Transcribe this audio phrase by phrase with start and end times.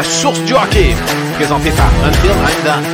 [0.00, 0.94] Source du hockey,
[1.34, 1.92] présenté par
[2.64, 2.84] Done.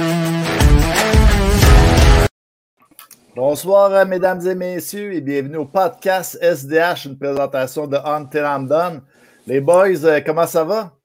[3.37, 8.67] Bonsoir, euh, mesdames et messieurs, et bienvenue au podcast SDH, une présentation de Until I'm
[8.67, 9.03] Done.
[9.47, 10.98] Les boys, euh, comment ça va?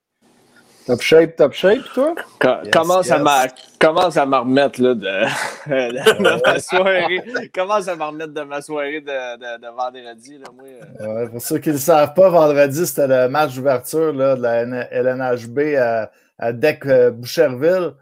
[0.86, 2.14] Top shape, top shape, toi?
[2.38, 3.24] Co- Yes, commence, À yes.
[3.24, 3.46] ma,
[3.80, 5.00] commence à me remettre là, de,
[5.66, 7.48] de ma soirée.
[7.54, 9.06] commence à me remettre de ma soirée de,
[9.38, 10.36] de, de vendredi.
[10.38, 10.66] Là, moi,
[11.00, 11.22] euh.
[11.22, 14.42] Ouais, pour ceux qui ne le savent pas, vendredi, c'était le match d'ouverture là, de
[14.42, 17.92] la N- LNHB à, à Deck euh, Boucherville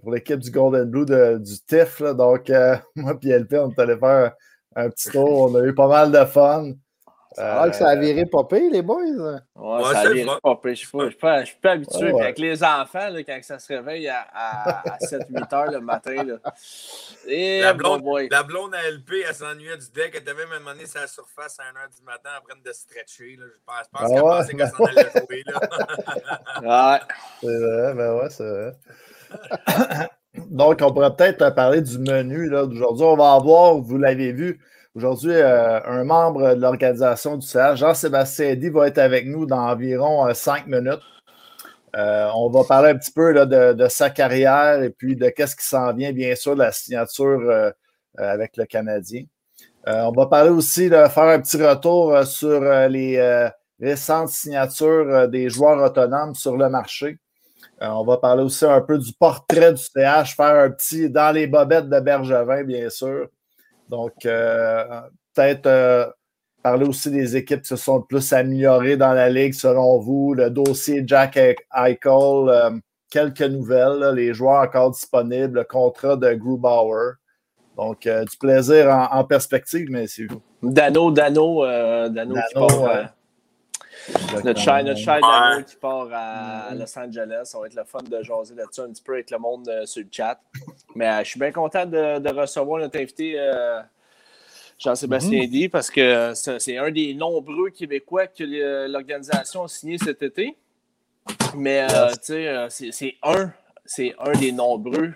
[0.00, 1.98] pour l'équipe du Golden Blue de- du TIF.
[1.98, 2.14] là.
[2.14, 4.32] Donc, euh, moi et LP, on est allé faire
[4.76, 5.50] un, un petit tour.
[5.50, 6.70] On a eu pas mal de fun.
[7.40, 8.96] Alors que ça a viré pas pire, les boys.
[9.02, 10.58] Ouais, Ouais, ça a viré pire.
[10.64, 11.98] Je suis pas, je suis pas, habitué.
[11.98, 12.12] Ouais, ouais.
[12.12, 15.80] Puis Avec les enfants, là, quand ça se réveille à, à, à 7-8 heures le
[15.80, 16.24] matin.
[16.24, 16.36] Là.
[17.26, 20.12] Et La bon blonde, la blonde à LP, elle s'ennuyait du deck.
[20.16, 23.36] Elle devait me demander sa surface à 1h du matin en train de stretcher.
[23.38, 23.44] Là.
[23.46, 24.30] Je pense, je pense Ah qu'elle ouais?
[24.30, 25.42] pensait qu'elle s'en allait jouer.
[25.46, 25.60] Là.
[26.98, 27.00] Ouais.
[27.42, 28.72] C'est vrai, ben ouais, c'est vrai.
[30.50, 33.04] Donc, on pourrait peut-être parler du menu là, d'aujourd'hui.
[33.04, 34.60] On va avoir, vous l'avez vu,
[34.98, 39.60] aujourd'hui, euh, un membre de l'organisation du CH, Jean-Sébastien Eddy, va être avec nous dans
[39.60, 41.02] environ euh, cinq minutes.
[41.96, 45.64] Euh, on va parler un petit peu de, sa carrière et puis de qu'est-ce qui
[45.64, 47.72] s'en vient, bien sûr, de la signature
[48.16, 49.22] avec le Canadien.
[49.86, 53.48] On va parler aussi de faire un petit retour sur les
[53.80, 57.18] récentes signatures des joueurs autonomes sur le marché.
[57.80, 61.46] On va parler aussi un peu du portrait du CH, faire un petit dans les
[61.46, 63.28] bobettes de Bergevin, bien sûr.
[63.88, 64.84] Donc, euh,
[65.34, 66.06] peut-être euh,
[66.62, 70.34] parler aussi des équipes qui se sont le plus améliorées dans la Ligue, selon vous.
[70.34, 72.70] Le dossier Jack Eichel, euh,
[73.10, 77.14] quelques nouvelles, là, les joueurs encore disponibles, le contrat de Grubauer.
[77.76, 80.28] Donc, euh, du plaisir en, en perspective, messieurs.
[80.62, 82.84] Dano, Dano, euh, Dano, qui part.
[82.84, 83.04] euh,
[84.44, 85.20] notre cher, notre cher
[85.66, 87.42] qui part à Los Angeles.
[87.44, 89.86] Ça va être le fun de jaser là-dessus un petit peu avec le monde euh,
[89.86, 90.40] sur le chat.
[90.94, 93.80] Mais euh, je suis bien content de, de recevoir notre invité euh,
[94.78, 100.56] Jean-Sébastien Eddy parce que c'est un des nombreux Québécois que l'organisation a signé cet été.
[101.56, 103.50] Mais tu sais, c'est un,
[103.84, 105.14] c'est un des nombreux.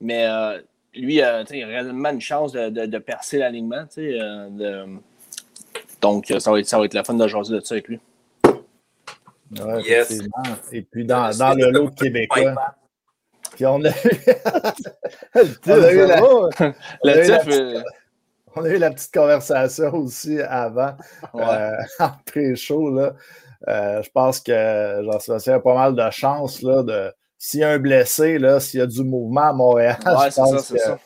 [0.00, 0.60] Mais euh,
[0.94, 3.84] lui, euh, tu sais, il a réellement une chance de, de- de percer l'alignement.
[3.86, 4.86] tu sais, de-
[6.00, 8.00] Donc, ça va, être, ça va être la fun de jaser de ça avec lui.
[9.58, 10.10] Ouais, Yes.
[10.10, 10.42] effectivement.
[10.72, 12.54] Et puis, dans, dans le lot québécois.
[13.54, 13.92] Puis, on a eu,
[15.66, 17.82] On a eu la-
[18.56, 20.96] on a eu petite conversation aussi avant,
[21.34, 21.42] ouais.
[21.44, 22.90] euh, en pré-show.
[22.94, 23.14] là.
[23.68, 27.12] Euh, je pense que Jean-Sébastien a pas mal de chance là, de.
[27.38, 30.34] S'il y a un blessé, là, s'il y a du mouvement à Montréal, Ouais, je
[30.36, 30.98] pense ça, ça.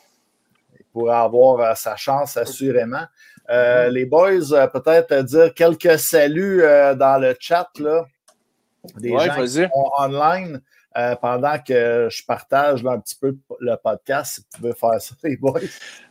[0.92, 3.04] pourrait avoir euh, sa chance assurément.
[3.50, 8.04] Euh, les boys, peut-être dire quelques saluts euh, dans le chat là,
[8.96, 10.60] des Ouais, gens qui sont online
[10.96, 14.34] euh, pendant que je partage là, un petit peu le podcast.
[14.36, 15.58] Si vous pouvez faire ça, les boys.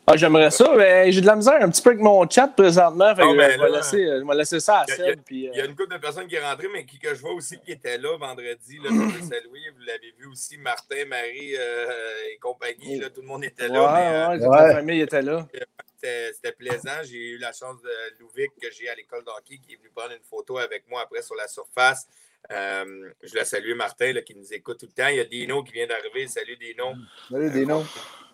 [0.06, 3.16] Ah, J'aimerais ça, mais j'ai de la misère un petit peu avec mon chat présentement.
[3.16, 3.78] Fait que, ben euh, je, vais là.
[3.78, 5.22] laisser, euh, je vais laisser ça à Il y a- Seb.
[5.24, 7.22] Puis, Il y a une couple de personnes qui est rentrée, mais qui, que je
[7.22, 8.80] vois aussi qui étaient là vendredi.
[8.84, 9.70] Là, je saluer.
[9.74, 11.88] Vous l'avez vu aussi, Martin, Marie euh,
[12.34, 13.00] et compagnie.
[13.00, 13.78] Là, tout le monde était là.
[13.80, 14.68] euh, ouais, toute ouais.
[14.68, 15.48] la famille était là.
[15.96, 17.00] c'était c'était plaisant.
[17.04, 20.12] J'ai eu la chance de Louvic, que j'ai à l'école d'hockey, qui est venu prendre
[20.12, 22.06] une photo avec moi après sur la surface.
[22.52, 25.08] Euh, je voulais saluer Martin là, qui nous écoute tout le temps.
[25.08, 26.28] Il y a Dino qui vient d'arriver.
[26.28, 26.94] Salut Dino.
[27.30, 27.68] Salut.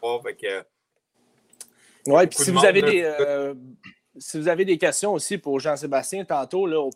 [0.02, 0.64] Oh, fait que,
[2.08, 2.90] Ouais, puis si de vous, monde, avez là.
[2.92, 3.53] des, euh,
[4.18, 6.90] si vous avez des questions aussi pour Jean-Sébastien tantôt, là, au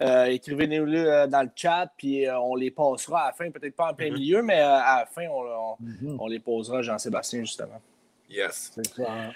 [0.00, 3.76] euh, écrivez-nous là, dans le chat, puis euh, on les passera à la fin, peut-être
[3.76, 4.14] pas en plein Mhm.
[4.14, 6.16] milieu, mais euh, à la fin, on, on- Mhm.
[6.20, 7.82] on les posera à Jean-Sébastien, justement.
[8.30, 8.70] yes.
[8.74, 9.34] C'est clair.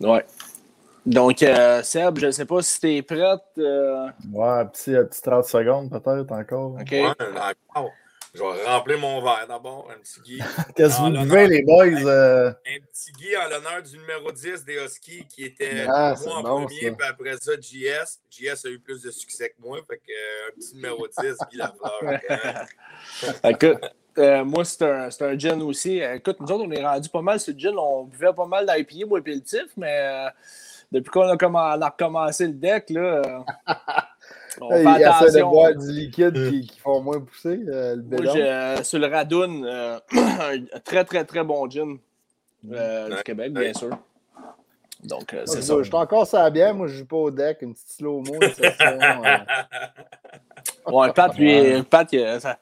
[0.00, 0.24] Ouais.
[1.06, 3.40] Donc, euh, Seb, je ne sais pas si tu es prête.
[3.58, 6.72] euh, Ouais, un petit, un petit 30 secondes peut-être encore.
[6.80, 6.90] OK.
[6.90, 7.90] Ouais, encore.
[8.32, 9.88] Je vais remplir mon verre d'abord.
[9.90, 10.38] Un petit Guy.
[10.76, 11.86] Qu'est-ce que vous buvez, les boys?
[11.86, 16.36] euh, Un petit Guy en l'honneur du numéro 10 des Huskies qui était Ah, moi
[16.36, 16.92] en bon, premier, ça.
[16.96, 18.20] puis après ça, JS.
[18.30, 19.78] JS a eu plus de succès que moi.
[19.88, 22.20] Fait que euh, un petit numéro 10, Guy Lafleur.
[23.42, 25.98] Fait que, Écoute, euh, moi, c'est un, c'est un gin aussi.
[25.98, 27.74] Écoute, nous autres, on est rendu pas mal sur le gin.
[27.76, 30.28] On buvait pas mal d'IPA, moi et le tif, mais euh,
[30.92, 33.22] depuis qu'on a, a recommencé le deck, là,
[34.60, 35.50] on fait il essaie de attention.
[35.50, 38.32] boire du liquide qui, qui font moins pousser, euh, le Moi, bédon.
[38.34, 41.98] j'ai, euh, sur le Radoun, euh, un très, très, très bon gin
[42.72, 43.22] euh, du Ouais.
[43.22, 43.90] Québec, bien sûr.
[45.02, 45.74] Donc, euh, Moi, c'est je ça.
[45.78, 48.34] je suis encore la bière, moi je joue pas au deck, une petite slow-mo.
[48.42, 49.36] euh,
[50.86, 52.58] Ouais, Pat, lui, Pat, il a, ça-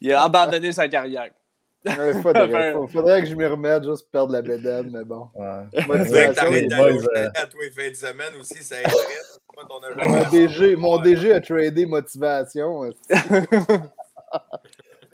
[0.00, 1.30] il a abandonné sa carrière.
[1.84, 5.28] Ouais, faudrait, faudrait que je m'y remette juste pour perdre la bédaine, mais bon.
[5.34, 5.86] ouais.
[5.86, 6.72] Motivation, chalet
[7.36, 8.76] à tous les fins de semaine aussi, ça
[9.68, 12.84] ton Mon DG, mon DG a tradé motivation.
[12.84, 12.92] euh,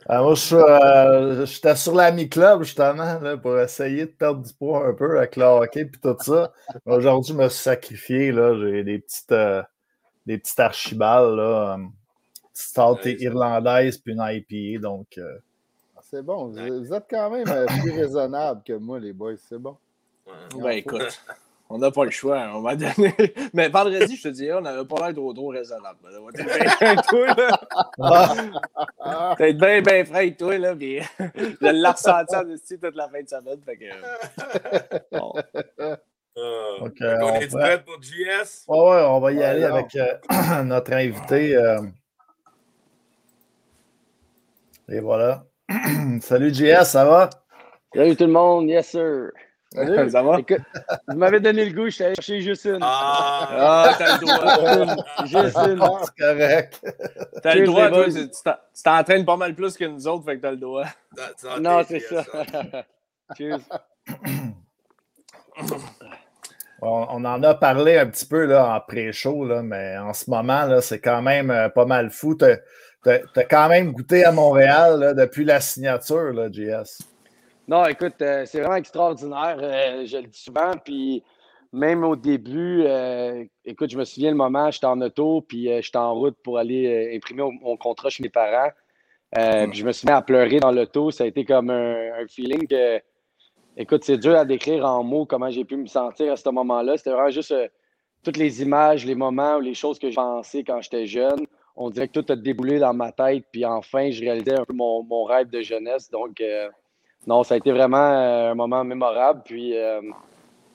[0.09, 4.87] Ah, moi, euh, j'étais sur l'Ami Club, justement, là, pour essayer de perdre du poids
[4.87, 6.53] un peu avec le hockey et tout ça.
[6.85, 8.31] Aujourd'hui, je me suis sacrifié.
[8.33, 9.61] J'ai des petites, euh,
[10.25, 11.91] des petites archibales, là, une
[12.95, 14.79] petite irlandaise puis une IPA.
[14.81, 15.39] Donc, ah,
[16.09, 16.47] C'est bon.
[16.47, 17.43] Vous, êtes quand même
[17.81, 19.35] plus raisonnable que moi, les boys.
[19.49, 19.75] C'est bon.
[20.55, 21.21] Ben, écoute.
[21.69, 23.13] On n'a pas le choix, on va donner.
[23.53, 25.97] Mais vendredi, je te dirais, on n'avait pas l'air trop, trop raisonnable.
[26.17, 26.31] On va
[29.35, 30.73] T'es bien, bien frais, toi, là.
[30.73, 33.59] Puis je l'ai ressenti en toute la fin de semaine.
[33.65, 33.83] Fait que.
[35.11, 35.33] Bon.
[36.37, 38.63] Euh, on, est prêt pour JS?
[38.69, 40.17] Ouais, ouais, on va y aller avec euh,
[40.63, 41.57] notre invité.
[41.57, 41.81] Euh...
[44.87, 45.43] Et voilà.
[46.21, 47.29] Salut JS, ça va?
[47.93, 49.31] Salut tout le monde, yes sir.
[49.73, 50.37] Salut, ça va?
[51.07, 52.79] vous m'avez donné le goût, je suis allé chercher Justine.
[52.81, 54.95] Ah, ah t'as le droit.
[55.25, 55.79] Justine.
[55.81, 56.81] Ah, c'est correct.
[57.43, 58.05] T'as le droit, toi.
[58.07, 60.85] Tu t'entraînes pas mal plus que nous autres, fait que t'as le droit.
[61.59, 62.23] Non, c'est ça.
[63.37, 63.59] Cheers.
[66.79, 70.99] On, en a parlé un petit peu là, en pré-show, mais en ce moment, c'est
[70.99, 72.37] quand même euh, pas mal fou.
[73.07, 76.99] Tu as, quand même goûté à Montréal là, depuis la signature, là, JS.
[77.67, 79.57] Non, écoute, euh, c'est vraiment extraordinaire.
[79.61, 80.71] Euh, je le dis souvent.
[80.83, 81.23] Puis
[81.71, 85.97] même au début, euh, écoute, je me souviens le moment, j'étais en auto, puis j'étais
[85.97, 88.71] en route pour aller imprimer mon contrat chez mes parents.
[89.33, 91.11] Puis je me suis mis à pleurer dans l'auto.
[91.11, 93.01] Ça a été comme un, feeling que,
[93.77, 96.97] écoute, c'est dur à décrire en mots comment j'ai pu me sentir à ce moment-là.
[96.97, 97.53] C'était vraiment juste
[98.23, 101.45] toutes les images, les moments, les choses que j'ai pensées quand j'étais jeune.
[101.77, 103.45] On dirait que tout a déboulé dans ma tête.
[103.51, 106.09] Puis enfin, je réalisais un peu mon, rêve de jeunesse.
[106.09, 106.41] Donc,
[107.27, 109.41] non, ça a été vraiment euh, un moment mémorable.
[109.43, 110.01] Puis, euh,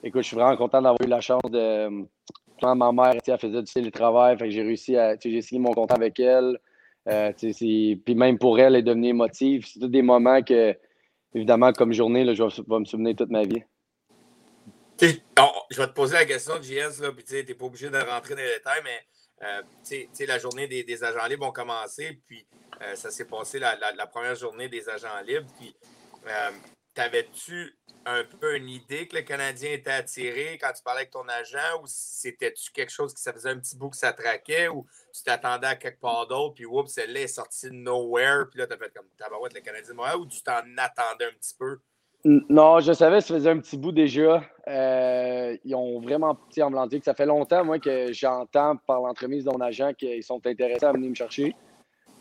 [0.05, 2.05] écoute, je suis vraiment content d'avoir eu la chance de.
[2.61, 5.17] Quand ma mère elle faisait du télétravail, j'ai réussi à.
[5.19, 6.59] J'ai signé mon contrat avec elle.
[7.09, 9.67] Euh, puis même pour elle, elle est devenue émotive.
[9.67, 10.77] C'est tous des moments que,
[11.35, 13.63] évidemment, comme journée, je vais, me souvenir toute ma vie.
[15.01, 18.43] je vais te poser la question, JS, puis tu n'es pas obligé de rentrer dans
[18.43, 19.01] les détails, mais
[20.27, 22.47] la journée des, agents libres ont commencé, puis
[22.95, 25.49] ça s'est passé la, la, première journée des agents libres.
[25.59, 25.75] Puis
[26.27, 26.51] euh,
[26.95, 31.27] t'avais-tu un peu une idée que le Canadien était attiré quand tu parlais avec ton
[31.29, 34.87] agent ou c'était-tu quelque chose qui ça faisait un petit bout que ça traquait ou
[35.15, 38.67] tu t'attendais à quelque part d'autre puis oups, celle-là est sortie de nowhere puis là
[38.67, 41.79] t'as fait comme tabarouette le Canadien de ou tu t'en attendais un petit peu?
[42.25, 44.43] Non, je savais ça faisait un petit bout déjà.
[44.69, 49.45] Euh, ils ont vraiment, petit en que ça fait longtemps, moi, que j'entends par l'entremise
[49.45, 51.55] de mon agent qu'ils sont intéressés à venir me chercher.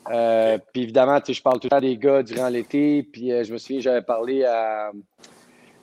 [0.10, 3.04] Euh, puis évidemment, je parle tout le temps des gars durant l'été.
[3.04, 4.44] Puis euh, je me souviens, j'avais parlé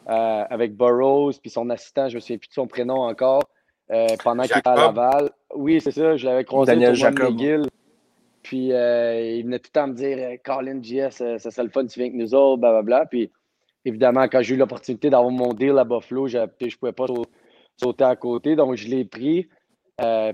[0.07, 3.45] avec Burroughs, puis son assistant, je me souviens plus de son prénom encore,
[3.93, 5.31] euh, pendant qu'il était à Laval.
[5.55, 7.35] Oui, c'est ça, je l'avais croisé Daniel Jacob.
[7.35, 7.67] McGill.
[8.43, 12.01] Puis il venait tout le temps me dire Colin JS, ça serait le fun, tu
[12.01, 13.07] viens avec nous autres, blablabla.
[13.07, 13.31] Puis
[13.89, 17.07] évidemment, quand j'ai eu l'opportunité d'avoir mon deal à Buffalo, je ne pouvais pas
[17.77, 19.49] sauter à côté, donc je l'ai pris.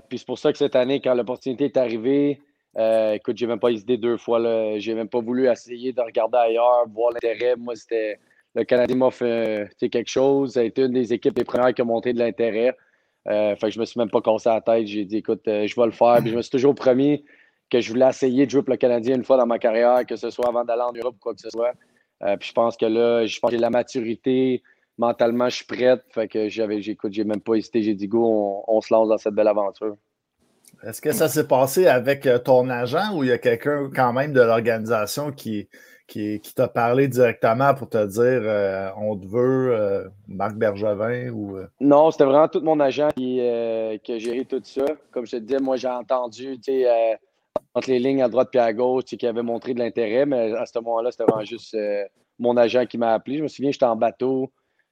[0.09, 2.39] puis c'est pour ça que cette année, quand l'opportunité est arrivée,
[2.77, 4.39] euh, écoute, j'ai même pas hésité deux fois.
[4.79, 7.55] J'ai même pas voulu essayer de regarder ailleurs, voir l'intérêt.
[7.55, 8.19] Moi, c'était.
[8.53, 10.53] Le Canadien m'a fait quelque chose.
[10.53, 12.75] Ça a été une des équipes des premières qui a montré de l'intérêt.
[13.27, 14.87] Euh, fait que je me suis même pas cassé la tête.
[14.87, 16.17] J'ai dit, écoute, euh, je vais le faire.
[16.21, 17.25] Puis je me suis toujours promis
[17.69, 20.15] que je voulais essayer de jouer pour le Canadien une fois dans ma carrière, que
[20.15, 21.73] ce soit avant d'aller en Europe ou quoi que ce soit.
[22.23, 24.63] Euh, puis je pense que là, je pense que j'ai la maturité.
[24.97, 26.03] Mentalement, je suis prête.
[26.09, 27.81] Fait que j'avais, j'écoute, j'ai même pas hésité.
[27.81, 29.97] J'ai dit, go, on, on se lance dans cette belle aventure.
[30.83, 34.13] Est-ce que ça s'est passé avec euh, ton agent ou il y a quelqu'un quand
[34.13, 35.67] même de l'organisation qui,
[36.07, 41.57] qui, t'a parlé directement pour te dire euh, on te veut, euh, Marc Bergevin ou.
[41.79, 43.41] Non, c'était vraiment tout mon agent qui,
[44.03, 44.85] qui, a géré tout ça.
[45.11, 46.57] Comme je te disais, moi j'ai entendu
[47.75, 50.65] entre les lignes à droite et à gauche qui avait montré de l'intérêt, mais à
[50.65, 51.77] ce moment-là, c'était vraiment juste
[52.39, 53.37] mon agent qui m'a appelé.
[53.37, 54.51] Je me souviens, j'étais en bateau.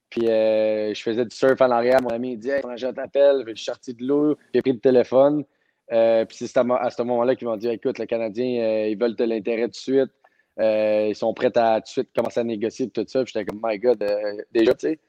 [0.10, 2.02] Puis je faisais du surf en arrière.
[2.02, 3.44] Mon ami dit Hey, mon agent t'appelle.
[3.48, 4.38] Je suis sorti de l'eau.
[4.54, 5.44] J'ai pris le téléphone.
[5.92, 9.16] Euh, puis c'est à, ce moment-là qu'ils m'ont dit écoute, les Canadiens, euh, ils veulent
[9.16, 10.12] de l'intérêt tout de suite.
[10.60, 13.24] Euh, ils sont prêts à tout de suite commencer à négocier tout ça.
[13.24, 14.04] Puis j'étais comme my God,
[14.52, 15.00] déjà, tu sais.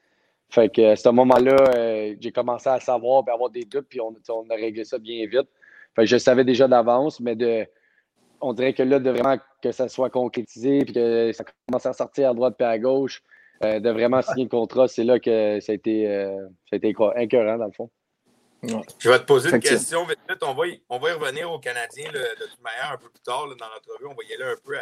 [0.49, 4.13] Fait que à ce moment-là, j'ai commencé à savoir et avoir des doutes, puis on,
[4.49, 5.47] a réglé ça bien vite.
[5.95, 7.65] Fait que je savais déjà d'avance, mais de
[8.41, 11.93] on dirait que là, de vraiment que ça soit concrétisé, puis que ça commence à
[11.93, 13.23] sortir à droite et à gauche,
[13.61, 16.05] de vraiment signer le contrat, c'est là que ça a été,
[16.69, 17.89] ça a été incurant, dans le fond.
[18.99, 21.59] Je vais te poser une question vite, On va, y, on va y revenir aux
[21.59, 24.07] Canadiens de toute manière un peu plus tard dans l'entrevue.
[24.07, 24.75] On va y aller un peu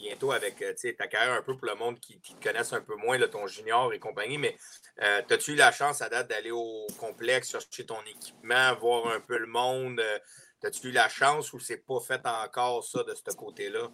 [0.00, 2.96] bientôt avec euh, ta carrière un peu pour le monde qui, te connaisse un peu
[2.96, 4.38] moins, ton junior et compagnie.
[4.38, 4.56] Mais
[5.02, 9.20] euh, as-tu eu la chance à date d'aller au complexe, chercher ton équipement, voir un
[9.20, 10.00] peu le monde?
[10.00, 10.18] Euh,
[10.64, 13.88] as-tu eu la chance ou c'est pas fait encore ça de ce côté-là?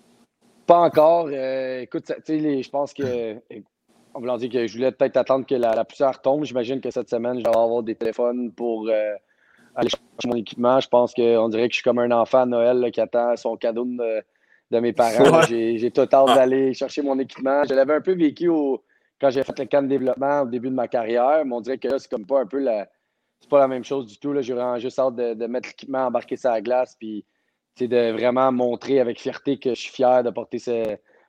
[0.67, 1.31] Pas encore.
[1.31, 3.41] écoute, je pense que
[4.17, 6.45] on voulant dire que je voulais peut-être attendre que la, poussière tombe.
[6.45, 9.15] J'imagine que cette semaine, je vais avoir des téléphones pour euh,
[9.75, 10.81] aller chercher mon équipement.
[10.81, 13.57] Je pense qu'on dirait que je suis comme un enfant à Noël qui attend son
[13.57, 14.23] cadeau de,
[14.71, 15.43] mes parents.
[15.43, 17.63] J'ai tout hâte d'aller chercher mon équipement.
[17.69, 18.51] Je l'avais un peu vécu
[19.21, 21.79] quand j'ai fait le camp de développement au début de ma carrière, mais on dirait
[21.79, 22.89] que là, c'est comme pas un peu la.
[23.41, 24.35] C'est pas la même chose du tout.
[24.41, 27.25] J'ai vraiment juste hâte de, mettre l'équipement, embarquer ça à la glace, puis
[27.79, 30.59] de vraiment montrer avec fierté que je suis fier de porter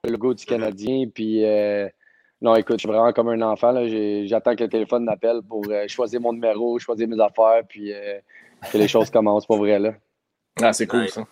[0.03, 1.09] le logo du Canadien.
[1.13, 1.89] Puis euh,
[2.41, 3.73] non, écoute, je suis vraiment comme un enfant.
[4.25, 8.19] J'attends que le téléphone m'appelle pour euh, choisir mon numéro, choisir mes affaires, puis euh,
[8.71, 9.79] que les choses commencent pour vrai.
[9.79, 9.93] Là.
[10.61, 11.23] Ah, c'est cool ça.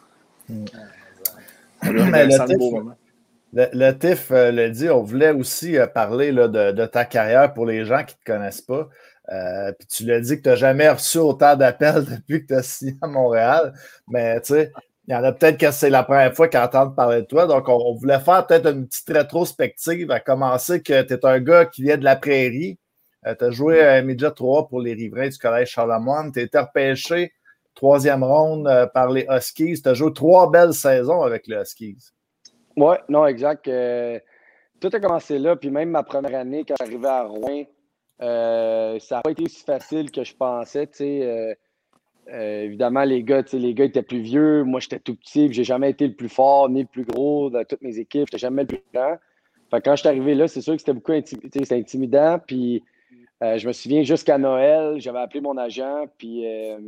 [3.53, 7.85] le, TIF, euh, le, dit, on voulait aussi parler là, de, ta carrière pour les
[7.85, 8.89] gens qui ne te connaissent pas.
[9.77, 12.63] puis tu l'as dit que tu n'as jamais reçu autant d'appels depuis que tu as
[12.63, 13.73] signé à Montréal.
[14.07, 14.71] Mais tu sais,
[15.07, 17.45] il y en a peut-être que c'est la première fois qu'ils entendent parler de toi.
[17.45, 21.65] Donc, on, voulait faire peut-être une petite rétrospective à commencer que tu es un gars
[21.65, 22.79] qui vient de la prairie.
[23.27, 26.31] Euh, tu as joué à Midget 3 pour les riverains du collège Charlemagne.
[26.31, 27.33] Tu as été repêché
[27.75, 29.81] troisième ronde euh, par les Huskies.
[29.81, 32.11] Tu as joué trois belles saisons avec les Huskies.
[32.75, 33.67] Oui, non, exact.
[33.67, 34.19] Euh,
[34.79, 35.55] tout a commencé là.
[35.55, 37.63] Puis même ma première année, quand j'arrivais à Rouen,
[38.19, 40.89] ça n'a pas été aussi facile que je pensais.
[42.33, 44.63] Euh, évidemment, les gars, les gars étaient plus vieux.
[44.63, 45.51] Moi, j'étais tout petit.
[45.53, 48.27] J'ai jamais été le plus fort ni le plus gros de toutes mes équipes.
[48.27, 49.17] J'étais jamais le plus grand.
[49.71, 52.39] quand je suis arrivé là, c'est sûr que c'était beaucoup intimidant.
[52.45, 52.83] Puis
[53.45, 56.05] euh, je me souviens jusqu'à Noël, j'avais appelé mon agent.
[56.17, 56.79] Puis euh,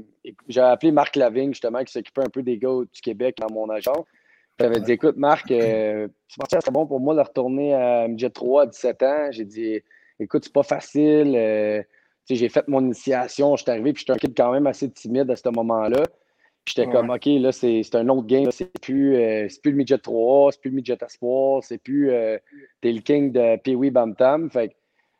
[0.47, 3.69] j'avais appelé Marc Lavigne, justement, qui s'occupait un peu des gars du Québec dans mon
[3.69, 4.05] agent.
[4.59, 8.65] J'avais dit Écoute, Marc, c'est c'est bon pour moi de retourner à MJ 3 à
[8.65, 9.27] 17 ans.
[9.31, 9.81] J'ai dit
[10.19, 11.85] Écoute, c'est pas facile
[12.35, 15.29] j'ai fait mon initiation, je suis arrivé, puis j'étais un kid quand même assez timide
[15.31, 16.03] à ce moment-là.
[16.65, 18.51] J'étais comme, OK, là, c'est un autre game.
[18.51, 22.37] C'est plus, euh, plus le midget 3, c'est plus le midget espoir, c'est plus euh,
[22.81, 24.13] t'es le king de Pee-Wee Bam
[24.51, 24.75] Fait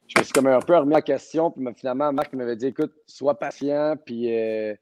[0.08, 1.52] je me suis comme un peu remis en question.
[1.52, 4.74] Puis finalement, Marc m'avait dit, écoute, sois patient, puis euh,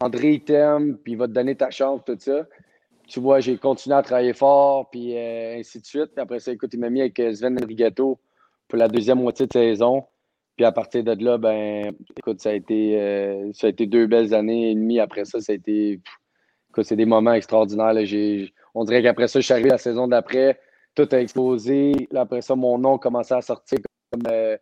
[0.00, 2.46] André, il t'aime, puis il va te donner ta chance, tout ça.
[3.06, 6.12] Tu vois, j'ai continué à travailler fort, puis ainsi de suite.
[6.14, 8.20] Puis après ça, écoute, il m'a mis avec Sven Enrigato
[8.68, 10.04] pour la deuxième moitié de saison.
[10.56, 14.06] Puis à partir de là, ben, écoute, ça a été, euh, ça a été deux
[14.06, 14.98] belles années et demie.
[14.98, 16.00] Après ça, ça a été,
[16.70, 17.94] écoute, c'est des moments extraordinaires.
[18.74, 20.58] on dirait qu'après ça, je suis arrivé la saison d'après,
[20.96, 21.92] tout a explosé.
[22.14, 23.78] après ça, mon nom commençait à sortir
[24.10, 24.56] comme euh,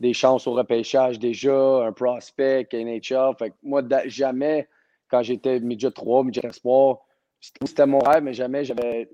[0.00, 3.34] des chances au repêchage déjà, un prospect, NHL.
[3.38, 4.68] Fait que moi, jamais,
[5.08, 6.98] quand j'étais midget 3, midget espoir,
[7.40, 9.08] c'était mon rêve, mais jamais j'avais.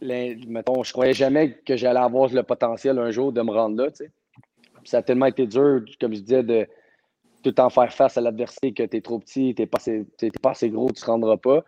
[0.00, 3.90] Mettons, je croyais jamais que j'allais avoir le potentiel un jour de me rendre là,
[4.84, 6.66] ça a tellement été dur, comme je disais, de
[7.42, 9.78] tout en faire face à l'adversité que tu es trop petit, tu n'es pas,
[10.42, 11.64] pas, assez gros, tu ne te rendras pas.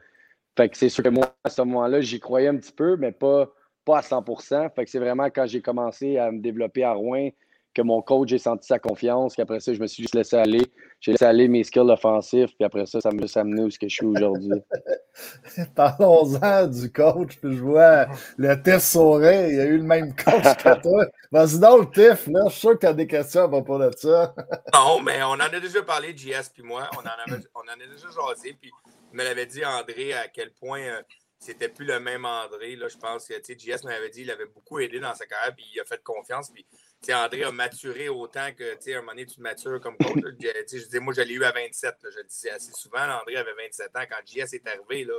[0.57, 3.13] Fait que c'est sûr que moi, à ce moment-là, j'y croyais un petit peu, mais
[3.13, 3.51] pas,
[3.87, 7.31] pas à 100% Fait que c'est vraiment quand j'ai commencé à me développer à Rouen,
[7.77, 10.63] que mon coach, j'ai senti sa confiance, qu'après ça, je me suis juste laissé aller.
[10.99, 13.79] J'ai laissé aller mes skills offensifs, puis après ça, ça m'a juste amené où ce
[13.79, 14.63] que je suis aujourd'hui.
[15.77, 18.07] Parlons-en du coach, puis je vois
[18.39, 21.07] le Tiff Sauret, il a eu le même coach que toi.
[21.31, 23.91] Vas-y donc, Tiff, là, je suis sûr que tu as des questions à propos de
[23.95, 24.35] ça.
[24.75, 27.75] non, mais on en a déjà parlé, JS puis moi, on en, avait, on en
[27.75, 28.73] a déjà jasé, puis
[29.13, 30.81] il me l'avait dit, André, à quel point...
[30.81, 31.03] Euh,
[31.39, 32.77] c'était plus le même André.
[32.77, 35.67] Là, je pense que JS m'avait dit qu'il avait beaucoup aidé dans sa carrière, puis
[35.75, 36.51] il a fait confiance.
[36.51, 36.67] Puis
[37.13, 40.15] André a maturé autant que, sais, un moment donné, tu matures comme coach.
[40.17, 41.95] je dis, moi, je l'ai eu à 27.
[42.03, 43.03] je le disais assez souvent.
[43.03, 44.01] André avait 27 ans.
[44.09, 45.15] Quand JS est arrivé, là,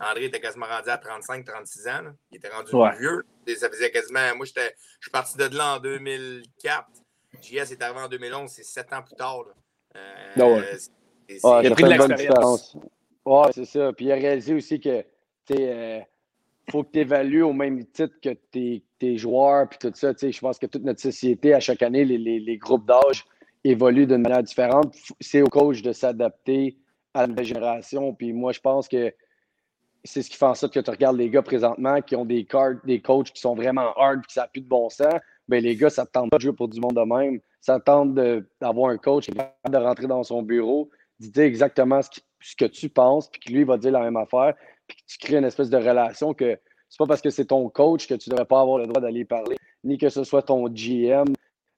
[0.00, 2.12] André était quasiment rendu à 35-36 ans.
[2.30, 3.24] Il était rendu vieux.
[3.56, 4.36] Ça faisait quasiment.
[4.36, 4.52] Moi, je
[5.00, 6.86] suis parti de là en 2004.
[7.40, 8.50] JS est arrivé en 2011.
[8.50, 9.44] C'est 7 ans plus tard.
[9.94, 10.78] Euh, ouais.
[11.28, 12.76] il a pris de l'expérience.
[13.24, 13.92] Ouais, c'est ça.
[13.92, 15.04] Puis il a réalisé aussi que,
[15.50, 16.00] euh,
[16.70, 20.12] faut que tu évalues au même titre que tes, tes joueurs puis tout ça.
[20.12, 23.24] Je pense que toute notre société, à chaque année, les, les, groupes d'âge
[23.64, 24.94] évoluent d'une manière différente.
[25.20, 26.78] C'est au coach de s'adapter
[27.14, 28.14] à la nouvelle génération.
[28.14, 29.12] Puis moi, je pense que
[30.04, 32.44] c'est ce qui fait en sorte que tu regardes les gars présentement qui ont des
[32.44, 35.14] cartes, des coachs qui sont vraiment hard qui ça n'a plus de bon sens.
[35.48, 37.40] Bien, les gars, ça ne tente pas de jouer pour du monde de même.
[37.60, 38.14] Ça tente
[38.60, 42.56] d'avoir un coach qui est de rentrer dans son bureau, de dire exactement ce, ce
[42.56, 44.54] que tu penses, puis que lui va dire la même affaire
[44.86, 46.58] puis que tu crées une espèce de relation que
[46.88, 49.00] c'est pas parce que c'est ton coach que tu ne devrais pas avoir le droit
[49.00, 51.24] d'aller parler, ni que ce soit ton GM.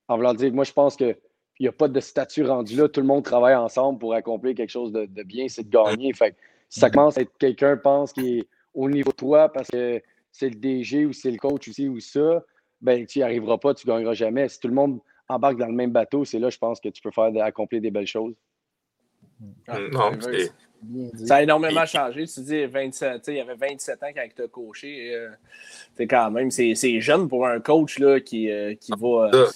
[0.09, 1.17] En voulant dire, moi, je pense qu'il
[1.61, 2.89] n'y a pas de statut rendu là.
[2.89, 6.13] Tout le monde travaille ensemble pour accomplir quelque chose de, bien, c'est de gagner.
[6.13, 6.37] Fait
[6.69, 10.03] si ça commence à être quelqu'un pense qu'il est au niveau de toi parce que
[10.33, 12.43] c'est le DG ou c'est le coach aussi ou ça,
[12.81, 14.49] ben tu n'y arriveras pas, tu ne gagneras jamais.
[14.49, 17.01] Si tout le monde embarque dans le même bateau, c'est là, je pense que tu
[17.01, 18.35] peux faire accomplir des belles choses.
[19.69, 20.11] non,
[21.27, 22.27] Ça a énormément changé.
[22.27, 25.15] Tu dis 27, il y avait 27 ans quand tu as coaché.
[25.15, 25.31] Euh,
[26.09, 29.47] quand même, c'est jeune pour un coach là, qui, euh, qui va, euh,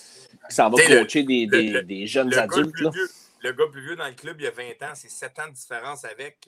[0.56, 2.75] va coacher des, des, des, jeunes adultes.
[2.80, 5.49] le gars plus vieux dans le club, il y a 20 ans, c'est 7 ans
[5.49, 6.38] de différence avec.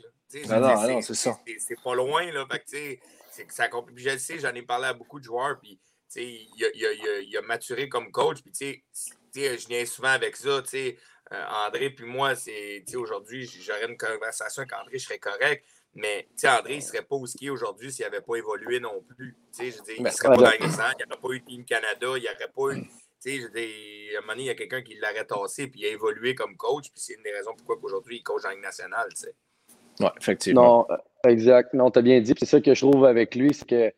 [0.48, 1.38] Ah non, non, c'est ça.
[1.58, 2.30] C'est pas loin.
[2.32, 2.98] Là, fait
[3.46, 5.58] que, ça, je le sais, j'en ai parlé à beaucoup de joueurs.
[5.60, 5.78] Puis,
[6.16, 8.38] il, a, il, a, il, a, maturé comme coach.
[8.42, 8.82] Puis,
[9.34, 10.62] je viens souvent avec ça.
[10.74, 10.92] Euh,
[11.30, 15.64] André, puis moi, c'est aujourd'hui, j'aurais une conversation avec André, je serais correct.
[15.94, 19.36] Mais André, il ne serait pas au ski aujourd'hui s'il n'avait pas évolué non plus.
[19.58, 22.08] Je dire, il ne serait pas dans les il n'y aurait pas eu Team Canada,
[22.16, 22.84] il n'y aurait pas eu.
[23.24, 25.86] Je dire, à un moment donné, il y a quelqu'un qui l'aurait tassé puis il
[25.86, 26.90] a évolué comme coach.
[26.90, 29.08] Puis c'est une des raisons pourquoi aujourd'hui il coach en Ligue nationale.
[30.00, 30.86] Oui, effectivement.
[30.88, 31.74] Non, euh, exact.
[31.74, 32.34] Non, tu as bien dit.
[32.38, 33.92] C'est ça que je trouve avec lui, c'est que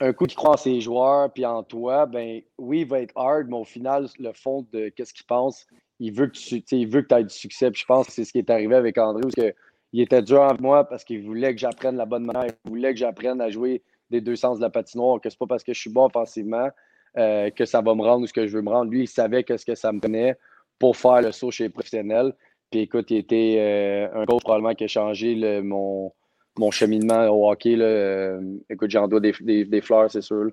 [0.00, 3.12] un coup, tu crois en ses joueurs puis en toi, ben oui, il va être
[3.16, 5.66] hard, mais au final, le fond de qu'est-ce qu'il pense,
[6.00, 7.70] il veut que tu il veut que aies du succès.
[7.74, 9.54] Je pense que c'est ce qui est arrivé avec André, parce que
[9.92, 12.92] il était dur avec moi parce qu'il voulait que j'apprenne la bonne manière, il voulait
[12.92, 15.72] que j'apprenne à jouer des deux sens de la patinoire, que c'est pas parce que
[15.72, 16.68] je suis bon offensivement
[17.16, 18.90] euh, que ça va me rendre où ce que je veux me rendre.
[18.90, 20.36] Lui, il savait qu'est-ce que ça me prenait
[20.78, 22.34] pour faire le saut chez les professionnels.
[22.70, 26.12] Puis écoute, il était euh, un coach probablement qui a changé mon,
[26.58, 27.76] mon cheminement au hockey.
[27.76, 29.32] Là, euh, écoute, j'en dois des,
[29.64, 30.50] des, fleurs, c'est sûr.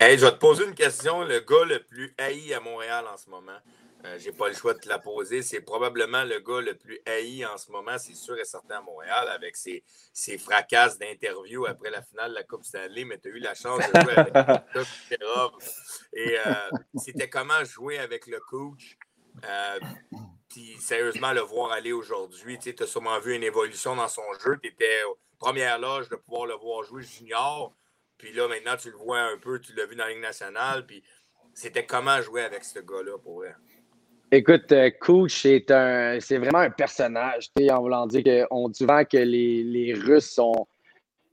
[0.00, 1.22] Hey, je vais te poser une question.
[1.22, 3.58] Le gars le plus haï à Montréal en ce moment,
[4.04, 5.42] euh, j'ai pas le choix de te la poser.
[5.42, 8.80] C'est probablement le gars le plus haï en ce moment, c'est sûr et certain à
[8.80, 13.04] Montréal, avec ses, ses fracasses d'interview après la finale de la Coupe Stanley.
[13.04, 14.34] Mais tu as eu la chance de jouer avec
[14.74, 14.84] le
[16.12, 16.54] Et euh,
[16.96, 18.96] c'était comment jouer avec le coach?
[20.48, 24.58] Puis sérieusement, le voir aller aujourd'hui, tu as sûrement vu une évolution dans son jeu.
[24.62, 25.02] Tu étais
[25.38, 27.74] première loge de pouvoir le voir jouer junior.
[28.16, 30.86] Puis là, maintenant, tu le vois un peu, tu l'as vu dans la Ligue nationale.
[30.86, 31.02] Puis
[31.54, 33.54] c'était comment jouer avec ce gars-là pour vrai?
[34.30, 37.50] Écoute, euh, Coach, c'est un c'est vraiment un personnage.
[37.70, 40.66] En voulant dire qu'on dit souvent que les, les, Russes sont.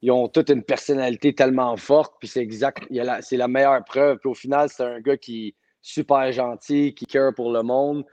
[0.02, 2.88] Ils ont toute une personnalité tellement forte, puis c'est exact.
[3.22, 4.20] C'est la meilleure preuve.
[4.20, 8.06] Puis au final, c'est un gars qui est super gentil, qui care pour le monde.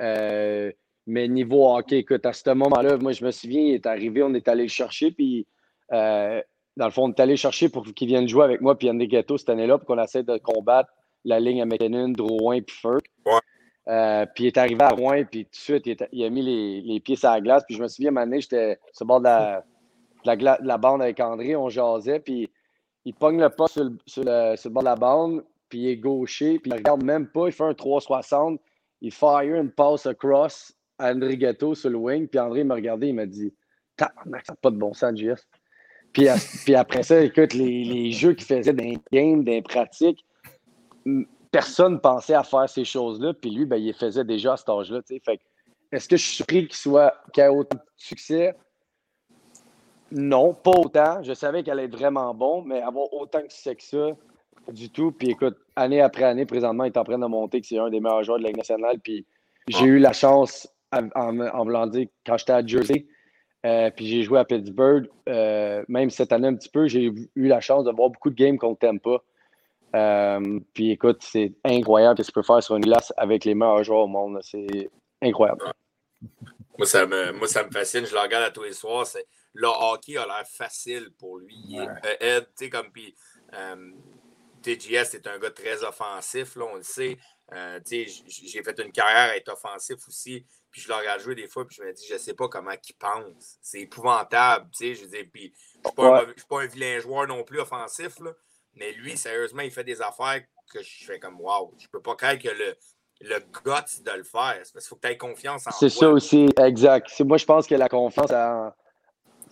[0.00, 0.72] Euh,
[1.06, 4.34] mais niveau hockey, écoute, à ce moment-là, moi, je me souviens, il est arrivé, on
[4.34, 5.46] est allé le chercher, puis
[5.92, 6.42] euh,
[6.76, 9.12] dans le fond, on est allé chercher pour qu'il vienne jouer avec moi, puis Yannick
[9.12, 10.90] Ghetto cette année-là, pour qu'on essaie de combattre
[11.24, 13.06] la ligne à McKinnon, Drouin, puis Furk.
[13.88, 16.80] Euh, puis il est arrivé à Rouen, puis tout de suite, il, a mis les,
[16.82, 17.62] les, pieds sur la glace.
[17.66, 21.02] Puis je me souviens, à un moment donné, j'étais sur le bord de la, bande
[21.02, 22.50] avec André, on jasait, puis
[23.04, 25.96] il pogne le pas sur le, sur le, bord de la bande, puis il est
[25.96, 28.60] gaucher, puis il regarde même pas, il fait un 360,
[29.02, 32.26] il fire une passe across à André Ghetto sur le wing.
[32.26, 33.52] Puis André m'a regardé, il m'a dit
[33.98, 35.46] ça n'a pas de bon sens, JS.
[36.12, 40.24] Puis, après ça, écoute, les, les jeux qu'il faisait dans les games, dans pratiques,
[41.56, 43.32] personne ne pensait à faire ces choses-là.
[43.32, 45.00] Puis lui, ben, il faisait déjà à cet âge-là.
[45.90, 48.54] Est-ce que je suis surpris qu'il soit qu'il ait autant de succès?
[50.12, 51.22] Non, pas autant.
[51.22, 54.08] Je savais qu'elle allait être vraiment bon, mais avoir autant de succès que ça,
[54.70, 55.12] du tout.
[55.12, 57.88] Puis écoute, année après année, présentement, il est en train de monter, que c'est un
[57.88, 58.98] des meilleurs joueurs de la Ligue nationale.
[59.02, 59.24] Puis
[59.68, 63.06] j'ai eu la chance, en, voulant dire, quand j'étais à Jersey,
[63.64, 67.48] euh, puis j'ai joué à Pittsburgh, euh, même cette année un petit peu, j'ai eu
[67.48, 69.22] la chance de voir beaucoup de games qu'on ne t'aime pas.
[69.94, 73.54] Euh, puis écoute, c'est incroyable ce que tu peux faire sur une glace avec les
[73.54, 74.38] meilleurs joueurs au monde.
[74.42, 74.90] C'est
[75.22, 75.62] incroyable.
[76.78, 78.04] Moi ça, me, moi, ça me fascine.
[78.04, 79.06] Je le regarde à tous les soirs.
[79.54, 81.56] Le hockey a l'air facile pour lui.
[81.68, 81.78] Il
[82.20, 83.14] est, tu sais, comme puis
[84.66, 87.16] TGS est un gars très offensif, là, on le sait.
[87.52, 91.46] Euh, j'ai fait une carrière à être offensif aussi, puis je le regarde jouer des
[91.46, 93.58] fois, puis je me dis, je ne sais pas comment il pense.
[93.62, 97.60] C'est épouvantable, je veux dire, puis je ne suis, pas un vilain joueur non plus
[97.60, 98.32] offensif, là,
[98.76, 100.40] mais lui, sérieusement, il fait des affaires
[100.72, 102.76] que je fais comme, wow, je peux pas croire que le,
[103.20, 104.56] le guts de le faire.
[104.56, 107.08] Parce qu'il faut que tu aies confiance en C'est ça aussi, exact.
[107.20, 108.30] Moi, je pense que la confiance,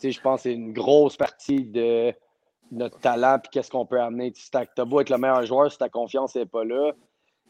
[0.03, 2.13] je pense c'est une grosse partie de
[2.71, 4.33] notre talent puis qu'est-ce qu'on peut amener.
[4.35, 6.93] Si t'as beau être le meilleur joueur, si ta confiance n'est pas là,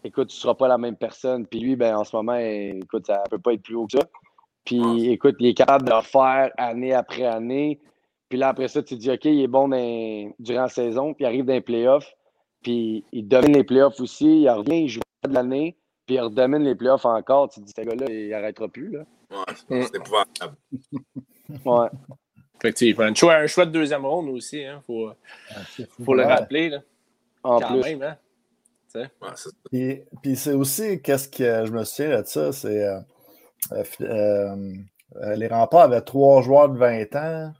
[0.04, 1.46] écoute, tu ne seras pas la même personne.
[1.46, 3.98] Puis lui, ben, en ce moment, écoute, ça ne peut pas être plus haut que
[3.98, 4.06] ça.
[4.64, 7.80] Puis écoute, il est capable de le faire année après année.
[8.34, 9.68] Puis là, après ça, tu te dis, OK, il est bon
[10.40, 12.16] durant la saison, puis il arrive dans les playoffs,
[12.64, 16.20] puis il domine les playoffs aussi, il revient, il joue pas de l'année, puis il
[16.20, 17.48] redomine les playoffs encore.
[17.48, 18.90] Tu te dis, ce gars-là, il n'arrêtera plus.
[18.90, 19.04] Là.
[19.30, 20.56] Ouais, c'est épouvantable.
[21.64, 21.88] ouais.
[22.56, 23.04] Effectivement.
[23.04, 25.12] Un choix, un choix de deuxième ronde aussi, il hein, faut,
[26.04, 26.70] faut, le rappeler.
[26.70, 26.80] Là.
[27.44, 27.82] En Quand plus.
[27.82, 29.06] même, hein?
[29.70, 32.98] puis, puis c'est aussi, qu'est-ce que je me souviens de ça, c'est euh,
[34.00, 34.74] euh,
[35.22, 37.52] euh, les remparts avaient trois joueurs de 20 ans,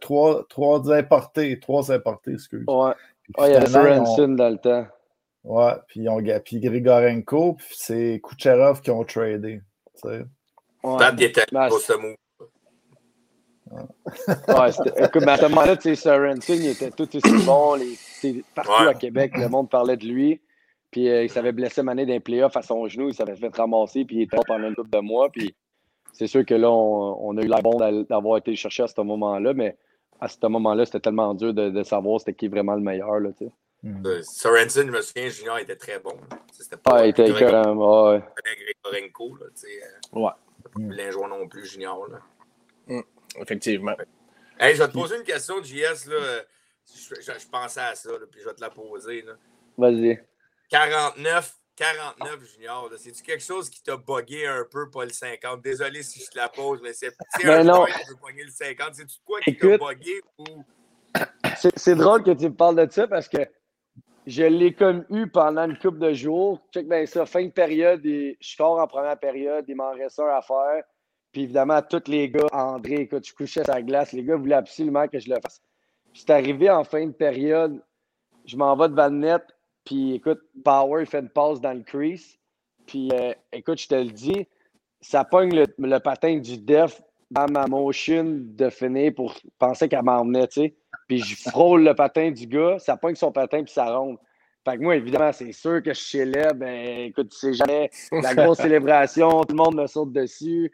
[0.00, 2.64] trois, trois importés, trois importés, excuse.
[2.66, 2.92] Ouais.
[3.38, 4.86] il y avait Sorensen dans le temps.
[5.44, 9.60] Ouais, puis, ont, puis Grigorenko, puis c'est Kucherov qui ont tradé.
[10.02, 10.24] Tu sais.
[10.84, 10.96] Ouais.
[11.18, 11.68] était ben,
[14.48, 17.74] ouais, écoute, mais à ce moment-là, tu sais, Sorensen, il était tout aussi bon.
[17.74, 20.40] Les, partout à Québec, le monde parlait de lui.
[20.90, 24.04] Puis euh, il s'avait blessé mané d'un playoff à son genou, il s'avait fait ramasser,
[24.04, 25.30] puis il était pendant une couple de mois.
[25.30, 25.54] Puis
[26.12, 29.54] c'est sûr que là, on, a eu la bonne d'avoir été chercher à ce moment-là,
[29.54, 29.76] mais
[30.20, 33.18] à ce moment-là, c'était tellement dur de, savoir c'était qui vraiment le meilleur.
[33.18, 33.30] Là.
[33.82, 34.06] Mm.
[34.06, 36.16] Euh, Sorensen, je me souviens, Junior était très bon.
[36.52, 38.12] C'était pas ah, il était écœurant.
[38.12, 38.22] Ouais.
[38.84, 39.82] Gregorenko, là, tu sais.
[40.14, 40.30] Euh, ouais.
[40.62, 41.28] Pas mm.
[41.28, 42.06] non plus, Junior.
[42.08, 42.18] Là.
[42.86, 43.02] Mm.
[43.40, 43.96] Effectivement.
[44.60, 46.06] Hey, je vais te poser une question, JS.
[46.08, 46.42] Là.
[46.94, 49.24] Je, je, pensais à ça, là, puis je vais te la poser.
[49.78, 50.20] Vas-y.
[50.68, 52.90] 49, 49 junior.
[52.96, 55.60] C'est-tu quelque chose qui t'a bugué un peu, pas le 50?
[55.62, 57.10] Désolé si je te la pose, mais c'est
[57.44, 58.94] ben un qui veut pogner le 50.
[58.94, 60.44] C'est-tu quoi qui t'a bugué ou?
[61.76, 63.38] C'est drôle que tu me parles de ça parce que
[64.26, 66.60] je l'ai comme eu pendant une couple de jours.
[66.72, 70.28] Check bien ça, fin de période, je sors en première période, il m'en reste un
[70.28, 70.84] à faire.
[71.32, 75.08] Puis évidemment, tous les gars, André, écoute, je couchais la glace, les gars voulaient absolument
[75.08, 75.60] que je le fasse.
[76.14, 77.82] C'est arrivé en fin de période,
[78.44, 79.42] je m'en vais devant le net,
[79.84, 82.38] puis écoute, Power, il fait une passe dans le crease.
[82.86, 84.46] Puis euh, écoute, je te le dis,
[85.00, 90.24] ça pogne le, patin du def dans ma motion de finir pour penser qu'elle m'en
[90.24, 90.74] venait, tu sais.
[91.08, 94.18] Puis je frôle le patin du gars, ça pogne son patin, puis ça ronde.
[94.64, 96.52] Fait que moi, évidemment, c'est sûr que je suis là.
[96.52, 100.70] Ben, écoute, tu sais jamais, la grosse célébration, tout le monde me saute dessus.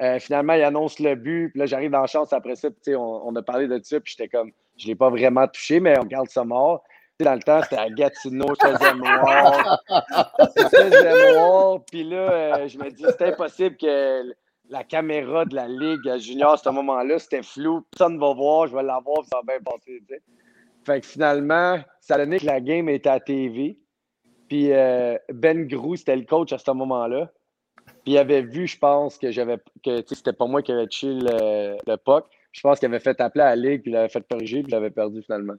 [0.00, 1.50] Euh, finalement, il annonce le but.
[1.50, 2.70] Puis là, j'arrive dans la chance après ça.
[2.70, 3.98] Puis, on, on a parlé de ça.
[4.00, 6.84] Puis j'étais comme, je ne l'ai pas vraiment touché, mais on garde ça mort
[7.22, 9.82] dans le temps, c'était à Gatineau, je faisais noir.
[11.34, 11.80] Noir.
[11.90, 14.32] Puis là, euh, je me dis, c'était impossible que
[14.68, 17.82] la caméra de la Ligue junior à ce moment-là, c'était flou.
[17.90, 20.02] Personne ne va voir, je vais l'avoir, ça va bien passer.
[20.84, 23.78] Fait que finalement, ça donnait que la game était à TV.
[24.48, 27.30] Puis euh, Ben Grou, c'était le coach à ce moment-là.
[28.04, 31.14] Puis il avait vu, je pense, que j'avais que c'était pas moi qui avait tué
[31.14, 32.26] le, le puck.
[32.52, 34.72] Je pense qu'il avait fait appeler à la Ligue, puis il avait fait corriger, puis
[34.72, 35.54] il avait perdu finalement.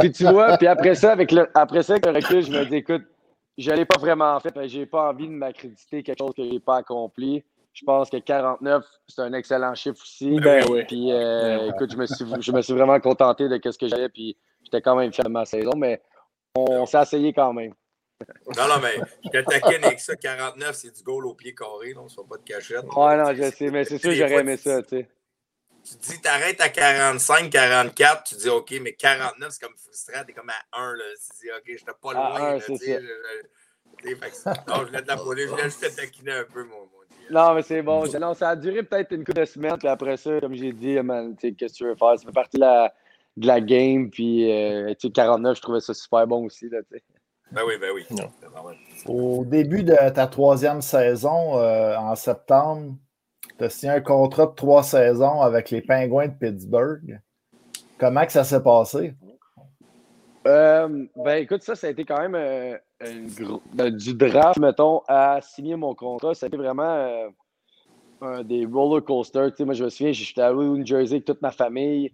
[0.00, 2.64] Puis tu vois, puis après ça, avec le, après ça, avec le recul, je me
[2.64, 3.02] dis, écoute,
[3.56, 6.58] je l'ai pas vraiment fait, mais j'ai pas envie de m'accréditer quelque chose que j'ai
[6.60, 7.44] pas accompli.
[7.72, 10.38] Je pense que 49, c'est un excellent chiffre aussi.
[10.40, 10.84] Ben oui.
[10.84, 14.08] Puis euh, écoute, je me, suis, je me suis vraiment contenté de ce que j'avais,
[14.08, 16.02] puis j'étais quand même fier de ma saison, mais
[16.54, 17.72] on, s'est essayé quand même.
[18.56, 20.14] Non, non, mais je te taquine avec ça.
[20.16, 22.84] 49, c'est du goal au pied carré, donc ne pas de cachette.
[22.94, 25.08] Ouais, non, je sais, mais c'est sûr, j'aurais aimé ça, tu sais
[25.84, 30.32] tu dis, t'arrêtes à 45, 44, tu dis, OK, mais 49, c'est comme frustrant, t'es
[30.32, 31.04] comme à 1, là.
[31.14, 32.58] Tu dis, OK, j'étais pas loin.
[32.60, 33.00] tu sais,
[34.66, 36.88] non, je voulais t'appeler, je voulais juste te taquiner un peu, mon,
[37.30, 38.04] Non, mais c'est bon.
[38.20, 40.96] Non, ça a duré peut-être une couple de semaines, puis après ça, comme j'ai dit,
[41.56, 42.18] qu'est-ce que tu veux faire?
[42.18, 42.92] Ça fait partie de la,
[43.36, 47.02] de la game, puis euh, 49, je trouvais ça super bon aussi, là, tu sais.
[47.52, 48.06] Ben oui, ben oui.
[49.06, 52.94] Au début de ta troisième saison, euh, en septembre,
[53.62, 57.20] tu as signé un contrat de trois saisons avec les Pingouins de Pittsburgh.
[57.96, 59.14] Comment que ça s'est passé?
[60.48, 62.76] Euh, ben écoute, ça, ça a été quand même euh,
[63.72, 66.34] ben, du draft, mettons, à signer mon contrat.
[66.34, 67.30] Ça a été vraiment
[68.22, 69.52] euh, des roller coasters.
[69.60, 72.12] moi, je me souviens, j'étais à New Jersey avec toute ma famille.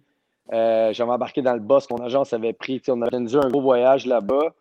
[0.51, 2.79] J'avais embarqué dans le bus mon agence avait pris.
[2.89, 4.53] On avait organisé un gros voyage là-bas.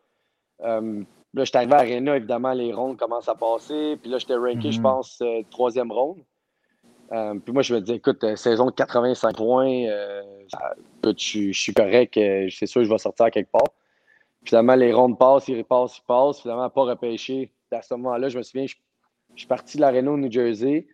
[0.61, 3.99] là, j'étais arrivé à Arena, évidemment, les rondes commencent à passer.
[4.01, 4.83] Puis là, j'étais ranké, je mm-hmm.
[4.83, 6.25] pense, troisième ronde.
[7.13, 10.23] Euh, puis moi, je me dis, écoute, euh, saison de 85 points, euh,
[11.05, 13.69] je, suis correct, c'est sûr que je vais sortir quelque part.
[14.45, 16.43] Finalement, les rondes passent, ils repassent, ils passent.
[16.43, 17.51] Finalement, pas repêché.
[17.71, 18.75] À ce moment-là, je me souviens, je,
[19.37, 20.87] suis parti de l'Arena au New Jersey,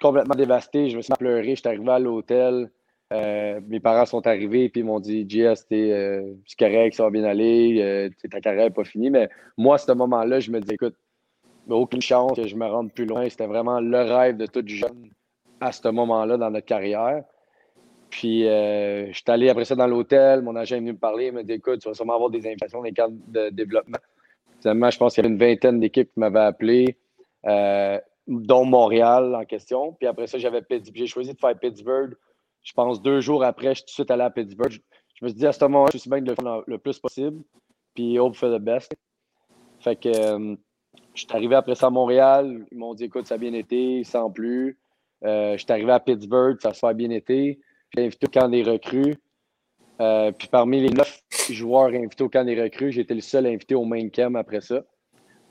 [0.00, 0.90] complètement dévasté.
[0.90, 1.50] Je me suis pleuré.
[1.54, 2.70] Je suis arrivé à l'hôtel.
[3.10, 8.10] mes parents sont arrivés et ils m'ont dit JS, c'est correct, ça va bien aller,
[8.30, 9.10] ta carrière n'est pas finie.
[9.10, 10.96] Mais moi, à ce moment-là, je me dis écoute,
[11.74, 13.28] aucune chance que je me rende plus loin.
[13.28, 15.10] C'était vraiment le rêve de tout jeune
[15.60, 17.24] à ce moment-là dans notre carrière.
[18.10, 20.42] Puis, euh, je suis allé après ça dans l'hôtel.
[20.42, 21.26] Mon agent est venu me parler.
[21.26, 23.98] Il m'a dit Écoute, tu vas sûrement avoir des invitations dans les cadres de développement.
[24.60, 26.96] Finalement, je pense qu'il y avait une vingtaine d'équipes qui m'avaient appelé,
[27.46, 29.92] euh, dont Montréal en question.
[29.92, 30.62] Puis après ça, j'avais
[30.94, 32.14] J'ai choisi de faire Pittsburgh.
[32.62, 34.72] Je pense deux jours après, je suis tout de suite allé à Pittsburgh.
[34.72, 36.98] Je, me suis dit à ce moment-là, je suis bien de le faire le plus
[36.98, 37.42] possible.
[37.94, 38.94] Puis, hope for the best.
[39.80, 40.08] Fait que.
[40.08, 40.56] Euh,
[41.18, 42.64] je suis arrivé après ça à Montréal.
[42.70, 44.78] Ils m'ont dit écoute, ça a bien été, sans plus.
[45.24, 47.58] Euh, je suis arrivé à Pittsburgh, ça a bien été.
[47.94, 49.16] J'ai invité au camp des recrues.
[50.00, 53.74] Euh, puis parmi les neuf joueurs invités au camp des recrues, été le seul invité
[53.74, 54.84] au main camp après ça.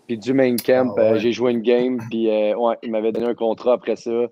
[0.07, 1.99] Puis du main camp, ah euh, j'ai joué une game.
[2.09, 4.27] Puis ouais, il m'avait donné un contrat après ça,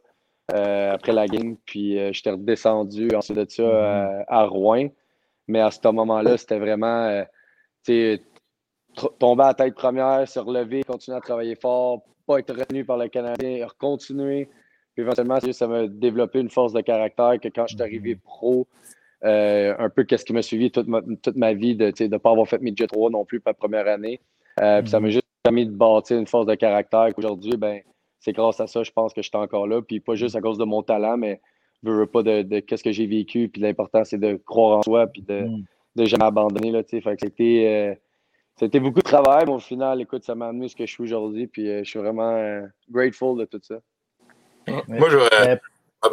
[0.48, 1.58] après la game.
[1.66, 4.26] Puis j'étais redescendu ensuite de ça mm-hmm.
[4.30, 4.88] à Rouen.
[5.50, 7.26] Mais à ce moment-là, c'était vraiment
[9.20, 13.08] tomber à tête première, se relever, continuer à travailler fort, pas être retenu par le
[13.08, 14.50] Canadien, continuer.
[14.94, 18.22] Puis éventuellement, ça m'a développé une force de caractère que quand je suis arrivé mm-hmm.
[18.24, 18.68] pro,
[19.24, 22.32] euh, un peu qu'est-ce qui m'a suivi toute ma, toute ma vie de ne pas
[22.32, 24.22] avoir fait mes Jet 3 non plus ma première année.
[24.62, 25.12] Euh, puis ça m'a mm-hmm.
[25.12, 27.82] juste permis de bâtir une force de caractère qu'aujourd'hui, ben,
[28.20, 29.82] c'est grâce à ça, je pense que je suis encore là.
[29.82, 31.42] Puis pas juste à cause de mon talent, mais
[31.84, 33.50] je veux pas de, qu'est-ce que j'ai vécu.
[33.50, 35.64] Puis l'important, c'est de croire en soi puis de, mm.
[35.98, 36.72] de jamais abandonner.
[36.72, 37.96] Là, fait que c'était, euh,
[38.58, 41.04] c'était beaucoup de travail, mais au final, écoute, ça m'a amené ce que je suis
[41.04, 41.48] aujourd'hui.
[41.48, 43.76] Puis je suis vraiment grateful de tout ça.
[44.88, 45.18] Moi, je,
[46.02, 46.10] ah,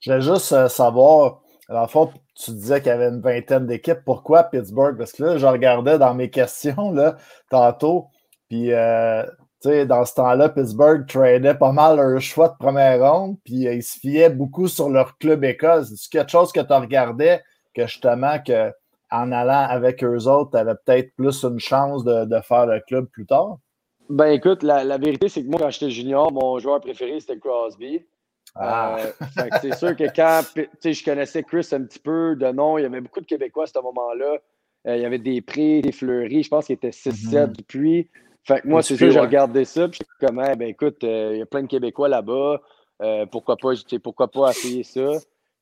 [0.00, 4.00] je voulais juste savoir, dans le fond, tu disais qu'il y avait une vingtaine d'équipes.
[4.04, 4.96] Pourquoi Pittsburgh?
[4.98, 7.16] Parce que là, je regardais dans mes questions là,
[7.50, 8.08] tantôt,
[8.48, 9.24] puis euh,
[9.64, 13.82] dans ce temps-là, Pittsburgh tradait pas mal leur choix de première ronde, puis euh, ils
[13.82, 15.84] se fiaient beaucoup sur leur club école.
[15.84, 17.42] C'est quelque chose que tu regardais
[17.74, 18.72] que justement que
[19.10, 23.06] en allant avec eux autres, tu avais peut-être plus une chance de, faire le club
[23.06, 23.58] plus tard?
[24.10, 27.38] Ben écoute, la, la vérité, c'est que moi, quand j'étais junior, mon joueur préféré, c'était
[27.38, 28.04] Crosby.
[28.54, 28.98] Ah.
[29.38, 30.42] Euh, c'est sûr que quand
[30.84, 33.66] je connaissais Chris un petit peu de nom, il y avait beaucoup de Québécois à
[33.66, 34.38] ce moment-là.
[34.86, 38.10] Euh, il y avait des prix, des fleuris, je pense qu'il était 6-7 mm puis
[38.44, 41.38] Fait que moi, c'est sûr, j'ai regardé ça, puis je comme, ben écoute, euh, il
[41.38, 42.60] y a plein de Québécois là-bas,
[43.32, 45.08] pourquoi, pas, pourquoi pas essayer ça?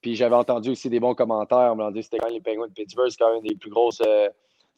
[0.03, 2.67] Puis j'avais entendu aussi des bons commentaires, on me dit c'était quand même les Penguins
[2.67, 4.03] de Pittsburgh, c'est quand même une des plus grosses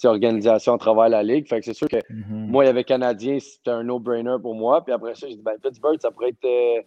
[0.04, 1.48] organisations à travers la ligue.
[1.48, 2.46] Fait que c'est sûr que mm-hmm.
[2.48, 4.84] moi, il y avait Canadien, c'était un no-brainer pour moi.
[4.84, 6.84] Puis après ça, j'ai dit, ben Pittsburgh, ça pourrait être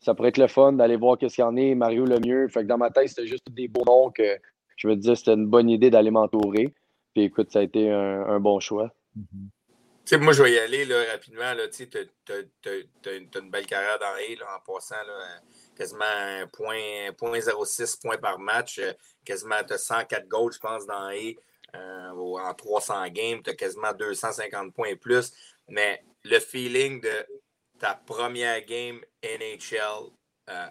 [0.00, 1.74] ça pourrait être le fun d'aller voir qu'est-ce qu'il y en est.
[1.74, 2.48] Mario le mieux.
[2.48, 4.38] Fait que dans ma tête, c'était juste des beaux noms que
[4.76, 6.74] je me disais c'était une bonne idée d'aller m'entourer.
[7.12, 8.94] Puis écoute, ça a été un, bon choix.
[9.14, 9.20] Tu
[10.04, 11.54] sais, moi, je vais y aller là, rapidement.
[11.72, 14.96] Tu as, une belle carrière dans A en passant
[15.76, 18.80] quasiment 0.06 points par match.
[19.24, 21.34] Quasiment, tu as 104 goals, je pense, dans A.
[21.76, 25.32] Euh, en 300 games, tu as quasiment 250 points plus.
[25.68, 27.26] Mais le feeling de
[27.78, 30.10] ta première game NHL
[30.50, 30.66] euh,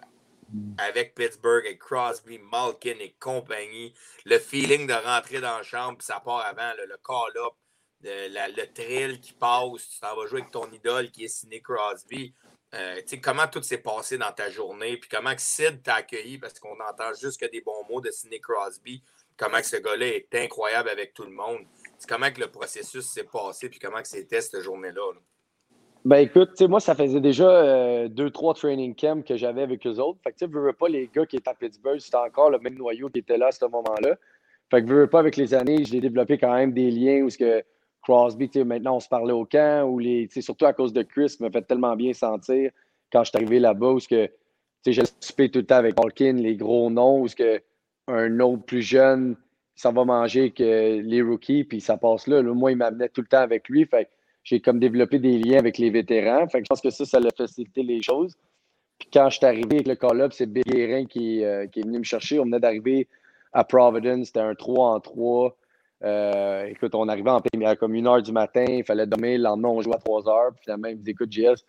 [0.78, 6.06] avec Pittsburgh, et Crosby, Malkin et compagnie, le feeling de rentrer dans la chambre, puis
[6.06, 7.54] ça part avant, le, call-up,
[8.02, 12.34] le, thrill qui passe, tu t'en vas jouer avec ton idole qui est Sidney Crosby.
[12.74, 16.74] Euh, comment tout s'est passé dans ta journée, puis comment Sid t'a accueilli, parce qu'on
[16.74, 19.02] entend juste que des bons mots de Sidney Crosby,
[19.36, 21.60] comment ce gars-là est incroyable avec tout le monde.
[22.08, 25.12] comment que le processus s'est passé, puis comment que c'était cette journée-là.
[25.14, 25.20] là?
[26.02, 29.98] Ben écoute, moi, ça faisait déjà euh, deux, trois training camps que j'avais avec eux
[29.98, 30.18] autres.
[30.24, 32.74] Fait que tu veux pas les gars qui étaient à Pittsburgh, c'était encore le même
[32.74, 34.16] noyau qui était là à ce moment-là.
[34.70, 37.36] Fait que veux pas avec les années, j'ai développé quand même des liens où ce
[37.36, 37.62] que
[38.02, 41.50] Crosby, maintenant on se parlait au camp, ou les, surtout à cause de Chris, me
[41.50, 42.70] fait tellement bien sentir
[43.12, 44.30] quand je suis arrivé là-bas, où que
[44.86, 47.60] j'ai tout le temps avec Malkin, les gros noms, où que
[48.08, 49.36] un autre plus jeune,
[49.74, 52.42] ça va manger que les rookies, puis ça passe là.
[52.42, 53.86] moi, il m'amenait tout le temps avec lui.
[53.86, 54.08] Fait
[54.42, 56.48] j'ai comme développé des liens avec les vétérans.
[56.48, 58.36] Fait que je pense que ça, ça a facilité les choses.
[58.98, 61.82] Puis quand je suis arrivé avec le call-up, c'est Bill Guérin qui, euh, qui, est
[61.82, 62.38] venu me chercher.
[62.40, 63.08] On venait d'arriver
[63.52, 65.56] à Providence, c'était un 3 en 3.
[66.02, 69.44] Euh, écoute, on arrivait en à comme une heure du matin, il fallait dormir, le
[69.44, 70.52] lendemain, on jouait à 3 heures.
[70.54, 71.64] Puis finalement, il me dit Écoute, JS,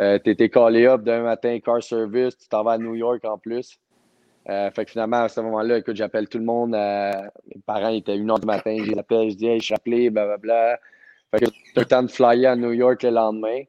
[0.00, 3.24] euh, tu étais callé up d'un matin, car service, tu t'en vas à New York
[3.24, 3.78] en plus.
[4.46, 6.70] fait que finalement, à ce moment-là, écoute, j'appelle tout le monde.
[6.70, 10.10] mes parents étaient une heure du matin, je les je dis Hey, je suis appelé,
[10.10, 10.78] blablabla.
[11.30, 13.62] Fait que j'ai le temps de flyer à New York le lendemain.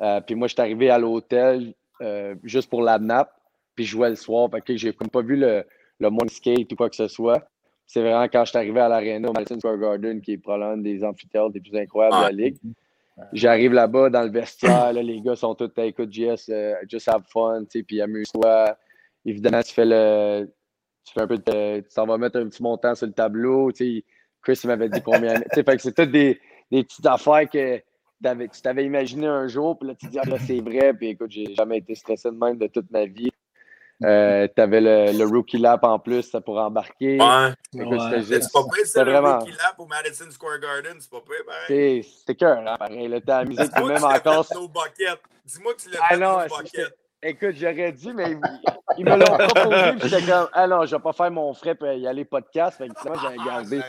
[0.00, 3.32] Euh, puis moi, je suis arrivé à l'hôtel euh, juste pour la nappe,
[3.74, 4.50] puis je jouais le soir.
[4.50, 5.64] Fait que j'ai comme pas vu le,
[5.98, 7.48] le monde skate ou quoi que ce soit.
[7.86, 10.76] C'est vraiment quand je suis arrivé à l'Arena au Madison Square Garden, qui est probablement
[10.82, 12.56] des amphithéâtres les plus incroyables de la ligue.
[13.32, 17.64] J'arrive là-bas dans le vestiaire, les gars sont tous écoute JS, uh, just have fun,
[17.86, 18.76] puis amuse-toi.
[19.24, 20.52] Évidemment, tu fais le.
[21.04, 21.80] Tu fais un peu de.
[21.80, 23.70] Tu t'en vas mettre un petit montant sur le tableau.
[24.42, 25.34] Chris m'avait dit combien.
[25.52, 26.38] fait que c'est tout des
[26.70, 27.78] des petites affaires que
[28.22, 31.30] tu t'avais imaginé un jour, puis là, tu dis, ah, là, c'est vrai, puis écoute,
[31.30, 33.30] j'ai jamais été stressé de même de toute ma vie.
[34.04, 37.18] Euh, tu avais le, rookie lap en plus ça pour embarquer.
[37.18, 37.52] Ouais.
[37.74, 38.22] Ouais.
[38.22, 42.02] C'était pas pire, c'est le rookie lap au Madison Square Garden, c'est pas pire, pareil.
[42.02, 43.08] C'était cœur, hein, pareil.
[43.08, 44.46] Là, t'as amusé même encore.
[45.44, 46.96] Dis-moi que tu l'as ah, fait non, bucket.
[47.22, 48.36] Écoute, j'aurais dit, mais
[48.98, 51.74] ils, me l'ont proposé, puis j'étais comme, ah non, je vais pas faire mon frais
[51.74, 52.76] pour y aller podcast.
[52.76, 53.80] Fait que moi, j'ai gardé.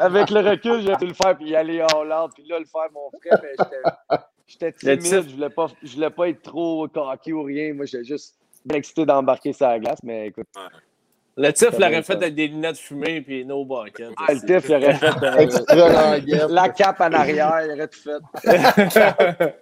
[0.00, 2.64] avec le recul, j'ai pu le faire, puis y aller en Hollande, puis là, le
[2.64, 4.18] faire mon frais, mais
[4.50, 7.72] j'étais timide, je voulais pas, je voulais pas être trop cocky ou rien.
[7.74, 8.36] Moi, j'étais juste
[8.72, 10.48] excité d'embarquer sur la glace, mais écoute.
[11.36, 14.10] Le TIF l'aurait fait avec des lunettes fumées puis no bucket.
[14.16, 15.06] Ah, le TIF, il aurait fait
[16.34, 18.18] euh, la cape en arrière, il aurait tout fait.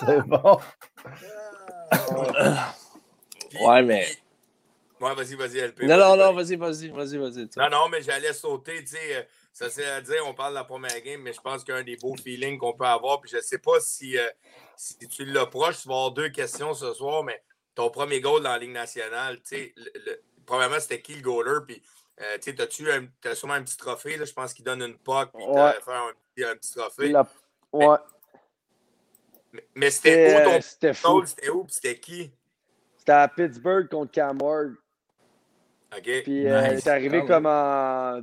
[0.00, 0.58] c'est bon.
[3.60, 4.06] ouais, mais.
[4.98, 5.82] Ouais, vas-y, vas-y, LP.
[5.82, 7.48] Non, non, non, vas-y, vas-y, vas-y, vas-y.
[7.56, 9.28] Non, non, mais j'allais sauter, tu sais.
[9.56, 11.96] Ça c'est à dire, on parle de la première game, mais je pense qu'un des
[11.96, 14.28] beaux feelings qu'on peut avoir, puis je ne sais pas si, euh,
[14.76, 17.42] si tu l'approches, tu vas avoir deux questions ce soir, mais
[17.74, 19.74] ton premier goal dans la Ligue nationale, tu sais,
[20.44, 21.82] premièrement, c'était qui le goaler, puis
[22.20, 22.90] euh, tu as-tu
[23.24, 25.74] as sûrement un petit trophée, là, je pense qu'il donne une puck, puis ouais.
[25.78, 27.14] tu faire un, un, petit trophée.
[27.72, 27.96] Ouais.
[29.74, 31.24] Mais, c'était où ton C'était fou.
[31.24, 32.30] C'était où, puis c'était qui?
[32.98, 34.74] C'était à Pittsburgh contre Cam Ward.
[35.96, 36.22] OK.
[36.24, 38.20] Puis euh, c'est arrivé comme en.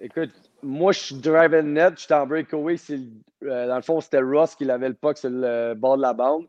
[0.00, 0.32] Écoute,
[0.66, 2.76] moi, je suis driving net, j'étais en breakaway.
[2.90, 6.12] Euh, dans le fond, c'était Ross qui avait le puck sur le bord de la
[6.12, 6.46] bande.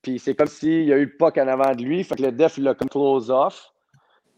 [0.00, 2.04] Puis c'est comme s'il y a eu le puck en avant de lui.
[2.04, 3.72] Fait que le def, il l'a comme close off.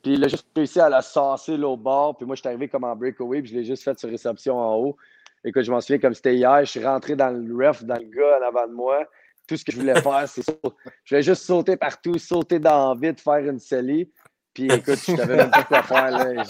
[0.02, 2.16] Puis il a juste réussi à la sasser l'autre bord.
[2.16, 3.42] Puis moi, je suis arrivé comme en breakaway.
[3.42, 4.96] Puis je l'ai juste fait sur réception en haut.
[5.44, 6.60] Écoute, je m'en souviens comme c'était hier.
[6.64, 9.04] Je suis rentré dans le ref, dans le gars en avant de moi.
[9.46, 10.42] Tout ce que je voulais faire, c'est
[11.04, 14.10] Je voulais juste sauter partout, sauter dans le vide, faire une cellie.
[14.52, 16.10] Puis écoute, je savais même pas quoi faire.
[16.10, 16.44] Là.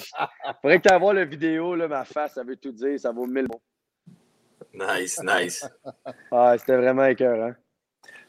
[0.62, 3.46] Faudrait que tu la vidéo, là, ma face, ça veut tout dire, ça vaut mille
[3.46, 3.60] mots.
[4.72, 5.68] Nice, nice.
[6.30, 7.52] Ah, c'était vraiment écœurant.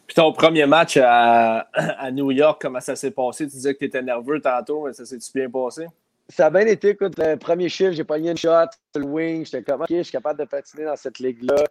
[0.07, 3.45] Puis ton premier match à, à, New York, comment ça s'est passé?
[3.45, 5.87] Tu disais que tu étais nerveux tantôt, mais ça s'est-tu bien passé?
[6.27, 6.89] Ça a bien été.
[6.89, 9.45] Écoute, le premier chiffre, j'ai pogné une shot le wing.
[9.45, 11.63] J'étais comme, OK, je suis capable de patiner dans cette ligue-là.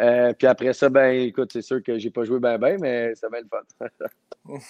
[0.00, 3.14] Euh, puis après ça, ben écoute, c'est sûr que j'ai pas joué bien, bien, mais
[3.14, 3.86] ça va être fun.
[4.48, 4.60] tu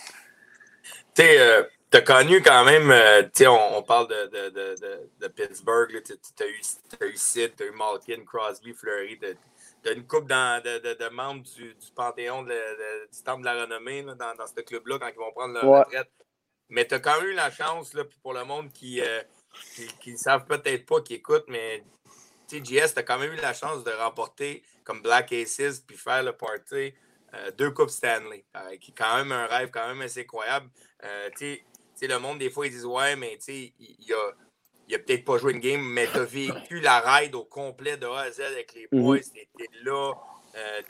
[1.15, 1.63] sais, euh,
[1.95, 5.29] tu as connu quand même, euh, tu sais, on, on, parle de, de, de, de
[5.29, 6.47] Pittsburgh, tu as
[7.07, 11.73] eu, Sid, tu as eu Malkin, Crosby, Fleury, tu as une coupe de, membres du,
[11.75, 15.31] du Panthéon du Temple de la Renommée là, dans, dans ce club-là quand ils vont
[15.31, 15.79] prendre leur ouais.
[15.83, 16.11] retraite.
[16.69, 20.17] Mais tu as quand même eu la chance, là, pour le monde qui ne euh,
[20.17, 21.85] savent peut-être pas, qui écoutent, mais
[22.51, 26.25] JS, tu as quand même eu la chance de remporter comme Black Aces puis faire
[26.25, 26.93] le party
[27.35, 28.45] euh, deux Coupes Stanley,
[28.81, 30.69] qui est quand même un rêve quand même assez incroyable.
[32.03, 34.33] Euh, le monde, des fois, ils disent Ouais, mais il, il a,
[34.89, 37.97] il a peut-être pas joué une game, mais tu as vécu la ride au complet
[37.97, 39.21] de A à Z avec les boys.
[39.21, 40.13] Tu étais là,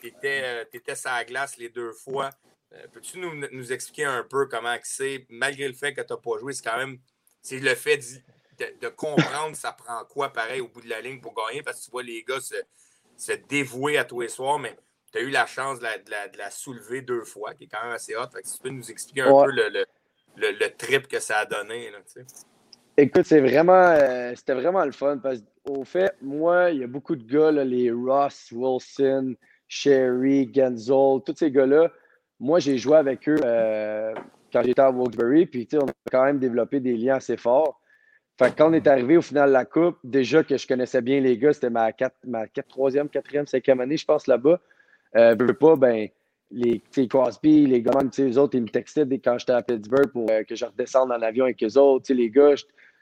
[0.01, 2.31] tu étais, étais sur la glace les deux fois.
[2.93, 6.39] Peux-tu nous, nous, expliquer un peu comment c'est, malgré le fait que tu n'as pas
[6.41, 6.99] joué, c'est quand même
[7.45, 7.99] c'est le fait
[8.59, 11.79] de, de, comprendre ça prend quoi pareil au bout de la ligne pour gagner, parce
[11.79, 12.55] que tu vois les gars se,
[13.17, 14.75] se dévouer à tous les soirs, mais
[15.13, 17.65] tu as eu la chance de la, de, la, de la, soulever deux fois, qui
[17.65, 18.29] est quand même assez hot.
[18.33, 19.45] Fait que si tu peux nous expliquer un ouais.
[19.45, 19.87] peu le, le,
[20.37, 21.91] le, trip que ça a donné.
[22.97, 26.87] Écoute, c'est vraiment, euh, c'était vraiment le fun parce qu'au fait, moi, il y a
[26.87, 29.35] beaucoup de gars, les Ross, Wilson,
[29.69, 31.91] Sherry, Genzel, tous ces gars-là.
[32.39, 34.15] Moi, j'ai joué avec eux euh,
[34.53, 37.81] quand j'étais à Wilkes-Barre, puis on a quand même développé des liens assez forts.
[38.39, 41.03] Fait que quand on est arrivé au final de la Coupe, déjà que je connaissais
[41.03, 44.61] bien les gars, c'était ma, 4, ma 4, 3e, 4e, 5e année, je pense, là-bas.
[45.17, 46.09] Euh, pas, ben,
[46.55, 50.31] les Crosby, les gars, les autres, ils me textaient dès quand j'étais à Pittsburgh pour
[50.31, 52.13] euh, que je redescende en avion avec eux autres.
[52.13, 52.55] les gars,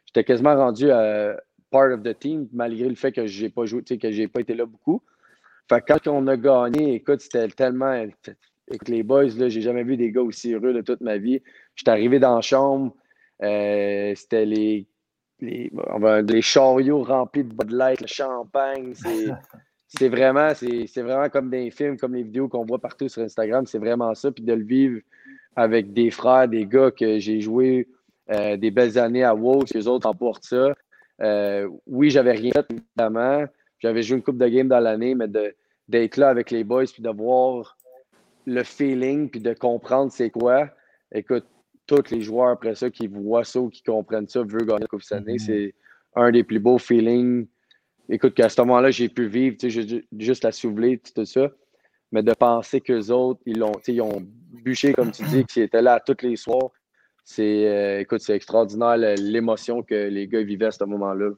[0.07, 1.37] j'étais quasiment rendu à
[1.71, 4.55] part of the team, malgré le fait que j'ai pas joué, que j'ai pas été
[4.55, 5.03] là beaucoup.
[5.69, 8.07] Fait que quand on a gagné, écoute, c'était tellement.
[8.71, 11.43] Écoute, les boys, là, j'ai jamais vu des gars aussi heureux de toute ma vie.
[11.75, 12.95] J'étais arrivé dans la chambre,
[13.43, 14.87] euh, c'était les
[15.43, 15.73] les,
[16.29, 18.95] les chariots remplis de Bud Light, le champagne,
[19.99, 23.67] c'est vraiment, c'est vraiment comme des films, comme les vidéos qu'on voit partout sur Instagram,
[23.67, 24.31] c'est vraiment ça.
[24.31, 25.01] Puis de le vivre
[25.55, 27.89] avec des frères, des gars que j'ai joué
[28.31, 30.75] euh, des belles années à WoW, les autres emportent ça.
[31.21, 33.45] Euh, oui, j'avais rien fait, évidemment.
[33.81, 35.29] J'avais joué une coupe de game dans l'année, mais
[35.89, 37.77] d'être là avec les boys, puis de voir
[38.47, 40.69] le feeling, puis de comprendre c'est quoi.
[41.15, 41.45] Écoute,
[41.87, 44.87] tous les joueurs après ça qui voient ça ou qui comprennent ça veulent gagner la
[44.87, 45.39] Coupe cette année.
[45.39, 45.75] C'est
[46.15, 47.47] un des plus beaux feelings.
[48.13, 49.57] Écoute, qu'à ce moment-là, j'ai pu vivre,
[50.19, 51.49] juste la soulever, tout ça.
[52.13, 55.81] Mais de penser qu'eux autres, ils ont, ils ont bûché, comme tu dis, qu'ils étaient
[55.81, 56.71] là tous les soirs.
[57.25, 61.31] C'est, euh, écoute, c'est extraordinaire l'émotion que les gars vivaient à ce moment-là.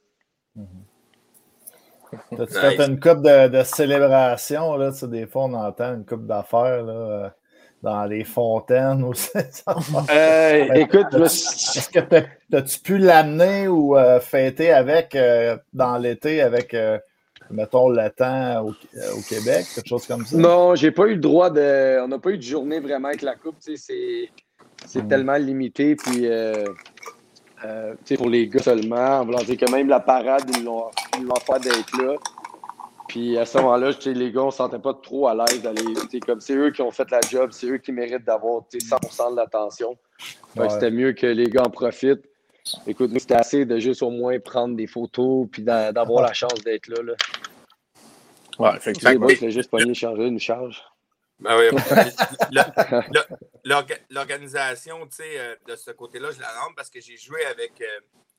[0.58, 2.40] Mm-hmm.
[2.40, 4.76] As-tu fait une coupe de, de célébration?
[4.76, 6.82] Là, des fois, on entend une coupe d'affaires.
[6.82, 7.34] Là
[7.84, 9.28] dans les fontaines aussi.
[10.10, 12.00] euh, écoute, est-ce que
[12.56, 16.98] as-tu pu l'amener ou euh, fêter avec euh, dans l'été avec, euh,
[17.50, 20.36] mettons, le temps au, au, Québec, quelque chose comme ça?
[20.36, 22.00] Non, j'ai pas eu le droit de.
[22.02, 23.56] On n'a pas eu de journée vraiment avec la Coupe.
[23.60, 24.30] C'est
[24.94, 25.06] mm.
[25.06, 25.94] tellement limité.
[25.94, 26.26] Puis,
[28.16, 32.02] pour les gars seulement, en voulant dire que même la parade, ils l'ont fait d'être
[32.02, 32.14] là.
[33.08, 35.84] Puis à ce moment-là, les gars, on ne se sentait pas trop à l'aise d'aller.
[36.26, 39.36] Comme c'est eux qui ont fait la job, c'est eux qui méritent d'avoir 100% de
[39.36, 39.96] l'attention.
[40.56, 40.70] Ouais.
[40.70, 42.24] C'était mieux que les gars en profitent.
[42.86, 46.62] Écoute, nous, c'était assez de juste au moins prendre des photos puis d'avoir la chance
[46.64, 47.12] d'être là, là.
[48.58, 49.10] Ouais, effectivement.
[49.10, 50.82] Les boys, c'est juste pogner, changer une charge.
[51.40, 51.76] Ben oui,
[54.10, 57.72] l'organisation, tu sais, euh, de ce côté-là, je la rends parce que j'ai joué avec.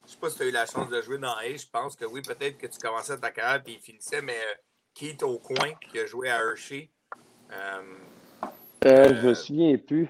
[0.06, 1.56] Euh, je ne sais pas si tu as eu la chance de jouer dans A.
[1.56, 4.54] Je pense que oui, peut-être que tu commençais ta carrière et il finissait, mais euh,
[4.94, 6.92] Keith au coin qui a joué à Hershey.
[8.84, 10.10] je me souviens plus.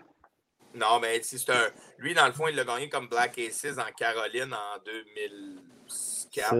[0.73, 1.71] Non, mais c'est un.
[1.97, 6.55] Lui, dans le fond, il l'a gagné comme Black Aces en Caroline en 2004,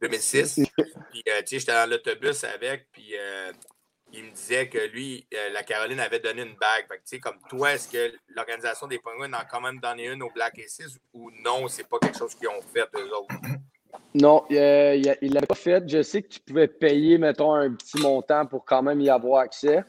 [0.00, 0.60] 2006.
[1.10, 3.14] Puis, tu sais, j'étais dans l'autobus avec, puis
[4.18, 6.86] il me disait que lui, euh, la Caroline avait donné une bague.
[6.88, 10.30] Fait que, comme toi, est-ce que l'organisation des Penguins a quand même donné une au
[10.30, 13.34] Black Aces ou non, c'est pas quelque chose qu'ils ont fait eux autres?
[14.14, 15.88] Non, euh, il ne l'avait pas fait.
[15.88, 19.42] Je sais que tu pouvais payer, mettons, un petit montant pour quand même y avoir
[19.42, 19.84] accès.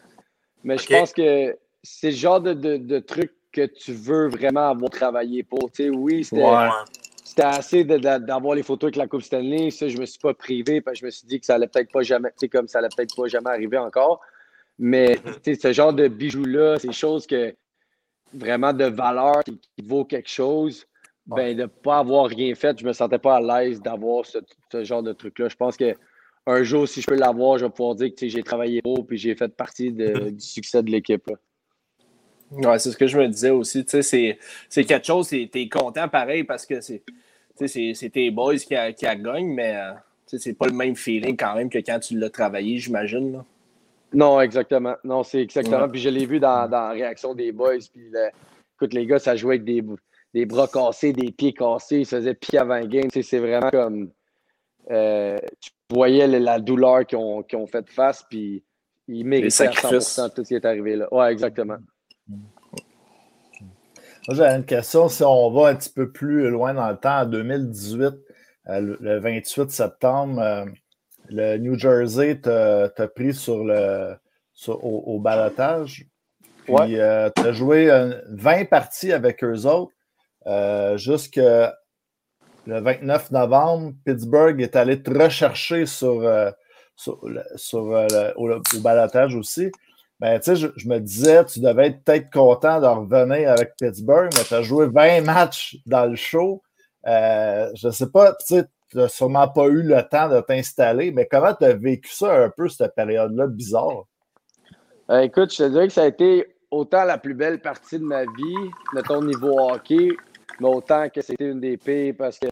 [0.63, 4.89] Mais je pense que c'est le genre de, de, truc que tu veux vraiment avoir
[4.89, 5.71] travaillé pour.
[5.71, 6.43] Tu sais, oui, c'était
[7.29, 9.69] c'était assez d'avoir les photos avec la Coupe Stanley.
[9.69, 11.67] Ça, je me suis pas privé parce que je me suis dit que ça allait
[11.67, 14.19] peut-être pas jamais, tu sais, comme ça allait peut-être pas jamais arriver encore.
[14.79, 17.53] Mais ce genre de bijoux-là, c'est choses que
[18.33, 20.87] vraiment de valeur qui, vaut quelque chose.
[21.27, 24.39] Ben, de ne pas avoir rien fait, je me sentais pas à l'aise d'avoir ce,
[24.83, 25.49] genre de truc-là.
[25.49, 25.93] Je pense que
[26.47, 29.17] un jour, si je peux l'avoir, je vais pouvoir dire que j'ai travaillé pour et
[29.17, 31.29] j'ai fait partie du succès de l'équipe.
[32.51, 33.85] Ouais, c'est ce que je me disais aussi.
[33.87, 39.05] C'est quelque chose, tu es content pareil parce que c'est tes boys qui, a, qui
[39.05, 39.93] a gagnent, mais euh,
[40.25, 43.43] c'est pas le même feeling quand même que quand tu l'as travaillé, j'imagine.
[44.13, 44.95] Non, exactement.
[45.03, 45.87] Non, c'est exactement.
[45.87, 47.77] Puis je l'ai vu dans, dans, la réaction des boys.
[47.93, 48.11] Puis
[48.75, 49.83] écoute, les gars, ça jouait avec des,
[50.33, 51.99] des bras cassés, des pieds cassés.
[51.99, 53.09] Ils se faisaient pied avant game.
[53.11, 54.09] C'est vraiment comme.
[54.89, 58.63] Euh, tu voyais la douleur qu'ils ont, ont, fait face, puis
[59.07, 61.07] ils méritaient à 100% tout ce qui est arrivé là.
[61.13, 61.77] Ouais, exactement.
[64.27, 65.09] Moi, j'avais une question.
[65.09, 68.13] Si on va un petit peu plus loin dans le temps, en 2018,
[68.69, 70.65] euh, le 28 septembre, euh,
[71.29, 74.15] le New Jersey t'a pris sur le,
[74.67, 74.73] au,
[75.07, 76.05] au balotage.
[76.65, 77.89] Puis euh, tu as joué
[78.29, 79.93] 20 parties avec eux autres
[80.97, 81.75] jusqu'à
[82.67, 83.93] le 29 novembre.
[84.05, 86.23] Pittsburgh est allé te rechercher sur,
[86.95, 87.23] sur,
[88.35, 89.71] au, au balotage aussi.
[90.19, 94.43] Ben, sais, je, me disais, tu devais être peut-être content de revenir avec Pittsburgh, mais
[94.43, 96.61] tu as joué 20 matchs dans le show.
[97.07, 98.61] Euh, je ne sais pas, tu
[98.95, 102.49] n'as sûrement pas eu le temps de t'installer, mais comment tu as vécu ça un
[102.49, 104.03] peu, cette période-là bizarre?
[105.09, 108.03] Euh, écoute, je te dirais que ça a été autant la plus belle partie de
[108.03, 110.09] ma vie, de ton niveau hockey,
[110.59, 112.47] mais autant que c'était une des pires parce que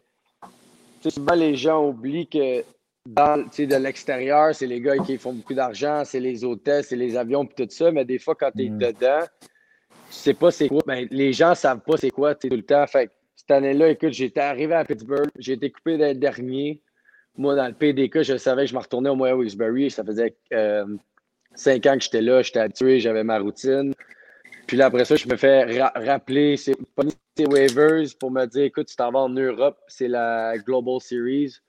[1.10, 2.64] souvent les gens oublient que
[3.08, 7.16] dans, de l'extérieur, c'est les gars qui font beaucoup d'argent, c'est les hôtels, c'est les
[7.16, 7.90] avions, puis tout ça.
[7.90, 8.78] Mais des fois, quand tu es mm.
[8.78, 9.48] dedans, tu
[10.10, 10.82] sais pas c'est quoi.
[10.86, 12.86] Ben, les gens savent pas c'est quoi tout le temps.
[12.86, 16.82] Fait cette année-là, écoute, j'étais arrivé à Pittsburgh, j'ai été coupé d'être dernier.
[17.38, 19.90] Moi, dans le PDK, je savais que je me retournais au moyen Wilkes-Barre.
[19.90, 20.86] Ça faisait euh,
[21.56, 23.94] cinq ans que j'étais là, j'étais habitué, j'avais ma routine.
[24.66, 26.56] Puis là, après ça, je me fais rappeler,
[26.96, 27.04] pas
[27.40, 31.60] waivers pour me dire écoute, tu t'en vas en Europe, c'est la Global Series.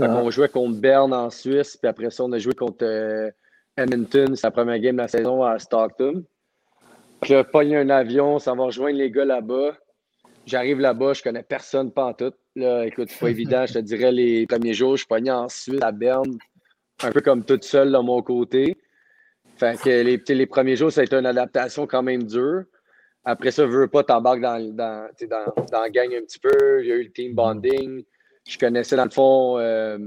[0.00, 0.20] Ah.
[0.22, 3.30] On jouait contre Berne en Suisse, puis après ça, on a joué contre euh,
[3.76, 4.36] Edmonton.
[4.36, 6.24] C'est la première game de la saison à Stockton.
[7.20, 9.76] Puis là, pogné un avion, ça va rejoindre les gars là-bas.
[10.46, 12.32] J'arrive là-bas, je connais personne, pas en tout.
[12.54, 13.66] Là, écoute, c'est pas évident.
[13.66, 16.38] Je te dirais, les premiers jours, je pogné en Suisse, à Berne,
[17.02, 18.76] un peu comme toute seule de mon côté.
[19.56, 22.62] Fait que les, les premiers jours, ça a été une adaptation quand même dure.
[23.24, 26.82] Après ça, je veux pas, t'embarques dans, dans, dans, dans la gang un petit peu.
[26.82, 28.04] Il y a eu le team bonding
[28.48, 29.98] je connaissais dans le fond euh,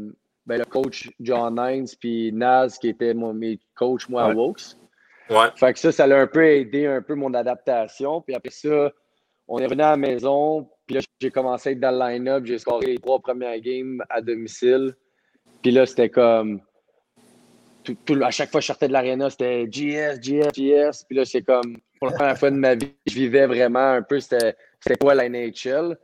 [0.46, 4.76] ben, le coach John Hines puis Naz qui était mon, mes coachs moi à Wokes.
[5.30, 5.48] Ouais.
[5.56, 8.22] Fait que ça, ça l'a un peu aidé un peu mon adaptation.
[8.22, 8.92] Puis après ça,
[9.48, 10.68] on est venu à la maison.
[10.88, 12.44] Puis là, j'ai commencé à être dans le line-up.
[12.46, 14.96] J'ai scoré les trois premières games à domicile.
[15.62, 16.62] Puis là, c'était comme.
[17.84, 21.06] Tout, à chaque fois que je sortais de l'aréna, c'était GS, GS, GS.
[21.08, 21.78] Puis là, c'est comme.
[22.00, 24.56] Pour la première fois de ma vie, je vivais vraiment un peu c'était
[25.00, 25.96] quoi la NHL.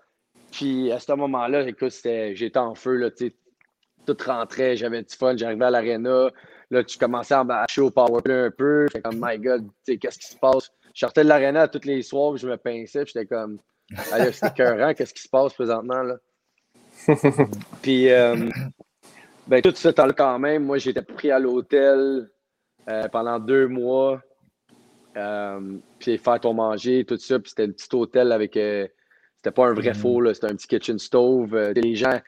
[0.58, 5.66] Puis à ce moment-là, écoute, j'étais en feu, là, tout rentrait, j'avais du fun, j'arrivais
[5.66, 6.32] à l'aréna,
[6.72, 10.26] là, tu commençais à bâcher au powerplay un peu, j'étais comme, my God, qu'est-ce qui
[10.26, 10.72] se passe?
[10.96, 13.60] Je sortais de l'aréna tous les soirs, je me pinçais, j'étais comme,
[14.12, 16.16] allez, c'était cœurant, qu'est-ce qui se passe présentement, là?
[17.84, 18.50] puis, euh,
[19.46, 22.32] ben, tout ce temps-là, quand même, moi, j'étais pris à l'hôtel
[22.90, 24.20] euh, pendant deux mois,
[25.18, 28.58] euh, puis faire ton manger, tout ça, puis c'était un petit hôtel avec
[29.38, 29.96] c'était pas un vrai mm.
[29.96, 31.54] four, c'était un petit kitchen stove.
[31.56, 32.20] Euh, les gens,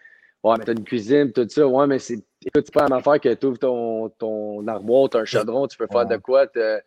[0.44, 1.68] ouais, mais t'as une cuisine, tout ça.
[1.68, 2.24] Ouais, mais c'est.
[2.46, 5.78] Écoute, c'est pas même affaire que tu ouvres ton, ton armoire, t'as un chaudron, tu
[5.78, 6.48] peux faire de quoi.
[6.48, 6.82] T'as,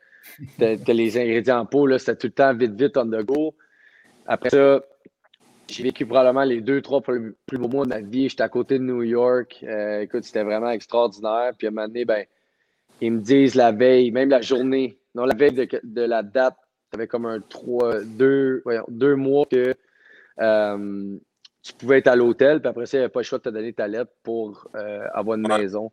[0.58, 3.54] les ingrédients en pot, là, c'était tout le temps vite, vite, on the go.
[4.26, 4.80] Après ça,
[5.68, 8.28] j'ai vécu probablement les deux, trois plus, beaux mois de ma vie.
[8.28, 9.62] J'étais à côté de New York.
[9.62, 11.52] Euh, écoute, c'était vraiment extraordinaire.
[11.58, 12.24] Puis à un moment donné, ben,
[13.00, 16.56] ils me disent la veille, même la journée non, la veille de, la date,
[16.92, 19.74] avais comme un 3, 2, deux mois que
[20.40, 21.16] euh,
[21.62, 23.44] tu pouvais être à l'hôtel, puis après ça, il n'y avait pas le choix de
[23.44, 25.92] te donner ta lettre pour euh, avoir une maison.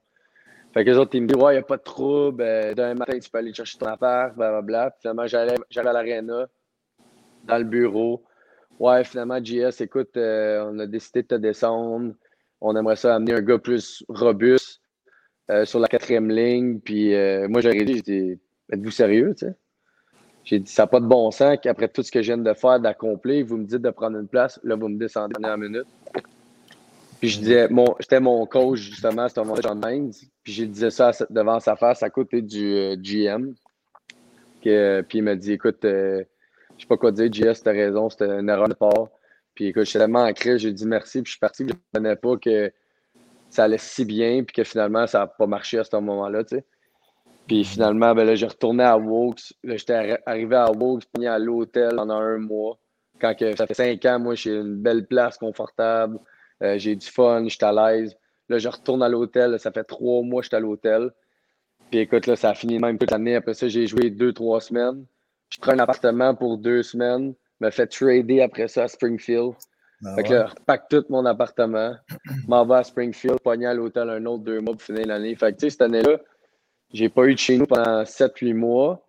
[0.73, 2.73] Fait que les autres, ils me disent, ouais, il n'y a pas de trouble, euh,
[2.73, 4.95] demain matin, tu peux aller chercher ton appart, blablabla.
[5.01, 6.47] Finalement, j'allais à l'aréna,
[7.43, 8.23] dans le bureau.
[8.79, 12.13] Ouais, finalement, JS, écoute, on a décidé de te descendre.
[12.61, 14.81] On aimerait ça amener un gars plus robuste
[15.65, 16.79] sur la quatrième ligne.
[16.79, 17.13] Puis
[17.49, 18.39] moi, j'aurais dit, j'étais,
[18.71, 19.55] êtes-vous sérieux, tu sais?
[20.43, 22.53] J'ai dit, ça n'a pas de bon sens qu'après tout ce que je viens de
[22.53, 24.59] faire, d'accomplir, vous me dites de prendre une place.
[24.63, 25.87] Là, vous me descendez en une minute.
[27.19, 30.11] Puis je disais, mon, j'étais mon coach justement à ce moment-là, John Mines.
[30.43, 33.53] Puis je disais ça devant sa face à côté du euh, GM.
[34.61, 36.23] Puis il m'a dit, écoute, euh,
[36.77, 39.09] je sais pas quoi dire, JS, t'as raison, c'était une erreur de part.
[39.53, 41.73] Puis écoute, je suis tellement en crise, j'ai dit merci, puis je suis parti, je
[41.73, 42.71] ne connais pas que
[43.49, 46.55] ça allait si bien, puis que finalement, ça n'a pas marché à ce moment-là, tu
[46.55, 46.65] sais.
[47.49, 49.53] Puis finalement, ben là, j'ai retourné à Wokes.
[49.63, 52.77] J'étais arrivé à Wokes, puis à l'hôtel pendant un mois.
[53.19, 56.19] Quand que, ça fait cinq ans, moi, j'ai une belle place confortable.
[56.61, 58.15] Euh, j'ai du fun, je suis à l'aise.
[58.49, 59.59] Là, je retourne à l'hôtel.
[59.59, 61.09] Ça fait trois mois que je suis à l'hôtel.
[61.89, 63.35] Puis écoute, là, ça a fini même toute l'année.
[63.35, 65.03] Après ça, j'ai joué deux, trois semaines.
[65.51, 67.33] Je prends un appartement pour deux semaines.
[67.61, 69.53] Me fait trader après ça à Springfield.
[70.01, 71.95] Ben fait que là, repack tout mon appartement.
[72.47, 75.35] M'en vais à Springfield, pogné à l'hôtel un autre deux mois pour finir l'année.
[75.35, 76.19] Fait que tu sais, cette année-là,
[76.93, 79.05] j'ai pas eu de chez nous pendant 7-8 mois.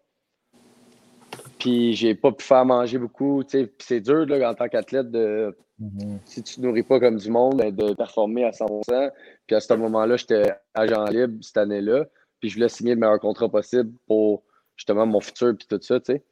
[1.59, 3.43] Puis j'ai pas pu faire manger beaucoup.
[3.47, 5.57] C'est dur là, en tant qu'athlète de.
[5.81, 6.19] Mm-hmm.
[6.25, 9.11] Si tu ne nourris pas comme du monde, ben, de performer à 100%.
[9.47, 12.07] Puis à ce moment-là, j'étais agent libre cette année-là.
[12.39, 14.43] Puis je voulais signer le meilleur contrat possible pour
[14.77, 16.25] justement mon futur puis tout ça, tu sais.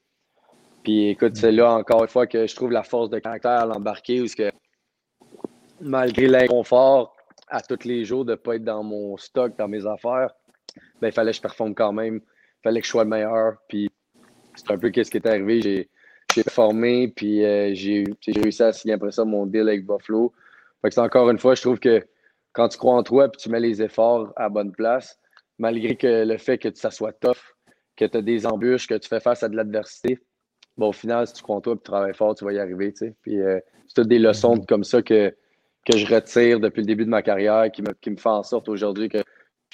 [0.82, 3.66] Puis écoute, c'est là encore une fois que je trouve la force de caractère à
[3.66, 4.50] l'embarquer, où que
[5.80, 7.14] malgré l'inconfort
[7.48, 10.32] à tous les jours de ne pas être dans mon stock, dans mes affaires,
[11.00, 12.16] ben, il fallait que je performe quand même.
[12.16, 13.56] Il fallait que je sois le meilleur.
[13.68, 13.90] Puis
[14.54, 15.60] c'est un peu ce qui est arrivé.
[15.60, 15.88] J'ai,
[16.42, 20.32] performé, puis euh, j'ai, réussi à signer après ça mon deal avec Buffalo.
[20.82, 22.04] Fait que c'est encore une fois, je trouve que
[22.52, 25.18] quand tu crois en toi puis tu mets les efforts à bonne place,
[25.58, 27.56] malgré que le fait que ça soit tough,
[27.96, 30.18] que tu as des embûches, que tu fais face à de l'adversité,
[30.76, 32.58] bon, au final, si tu crois en toi et tu travailles fort, tu vas y
[32.58, 32.94] arriver.
[33.22, 34.66] Puis euh, c'est toutes des leçons mm-hmm.
[34.66, 35.34] comme ça que,
[35.84, 38.42] que je retire depuis le début de ma carrière qui me, qui me fait en
[38.42, 39.18] sorte aujourd'hui que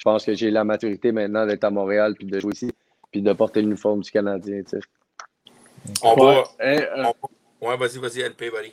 [0.05, 2.71] pense que j'ai la maturité maintenant d'être à Montréal puis de jouer ici
[3.11, 4.61] puis de porter l'uniforme du Canadien.
[4.63, 4.79] Tu sais.
[6.03, 6.43] On va.
[6.61, 7.05] Euh,
[7.61, 8.71] ouais, vas-y, vas-y, LP, buddy.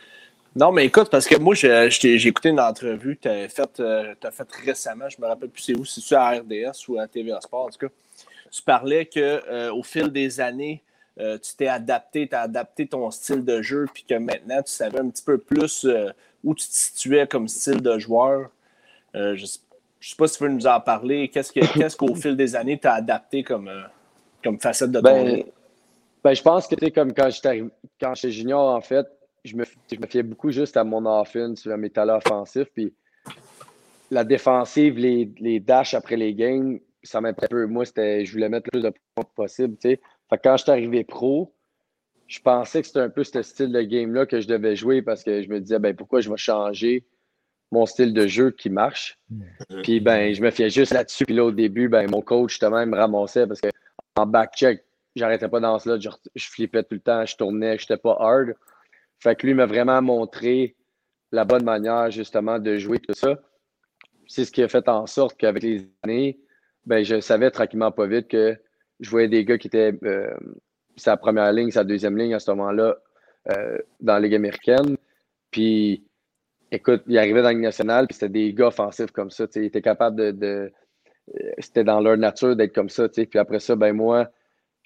[0.55, 4.15] Non, mais écoute, parce que moi, j'ai écouté une entrevue que tu as faite euh,
[4.31, 7.41] fait récemment, je me rappelle plus c'est où, c'est tu à RDS ou à TVA
[7.41, 7.93] Sport, en tout cas.
[8.51, 10.83] Tu parlais qu'au euh, fil des années,
[11.17, 14.99] tu t'es adapté, tu as adapté ton style de jeu, puis que maintenant, tu savais
[14.99, 15.87] un petit peu plus
[16.45, 18.51] où tu te situais comme style de joueur.
[19.15, 19.61] je sais
[20.03, 21.29] je ne sais pas si tu veux nous en parler.
[21.29, 23.83] Qu'est-ce qu'au fil des années, tu as adapté comme, euh,
[24.43, 25.45] comme facette de ton ben,
[26.25, 27.63] ben, je pense que tu comme quand j'étais
[28.01, 29.07] quand j'étais junior, en fait,
[29.45, 32.69] je me, je me fiais beaucoup juste à mon offense, à mes talents offensifs.
[32.75, 32.93] Puis
[34.11, 37.67] la défensive, les, les dashs après les games, ça un peu.
[37.67, 39.77] Moi, c'était je voulais mettre le plus de points possible.
[39.81, 40.01] Fait
[40.43, 41.55] quand je suis arrivé pro,
[42.27, 45.23] je pensais que c'était un peu ce style de game-là que je devais jouer parce
[45.23, 47.05] que je me disais ben, pourquoi je vais changer?
[47.73, 49.19] Mon style de jeu qui marche.
[49.83, 51.25] Puis ben, je me fiais juste là-dessus.
[51.25, 54.85] Puis là, au début, ben, mon coach, justement, me ramassait parce qu'en back-check,
[55.17, 55.99] j'arrêtais pas dans cela.
[55.99, 58.55] Je, je flippais tout le temps, je tournais, je n'étais pas hard.
[59.19, 60.77] Fait que lui m'a vraiment montré
[61.33, 63.39] la bonne manière, justement, de jouer tout ça.
[64.27, 66.39] C'est ce qui a fait en sorte qu'avec les années,
[66.85, 68.57] ben, je savais tranquillement pas vite que
[69.01, 70.35] je voyais des gars qui étaient euh,
[70.97, 72.97] sa première ligne, sa deuxième ligne à ce moment-là
[73.51, 74.97] euh, dans la Ligue américaine.
[75.51, 76.05] Puis
[76.73, 79.47] écoute, il arrivait dans Ligue nationale, puis c'était des gars offensifs comme ça.
[79.55, 80.73] Ils étaient capables de.
[81.35, 83.09] Euh, c'était dans leur nature d'être comme ça.
[83.09, 84.29] Puis après ça, ben moi,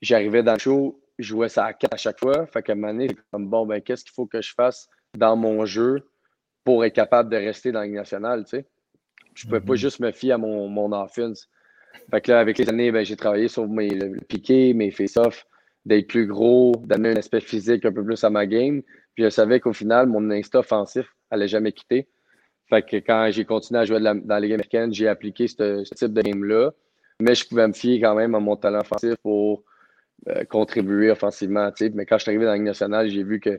[0.03, 2.47] j'arrivais dans le show, je jouais ça à 4 à chaque fois.
[2.47, 5.37] Fait qu'à un moment donné, comme bon, ben qu'est-ce qu'il faut que je fasse dans
[5.37, 6.07] mon jeu
[6.65, 8.67] pour être capable de rester dans la Ligue nationale, tu sais?
[9.35, 9.77] Je ne pouvais pas mm-hmm.
[9.77, 11.49] juste me fier à mon, mon offense.
[12.11, 13.89] Fait que là, avec les années, ben, j'ai travaillé sur mes
[14.29, 15.47] piquets, mes face-off,
[15.85, 18.83] d'être plus gros, d'amener un aspect physique un peu plus à ma game.
[19.17, 22.07] Puis je savais qu'au final, mon instinct offensif n'allait jamais quitter.
[22.69, 26.13] Fait que quand j'ai continué à jouer dans la Ligue américaine, j'ai appliqué ce, type
[26.13, 26.73] de game-là.
[27.21, 29.63] Mais je pouvais me fier quand même à mon talent offensif pour
[30.29, 31.71] euh, contribuer offensivement.
[31.95, 33.59] Mais quand je suis arrivé dans la Ligue nationale, j'ai vu que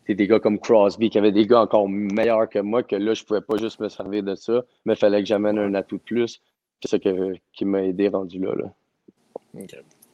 [0.00, 3.14] c'était des gars comme Crosby, qui avaient des gars encore meilleurs que moi, que là,
[3.14, 5.98] je pouvais pas juste me servir de ça, mais il fallait que j'amène un atout
[5.98, 6.42] de plus.
[6.82, 8.54] C'est ça qui m'a aidé rendu là.
[8.54, 8.74] là.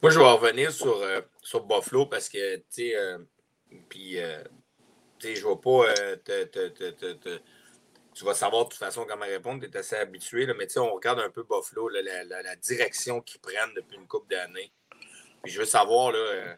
[0.02, 3.18] Moi, je vais revenir sur, euh, sur Buffalo parce que, tu sais, euh,
[3.88, 4.42] puis, euh,
[5.18, 7.38] tu sais, je ne vais pas euh, te,
[8.14, 10.74] Tu vas savoir de toute façon comment répondre, tu es assez habitué, là, mais tu
[10.74, 14.72] sais, on regarde un peu Buffalo, la, direction qu'ils prennent depuis une couple d'années.
[15.42, 16.54] Puis je veux savoir, là, euh,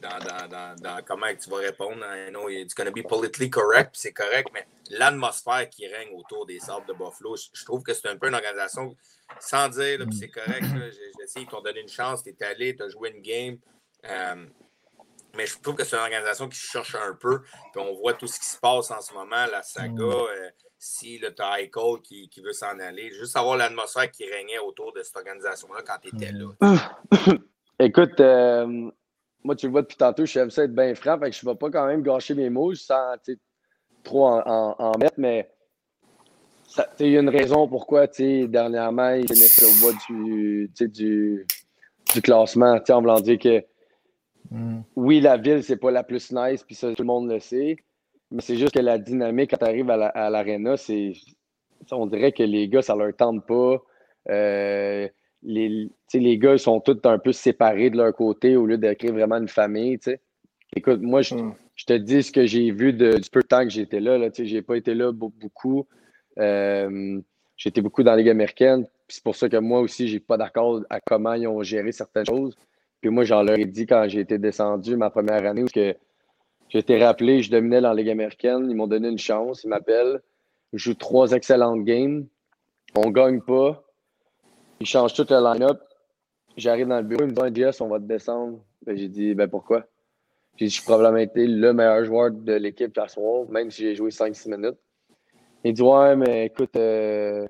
[0.00, 2.04] dans, comment tu vas répondre.
[2.04, 6.44] I know it's going to be politically correct, c'est correct, mais l'atmosphère qui règne autour
[6.46, 8.94] des Sables de Buffalo, je, trouve que c'est un peu une organisation,
[9.40, 12.82] sans dire, c'est correct, je, sais, ils t'ont donné une chance, tu es allé, tu
[12.82, 13.58] as joué une game.
[15.38, 17.42] Mais je trouve que c'est une organisation qui cherche un peu.
[17.72, 20.02] Puis on voit tout ce qui se passe en ce moment, la saga.
[20.02, 24.92] Euh, si le Tyco qui, qui veut s'en aller, juste savoir l'atmosphère qui régnait autour
[24.92, 26.50] de cette organisation-là quand tu étais là.
[27.80, 28.90] Écoute, euh,
[29.44, 31.52] moi, tu le vois depuis tantôt, j'aime ça être bien franc, fait que je ne
[31.52, 33.14] vais pas quand même gâcher mes mots sans
[34.04, 35.50] trop en, mettre, mais
[37.00, 41.46] il y a une raison pourquoi, dernièrement, il est le voie du, du,
[42.14, 43.64] du classement, en voulant dire que
[44.50, 44.80] mm.
[44.96, 47.76] oui, la ville, c'est pas la plus nice, puis ça, tout le monde le sait,
[48.30, 51.12] mais c'est juste que la dynamique, quand tu arrives à l'aréna, c'est.
[51.92, 53.78] On dirait que les gars, ça leur tente pas.
[54.28, 55.08] Euh,
[55.42, 59.36] les, les gars sont tous un peu séparés de leur côté au lieu d'écrire vraiment
[59.36, 59.98] une famille.
[60.74, 61.54] Écoute, moi, hmm.
[61.76, 64.18] je, te dis ce que j'ai vu de, du peu de temps que j'étais là.
[64.18, 65.86] là je n'ai pas été là beaucoup.
[66.38, 67.20] Euh,
[67.56, 68.86] j'étais beaucoup dans la Ligue américaine.
[69.08, 71.92] C'est pour ça que moi aussi, je n'ai pas d'accord à comment ils ont géré
[71.92, 72.56] certaines choses.
[73.00, 75.94] Puis moi, j'en leur ai dit quand j'ai été descendu ma première année, que
[76.68, 78.66] j'ai été rappelé, je dominais dans la Ligue américaine.
[78.68, 79.64] Ils m'ont donné une chance.
[79.64, 80.20] Ils m'appellent.
[80.72, 82.26] Je joue trois excellentes games.
[82.94, 83.82] On ne gagne pas.
[84.80, 85.80] Ils changent tout le line-up.
[86.56, 87.22] J'arrive dans le bureau.
[87.24, 88.58] Ils me disent JS, on va te descendre.
[88.84, 89.86] Ben, j'ai dit Ben pourquoi?
[90.56, 93.82] J'ai dit Je suis probablement été le meilleur joueur de l'équipe la soir, même si
[93.82, 94.78] j'ai joué 5-6 minutes.
[95.64, 97.46] Il dit Ouais, mais écoute, euh,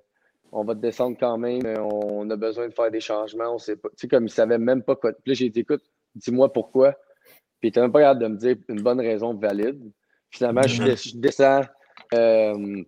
[0.52, 1.62] on va te descendre quand même.
[1.78, 3.54] On a besoin de faire des changements.
[3.54, 3.88] On sait pas.
[3.90, 5.12] Tu sais, comme ils ne savaient même pas quoi.
[5.12, 5.82] Puis j'ai dit Écoute,
[6.14, 6.92] dis-moi pourquoi.
[7.60, 9.90] Puis il n'était même pas capable de me dire une bonne raison valide.
[10.30, 11.20] Finalement, je, mm-hmm.
[11.20, 11.60] descends.
[12.14, 12.82] Euh,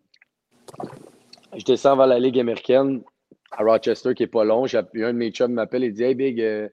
[1.56, 3.02] je descends vers la Ligue américaine
[3.50, 4.64] à Rochester, qui n'est pas long.
[4.64, 6.68] un de mes chums m'appelle et dit Hey Big, euh,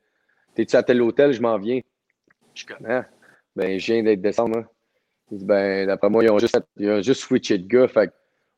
[0.53, 1.33] t'es-tu à tel hôtel?
[1.33, 1.81] Je m'en viens.
[2.53, 3.01] Je connais.
[3.55, 4.59] Ben, je viens d'être descendre.
[4.59, 4.65] Hein.
[5.31, 7.87] Il dit Ben, d'après moi, ils ont juste, ils ont juste switché de gars.
[7.87, 8.11] Fait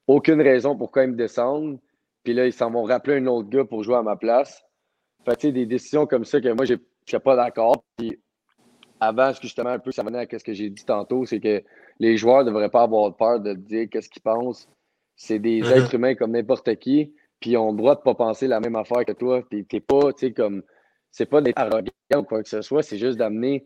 [0.07, 1.79] aucune raison pourquoi ils me descendent.
[2.23, 4.63] Puis là, ils s'en vont rappeler un autre gars pour jouer à ma place.
[5.25, 7.83] Fait tu sais, des décisions comme ça que moi, je suis pas d'accord.
[7.97, 8.19] Puis
[8.99, 11.63] avant, justement, un peu, ça venait à ce que j'ai dit tantôt, c'est que
[11.99, 14.67] les joueurs ne devraient pas avoir peur de dire qu'est-ce qu'ils pensent.
[15.15, 15.77] C'est des mm-hmm.
[15.77, 18.59] êtres humains comme n'importe qui, puis ils ont le droit de ne pas penser la
[18.59, 19.43] même affaire que toi.
[19.49, 20.63] Puis t'es pas, tu sais, comme.
[21.11, 23.65] C'est pas d'être arrogant ou quoi que ce soit, c'est juste d'amener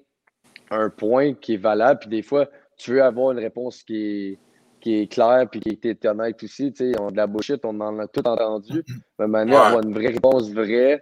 [0.72, 2.00] un point qui est valable.
[2.00, 2.48] Puis des fois,
[2.78, 4.40] tu veux avoir une réponse qui est,
[4.84, 6.74] qui est claire puis qui est honnête aussi.
[6.74, 8.84] Tu sais, on de la bullshit, on en a tout entendu.
[9.18, 11.02] Mais maintenant, avoir une vraie réponse vraie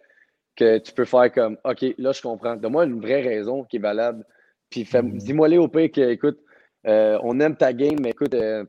[0.56, 2.56] que tu peux faire comme OK, là, je comprends.
[2.56, 4.24] Donne-moi une vraie raison qui est valable.
[4.70, 5.18] Puis mm.
[5.18, 6.40] dis-moi les au pire que, écoute,
[6.86, 8.64] euh, on aime ta game, mais écoute, euh,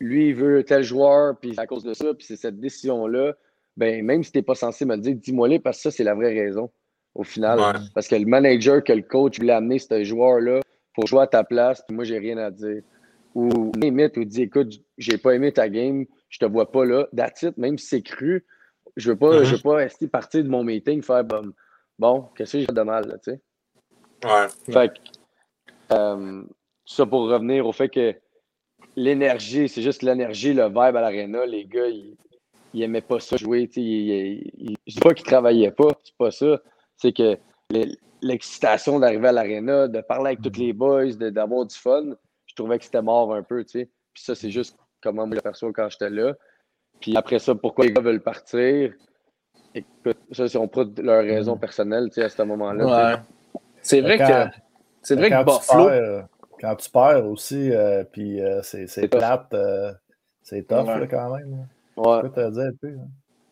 [0.00, 3.32] lui, il veut tel joueur, puis à cause de ça, puis c'est cette décision-là.
[3.78, 5.90] Ben, même si tu n'es pas censé me le dire, dis-moi les parce que ça,
[5.90, 6.70] c'est la vraie raison
[7.14, 7.58] au final.
[7.94, 10.60] Parce que le manager, que le coach voulait amener ce joueur-là
[10.94, 12.82] pour jouer à ta place, puis moi, j'ai rien à dire.
[13.34, 17.08] Ou limite, ou dis écoute, j'ai pas aimé ta game, je te vois pas là.
[17.16, 18.44] That's même si c'est cru,
[18.96, 21.52] je veux pas, je veux pas rester partir de mon meeting faire bon,
[21.98, 23.40] bon qu'est-ce que j'ai de mal, là, tu sais?
[24.24, 24.72] Ouais.
[24.72, 26.42] Fait que, euh,
[26.84, 28.14] ça pour revenir au fait que
[28.96, 32.16] l'énergie, c'est juste l'énergie, le vibe à l'aréna, les gars, ils,
[32.74, 33.80] ils aimaient pas ça jouer, tu sais.
[33.80, 36.60] Ils, je dis pas qu'ils travaillaient pas, c'est pas ça.
[36.96, 37.38] C'est que
[38.20, 42.14] l'excitation d'arriver à l'aréna, de parler avec tous les boys, d'avoir du fun,
[42.52, 43.90] je trouvais que c'était mort un peu, tu sais.
[44.12, 46.34] Puis ça, c'est juste comment moi je perçois quand j'étais là.
[47.00, 48.92] Puis après ça, pourquoi les gars veulent partir?
[49.74, 51.60] Écoute, ça, c'est on prend leur raison mm.
[51.60, 53.22] personnelle à ce moment-là.
[53.80, 54.58] C'est vrai que.
[55.00, 55.88] C'est vrai que Buffalo.
[55.88, 56.22] Euh,
[56.60, 59.56] quand tu perds aussi, euh, puis euh, c'est plate,
[60.42, 61.66] c'est tough quand même.
[61.96, 62.22] Ouais.
[62.22, 62.88] Tu dire un peu.
[62.88, 63.08] Hein?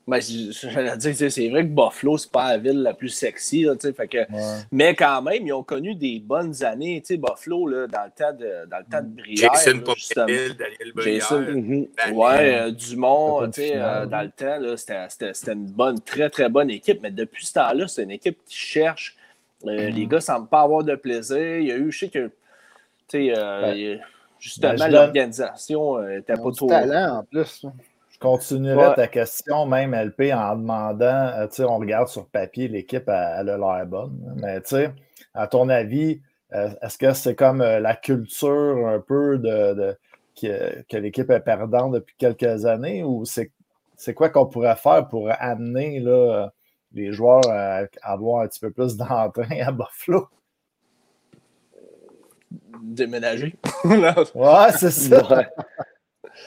[0.09, 3.63] Ben, j'allais dire, c'est vrai que Buffalo, c'est pas la ville la plus sexy.
[3.63, 4.19] Là, fait que,
[4.73, 7.03] Mais quand même, ils ont connu des bonnes années.
[7.11, 9.15] Buffalo, là, dans le temps de, dans le temps de mm.
[9.15, 9.55] Brière.
[9.55, 9.83] Jason
[10.17, 11.21] Daniel Brière.
[11.21, 16.71] Jason, mm ouais, euh, Dumont, euh, dans le temps, c'était une bonne, très, très bonne
[16.71, 17.01] équipe.
[17.03, 19.17] Mais depuis ce temps-là, c'est une équipe qui cherche.
[19.67, 19.95] Euh, mm.
[19.95, 21.59] Les gars ne semblent pas avoir de plaisir.
[21.59, 22.31] Il y a eu, je sais que,
[23.13, 24.01] ben,
[24.41, 26.69] justement, ben, l'organisation n'était pas trop.
[26.69, 27.67] talent en plus
[28.21, 33.09] continuerais ta question, même LP, en demandant, euh, tu sais, on regarde sur papier, l'équipe,
[33.09, 34.21] elle, a l'air bonne.
[34.29, 34.93] Hein, mais tu sais,
[35.35, 36.21] à ton avis,
[36.53, 39.97] euh, est-ce que c'est comme euh, la culture un peu de,
[40.41, 46.01] que, l'équipe est perdante depuis quelques années ou c'est quoi qu'on pourrait faire pour amener
[46.01, 46.51] là,
[46.93, 50.29] les joueurs à, avoir un petit peu plus d'entrain à Buffalo?
[52.83, 53.55] Déménager.
[53.85, 55.37] ouais, c'est ça.
[55.37, 55.47] Ouais,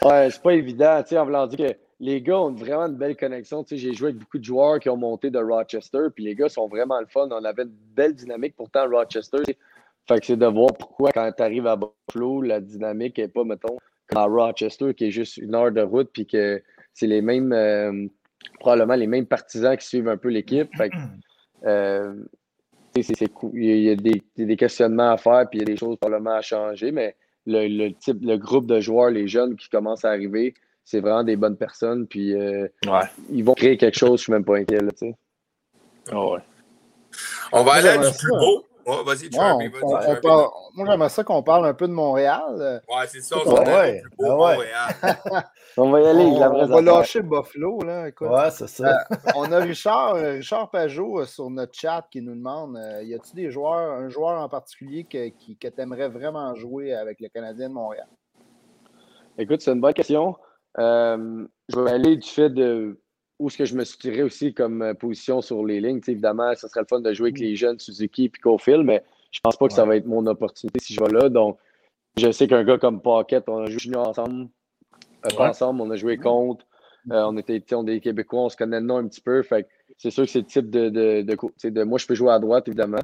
[0.02, 3.16] c'est pas évident, tu sais, en voulant dire que les gars ont vraiment une belle
[3.16, 3.64] connexion.
[3.64, 6.36] Tu sais, j'ai joué avec beaucoup de joueurs qui ont monté de Rochester, puis les
[6.36, 7.30] gars sont vraiment le fun.
[7.32, 9.44] On avait une belle dynamique pourtant Rochester.
[10.08, 13.46] Fait que c'est de voir pourquoi quand tu arrives à Buffalo, la dynamique n'est pas,
[13.46, 13.78] mettons,
[14.08, 16.62] comme à Rochester, qui est juste une heure de route, puis que
[16.94, 18.06] c'est les mêmes, euh,
[18.60, 20.70] probablement les mêmes partisans qui suivent un peu l'équipe.
[20.76, 20.96] Fait que,
[21.66, 22.16] euh,
[23.02, 25.96] c'est, il y a des, des, questionnements à faire, puis il y a des choses
[25.98, 27.16] probablement à changer, mais
[27.46, 30.54] le, le, type, le groupe de joueurs, les jeunes qui commencent à arriver,
[30.86, 32.68] c'est vraiment des bonnes personnes, puis euh,
[33.30, 34.82] ils vont créer quelque chose, je suis même pas inquiet.
[34.82, 34.92] Là,
[36.12, 36.42] oh, ouais.
[37.52, 38.66] On va aller à du plus beau.
[38.86, 39.70] Oh, vas-y, Charlie.
[39.70, 39.80] Vas
[40.76, 42.82] moi, j'aimerais ça qu'on parle un peu de Montréal.
[42.90, 43.38] Ouais, c'est ça.
[43.46, 44.02] On, va ouais.
[44.02, 44.58] plus beau, ouais.
[45.78, 46.26] on va y aller.
[46.26, 47.82] On, on va lâcher Buffalo.
[47.84, 48.28] Là, écoute.
[48.28, 49.06] Ouais, c'est ça.
[49.12, 53.14] Euh, on a Richard, euh, Richard Pajot euh, sur notre chat qui nous demande y
[53.14, 57.30] a-t-il des joueurs, un joueur en particulier que, que tu aimerais vraiment jouer avec le
[57.30, 58.08] Canadien de Montréal?
[59.38, 60.36] Écoute, c'est une bonne question.
[60.78, 63.00] je vais aller du fait de
[63.44, 66.00] où ce que je me suis tiré aussi comme euh, position sur les lignes.
[66.08, 67.44] évidemment, ce serait le fun de jouer avec mm.
[67.44, 70.80] les jeunes Suzuki et Cofield, mais je pense pas que ça va être mon opportunité
[70.80, 71.28] si je vais là.
[71.28, 71.58] Donc,
[72.18, 74.48] je sais qu'un gars comme Pocket, on a joué ensemble,
[75.26, 76.66] euh, ensemble, on a joué contre.
[77.12, 79.44] Euh, on était on des Québécois, on se connaît de nom un petit peu.
[79.44, 79.68] Fait
[79.98, 81.22] c'est sûr que c'est le type de, de,
[81.70, 83.02] de, Moi, je peux jouer à droite, évidemment.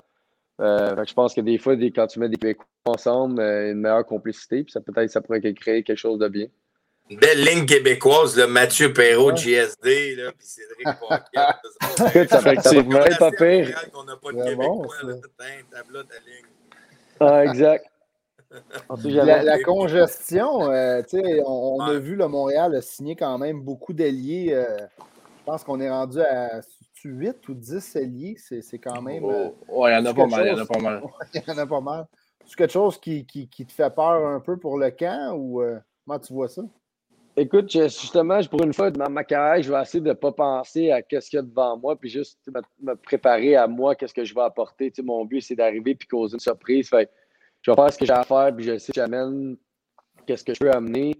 [0.59, 4.63] je pense que des fois, des, quand tu mets des Québécois ensemble, une meilleure complicité,
[4.63, 6.47] puis ça peut-être ça pourrait créer quelque chose de bien.
[7.09, 12.29] Une belle ligne québécoise, là, Mathieu Perrault, JSD, là, puis Cédric Pocket.
[12.29, 13.81] ça fait que c'est pas pire.
[13.95, 15.13] On n'a pas de Québécois, là,
[15.71, 16.45] tableau, ta ligne.
[17.19, 17.85] Ah, exact.
[19.03, 21.01] La, la, congestion, euh,
[21.45, 24.53] on, on a vu le Montréal a signé quand même beaucoup d'alliés.
[24.53, 26.61] Euh, je pense qu'on est rendu à
[27.03, 28.35] 8 ou 10 alliés.
[28.37, 29.23] C'est quand même.
[29.23, 30.45] Euh, oh, il y en a pas mal.
[30.47, 31.03] Il y en a pas mal.
[31.33, 32.07] il y en a pas mal.
[32.45, 35.63] C'est quelque chose qui, qui, qui, te fait peur un peu pour le camp ou
[36.05, 36.63] comment tu vois ça?
[37.41, 40.91] Écoute, justement, pour une fois, dans ma carrière, je vais essayer de ne pas penser
[40.91, 42.37] à ce qu'il y a devant moi, puis juste
[42.81, 44.91] me, préparer à moi, qu'est-ce que je vais apporter.
[45.01, 46.89] mon but, c'est d'arriver puis causer une surprise.
[46.89, 47.09] Fait,
[47.61, 49.55] je vais faire ce que j'ai à faire, puis je sais que j'amène
[50.27, 51.15] qu'est-ce que je peux amener.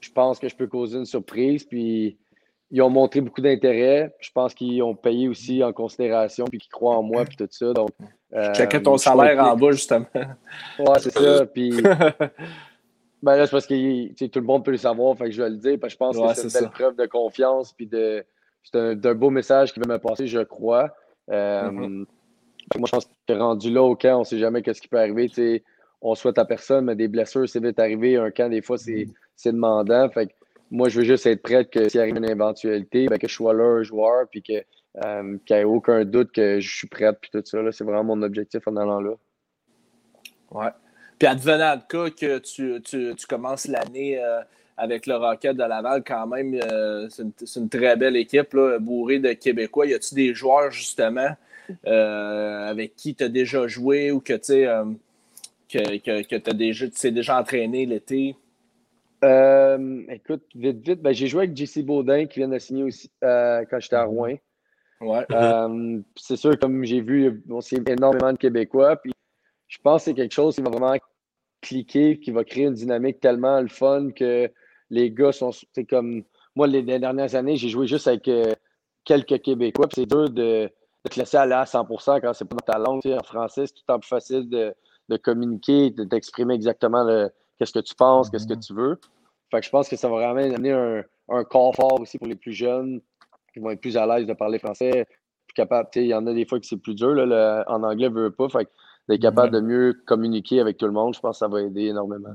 [0.00, 2.18] Je pense que je peux causer une surprise, puis
[2.70, 4.10] ils ont montré beaucoup d'intérêt.
[4.20, 7.48] Je pense qu'ils ont payé aussi en considération, puis qu'ils croient en moi, puis tout
[7.50, 7.74] ça.
[7.74, 7.90] Donc,
[8.32, 10.06] euh, ton salaire en bas, justement.
[10.14, 11.44] Ouais, c'est ça.
[11.44, 11.72] Puis
[13.22, 15.50] Ben là, c'est parce que tout le monde peut le savoir, fait que je vais
[15.50, 18.24] le dire, parce que je pense que c'est une belle preuve de confiance, puis de,
[18.64, 20.90] c'est un, beau message qui va me passer, je crois.
[21.30, 22.06] Euh, mm-hmm.
[22.78, 24.98] Moi, je pense que rendu là au camp, on ne sait jamais qu'est-ce qui peut
[24.98, 25.28] arriver.
[25.28, 25.62] sais
[26.04, 28.16] on souhaite à personne, mais des blessures, c'est vite arrivé.
[28.16, 29.52] Un camp, des fois, c'est, mm-hmm.
[29.52, 30.08] demandant.
[30.08, 30.32] Fait que
[30.70, 33.54] moi, je veux juste être prêt que s'il arrive une éventualité, ben, que je sois
[33.54, 34.64] là un joueur, puis que,
[35.04, 37.58] euh, qu'il n'y ait aucun doute que je suis prêt, puis tout ça.
[37.70, 39.14] c'est vraiment mon objectif en allant là.
[40.50, 40.70] Ouais.
[41.22, 44.40] Puis advenant le cas que tu, tu, tu commences l'année euh,
[44.76, 49.20] avec le Rocket de Laval, quand même, euh, c'est une, très belle équipe, là, bourrée
[49.20, 49.86] de Québécois.
[49.86, 51.28] Y a-tu des joueurs, justement,
[51.86, 54.66] euh, avec qui tu as déjà joué ou que tu
[55.68, 58.34] que, que, que tu déjà, t'es déjà entraîné l'été?
[59.22, 63.78] écoute, vite, vite, ben, j'ai joué avec JC Baudin qui vient de signer aussi quand
[63.78, 64.34] j'étais à Rouen.
[65.00, 65.24] Ouais.
[66.16, 68.96] c'est sûr, comme j'ai vu, on s'est énormément de Québécois.
[68.96, 69.12] Puis
[69.68, 70.96] je pense que c'est quelque chose qui va vraiment
[71.62, 74.50] cliquer, qui va créer une dynamique tellement le fun que
[74.90, 75.50] les gars sont.
[75.72, 76.22] C'est comme.
[76.54, 78.52] Moi, les, dernières années, j'ai joué juste avec euh,
[79.04, 79.86] quelques Québécois.
[79.94, 80.70] c'est dur de,
[81.08, 83.00] te laisser aller à 100% quand c'est pas dans ta langue.
[83.06, 84.74] en français, c'est tout le temps plus facile de,
[85.22, 87.06] communiquer, d'exprimer exactement
[87.58, 89.00] qu'est-ce que tu penses, qu'est-ce que tu veux.
[89.50, 92.36] Fait que je pense que ça va vraiment amener un, un confort aussi pour les
[92.36, 93.00] plus jeunes
[93.52, 95.06] qui vont être plus à l'aise de parler français.
[95.54, 97.14] capable, il y en a des fois que c'est plus dur.
[97.14, 98.48] Là, en anglais, veut pas.
[98.48, 98.68] Fait
[99.08, 101.86] d'être capable de mieux communiquer avec tout le monde, je pense que ça va aider
[101.86, 102.34] énormément.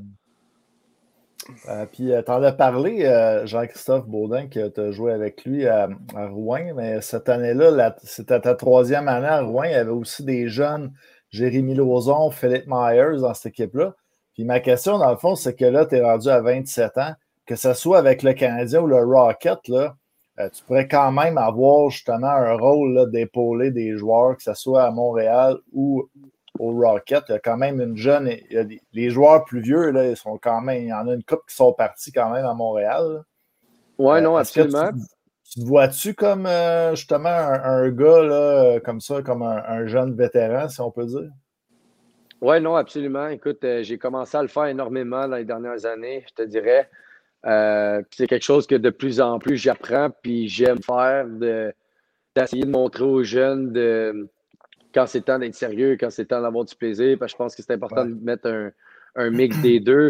[1.70, 5.46] Euh, puis, euh, tu en as parlé, euh, Jean-Christophe Baudin, que tu as joué avec
[5.46, 9.64] lui à, Rouen, mais cette année-là, c'était ta troisième année à Rouen.
[9.64, 10.92] Il y avait aussi des jeunes,
[11.30, 13.96] Jérémy Lauzon, Philippe Myers dans cette équipe-là.
[14.34, 17.14] Puis ma question, dans le fond, c'est que là, tu es rendu à 27 ans,
[17.46, 19.96] que ce soit avec le Canadien ou le Rocket, là,
[20.54, 24.92] tu pourrais quand même avoir justement un rôle d'épauler des joueurs, que ce soit à
[24.92, 26.08] Montréal ou
[26.60, 27.24] au Rocket.
[27.30, 28.30] Il y a quand même une jeune.
[28.94, 30.84] les joueurs plus vieux, là, ils sont quand même.
[30.84, 33.24] Il y en a une couple qui sont partis quand même à Montréal.
[33.98, 34.92] Oui, non, absolument.
[35.44, 40.70] Tu, te vois-tu comme euh, justement un, gars là, comme ça, comme un, jeune vétéran,
[40.70, 41.32] si on peut dire?
[42.42, 43.28] Oui, non, absolument.
[43.28, 46.90] Écoute, euh, j'ai commencé à le faire énormément dans les dernières années, je te dirais.
[47.46, 52.70] Euh, c'est quelque chose que de plus en plus j'apprends, puis j'aime faire, d'essayer de
[52.70, 54.30] montrer aux jeunes de,
[54.98, 57.20] quand c'est temps d'être sérieux, quand c'est temps d'avoir du plaisir.
[57.20, 58.72] Parce que je pense que c'est important de mettre
[59.16, 60.10] un, mix des deux.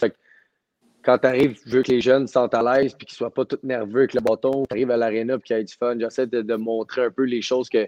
[1.04, 3.18] quand tu arrives, je veux que les jeunes se sentent à l'aise puis qu'ils ne
[3.18, 4.64] soient pas tout nerveux avec le bâton.
[4.66, 6.00] Tu arrives à l'aréna et qu'il y ait du fun.
[6.00, 7.86] J'essaie de, montrer un peu les choses que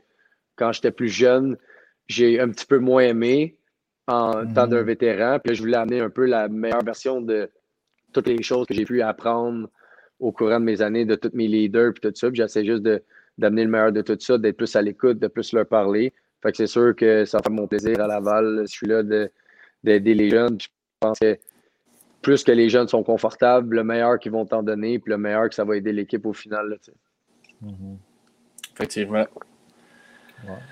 [0.58, 1.56] quand j'étais plus jeune,
[2.08, 3.56] j'ai un petit peu moins aimé
[4.08, 5.39] en tant d'un vétéran.
[5.41, 7.50] Puis je voulais amener un peu la meilleure version de
[8.12, 9.70] toutes les choses que j'ai pu apprendre
[10.20, 12.28] au courant de mes années, de tous mes leaders puis tout ça.
[12.34, 12.84] j'essaie juste
[13.38, 16.14] d'amener le meilleur de tout ça, d'être plus à l'écoute, de plus leur parler.
[16.42, 18.62] Fait que c'est sûr que ça fait mon plaisir à Laval.
[18.62, 20.60] Je suis là d'aider les jeunes.
[20.60, 20.68] Je
[21.00, 21.38] pense que
[22.22, 25.50] plus que les jeunes sont confortables, le meilleur qu'ils vont t'en donner, puis le meilleur
[25.50, 26.78] que ça va aider l'équipe au final.
[27.64, 27.98] Mm-hmm.
[28.74, 29.26] Effectivement.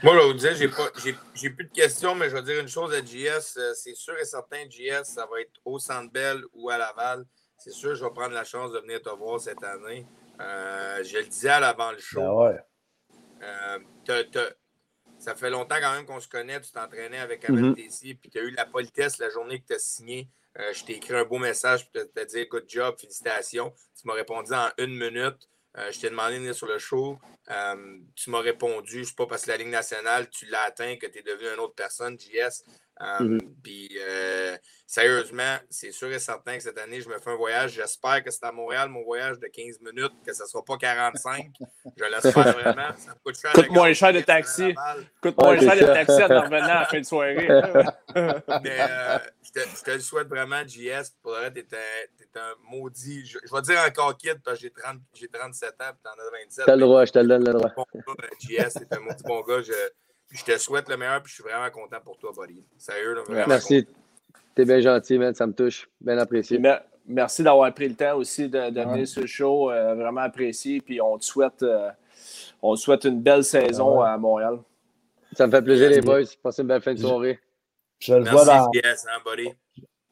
[0.03, 0.89] Moi, je vous dire, j'ai, pas,
[1.34, 3.57] j'ai, plus de questions, mais je vais dire une chose à JS.
[3.57, 7.26] Euh, c'est sûr et certain, JS, ça va être au Centre Bell ou à Laval.
[7.57, 10.05] C'est sûr, je vais prendre la chance de venir te voir cette année.
[10.39, 12.22] Euh, je le disais avant le show.
[12.22, 12.59] Ben
[13.43, 13.80] euh,
[15.28, 16.61] ça fait longtemps quand même qu'on se connaît.
[16.61, 19.73] Tu t'entraînais avec Abel mm puis tu as eu la politesse la journée que tu
[19.73, 20.30] as signé.
[20.57, 23.73] Euh, je t'ai écrit un beau message pour te, dire good job, félicitations.
[23.99, 25.49] Tu m'as répondu en une minute.
[25.78, 27.19] Euh, je t'ai demandé de venir sur le show.
[27.49, 31.07] Euh, tu m'as répondu, c'est pas parce que la Ligue nationale, tu l'as atteint que
[31.07, 32.63] tu es devenu une autre personne, JS.
[32.99, 33.39] Mm-hmm.
[33.63, 33.89] Puis
[34.87, 37.73] sérieusement, c'est sûr et certain que cette année, je me fais un voyage.
[37.73, 40.77] J'espère que c'est à Montréal, mon voyage de 15 minutes, que ce ne sera pas
[40.77, 41.51] 45.
[41.97, 42.95] Je l'espère vraiment.
[42.97, 43.51] Ça coûte cher.
[43.51, 44.73] Coûte moins cher de taxi.
[45.21, 47.35] Coûte moins cher de taxi en revenant à la fin de soirée.
[48.15, 51.11] Mais euh, je, te, je, te, le souhaite vraiment, JS.
[51.21, 53.25] Pour le reste, tu es, un maudit.
[53.25, 54.69] Je, vais dire encore kid parce que
[55.13, 56.65] j'ai 37 ans et tu en as 27.
[56.65, 57.71] Tu as le droit, je te le donne le droit.
[57.75, 59.61] Bon JS, tu un maudit bon gars.
[59.61, 59.73] Je,
[60.31, 62.63] je te souhaite le meilleur et je suis vraiment content pour toi, buddy.
[62.77, 63.88] Sérieux, là, vraiment Merci.
[64.55, 65.33] T'es bien gentil, man.
[65.33, 65.89] Ça me touche.
[66.01, 66.59] Bien apprécié.
[67.05, 69.71] merci d'avoir pris le temps aussi de, venir sur le show.
[69.71, 70.81] Euh, vraiment apprécié.
[70.81, 71.89] Puis on te souhaite, euh,
[72.61, 74.59] on souhaite une belle saison à Montréal.
[75.33, 76.23] Ça me fait plaisir, les boys.
[76.41, 77.39] Passez une belle fin de soirée.
[77.99, 78.65] Je le vois dans.
[78.65, 78.71] Hein,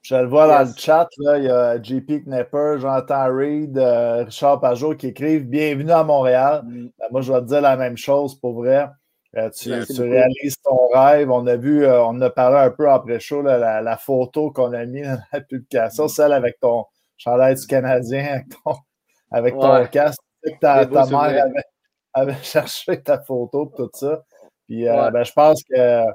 [0.06, 4.24] je le vois dans le chat, là, il y a JP Knepper, Jonathan Reed, euh,
[4.26, 6.62] Richard Pajot qui écrivent Bienvenue à Montréal.
[6.64, 6.90] Mm.
[7.00, 8.88] Ben, moi, je vais te dire la même chose pour vrai.
[9.36, 11.32] Euh, tu, réalises ton rêve.
[11.32, 14.86] On a vu, euh, on a parlé un peu après chaud, la, photo qu'on a
[14.86, 16.10] mise dans la publication, mm.
[16.10, 16.86] celle avec ton
[17.18, 18.44] chandail du Canadien,
[19.32, 20.22] avec ton, casque.
[20.62, 21.48] ta, mère
[22.14, 24.22] avait, cherché ta photo et tout ça.
[24.68, 26.06] Puis ben, je pense que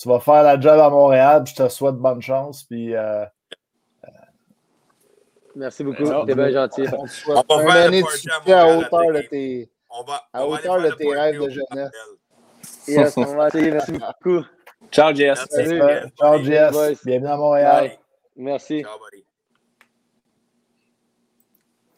[0.00, 1.44] tu vas faire la job à Montréal.
[1.46, 2.64] Je te souhaite bonne chance.
[2.64, 2.94] Puis,
[5.54, 6.04] Merci beaucoup.
[6.26, 6.84] T'es bien gentil.
[7.26, 11.14] On va faire année de à hauteur de tes on va, à hauteur de tes
[11.14, 11.90] rêves de jeunesse.
[12.86, 13.72] Yes, on va essayer.
[13.72, 14.44] Merci beaucoup.
[14.90, 15.46] Ciao, Jess.
[16.18, 17.04] Ciao, Jess.
[17.04, 17.98] Bienvenue à Montréal.
[18.36, 18.82] Merci.
[18.82, 19.24] Ciao, buddy.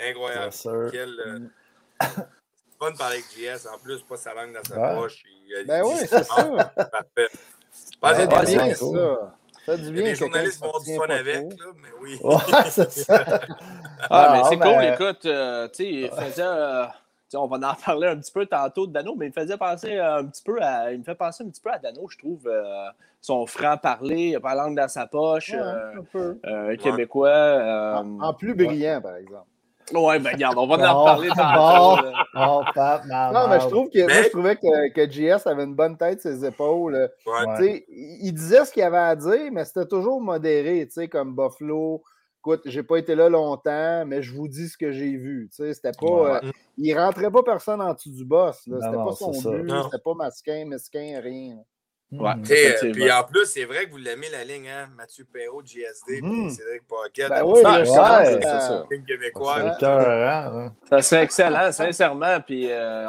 [0.01, 0.91] Incroyable.
[0.91, 1.39] Quel, euh...
[2.79, 3.69] fun de parler avec JS.
[3.69, 4.97] En plus, pas sa langue dans sa ouais.
[4.97, 5.23] poche.
[5.27, 6.73] Il, ben oui, c'est ça.
[6.75, 7.29] Parfait.
[7.73, 9.35] C'est bien, ça.
[9.65, 10.03] Ça du bien.
[10.03, 12.19] Les journalistes vont avoir du fun avec, là, mais oui.
[12.23, 12.37] Ouais,
[12.69, 13.41] c'est ça.
[14.11, 14.85] Ah, mais c'est cool.
[14.85, 16.43] Écoute, euh, tu sais, il faisait.
[16.43, 16.85] Euh,
[17.35, 19.99] on va en parler un petit peu tantôt de Dano, mais il me faisait penser
[19.99, 20.93] un petit peu à.
[20.93, 22.47] Il me fait penser un petit peu à Dano, je trouve.
[22.47, 22.89] Euh,
[23.21, 25.53] son franc-parler, il n'a pas la langue dans sa poche.
[25.55, 26.41] Euh, un peu.
[26.45, 28.03] Euh, québécois.
[28.21, 29.47] En, plus brillant, par exemple.
[29.93, 32.03] Oui, ben regarde, on va en parler tantôt.
[32.35, 36.21] non, mais je, trouve que, moi, je trouvais que, que JS avait une bonne tête
[36.21, 37.11] ses épaules.
[37.89, 42.03] Il disait ce qu'il avait à dire, mais c'était toujours modéré, comme Buffalo,
[42.43, 45.49] écoute, j'ai pas été là longtemps, mais je vous dis ce que j'ai vu.
[45.53, 46.43] C'était pas.
[46.43, 48.63] Euh, il rentrait pas personne en dessous du boss.
[48.65, 49.71] C'était pas son but.
[49.85, 51.59] C'était pas masquin, mesquin, rien.
[52.13, 54.89] Ouais, euh, puis en plus, c'est vrai que vous l'aimez la ligne, hein?
[54.95, 56.51] Mathieu Perrault, GSD, mmh.
[56.51, 57.29] Cédric Paquet.
[57.29, 58.87] Ben oui, ouais, c'est ça.
[59.07, 59.79] québécois.
[60.91, 62.39] Ça serait excellent, sincèrement.
[62.41, 63.07] Puis euh,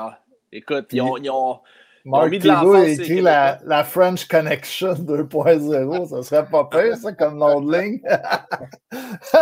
[0.53, 1.59] écoute, ils ont, ils ont
[2.05, 6.09] Thibault a écrit la, la, French Connection 2.0.
[6.09, 8.01] Ça serait pas pire, ça, comme nom de ligne.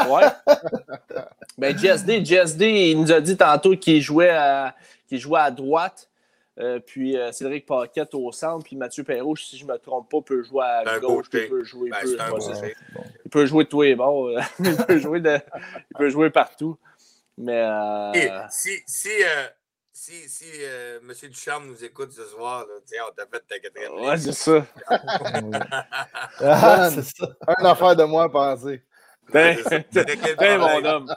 [0.09, 0.27] ouais.
[1.57, 4.75] Ben, GSD, GSD, il nous a dit tantôt qu'il jouait à,
[5.11, 6.07] jouait à droite.
[6.59, 10.11] Euh, puis euh, Cédric Paquette au centre, puis Mathieu Perrault, si je ne me trompe
[10.11, 12.17] pas, peut jouer à gauche, il peut jouer, ben, peut,
[13.23, 14.29] il peut jouer de tous les bords,
[14.59, 16.77] il, peut jouer de, il peut jouer partout.
[17.37, 18.11] Mais euh...
[18.49, 19.09] si, si
[19.93, 21.13] si, si euh, M.
[21.29, 24.65] Ducharme nous écoute ce soir, là, tiens, on t'a fait ta quatrième Ouais, c'est ça.
[26.39, 27.27] ah, c'est ça.
[27.45, 28.83] Un affaire de moi à penser.
[29.31, 29.55] Ben,
[30.39, 31.15] ben mon homme.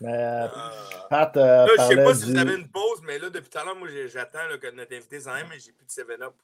[0.00, 0.72] Mais, euh, ah.
[1.10, 3.58] Pat, euh, là, je sais pas si vous avez une pause, mais là, depuis tout
[3.58, 6.34] à l'heure, moi, j'attends que notre invité s'en aille, mais j'ai plus de 7-up.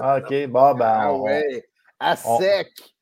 [0.00, 0.86] Ah, OK, bon, ben.
[0.86, 1.68] Ah, ouais.
[2.00, 2.94] À sec.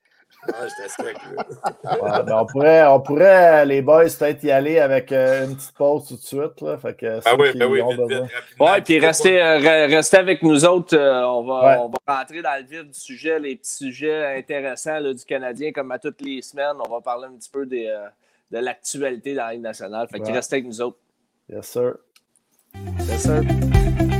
[1.83, 6.07] Ben, on, pourrait, on pourrait, les boys, peut-être y aller avec euh, une petite pause
[6.07, 6.61] tout de suite.
[6.61, 10.63] Là, fait que ah oui, ben oui, vite, ouais, puis restez, euh, restez avec nous
[10.63, 10.95] autres.
[10.95, 14.99] Euh, on, va, on, va, rentrer dans le vif du sujet, les petits sujets intéressants
[14.99, 16.77] là, du Canadien, comme à toutes les semaines.
[16.85, 17.93] On va parler un petit peu des,
[18.51, 20.07] de l'actualité dans la Ligue nationale.
[20.09, 20.99] Fait que restez avec nous autres.
[21.49, 21.97] Yes, sir.
[22.75, 24.13] Yes, sir.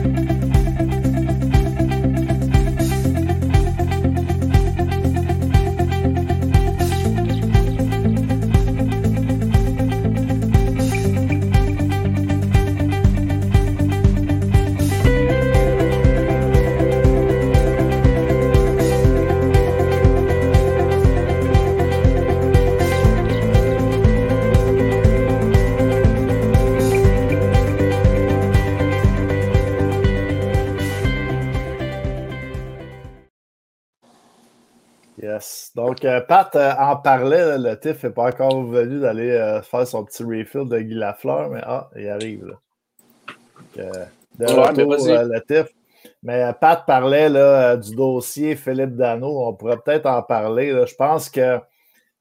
[35.97, 39.87] Donc, euh, Pat euh, en parlait, le TIF n'est pas encore venu d'aller euh, faire
[39.87, 42.45] son petit refill de Guy Lafleur, mais ah, il arrive.
[42.45, 44.07] Là.
[44.37, 45.73] de retour, le TIF.
[46.21, 49.47] Mais Pat parlait là, du dossier Philippe Dano.
[49.47, 50.69] On pourrait peut-être en parler.
[50.85, 51.61] Je pense qu'il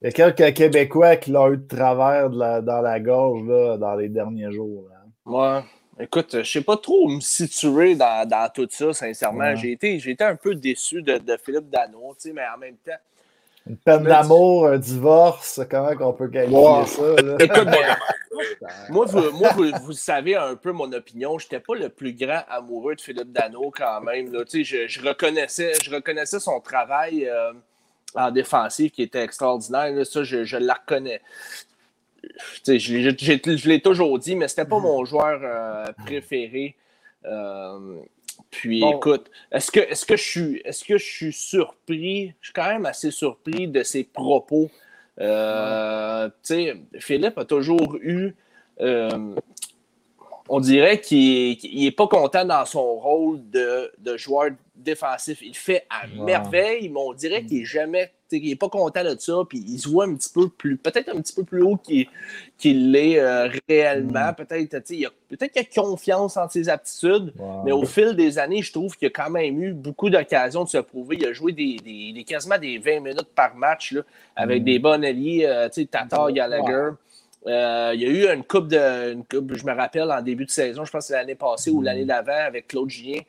[0.00, 4.08] y a quelques Québécois qui l'ont eu de travers dans la gorge là, dans les
[4.08, 4.86] derniers jours.
[4.88, 4.96] Là.
[5.26, 5.62] Ouais.
[6.00, 9.54] Écoute, je ne sais pas trop me situer dans, tout ça, sincèrement.
[9.54, 12.92] J'ai été, été, un peu déçu de, de Philippe Dano, mais en même temps,
[13.68, 17.02] une peine d'amour, un divorce, comment on peut qualifier ça?
[17.38, 17.68] Écoute,
[18.90, 21.38] moi, vous, moi vous, savez un peu mon opinion.
[21.38, 24.32] Je n'étais pas le plus grand amoureux de Philippe Dano quand même.
[24.32, 24.44] Là.
[24.46, 27.52] Je, je, reconnaissais, je reconnaissais son travail euh,
[28.14, 30.06] en défensive qui était extraordinaire.
[30.06, 31.20] Ça, je, je la reconnais.
[32.64, 36.76] Je, l'ai toujours dit, mais ce n'était pas mon joueur euh, préféré.
[37.24, 38.00] Euh,
[38.56, 42.32] puis écoute, est-ce que, est que, je suis, est que je suis surpris?
[42.40, 44.70] Je suis quand même assez surpris de ses propos.
[45.20, 46.30] Euh,
[46.98, 48.34] Philippe a toujours eu.
[48.80, 49.34] Euh,
[50.48, 55.42] on dirait qu'il n'est pas content dans son rôle de, de joueur défensif.
[55.42, 59.16] Il fait à merveille, mais on dirait qu'il n'est jamais il n'est pas content de
[59.18, 61.76] ça, puis il se voit un petit peu plus, peut-être un petit peu plus haut
[61.76, 64.30] qu'il l'est euh, réellement.
[64.30, 64.34] Mm.
[64.34, 67.32] Peut-être il a, peut-être qu'il a confiance en ses aptitudes,
[67.64, 70.68] mais au fil des années, je trouve qu'il a quand même eu beaucoup d'occasions de
[70.68, 71.16] se prouver.
[71.20, 74.02] Il a joué des, des, quasiment des 20 minutes par match là,
[74.34, 74.64] avec mm.
[74.64, 76.90] des bons alliés, euh, Tatar, Gallagher.
[77.46, 79.12] Euh, il y a eu une coupe de.
[79.12, 81.70] Une coupe, je me rappelle en début de saison, je pense que c'est l'année passée
[81.70, 81.84] ou mm.
[81.84, 83.20] l'année d'avant avec Claude Gien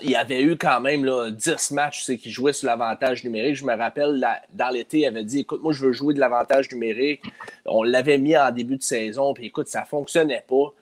[0.00, 3.56] il y avait eu quand même là, 10 matchs qui jouaient sur l'avantage numérique.
[3.56, 6.70] Je me rappelle, dans l'été, il avait dit Écoute, moi, je veux jouer de l'avantage
[6.72, 7.22] numérique.
[7.64, 10.72] On l'avait mis en début de saison, puis écoute, ça ne fonctionnait pas.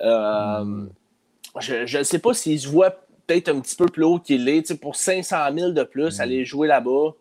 [0.00, 0.90] Euh, hmm.
[1.60, 4.74] Je ne sais pas s'il se voit peut-être un petit peu plus haut qu'il est.
[4.74, 6.22] Pour 500 000 de plus, hmm.
[6.22, 7.12] aller jouer là-bas.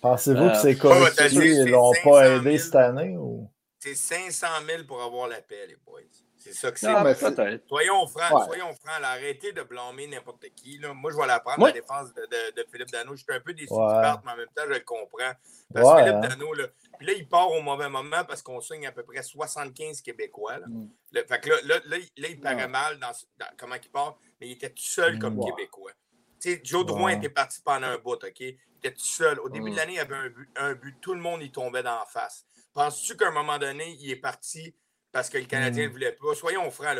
[0.00, 3.16] Pensez-vous que ces coéquipiers ne l'ont pas aidé cette année?
[3.16, 3.48] Ou...
[3.78, 6.00] C'est 500 000 pour avoir la paix, les boys.
[6.44, 7.66] C'est ça que c'est.
[7.66, 9.02] Soyons francs, soyons francs.
[9.02, 10.76] Arrêtez de blâmer n'importe qui.
[10.76, 10.92] Là.
[10.92, 13.16] Moi, je vais la prendre, la défense de, de, Philippe Dano.
[13.16, 13.78] Je suis un peu déçu ouais.
[13.78, 15.32] parte, mais en même temps, je le comprends.
[15.72, 16.28] Parce que Philippe hein.
[16.28, 16.66] Dano, là,
[16.98, 20.58] puis là, il part au mauvais moment parce qu'on signe à peu près 75 Québécois.
[20.58, 20.66] Là.
[20.68, 20.88] Mm.
[21.26, 23.12] fait que là, là, là, il paraît mal dans,
[23.56, 25.92] comment il part, mais il était tout seul comme Québécois.
[26.40, 28.40] Tu sais, Joe Drouin était parti pendant un bout, OK?
[28.40, 29.40] Il était tout seul.
[29.40, 29.78] Au début de mm.
[29.78, 30.94] l'année, il avait un but, un but.
[31.00, 32.44] Tout le monde y tombait dans la face.
[32.74, 34.74] Penses-tu qu'à un moment donné, il est parti
[35.14, 35.92] parce que le Canadien ne mm.
[35.92, 36.34] voulait pas.
[36.34, 36.98] Soyons francs,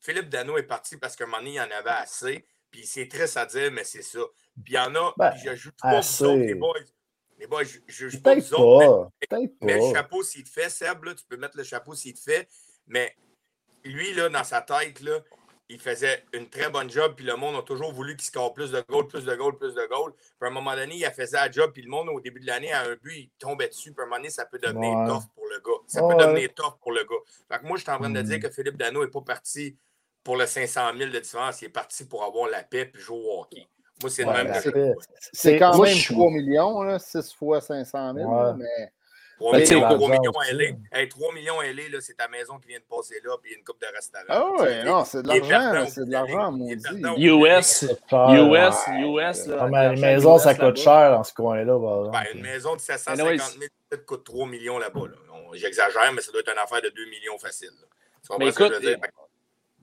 [0.00, 2.44] Philippe Dano est parti parce qu'à un moment donné, il en avait assez.
[2.72, 4.18] Puis c'est triste à dire, mais c'est ça.
[4.64, 6.74] Puis il y en a, ben, puis j'ajoute pas vous autres, les boys.
[7.38, 9.10] Les boys, je ne juge pas vous autres.
[9.60, 12.20] Mais, le chapeau s'il te fait, Seb, là, tu peux mettre le chapeau s'il te
[12.20, 12.48] fait.
[12.88, 13.16] Mais
[13.84, 15.20] lui, là, dans sa tête, là,
[15.68, 18.70] il faisait une très bonne job, puis le monde a toujours voulu qu'il score plus
[18.70, 20.12] de goals, plus de goals, plus de goals.
[20.12, 22.40] Puis à un moment donné, il a fait la job, puis le monde, au début
[22.40, 23.92] de l'année, à un but, il tombait dessus.
[23.92, 25.80] Puis à un moment donné, ça peut devenir tough pour le gars.
[25.86, 27.16] Ça peut devenir tough pour le gars.
[27.50, 28.40] Fait que moi, je suis en train de dire mm.
[28.40, 29.76] que Philippe Dano n'est pas parti
[30.22, 31.62] pour le 500 000 de différence.
[31.62, 33.66] Il est parti pour avoir la paix puis jouer au hockey.
[34.00, 34.52] Moi, c'est le même
[35.32, 38.92] C'est quand même 3 millions, là, 6 fois 500 000, mais
[39.42, 41.06] 3 millions, 3 millions LA.
[41.06, 43.86] 3 millions LA, c'est ta maison qui vient de passer là, puis une coupe de
[43.94, 44.24] restaurant.
[44.28, 46.74] Ah ouais, non, c'est de l'argent, c'est de l'argent, maudit.
[47.18, 49.46] US, US, US.
[49.46, 52.10] Là, une maison, ça coûte cher dans ce coin-là.
[52.12, 55.00] Ben, une maison de 750 000 coûte 3 millions là-bas.
[55.54, 57.68] J'exagère, mais ça doit être une affaire de 2 millions facile.
[58.38, 58.72] Mais écoute,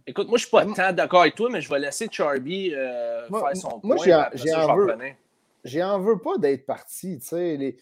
[0.07, 2.73] écoute, moi, je ne suis pas tant d'accord avec toi, mais je vais laisser Charby
[2.73, 3.95] euh, faire son point.
[3.95, 4.05] Moi,
[5.63, 7.19] j'en veux, veux pas d'être parti.
[7.19, 7.75] Tu sais,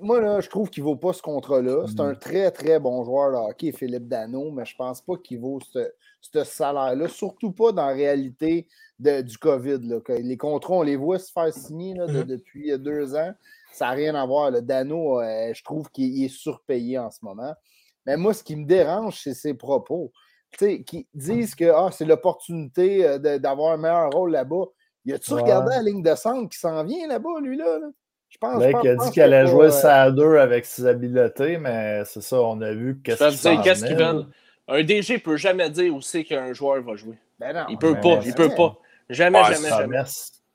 [0.00, 1.86] moi, là, je trouve qu'il ne vaut pas ce contrat-là.
[1.86, 2.18] C'est un mm.
[2.18, 5.60] très, très bon joueur de hockey, Philippe Dano, mais je ne pense pas qu'il vaut
[5.60, 8.66] ce, salaire-là, surtout pas dans la réalité
[8.98, 9.78] du COVID.
[9.82, 9.98] Là.
[10.08, 12.24] Les contrats, on les voit se faire signer mm-hmm.
[12.24, 13.32] depuis deux ans.
[13.72, 14.50] Ça n'a rien à voir.
[14.50, 17.54] Le Dano, euh, je trouve qu'il est surpayé en ce moment.
[18.06, 20.12] Mais moi, ce qui me dérange, c'est ses propos.
[20.58, 24.64] qui disent que ah, c'est l'opportunité euh, d'avoir un meilleur rôle là-bas.
[25.04, 27.78] Y a-tu regardé la ligne de centre qui s'en vient là-bas, lui, là?
[28.36, 32.20] Je pense, a dit qu'elle allait jouer ça à deux avec ses habiletés, mais c'est
[32.20, 34.26] ça, on a vu qu'est-ce qu'ils veulent?
[34.68, 37.16] Un DG ne peut jamais dire où c'est qu'un joueur va jouer.
[37.38, 38.76] Ben non, il peut pas, il peut pas.
[39.08, 40.02] Jamais, jamais, jamais.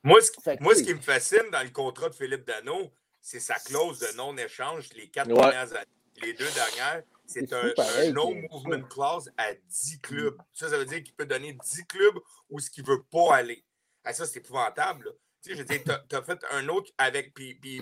[0.04, 4.18] Moi ce, qui me fascine dans le contrat de Philippe Dano, c'est sa clause de
[4.18, 5.86] non-échange les quatre dernières années.
[6.22, 10.38] Les deux dernières, c'est un, no-movement clause à 10 clubs.
[10.54, 12.20] Ça, ça veut dire qu'il peut donner 10 clubs
[12.50, 13.64] où ce qu'il ne veut pas aller.
[14.04, 15.14] Ah, ça, c'est épouvantable.
[15.42, 17.34] Tu sais, je veux dire, tu as, fait un autre avec.
[17.34, 17.82] Puis, puis,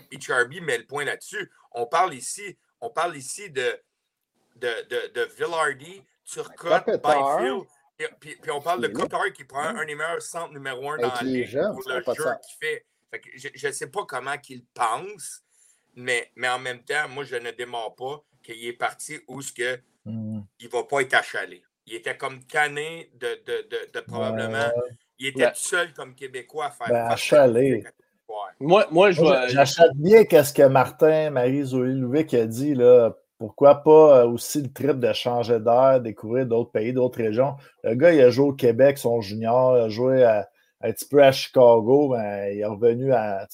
[0.62, 1.52] met le point là-dessus.
[1.72, 3.80] On parle ici, on parle ici de,
[4.56, 7.64] de, de, de Villardy, Turcotte, Byfield.
[8.20, 11.22] Puis, puis, on parle de Cotard qui prend un numéro centre numéro un dans la
[11.22, 12.86] ligue pour le jeu qu'il fait.
[13.12, 15.44] fait que je ne sais pas comment qu'il pense,
[15.96, 19.52] mais, mais en même temps, moi, je ne démarre pas qu'il est parti où ce
[19.52, 20.42] que mm.
[20.60, 21.62] il ne va pas être achalé.
[21.86, 24.72] Il était comme canné de, de, de, de probablement
[25.20, 26.88] il était tout seul comme Québécois à faire.
[26.90, 27.84] Ben, achalé.
[28.60, 32.74] Moi, moi, je J'achète bien qu'est-ce que Martin, Marie-Zoé Louvic a dit.
[32.74, 33.16] Là.
[33.38, 37.56] Pourquoi pas euh, aussi le trip de changer d'air, découvrir d'autres pays, d'autres régions.
[37.84, 41.24] Le gars, il a joué au Québec, son junior, il a joué un petit peu
[41.24, 43.48] à Chicago, mais il est revenu à.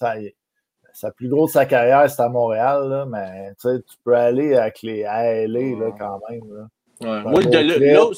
[0.93, 5.03] Sa plus grosse sa carrière, c'est à Montréal, là, mais tu peux aller avec les
[5.03, 6.41] à LA quand même.
[6.53, 6.69] Là.
[7.01, 8.13] Moi, là, où,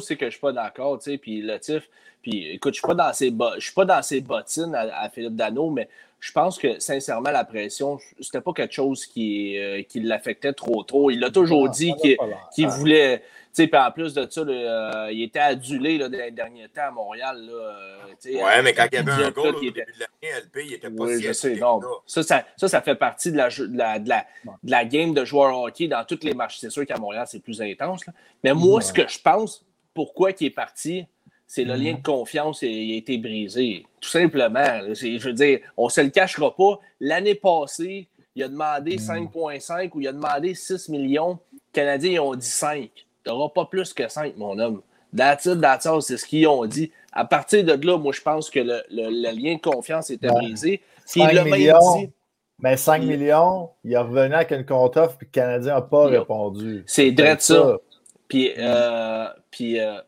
[0.00, 1.88] c'est que je ne suis pas d'accord, tu sais, puis Latif,
[2.24, 6.58] puis écoute, je ne suis pas dans ses bottines à, Philippe Dano, mais je pense
[6.58, 11.10] que sincèrement, la pression, c'était pas quelque chose qui, euh, qui l'affectait trop trop.
[11.10, 13.22] Il a toujours dit qu'il voulait.
[13.54, 16.90] Puis en plus de ça, euh, il était adulé là, dans les derniers temps à
[16.90, 17.44] Montréal.
[17.44, 20.60] Là, euh, ouais, mais quand il y avait un goal au début de l'année, LP,
[20.64, 21.78] il était pas oui, si je sais, non.
[22.06, 24.26] Ça, ça, ça, fait partie de la, de la, de la,
[24.62, 26.56] de la game de joueur hockey dans toutes les matchs.
[26.58, 28.06] C'est sûr qu'à Montréal, c'est plus intense.
[28.06, 28.14] Là.
[28.42, 29.62] Mais moi, ce que je pense,
[29.92, 31.06] pourquoi il est parti,
[31.46, 33.86] c'est le lien de confiance qui a été brisé.
[34.00, 34.80] Tout simplement.
[34.92, 36.80] Je veux dire, on ne se le cachera pas.
[37.00, 41.38] L'année passée, il a demandé 5,5 ou il a demandé 6 millions.
[41.52, 42.90] Les Canadiens ont dit 5.
[42.94, 44.82] Tu n'auras pas plus que 5, mon homme.
[45.16, 45.58] That's it,
[46.00, 46.90] c'est ce qu'ils ont dit.
[47.12, 50.80] À partir de là, moi, je pense que le, lien de confiance était brisé.
[51.08, 52.10] Puis le millions,
[52.58, 56.82] mais 5 millions, il est revenu avec une contre-offre, puis le Canadien n'a pas répondu.
[56.86, 57.78] C'est direct ça.
[58.26, 60.00] Puis, euh, puis euh,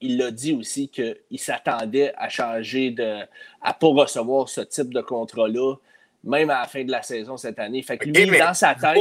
[0.00, 3.20] il a dit aussi qu'il s'attendait à changer de.
[3.62, 5.76] à pas recevoir ce type de contrat-là,
[6.24, 7.82] même à la fin de la saison cette année.
[7.82, 8.98] Fait que lui, dans sa tête,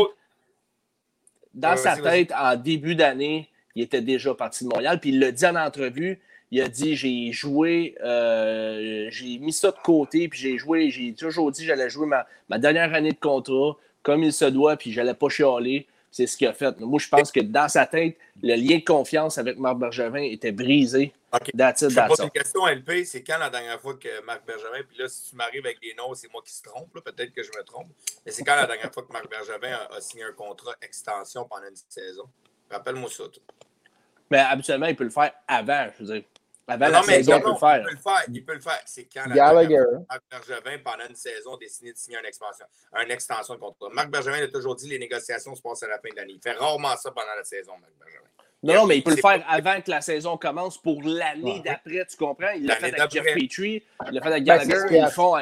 [1.53, 4.99] dans sa tête, en début d'année, il était déjà parti de Montréal.
[4.99, 6.19] Puis il l'a dit en entrevue.
[6.51, 11.13] Il a dit j'ai joué, euh, j'ai mis ça de côté, puis j'ai joué, j'ai
[11.13, 14.77] toujours dit que j'allais jouer ma, ma, dernière année de contrat comme il se doit,
[14.77, 15.87] puis j'allais pas chialer.
[16.15, 16.79] C'est ce qu'il a fait.
[16.79, 20.53] Moi, je pense que dans sa tête, le lien de confiance avec Marc Bergevin était
[20.53, 21.11] brisé.
[21.33, 21.51] OK.
[21.57, 23.03] That's je pose une question, LP.
[23.03, 25.93] C'est quand la dernière fois que Marc Bergevin, puis là, si tu m'arrives avec des
[25.93, 27.89] noms, c'est moi qui se trompe, peut-être que je me trompe,
[28.25, 31.67] mais c'est quand la dernière fois que Marc Bergevin a, signé un contrat extension pendant
[31.67, 32.29] une saison?
[32.71, 33.25] Rappelle-moi ça.
[33.27, 33.43] Toi.
[34.31, 36.23] Mais habituellement, il peut le faire avant, je veux dire.
[36.67, 38.23] Avant non, la mais saison, il, peut le faire.
[38.33, 38.81] il peut le faire.
[38.85, 39.83] C'est quand Gallagher.
[40.09, 42.65] Marc Bergevin, pendant une saison, décidé de signer une expansion,
[42.99, 43.89] une extension de contrat.
[43.93, 46.33] Marc Bergevin a toujours dit que les négociations se passent à la fin de l'année.
[46.33, 48.29] Il fait rarement ça pendant la saison, Marc Bergevin.
[48.63, 52.03] Non, non, mais il peut le faire avant que la saison commence pour l'année d'après,
[52.09, 52.51] tu comprends?
[52.55, 55.37] Il l'a fait avec Jeff Petrie, il l'a fait avec ben, Gallagher, ils font.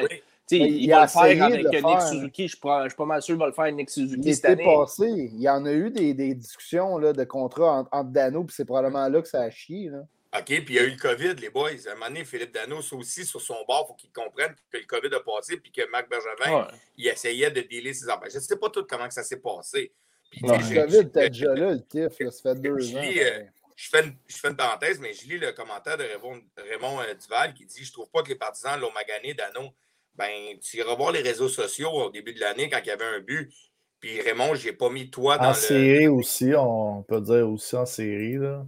[0.50, 2.48] Il, il, va le faire avec Nick Suzuki.
[2.48, 4.64] Je, je, suis pas mal sûr qu'il va le faire avec Nick Suzuki cette année.
[4.64, 8.44] Passé, il y en a eu des, des discussions là, de contrat entre, entre Dano,
[8.44, 9.88] puis c'est probablement là que ça a chié.
[9.88, 10.02] Là.
[10.36, 11.70] OK, puis il y a eu le COVID, les boys.
[11.86, 14.54] À un moment donné, Philippe Dano, c'est aussi sur son bord, il faut qu'il comprenne
[14.70, 18.30] que le COVID a passé, puis que Marc Bergevin, il essayait de dealer ses affaires.
[18.30, 19.92] Je ne sais pas tout comment que ça s'est passé.
[20.30, 23.02] Puis, le COVID était déjà là, le TIF, ça fait deux ans.
[23.04, 23.44] Euh,
[23.76, 27.00] je, fais une, je fais une parenthèse, mais je lis le commentaire de Raymond, Raymond
[27.02, 29.70] euh, Duval qui dit Je trouve pas que les partisans l'ont magané, Dano.
[30.16, 33.04] Ben, tu iras voir les réseaux sociaux au début de l'année quand il y avait
[33.04, 33.52] un but.
[34.00, 37.76] Puis Raymond, je n'ai pas mis toi dans en série aussi, on peut dire aussi
[37.76, 38.36] en série.
[38.36, 38.66] Là.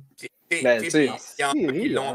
[0.50, 0.82] Ben,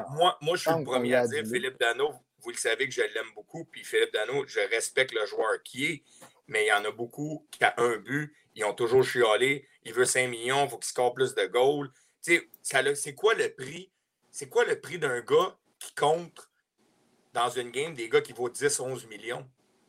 [0.09, 3.01] moi, moi, je suis le premier à dire, Philippe Dano, vous le savez que je
[3.01, 6.03] l'aime beaucoup, puis Philippe Dano, je respecte le joueur qui est,
[6.47, 9.93] mais il y en a beaucoup qui ont un but, ils ont toujours chialé, il
[9.93, 11.89] veut 5 millions, il faut qu'il score plus de goals.
[12.21, 13.91] C'est quoi le prix?
[14.29, 16.49] C'est quoi le prix d'un gars qui compte
[17.33, 19.45] dans une game des gars qui vaut 10-11 millions?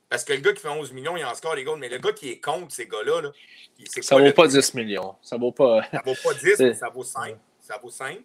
[0.09, 1.98] Parce que le gars qui fait 11 millions, il en score les gars, mais le
[1.98, 3.31] gars qui est contre ces gars-là, là,
[3.86, 5.16] ça ne vaut pas 10 millions.
[5.23, 5.82] Ça vaut pas.
[5.90, 7.36] Ça vaut pas 10, mais ça vaut 5.
[7.73, 8.19] Ça vaut 5.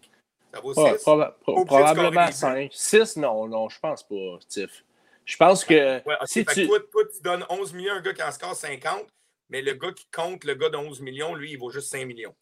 [0.53, 0.79] Ça vaut 6.
[0.79, 2.69] Ouais, proba probablement 5.
[2.73, 4.83] 6, non, non, je pense pas, Tiff.
[5.23, 6.05] Je pense que.
[6.05, 6.67] Ouais, si tu...
[6.67, 9.05] Toi, toi, tu donnes 11 millions à un gars qui en score 50,
[9.49, 12.05] mais le gars qui compte le gars de 11 millions, lui, il vaut juste 5
[12.05, 12.35] millions.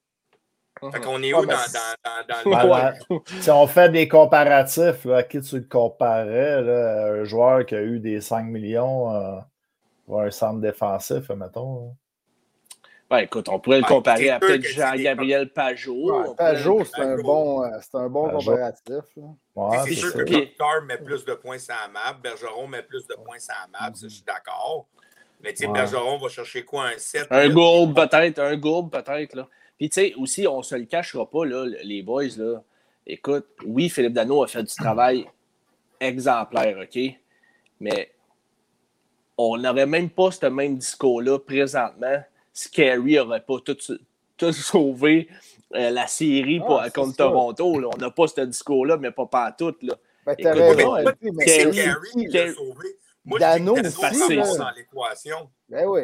[0.92, 3.42] Fait qu'on est où dans, dans, dans, le.
[3.42, 7.76] si on fait des comparatifs, là, à qui tu le comparais, là, un joueur qui
[7.76, 9.40] a eu des 5 millions euh,
[10.08, 11.96] ou un centre défensif, mettons.
[13.16, 16.12] Ben, écoute, on pourrait le comparer à peut-être Jean-Gabriel Pajot.
[16.12, 19.06] Ouais, Pajot, c'est un bon, euh, un bon comparatif.
[19.56, 23.08] Ouais, c'est sûr que Victor met plus de points sur la map, Bergeron met plus
[23.08, 24.88] de points sur la map, ça, je suis d'accord.
[25.42, 27.28] Mais tu sais, Bergeron va chercher quoi, un 7?
[27.30, 29.34] Un goal peut-être, un goal peut-être.
[29.34, 29.48] là.
[29.78, 32.36] Puis, tu sais, aussi, on ne se le cachera pas, là, les boys.
[32.38, 32.62] Là.
[33.08, 35.26] Écoute, oui, Philippe Dano a fait du travail
[36.02, 37.00] exemplaire, OK?
[37.80, 38.12] Mais
[39.38, 42.22] on n'aurait même pas ce même discours-là présentement
[42.56, 43.78] si Carey n'aurait pas tout,
[44.38, 45.28] tout sauvé
[45.76, 47.80] euh, la série pour, ah, contre Toronto.
[47.80, 47.90] Là.
[47.94, 49.76] On n'a pas ce discours-là, mais pas partout.
[49.82, 49.96] Là.
[50.26, 52.98] Ben, t'as raison, mais qui l'a sauvé.
[53.28, 55.50] Moi, Dano, je aussi, dans l'équation.
[55.68, 56.02] Ben oui,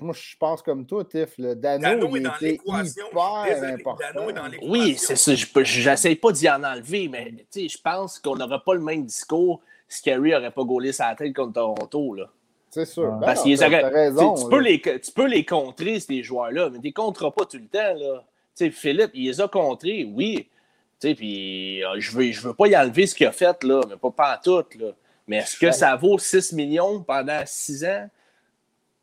[0.00, 1.38] moi, je pense comme toi, Tiff.
[1.38, 3.06] Dano, Dano est dans l'équation.
[3.12, 4.72] Dano est dans l'équation.
[4.72, 5.34] Oui, c'est ça.
[5.34, 10.00] J'essaie pas d'y en enlever, mais je pense qu'on n'aurait pas le même discours si
[10.00, 12.14] Carey n'aurait pas gaulé sa tête contre Toronto.
[12.14, 12.30] Là.
[12.72, 13.12] C'est sûr.
[13.12, 16.78] Ben Parce qu'ils auraient, raison, tu, peux les, tu peux les contrer, ces joueurs-là, mais
[16.78, 17.94] tu les contreras pas tout le temps.
[17.94, 18.24] Là.
[18.54, 20.48] sais, Philippe, il les a contrés, oui.
[20.98, 23.96] Puis euh, je veux, je veux pas y enlever ce qu'il a fait, là, mais
[23.96, 24.64] pas, pas tout.
[24.78, 24.92] Là.
[25.26, 28.08] Mais est-ce que ça vaut 6 millions pendant 6 ans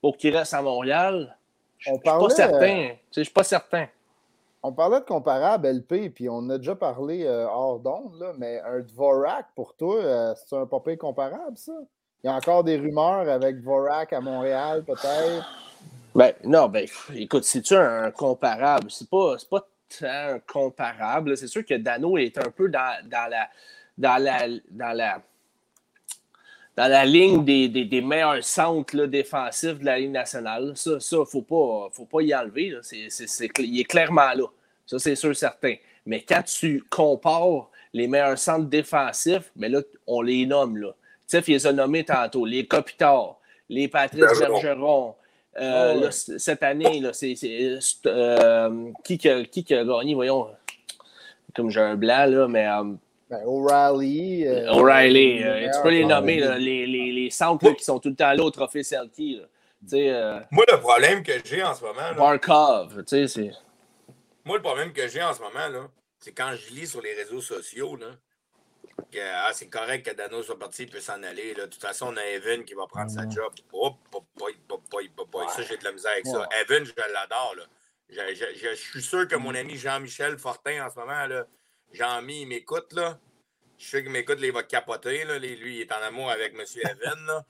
[0.02, 1.38] pour qu'il reste à Montréal?
[1.78, 2.90] Je ne suis pas certain.
[3.16, 3.88] Je suis pas certain.
[4.64, 8.80] On parlait de comparable LP, puis on a déjà parlé euh, hors d'onde, mais un
[8.80, 11.74] Dvorak pour toi, euh, c'est un papier comparable, ça?
[12.24, 15.46] Il y a encore des rumeurs avec Dvorak à Montréal, peut-être?
[16.14, 16.86] Ben, non, ben,
[17.16, 18.92] écoute, c'est-tu un comparable?
[18.92, 19.66] C'est pas, pas
[20.02, 21.38] un comparable.
[21.38, 23.50] C'est sûr que Dano est un peu dans, la.
[23.98, 25.22] Dans la, dans la
[26.76, 30.72] dans la ligne des, des, meilleurs centres défensifs de la Ligue nationale.
[30.78, 32.74] Ça, il ne faut pas, faut pas y enlever.
[32.94, 34.46] il est clairement là.
[34.86, 35.76] Ça, c'est sûr certain.
[36.06, 40.78] Mais quand tu compares les meilleurs centres défensifs, mais là, on les nomme.
[40.78, 40.96] Là.
[41.30, 42.46] Tiff, il les a nommés tantôt.
[42.46, 43.38] Les Kopitar,
[43.70, 45.16] les Patrice Bergeron.
[45.60, 47.36] Euh, ah cette année, c'est,
[48.06, 50.48] euh, qui, qui, a, qui a gagné, voyons,
[51.56, 52.84] comme j'ai un blanc, là, mais euh,
[53.30, 54.48] ben, O'Reilly.
[54.70, 55.44] O'Reilly.
[55.74, 58.52] Tu peux les nommer, les, les, les centres qui sont tout le temps là au
[58.52, 59.42] trophée Selkie.
[60.52, 62.14] Moi, le problème que j'ai en ce moment.
[62.18, 63.52] Barkov, tu sais, c'est.
[64.46, 65.88] Moi, le problème que j'ai en ce moment, là,
[66.20, 68.08] c'est quand je lis sur les réseaux sociaux, là,
[69.22, 71.54] ah, c'est correct que Dano soit parti, il peut s'en aller.
[71.54, 71.66] Là.
[71.66, 73.54] De toute façon, on a Evan qui va prendre sa job.
[73.72, 73.96] Oh,
[75.50, 76.48] Ça, j'ai de la misère avec ça.
[76.62, 77.56] Evan, je l'adore.
[78.10, 81.46] Je, je, je, suis sûr que mon ami Jean-Michel Fortin, en ce moment, là,
[81.92, 83.20] Jean-Mi, il m'écoute, là.
[83.78, 85.38] Je sais qu'il m'écoute, il va capoter, là.
[85.38, 86.64] Lui, il est en amour avec M.
[86.84, 87.46] Evan, là.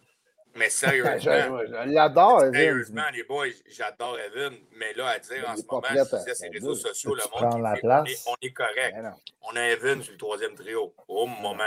[0.55, 1.17] Mais sérieusement.
[1.19, 2.53] je l'adore, Evan.
[2.53, 4.53] Sérieusement, les boys, j'adore Evan.
[4.77, 7.61] Mais là, à dire en ce moment, je disais, ces réseaux sociaux, le monde.
[7.61, 8.25] La place?
[8.27, 8.95] On, est, correct.
[9.41, 10.93] On a Evan sur le troisième trio.
[11.07, 11.63] Au moment.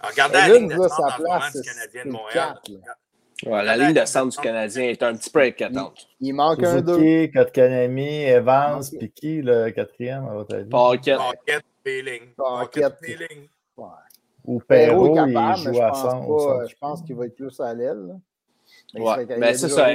[0.00, 2.54] regardez la ligne de centre du Canadien de Montréal.
[3.44, 6.08] Ouais, la ligne de centre du Canadien est un petit peu inquiétante.
[6.20, 7.26] Il, manque un deux.
[7.26, 10.70] Kotkanemi, Evans, puis qui le quatrième à votre avis?
[10.70, 11.18] Paquette.
[11.18, 12.34] Paquette, Peeling.
[12.34, 13.48] Paquette, Peeling.
[13.76, 13.88] Ouais.
[14.46, 16.66] Ou Perrault, il joue à centre.
[16.68, 18.16] Je pense qu'il va être plus à l'aile.
[18.94, 19.88] Ouais, mais c'est ça.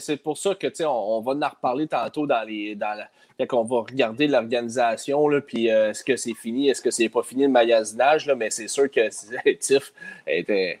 [0.00, 2.74] C'est pour ça que on, on va en reparler tantôt dans les.
[2.74, 3.08] Dans la,
[3.46, 7.22] quand on va regarder l'organisation, puis euh, est-ce que c'est fini, est-ce que c'est pas
[7.22, 9.08] fini le magasinage, là, mais c'est sûr que
[9.58, 9.92] Tiff
[10.26, 10.78] était,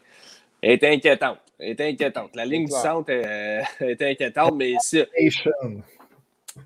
[0.62, 2.34] était inquiétante est inquiétante.
[2.34, 4.98] La ligne du centre est, est inquiétante, mais si.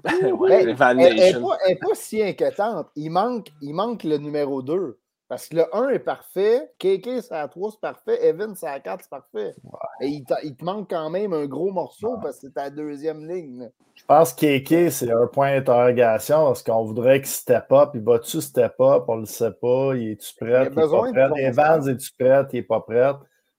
[0.04, 2.88] ouais, elle n'est pas, pas, si inquiétante.
[2.96, 4.98] Il manque, il manque le numéro 2.
[5.28, 8.78] Parce que le 1 est parfait, KK c'est à 3, c'est parfait, Evan c'est à
[8.78, 9.54] 4, c'est parfait.
[10.00, 13.28] Et il, il, te manque quand même un gros morceau parce que c'est ta deuxième
[13.28, 13.68] ligne.
[13.94, 17.90] Je pense que KK c'est un point d'interrogation parce qu'on voudrait qu'il step up.
[17.94, 19.04] Il va-tu step up?
[19.08, 19.94] On ne le sait pas.
[19.96, 20.62] Il est-tu prêt?
[20.62, 21.42] Il, est pas prêt?
[21.42, 22.46] Evans, est-tu prêt?
[22.52, 23.12] Il n'est pas prêt?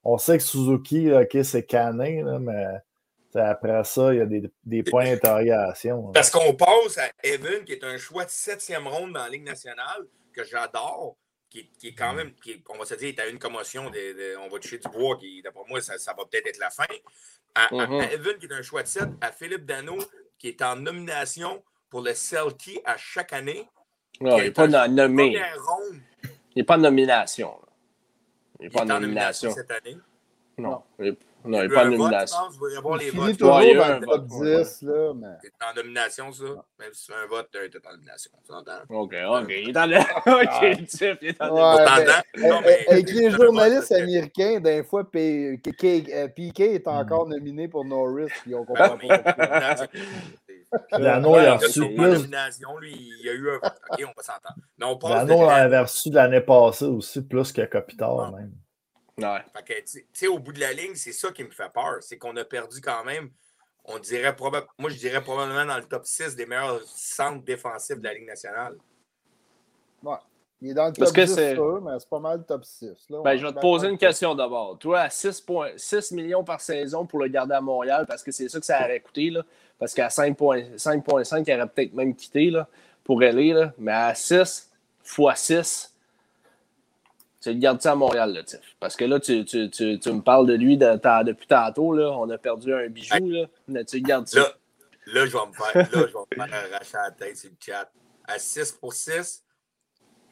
[0.09, 2.65] on sait que Suzuki, OK, c'est cané, mais
[3.35, 6.11] après ça, il y a des, des points d'interrogation.
[6.13, 9.43] Parce qu'on passe à Evan, qui est un choix de septième ronde dans la Ligue
[9.43, 11.17] nationale, que j'adore,
[11.57, 12.31] qui, qui, est quand même,
[12.69, 13.91] on va se dire, il a une commotion,
[14.39, 16.85] on va toucher du bois, qui, d'après moi, ça, va peut-être être la fin.
[17.55, 18.11] À, mm-hmm.
[18.13, 19.97] Evan, qui est un choix de 7, à Philippe Dano,
[20.37, 23.67] qui est en nomination pour le Selkie à chaque année.
[24.21, 25.39] Non, il n'est pas nommé.
[26.55, 27.59] Il n'est pas en nomination.
[28.59, 29.51] Il n'est pas en nomination.
[29.51, 29.97] cette année?
[30.57, 30.69] Non.
[30.69, 31.15] Non, il
[31.49, 32.37] n'y a pas de nomination.
[32.39, 33.37] Vote, je vais avoir les votes.
[33.37, 35.13] toujours ouais, dans le top 10, là.
[35.15, 35.27] Mais...
[35.41, 36.43] C'est en nomination, ça?
[36.79, 38.31] Même si tu fais un vote, tu es en nomination.
[38.45, 38.71] Tu entends?
[38.89, 39.49] OK, OK.
[39.49, 39.87] Il est en
[40.41, 42.63] OK, le type, il est en nomination.
[42.89, 48.97] Avec les journalistes américains, d'un fois, PK est encore nominé pour Norris, puis on comprend
[48.97, 49.87] pas
[50.91, 51.95] Dano, il a reçu plus.
[51.95, 53.55] Nomination, lui, il a eu un.
[53.57, 55.25] OK, on va s'entendre.
[55.25, 58.51] Dano avait reçu l'année passée aussi plus que Kopitar, même.
[59.19, 59.43] Ouais.
[59.85, 61.97] tu sais, au bout de la ligne, c'est ça qui me fait peur.
[62.01, 63.31] C'est qu'on a perdu quand même,
[63.85, 67.97] on dirait probablement, moi je dirais probablement dans le top 6 des meilleurs centres défensifs
[67.97, 68.77] de la Ligue nationale.
[70.03, 70.17] Ouais.
[70.61, 73.09] Il est dans le top 10, mais c'est pas mal le top 6.
[73.09, 74.77] Là, ben, je vais te poser une question d'abord.
[74.79, 75.43] Toi, à 6,
[76.11, 78.99] millions par saison pour le garder à Montréal, parce que c'est ça que ça aurait
[78.99, 79.43] coûté, là,
[79.77, 82.67] parce qu'à 5,5, il aurait peut-être même quitté là,
[83.03, 84.71] pour aller, là, mais à 6
[85.05, 85.96] x 6,
[87.47, 88.59] tu le gardes ça à Montréal, le Tiff.
[88.77, 90.85] Parce que là, tu, tu, tu, tu me parles de lui de,
[91.23, 91.93] depuis tantôt.
[91.93, 92.11] Là.
[92.11, 93.29] On a perdu un bijou.
[93.29, 93.45] Là.
[93.69, 94.39] Mais tu gardes ça.
[94.39, 94.53] Là,
[95.05, 97.55] là, je vais me faire, là, je vais me faire arracher la tête sur le
[97.59, 97.89] chat.
[98.27, 99.45] À 6 pour 6,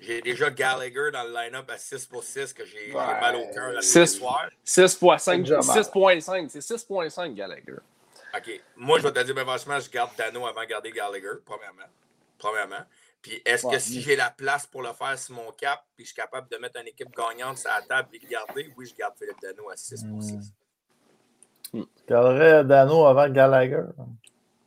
[0.01, 3.21] j'ai déjà Gallagher dans le line-up à 6 pour 6 que j'ai ouais.
[3.21, 4.49] mal au cœur 6 soir.
[4.65, 6.49] 6 pour 5, 6.5.
[6.49, 7.77] C'est 6.5 Gallagher.
[8.35, 8.61] OK.
[8.75, 11.87] Moi, je vais te dire, ben, franchement, je garde Dano avant de garder Gallagher, premièrement.
[12.37, 12.83] Premièrement.
[13.25, 16.11] Puis est-ce que si j'ai la place pour le faire sur mon cap, puis je
[16.11, 18.93] suis capable de mettre une équipe gagnante sur la table et de garder, oui, je
[18.93, 20.53] garde Philippe Dano à 6 pour 6.
[21.71, 23.81] Tu garderais Dano avant Gallagher?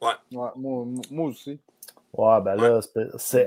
[0.02, 0.08] Ouais.
[0.32, 1.60] ouais moi, moi, aussi.
[2.12, 2.80] Ouais, ben là,
[3.16, 3.46] c'est,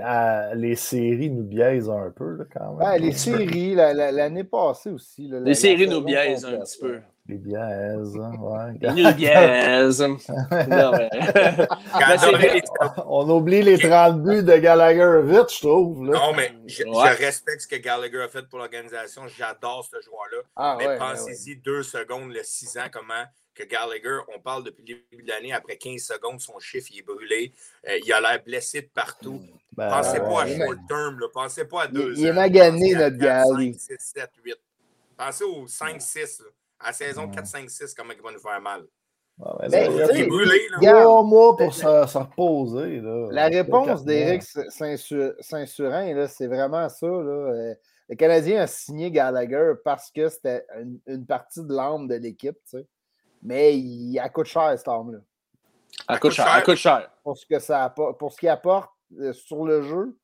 [0.56, 2.88] les séries nous biaisent un peu, là, quand même.
[2.88, 5.28] Ouais, les séries, l'année passée aussi.
[5.28, 7.02] Là, les séries nous biaisent un petit peu.
[7.28, 8.74] Les biaises, ouais.
[8.82, 10.02] Les biaises.
[13.06, 16.06] On oublie les 30 buts de Gallagher vite, je trouve.
[16.06, 16.14] Là.
[16.18, 16.84] Non, mais je,
[17.18, 19.28] respecte ce que Gallagher a fait pour l'organisation.
[19.28, 20.40] J'adore ce joueur-là.
[20.56, 21.62] Ah, mais ouais, pensez-y ouais.
[21.64, 25.54] deux secondes, le 6 ans, comment que Gallagher, on parle depuis le début de l'année,
[25.54, 27.54] après 15 secondes, son chiffre il est brûlé.
[27.88, 29.42] Euh, il a l'air blessé de partout.
[29.74, 30.58] Ben, pensez ouais, pas à ouais.
[30.58, 31.28] short term, là.
[31.34, 32.36] pensez pas à deux Il est ans.
[32.36, 33.74] magané, Pensez à notre 4, Gally.
[33.74, 34.56] 5, 6, 7, 8.
[35.18, 36.42] Pensez aux 5-6.
[36.84, 38.84] À la saison 4-5-6, comment il va nous faire mal?
[39.44, 40.78] Ah, ben, Ben, là, tu Il sais, est brûlé, là.
[40.78, 41.02] Regarde.
[41.04, 43.00] Trois mois pour se, se reposer.
[43.02, 43.28] Là.
[43.32, 47.08] La réponse d'Éric Saint-Su- Saint-Surin, c'est vraiment ça.
[47.08, 47.12] Là.
[47.54, 47.76] Euh,
[48.10, 52.58] Le Canadien a signé Gallagher parce que c'était une, une partie de l'âme de l'équipe.
[52.70, 52.88] tu sais.
[53.42, 55.20] Mais il elle coûte cher, cette arme-là.
[56.08, 56.54] Elle coûte cher.
[56.56, 57.10] Elle coûte cher.
[57.24, 60.16] Pour ce que ça apporte, pour ce qu'il apporte euh, sur le jeu,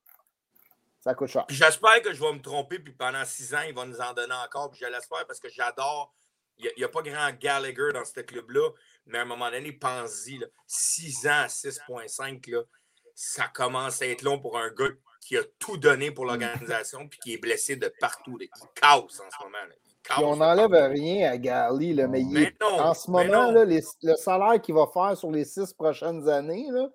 [0.99, 1.45] ça coûte cher.
[1.49, 4.35] J'espère que je vais me tromper, puis pendant six ans, il va nous en donner
[4.45, 4.69] encore.
[4.69, 6.13] Puis je l'espère parce que j'adore.
[6.59, 8.69] Il n'y a, pas grand Gallagher dans ce club-là,
[9.05, 10.39] mais à un moment donné, pense-y.
[10.39, 12.61] là, Six ans à 6,5, là,
[13.13, 14.89] ça commence à être long pour un gars
[15.21, 18.37] qui a tout donné pour l'organisation, puis qui est blessé de partout.
[18.37, 18.45] là.
[18.45, 19.57] Il casse en ce moment.
[19.67, 19.75] là.
[19.85, 22.21] Il casse Puis on n'enlève rien à Garly, là, mais,
[22.61, 26.27] non, en ce moment, là, les- le salaire qu'il va faire sur les six prochaines
[26.29, 26.89] années, là,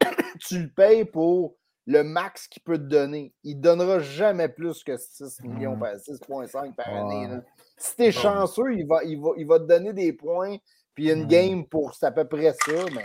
[0.48, 3.32] tu le payes pour le max qu'il peut te donner.
[3.42, 7.26] Il ne donnera jamais plus que 6 millions, par 6,5 par année.
[7.28, 7.40] là.
[7.78, 10.56] Si tu es chanceux, il va, il, va, il va te donner des points,
[10.94, 13.04] puis une game pour c'est à peu près ça, mais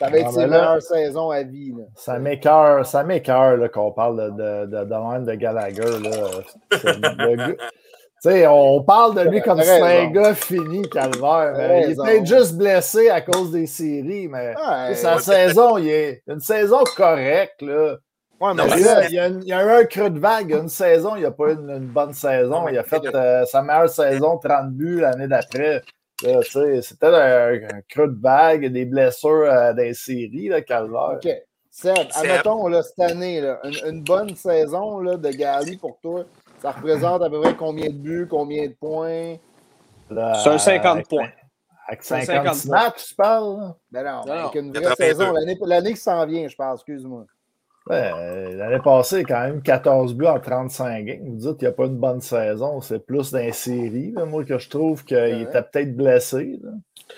[0.00, 1.70] ça va être Ah, ses mais là- meilleures saisons à vie.
[1.70, 1.84] là.
[1.94, 5.82] Ça m'écœure, ça m'écœure qu'on parle de, de, de, de même de Gallagher.
[5.84, 6.40] Là.
[8.50, 11.54] On parle de lui comme si c'était un gars fini, calvaire.
[11.56, 15.88] mais il peut-être juste blessé à cause des séries, mais Ouais, sa ouais, saison, il
[15.88, 17.62] est une saison correcte.
[17.62, 17.96] Là.
[18.40, 19.82] Ouais, mais Non, Il, y a, c'est- il y a une- il y a eu
[19.82, 20.50] un creux de vague.
[20.52, 22.68] Une saison, il n'y a pas eu une, une bonne saison.
[22.68, 25.82] Il a fait euh, sa meilleure saison, 30 buts l'année d'après.
[26.20, 31.14] C'était un, un creux de vague, des blessures euh, les séries, là, calvaire.
[31.22, 31.28] OK.
[31.70, 36.24] Seb, admettons, là, cette année, là, une, une bonne saison là, de Gali pour toi,
[36.60, 39.36] ça représente à peu près combien de buts, combien de points?
[40.10, 41.28] C'est un 50 avec- points.
[41.86, 42.76] Avec C'est un 50 50 points.
[42.84, 43.74] matchs, tu parles?
[43.92, 45.04] Ben non, Non, avec une vraie 82.
[45.04, 45.32] saison.
[45.32, 47.26] L'année l'année qui s'en vient, je pense, excuse-moi.
[47.88, 51.20] Ouais, L'année passée, quand même 14 buts en 35 games.
[51.24, 52.80] Vous dites qu'il n'y a pas une bonne saison.
[52.80, 54.12] C'est plus séries.
[54.12, 55.42] là, moi, que je trouve qu'il Ouais.
[55.42, 56.58] était peut-être blessé.
[56.62, 56.70] là.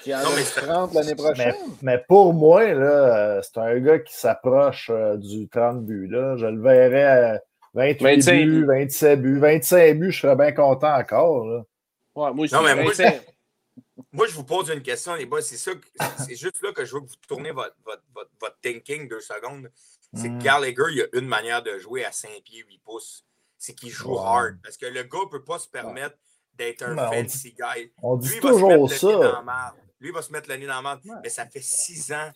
[0.06, 1.54] Il y en Non, a mais c'est- 30 l'année prochaine.
[1.82, 6.06] Mais pour moi, là, c'est un gars qui s'approche euh, du 30 buts.
[6.08, 6.36] Là.
[6.36, 7.40] Je le verrais à
[7.74, 9.38] 28 25 buts, 27 buts.
[9.40, 11.46] 25 buts, je serais bien content encore.
[11.46, 11.62] Là.
[12.14, 12.54] Ouais, moi aussi.
[12.54, 13.20] Non, mais moi, 25.
[14.12, 15.42] Moi, je vous pose une question, les boys.
[15.42, 18.30] C'est ça, que- c'est juste là que je veux que vous tournez votre, votre, votre,
[18.40, 19.68] votre thinking deux secondes.
[20.14, 23.24] C'est que Gallagher, il y a une manière de jouer à 5 pieds, 8 pouces.
[23.56, 24.58] C'est qu'il joue hard.
[24.62, 26.16] Parce que le gars ne peut pas se permettre
[26.54, 27.92] d'être un Ben, on fancy guy.
[28.02, 29.74] On Lui, dit se toujours dans ça.
[30.00, 31.00] Lui, il va se mettre le nez dans la marde.
[31.04, 31.16] Ouais.
[31.22, 32.30] Mais ça fait 6 ans.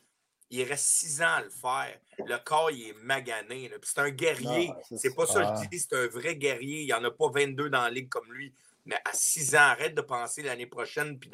[0.50, 1.98] Il reste 6 ans à le faire.
[2.18, 3.70] Le corps, il est magané.
[3.82, 4.72] C'est un guerrier.
[4.96, 5.62] C'est pas ça, ça.
[5.62, 5.80] je dis.
[5.80, 6.82] C'est un vrai guerrier.
[6.82, 8.54] Il n'y en a pas 22 dans la ligue comme lui.
[8.84, 11.30] mais à 6 ans, arrête de penser l'année prochaine, puis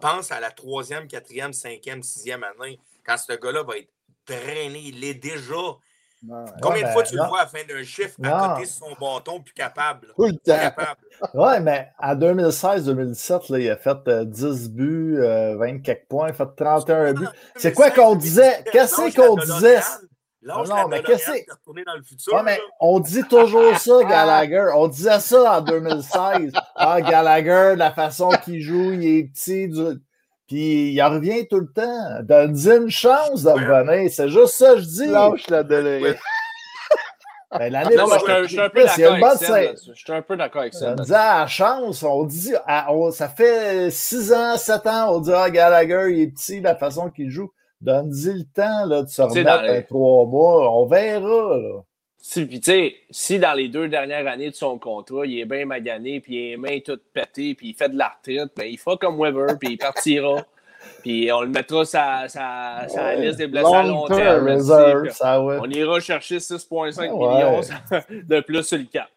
[0.00, 3.90] pense à la troisième, quatrième, cinquième, sixième année, quand ce gars-là va être
[4.26, 5.54] drainé, il est déjà.
[6.62, 8.92] Combien de fois tu le vois à la fin d'un chiffre à côté de son
[8.98, 10.08] bâton, plus capable?
[10.16, 10.84] Tout le temps.
[11.34, 16.30] Oui, mais en 2016-2017, il a fait 10 euh, buts, 20 euh, quelques points, il
[16.30, 17.26] a fait 31 buts.
[17.56, 18.64] C'est quoi qu'on disait?
[18.72, 19.80] Qu'est-ce qu'on disait?
[20.42, 22.42] non, mais qu'est-ce que dans le futur.
[22.42, 24.70] mais on dit toujours ça, Gallagher.
[24.74, 26.52] On disait ça en 2016.
[26.74, 29.70] Ah, Gallagher, la façon qu'il joue, il est petit.
[30.46, 32.22] Puis il revient tout le temps.
[32.22, 34.10] Donne-lui une chance de revenir.
[34.12, 35.06] C'est juste ça que je dis.
[35.06, 36.14] Lâche la donnée.
[37.56, 40.74] Ben, l'année prochaine, je suis un peu d'accord avec Je suis un peu d'accord avec
[40.74, 40.96] ça.
[40.98, 42.52] On dit à la chance, on dit,
[43.12, 47.10] ça fait 6 ans, 7 ans, on dit, ah, Gallagher, il est petit, la façon
[47.10, 47.52] qu'il joue.
[47.80, 49.84] Donne-y le temps là, de se remettre les...
[49.84, 50.72] trois mois.
[50.76, 51.56] On verra.
[51.58, 51.82] Là.
[52.26, 55.44] Si, puis, tu sais, si dans les deux dernières années de son contrat, il est
[55.44, 58.50] bien magané, puis il a les mains toutes pétées, puis il fait de la retraite,
[58.56, 60.42] ben, il fera comme Weber, puis il partira.
[61.02, 61.98] Puis on le mettra sur
[62.28, 64.48] sa, liste des blessés à long terme.
[65.60, 67.60] On ira chercher 6,5 millions
[68.22, 69.08] de plus sur le cap.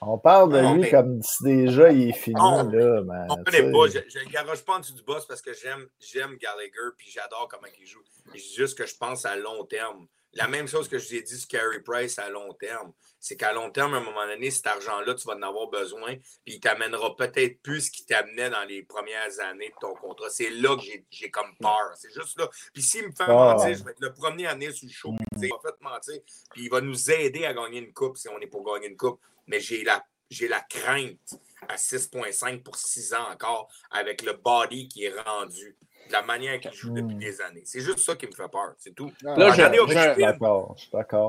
[0.00, 2.34] On parle de lui comme si déjà il est fini.
[2.34, 3.86] là, man, on connaît pas.
[3.88, 7.68] Je ne garoche pas en dessous du boss parce que j'aime Gallagher puis j'adore comment
[7.78, 8.00] il joue.
[8.32, 10.06] C'est juste que je pense à long terme.
[10.34, 12.92] La même chose que je vous ai dit sur Carey Price à long terme.
[13.20, 16.16] C'est qu'à long terme, à un moment donné, cet argent-là, tu vas en avoir besoin,
[16.44, 20.28] puis il t'amènera peut-être plus ce qu'il t'amenait dans les premières années de ton contrat.
[20.30, 21.92] C'est là que j'ai comme peur.
[21.94, 22.48] C'est juste là.
[22.72, 25.48] Puis s'il me fait mentir, je vais être le premier année sur le show, il
[25.48, 28.48] va fait mentir, puis il va nous aider à gagner une coupe si on est
[28.48, 31.38] pour gagner une coupe mais j'ai la, j'ai la crainte
[31.68, 35.76] à 6,5 pour 6 ans encore avec le body qui est rendu,
[36.08, 37.18] de la manière qu'il joue depuis hmm.
[37.18, 37.62] des années.
[37.64, 39.12] C'est juste ça qui me fait peur, c'est tout.
[39.22, 40.14] regardez Ovechkin.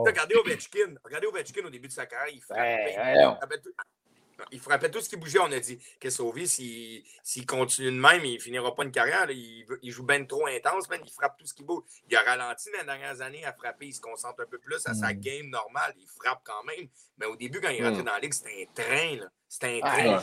[0.06, 0.96] Regardez Ovechkin.
[1.04, 2.34] Regardez Ovechkin au début de sa carrière,
[4.52, 5.40] il frappait tout ce qui bougeait.
[5.40, 9.30] On a dit que Sauvé, s'il continue de même, il ne finira pas une carrière.
[9.30, 11.84] Il, joue bien trop intense, il frappe tout ce qui bouge.
[12.10, 13.88] Il a ralenti dans les dernières années à frapper.
[13.88, 15.20] Il se concentre un peu plus à sa mm.
[15.20, 15.94] game normale.
[15.98, 16.88] Il frappe quand même.
[17.18, 18.06] Mais au début, quand il rentrait mm.
[18.06, 19.28] dans la ligue, c'était un train.
[19.48, 20.20] C'était un train.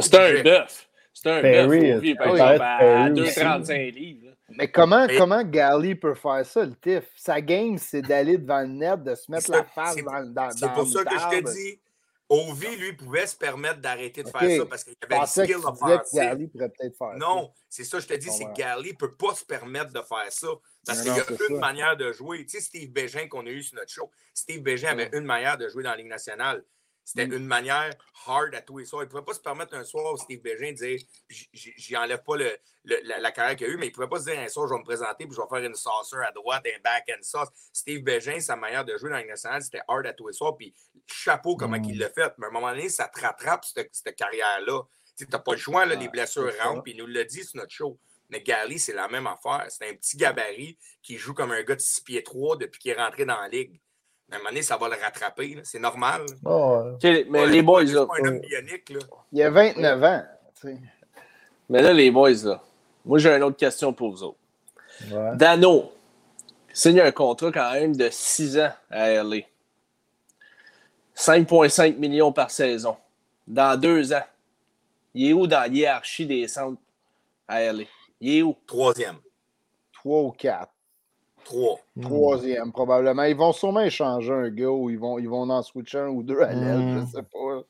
[0.00, 0.88] C'était un bœuf.
[1.14, 2.16] C'était un bœuf.
[2.18, 4.34] par exemple, à 2,35 livres.
[4.50, 7.04] Mais comment, comment Gally peut faire ça, le TIF?
[7.16, 10.72] Sa game, c'est d'aller devant le net, de se mettre la face dans, dans, C'est
[10.72, 11.80] pour ça que je te dis,
[12.28, 16.50] Ovi, lui, pouvait se permettre d'arrêter de faire ça parce qu'il avait le skill offensif.
[16.52, 19.34] pourrait peut-être faire Non, c'est ça, je te dis, c'est que Gally ne peut pas
[19.34, 20.48] se permettre de faire ça
[20.86, 22.44] parce qu'il y a une manière de jouer.
[22.44, 25.58] Tu sais, Steve Bégin qu'on a eu sur notre show, Steve Bégin avait une manière
[25.58, 26.64] de jouer dans la Ligue nationale.
[27.04, 27.34] C'était mm.
[27.34, 27.90] une manière
[28.26, 29.02] hard à tous les soirs.
[29.02, 32.36] Il ne pouvait pas se permettre un soir, Steve Bégin, de dire j'y enlève pas
[32.36, 34.66] le, la, carrière qu'il a eue, mais il ne pouvait pas se dire un soir,
[34.66, 37.48] je vais me présenter puis je vais faire une saucer à droite, un back-end sauce.
[37.72, 40.56] Steve Bégin, sa manière de jouer dans la nationale, c'était hard à tous les soirs.
[40.56, 40.74] Puis
[41.06, 42.32] chapeau comment il l'a fait.
[42.38, 44.82] Mais à un moment donné, ça te rattrape, cette, carrière-là.
[45.16, 47.58] Tu n'as pas le choix, là, les blessures rentrent, puis il nous l'a dit sur
[47.58, 47.98] notre show.
[48.30, 49.66] Mais Gally, c'est la même affaire.
[49.68, 52.90] C'est un petit gabarit qui joue comme un gars de 6 pieds 3 depuis qu'il
[52.90, 53.78] est rentré dans la ligue
[54.30, 55.60] à un moment donné, ça va le rattraper.
[55.64, 56.22] C'est normal.
[57.30, 58.06] mais les boys, là.
[58.18, 59.00] un homme bionique, là.
[59.32, 60.22] Il a 29 ans.
[61.68, 62.62] Mais là, les boys, là.
[63.04, 64.38] Moi, j'ai une autre question pour vous autres.
[65.34, 65.92] Dano
[66.72, 69.38] signe un contrat quand même de 6 ans à LA.
[71.16, 72.96] 5,5 millions par saison.
[73.46, 74.24] Dans deux ans.
[75.14, 76.80] Il est où dans la hiérarchie des centres
[77.46, 77.84] à LA?
[78.20, 78.56] Il est où?
[78.66, 79.16] Troisième.
[79.92, 80.73] Trois ou quatre.
[81.44, 81.78] Trois.
[82.00, 83.24] Troisième, probablement.
[83.24, 86.22] Ils vont sûrement échanger un gars ou ils vont, ils vont en switcher un ou
[86.22, 87.06] deux à l'aile, je hmm.
[87.06, 87.62] sais pas.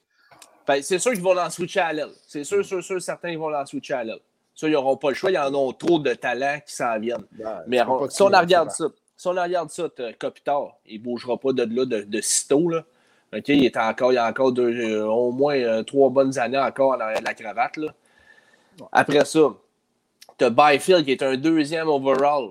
[0.66, 2.12] Ben, c'est sûr qu'ils vont en switcher à l'aile.
[2.26, 4.20] C'est sûr, sûr, sûr, certains ils vont en switcher à l'aile.
[4.54, 5.30] Ça, ils n'auront pas le choix.
[5.30, 7.24] Ils en ont trop de talents qui s'en viennent.
[7.32, 8.86] Ben, Mais si on regarde ça,
[9.16, 9.88] si on regarde ça,
[10.18, 12.68] Kopitar, il ne bougera pas de là de, de sitôt.
[12.68, 12.84] Là.
[13.32, 16.58] il, est encore, il y a encore deux, euh, au moins euh, trois bonnes années
[16.58, 17.76] encore en arrière de la cravate.
[17.76, 17.94] Là.
[18.92, 19.54] Après ça,
[20.38, 22.50] tu as Byfield qui est un deuxième overall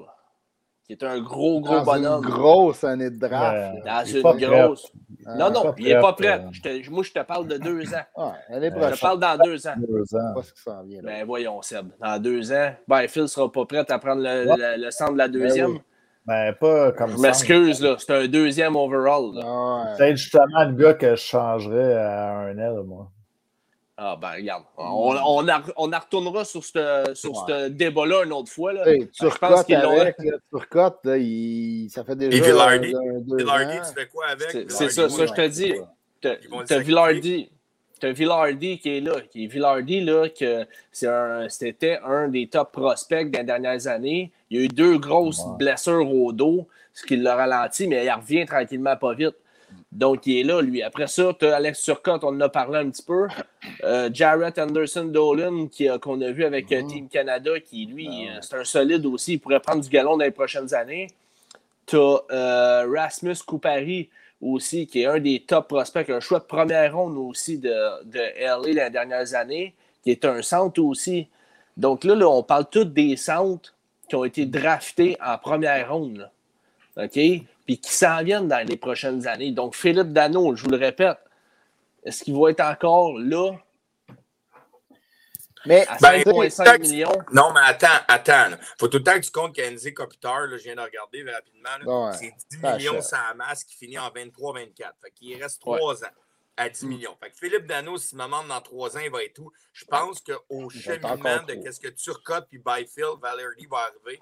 [0.85, 2.23] qui est un gros, gros dans bonhomme.
[2.23, 3.84] Une grosse année de draft.
[3.85, 4.91] dans une grosse.
[5.26, 6.43] non, non, il n'est pas prêt.
[6.89, 8.05] moi, je te parle de deux ans.
[8.18, 9.76] Ah, je te parle dans deux ans.
[9.77, 10.34] Deux ans.
[10.35, 11.88] Pas ce qui s'en vient, ben, voyons, Seb.
[11.99, 15.18] Dans deux ans, ben, Phil ne sera pas prêt à prendre le, le, centre de
[15.18, 15.80] la ben deuxième.
[16.26, 17.15] Ben, pas comme ça.
[17.18, 17.95] Je m'excuse, là.
[17.97, 19.39] C'est un deuxième overall.
[19.43, 23.10] Ah, C'est justement le gars que je changerais à un L, moi.
[23.95, 24.64] Ah, ben, regarde.
[24.76, 25.48] On, on,
[25.78, 28.74] on retournera sur ce sur ce débat-là une autre fois.
[28.74, 28.88] Là.
[28.88, 30.18] Hey, Turcotte, avec,
[30.49, 32.36] Turcotte là, il, ça fait déjà.
[32.36, 32.94] Et Villardy,
[33.38, 34.72] Villardy tu fais quoi avec?
[34.72, 35.74] C'est ça, ça, je te dis.
[36.22, 37.52] T'as Villardy.
[37.99, 39.22] T'as Villardy qui est là.
[39.22, 44.32] Qui est Villardy, là, que c'était un, des top prospects des dernières années.
[44.49, 48.11] Il y a eu deux grosses blessures au dos, ce qui l'a ralenti, mais il
[48.11, 49.36] revient tranquillement pas vite.
[49.94, 50.82] Donc, il est là, lui.
[50.82, 53.28] Après ça, tu as Alex Turcotte, on en a parlé un petit peu.
[53.84, 55.68] Euh, Jarrett Anderson Dolan,
[56.02, 56.88] qu'on a vu avec mm.
[56.88, 59.34] Team Canada, qui, lui, ben c'est un solide aussi.
[59.34, 61.07] Il pourrait prendre du galon dans les prochaines années.
[61.86, 64.10] Tu as Rasmus Coupari
[64.41, 68.20] aussi, qui est un des top prospects, un choix de première ronde aussi de, de
[68.40, 71.28] LA les dernières années, qui est un centre aussi.
[71.78, 73.74] Donc là, là on parle tous des centres
[74.10, 76.30] qui ont été draftés en première ronde.
[76.98, 77.20] OK?
[77.65, 79.52] Puis qui s'en viennent dans les prochaines années.
[79.52, 81.18] Donc, Philippe Dano, je vous le répète,
[82.03, 83.52] est-ce qu'il va être encore là?
[85.65, 87.11] Mais à 5,5 ben, millions?
[87.31, 88.49] Non, mais attends, attends.
[88.52, 92.11] Il faut tout le temps que tu comptes Kenzie Kopitar, je viens de regarder rapidement.
[92.14, 94.91] C'est 10 millions sans masse qui finit en 23-24.
[95.02, 96.07] Fait qu'il reste 3 ans
[96.57, 96.90] à 10 mm.
[96.90, 97.18] millions.
[97.22, 99.52] Fait que Philippe Dano, si maman dans 3 ans, il va être où?
[99.72, 104.19] Je pense qu'au cheminement de qu'est-ce que Turcotte puis Byfield, Valerdi va arriver,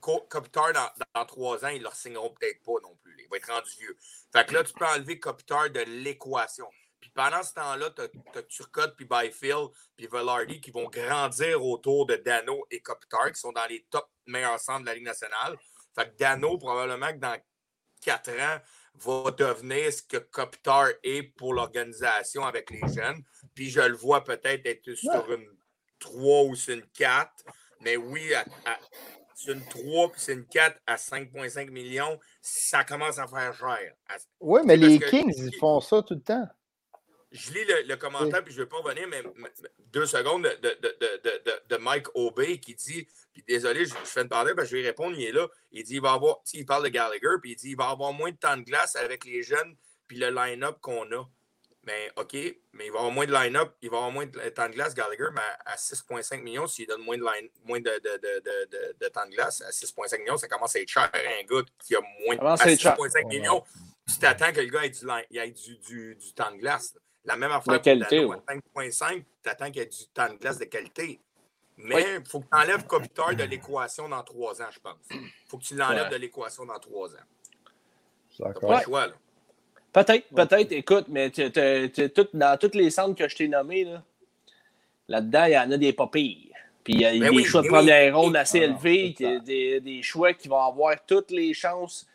[0.00, 3.16] Kopitar, dans, dans 3 ans, ils ne leur signeront peut-être pas non plus.
[3.18, 3.96] Il va être rendu vieux.
[4.32, 6.68] Fait que là, tu peux enlever Kopitar de l'équation.
[7.00, 8.02] Puis pendant ce temps-là, tu
[8.38, 13.40] as, Turcotte, puis Byfield, puis Velarde qui vont grandir autour de Dano et Kopitar, qui
[13.40, 15.58] sont dans les top meilleurs centres de la Ligue nationale.
[15.94, 17.38] Fait que Dano, probablement que dans
[18.02, 18.60] 4 ans,
[18.94, 23.22] va devenir ce que Kopitar est pour l'organisation avec les jeunes.
[23.54, 25.48] Puis je le vois peut-être être sur une
[26.00, 27.30] 3 ou sur une 4.
[27.80, 28.32] Mais oui,
[29.44, 33.94] c'est une 3 puis c'est une 4 à 5,5 millions, ça commence à faire cher.
[34.40, 36.46] Oui, mais les Kings, ils font ça tout le temps.
[37.32, 39.22] Je lis le, commentaire, puis je ne vais pas revenir, mais
[39.78, 44.54] deux secondes de, de, de Mike Obey qui dit puis désolé, je, fais une parler,
[44.54, 45.46] parce que je vais répondre, il est là.
[45.70, 48.12] Il dit il va avoir, il parle de Gallagher, puis il dit il va avoir
[48.12, 49.76] moins de temps de glace avec les jeunes,
[50.06, 51.28] puis le line-up qu'on a.
[51.84, 52.34] Mais OK,
[52.74, 54.94] mais il va avoir moins de line-up, il va avoir moins de temps de glace,
[54.94, 59.08] Gallagher, mais à 6,5 millions, s'il donne moins de, line, moins de, de, de, de
[59.08, 61.10] temps de glace, à 6,5 millions, ça commence à être cher.
[61.14, 63.64] Un gars qui a moins de 6,5 millions,
[64.06, 65.06] tu t'attends que le gars ait du,
[65.38, 66.94] ait du, du, du, temps de glace.
[67.24, 70.58] La même affaire, de qualité, 5,5, tu attends qu'il y ait du temps de glace
[70.58, 71.20] de qualité.
[71.78, 74.98] Mais il faut que tu enlèves Kopitar de l'équation dans trois ans, je pense.
[75.10, 77.24] Il faut que tu l'enlèves de l'équation dans trois ans.
[78.38, 78.82] D'accord.
[78.82, 79.14] choix, là.
[79.92, 80.72] Peut-être, peut-être.
[80.72, 83.86] Écoute, mais dans tous les centres que je t'ai nommés,
[85.08, 86.44] là, dedans il y en a des pas Puis
[86.86, 89.14] il y a ben des choix de ben première ronde assez ah, élevés,
[89.44, 92.06] des, des, choix qui vont avoir toutes les chances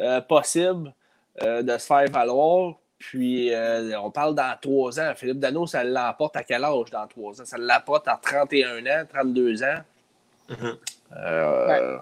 [0.00, 0.94] euh, possibles
[1.42, 2.76] euh, de se faire valoir.
[2.98, 5.12] Puis, euh, on parle dans trois ans.
[5.14, 7.44] Philippe Dano, ça l'emporte à quel âge dans trois ans?
[7.44, 9.78] Ça l'apporte à 31 ans, 32 ans?
[10.48, 10.76] Mm-hmm.
[11.16, 11.98] Euh,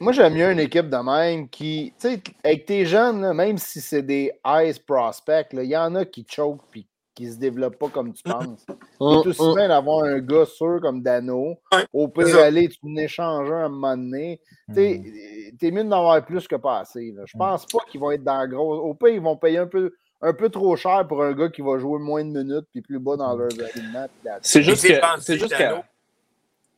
[0.00, 3.80] moi, j'aime mieux une équipe de même qui, tu sais, avec tes jeunes, même si
[3.80, 7.88] c'est des ice prospects, il y en a qui choke puis qui se développent pas
[7.88, 8.64] comme tu penses.
[8.68, 11.56] C'est tout aussi bien d'avoir un gars sûr comme Dano.
[11.92, 14.40] Au pire, aller, tu échanger un moment donné.
[14.72, 15.56] Tu mm.
[15.60, 17.12] es mieux d'en avoir plus que pas assez.
[17.24, 17.38] Je mm.
[17.38, 18.76] pense pas qu'ils vont être dans gros.
[18.76, 21.62] Au pire, ils vont payer un peu un peu trop cher pour un gars qui
[21.62, 24.06] va jouer moins de minutes puis plus bas dans leur alignement.
[24.42, 24.94] C'est juste que.
[25.20, 25.82] C'est juste que.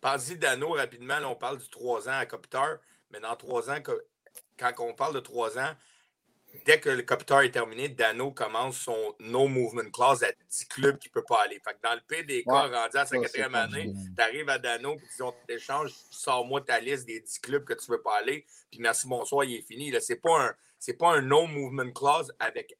[0.01, 2.79] Pensez d'anneau rapidement, on parle du 3 ans à Copitar,
[3.11, 3.79] mais dans 3 ans,
[4.59, 5.75] quand on parle de 3 ans,
[6.65, 10.99] dès que le Copitar est terminé, Dano commence son no movement clause à 10 clubs
[10.99, 11.61] qui ne peut pas aller.
[11.65, 14.59] Fait que dans le pays des cas, rendu à sa quatrième année, tu arrives à
[14.59, 18.19] Dano et tu t'échanges, sors-moi ta liste des 10 clubs que tu ne veux pas
[18.19, 19.93] aller, puis merci, bonsoir, il est fini.
[20.01, 20.55] Ce n'est pas un
[20.99, 22.77] pas un no-movement clause avec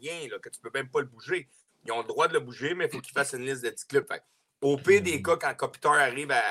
[0.00, 1.48] rien, là, que tu peux même pas le bouger.
[1.84, 3.70] Ils ont le droit de le bouger, mais il faut qu'ils fassent une liste de
[3.70, 4.06] 10 clubs.
[4.62, 6.42] au pire des cas, quand Kopitar arrive à,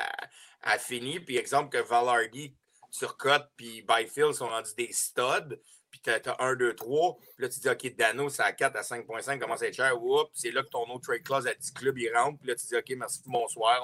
[0.62, 2.54] à finir, puis exemple que Valardi,
[2.96, 5.58] Turcotte, puis Byfield sont rendus des studs,
[5.90, 8.76] puis tu as, 1, 2, 3, puis là tu dis, OK, Dano, c'est à 4,
[8.76, 11.54] à 5,5, commence à être cher, oups, c'est là que ton autre trade clause à
[11.54, 13.80] 10 clubs, il rentre, puis là tu dis, OK, merci, bonsoir,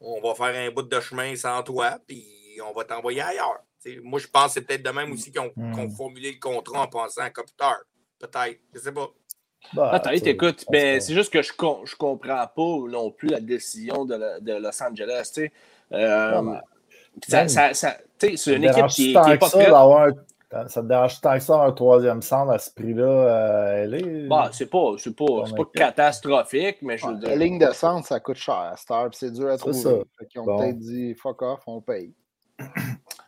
[0.00, 2.24] on, on va faire un bout de chemin sans toi, puis
[2.64, 3.62] on va t'envoyer ailleurs
[4.02, 5.90] moi, je pense que c'est peut-être de même aussi qu'ils ont, hmm.
[5.90, 7.78] formulé le contrat en pensant à Kopitar.
[8.18, 8.58] Peut-être.
[8.72, 9.08] Je ne sais pas.
[9.74, 14.04] Bah, peut-être, écoute, mais c'est juste que je ne comprends pas non plus la décision
[14.04, 15.40] de, de Los Angeles.
[15.92, 16.60] Euh,
[17.26, 20.14] ça, ça, ça c'est une équipe qui n'est pas prête.
[20.68, 24.28] Ça te dérange tant que ça un troisième centre à ce prix-là, euh, elle est.
[24.28, 27.28] Bah, c'est pas, c'est pas, pas catastrophique, mais je veux dire.
[27.28, 28.74] La ligne de centre, ça coûte cher.
[29.12, 29.74] C'est dur à trouver.
[29.74, 29.90] Ça.
[30.34, 32.14] Ils ont peut-être dit fuck off, on paye.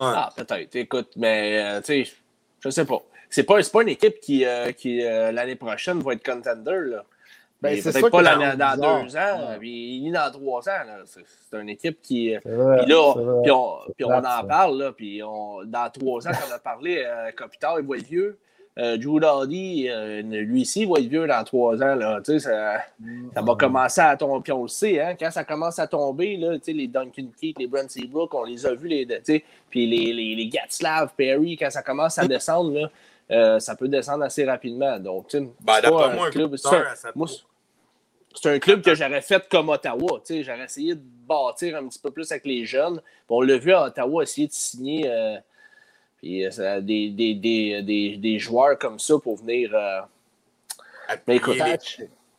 [0.01, 0.75] Ah, peut-être.
[0.77, 2.13] Écoute, mais euh, tu sais,
[2.61, 3.03] je sais pas.
[3.29, 6.81] C'est pas, pas une équipe qui, euh, qui euh, l'année prochaine va être contender.
[6.87, 7.05] Là.
[7.63, 10.83] Ben, c'est peut-être pas l'année dans deux ans, puis ni dans trois ans.
[11.05, 12.35] C'est une équipe qui.
[12.43, 12.53] puis
[12.87, 16.59] là, puis on, puis on en parle, là, puis on, dans trois ans, on a
[16.59, 18.39] parlé, euh, Kopitar, il va être vieux.
[18.79, 21.95] Euh, Drew Doughty, euh, lui ici, va être vieux dans trois ans.
[21.97, 22.83] Là, ça, ça
[23.35, 23.57] va mm.
[23.59, 24.43] commencer à tomber.
[24.43, 27.67] Puis on le sait, hein, quand ça commence à tomber, là, les Duncan Keith, les
[27.67, 28.89] Brent Seabrook, on les a vus.
[28.89, 29.07] Les,
[29.69, 32.89] puis les, les, les Gatslav, Perry, quand ça commence à descendre,
[33.29, 34.99] là, ça peut descendre assez rapidement.
[34.99, 36.57] Donc, tu ben, pas un club.
[38.35, 40.23] C'est un club que j'aurais fait comme Ottawa.
[40.29, 43.03] J'aurais essayé de bâtir un petit peu plus avec les jeunes.
[43.29, 45.37] on l'a vu à Ottawa essayer de signer euh,
[46.19, 49.75] puis, euh, des, des, des, des, joueurs comme ça pour venir.
[49.75, 50.01] Euh...
[51.27, 51.57] Mais écoute,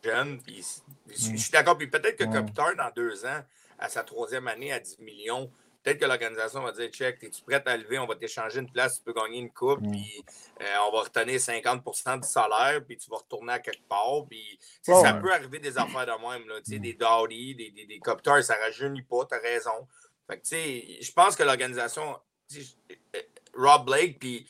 [0.04, 1.78] jeunes, je suis d'accord.
[1.78, 2.76] Puis peut-être que ouais.
[2.76, 3.42] dans deux ans,
[3.80, 5.50] à sa troisième année à 10 millions,
[5.84, 8.98] Peut-être que l'organisation va dire check, es-tu prêt à lever, on va t'échanger une place,
[8.98, 9.92] tu peux gagner une coupe, mm.
[9.92, 10.24] puis
[10.62, 14.26] euh, on va retenir 50% du salaire, puis tu vas retourner à quelque part.
[14.30, 16.80] Puis, ça peut arriver des affaires de même, là, mm.
[16.80, 19.88] des Dowdy, des, des, des Copters, ça rajeunit pas, tu as raison.
[20.30, 22.18] Fait que, je pense que l'organisation,
[22.56, 23.20] euh,
[23.56, 24.48] Rob Blake, puis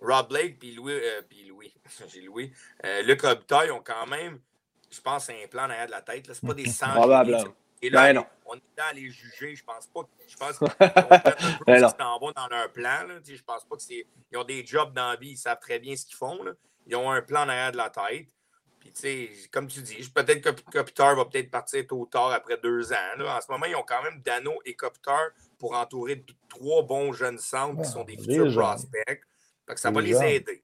[0.00, 1.72] Rob Blake, puis Louis, euh, puis Louis,
[2.08, 2.52] j'ai Louis,
[2.84, 4.40] euh, Luc Robitaille ont quand même,
[4.90, 6.26] je pense, un plan derrière de la tête.
[6.32, 6.86] C'est pas des 100
[7.82, 9.54] et là, ben on est dans les juger.
[9.54, 10.00] Je pense pas.
[10.26, 13.06] Je pense qu'ils ben s'en vont dans leur plan.
[13.06, 13.14] Là.
[13.24, 14.04] Je pense pas qu'ils
[14.34, 15.30] ont des jobs dans la vie.
[15.30, 16.42] Ils savent très bien ce qu'ils font.
[16.42, 16.52] Là.
[16.86, 18.28] Ils ont un plan derrière de la tête.
[18.78, 22.30] Puis, tu sais, comme tu dis, peut-être que Kopitar va peut-être partir tôt ou tard
[22.32, 23.16] après deux ans.
[23.18, 23.36] Là.
[23.36, 27.38] En ce moment, ils ont quand même Dano et Kopitar pour entourer trois bons jeunes
[27.38, 29.20] centres qui sont des futurs prospects.
[29.66, 30.62] Fait que ça va les aider.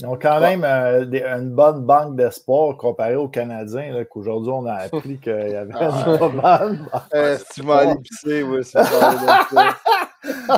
[0.00, 4.74] Ils ont quand même euh, une bonne banque d'espoir comparée aux Canadiens, qu'aujourd'hui, on a
[4.74, 8.78] appris qu'il y avait ah, une bonne euh, Si tu aller pisser, oui, c'est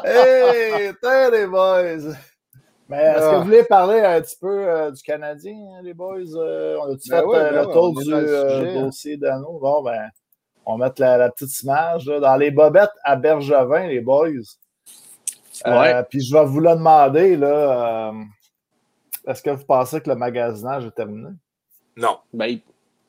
[0.04, 2.14] Hey, t'es les boys!
[2.88, 3.38] Mais est-ce que ah.
[3.38, 6.18] vous voulez parler un petit peu euh, du Canadien, hein, les boys?
[6.36, 8.74] on a-tu ben fait le ben tour du hein.
[8.74, 9.58] dossier d'anneau?
[9.60, 10.08] Bon, ben,
[10.66, 14.28] on va mettre la, petite image dans les bobettes à Bergevin, les boys.
[16.10, 18.12] Puis je vais vous le demander, là
[19.26, 21.30] est-ce que vous pensez que le magasinage est terminé?
[21.96, 22.18] Non.
[22.32, 22.58] Ben,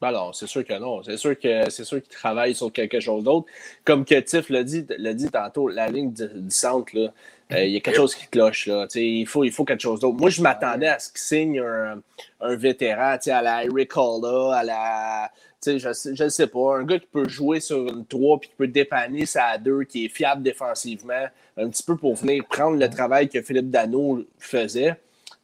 [0.02, 1.02] alors, c'est sûr que non.
[1.03, 3.48] C'est sûr que c'est sûr qu'il travaille sur quelque chose d'autre.
[3.85, 7.14] Comme que Tiff l'a dit, dit tantôt, la ligne du, centre, là,
[7.53, 8.68] euh, il y a quelque chose qui cloche.
[8.68, 8.88] Là.
[8.95, 10.18] Il, faut, il faut quelque chose d'autre.
[10.18, 12.02] Moi, je m'attendais à ce qu'il signe un,
[12.41, 15.31] un vétéran à la Eric Holla, à la.
[15.65, 18.68] Je ne sais pas, un gars qui peut jouer sur une 3 puis qui peut
[18.68, 23.30] dépanner sa 2, qui est fiable défensivement, un petit peu pour venir prendre le travail
[23.30, 24.98] que Philippe Dano faisait.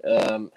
[0.06, 0.48] Euh,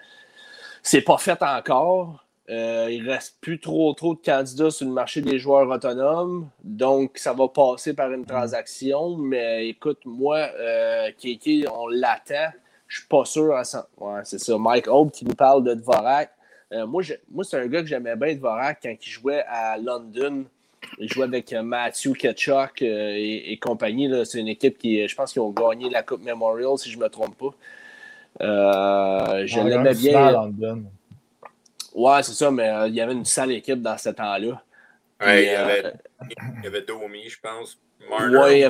[0.81, 2.23] c'est pas fait encore.
[2.49, 6.49] Euh, il reste plus trop trop de candidats sur le marché des joueurs autonomes.
[6.63, 9.15] Donc, ça va passer par une transaction.
[9.17, 12.51] Mais écoute, moi, euh, Kiki, on l'attend.
[12.87, 13.87] Je suis pas sûr à ça.
[13.97, 14.57] Ouais, c'est ça.
[14.57, 16.31] Mike Hope qui nous parle de Dvorak.
[16.73, 17.01] Euh, moi,
[17.31, 20.45] moi c'est un gars que j'aimais bien Dvorak quand il jouait à London.
[20.99, 24.11] Il jouait avec Matthew Ketchuk et, compagnie.
[24.25, 27.03] C'est une équipe qui, je pense qu'ils ont gagné la Coupe Memorial, si je ne
[27.03, 27.55] me trompe pas.
[28.41, 30.47] Euh, je l'aimais bien.
[31.93, 34.61] Ouais, c'est ça, mais euh, il y avait une sale équipe dans ce temps-là.
[35.21, 35.91] Ouais, il, y avait, euh,
[36.57, 37.77] il y avait Domi, je pense.
[38.09, 38.67] Marner,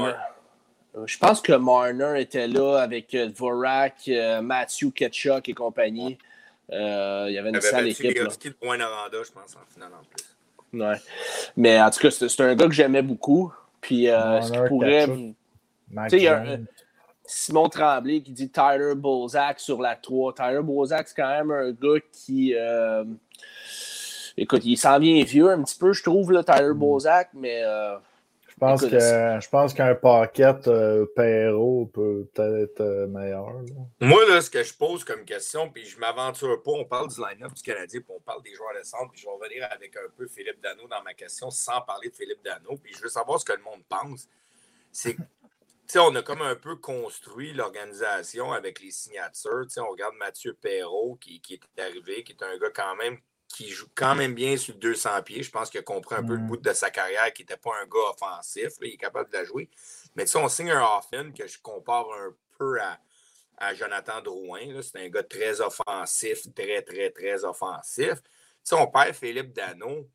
[1.06, 4.10] Je pense que Marner était là avec Dvorak,
[4.42, 6.18] Matthew Ketchuk et compagnie.
[6.70, 8.06] il y avait une sale équipe.
[8.06, 10.80] Il y avait de Point je pense, en finale en plus.
[10.80, 10.98] Ouais.
[11.56, 13.52] Mais en tout cas, c'est un gars que j'aimais beaucoup.
[13.80, 15.08] Puis, ce qui pourrait.
[16.10, 16.60] Tu sais,
[17.34, 20.34] Simon Tremblay qui dit Tyler Bozak sur la 3.
[20.36, 22.54] Tyler Bozak, c'est quand même un gars qui.
[22.56, 23.04] Euh,
[24.38, 26.80] écoute, il s'en vient vieux un petit peu, je trouve, là, Tyler mm.
[26.80, 27.64] Bozak, mais.
[27.64, 27.98] Euh,
[28.48, 33.52] je pense, que, je pense qu'un paquet euh, Perrault peut peut-être être meilleur.
[34.00, 37.20] Moi, là, ce que je pose comme question, puis je m'aventure pas, on parle du
[37.20, 39.98] line-up du Canadien, puis on parle des joueurs de centre, puis je vais revenir avec
[39.98, 43.10] un peu Philippe Dano dans ma question sans parler de Philippe Dano, puis je veux
[43.10, 44.30] savoir ce que le monde pense.
[44.92, 45.18] C'est
[45.96, 49.66] on a comme un peu construit l'organisation avec les signatures.
[49.78, 53.18] on regarde Mathieu Perrault qui, est arrivé, qui est un gars quand même
[53.54, 55.44] qui joue quand même bien sur 200 pieds.
[55.44, 56.48] Je pense qu'il a compris un peu le mm.
[56.48, 58.74] bout de sa carrière, qui n'était pas un gars offensif.
[58.82, 59.70] il est capable de la jouer.
[60.16, 63.00] Mais on signe un Hoffman que je compare un peu à,
[63.76, 64.82] Jonathan Drouin.
[64.82, 68.16] C'est un gars très offensif, très, très, très offensif.
[68.72, 70.10] on perd Philippe Dano.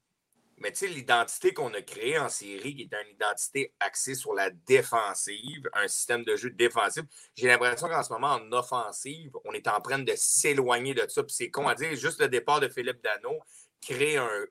[0.60, 4.34] Mais tu sais, l'identité qu'on a créée en série, qui est une identité axée sur
[4.34, 7.04] la défensive, un système de jeu défensif,
[7.34, 11.22] j'ai l'impression qu'en ce moment, en offensive, on est en train de s'éloigner de ça.
[11.22, 13.38] Puis c'est con à dire, juste le départ de Philippe Dano
[13.80, 14.46] crée un,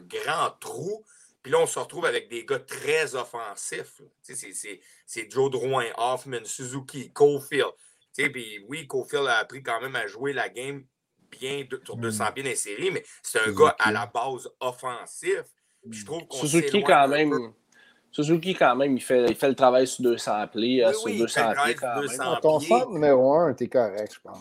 [0.00, 1.04] grand trou.
[1.42, 4.00] Puis là, on se retrouve avec des gars très offensifs.
[4.22, 7.72] C'est Joe Drouin, Hoffman, Suzuki, Cofield.
[8.16, 10.84] Puis oui, Cofield a appris quand même à jouer la game
[11.38, 15.44] bien sur 200 pieds dans série, mais c'est un gars à la base offensif.
[15.90, 17.52] je trouve qu'on Suzuki, quand même.
[18.10, 20.84] Suzuki, quand même, il fait, il fait le travail sur 200 pieds.
[21.04, 22.40] Oui, sur 200 pieds quand même.
[22.40, 24.38] Ton centre numéro 1, t'es correct, je pense.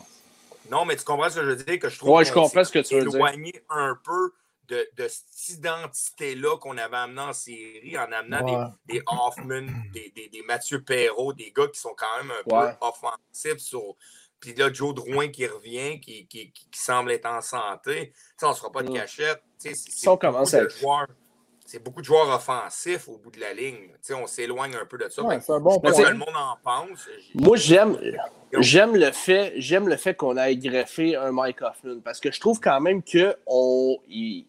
[0.69, 1.79] Non, mais tu comprends ce que je veux dire?
[1.79, 3.25] Que je trouve ouais, je comprends ce que tu veux dire.
[3.69, 4.33] un peu
[4.67, 10.11] de, de cette identité-là qu'on avait amené en série en amenant des, des, Hoffman, des,
[10.15, 13.95] des, des, Mathieu Perrault, des gars qui sont quand même un peu offensifs sur,
[14.43, 18.11] Puis là, Joe Drouin qui revient, qui, qui, qui semble être en santé.
[18.41, 19.41] on ne sera pas de cachette.
[20.05, 20.63] On commence à
[21.65, 23.87] c'est beaucoup de joueurs offensifs au bout de la ligne.
[24.11, 25.23] on s'éloigne un peu de ça.
[25.39, 26.09] c'est un bon point.
[26.09, 27.07] le monde en pense?
[27.35, 27.97] Moi, j'aime,
[28.59, 32.41] j'aime le fait, j'aime le fait qu'on ait greffé un Mike Hoffman parce que je
[32.41, 33.33] trouve quand même qu'il
[34.09, 34.45] il,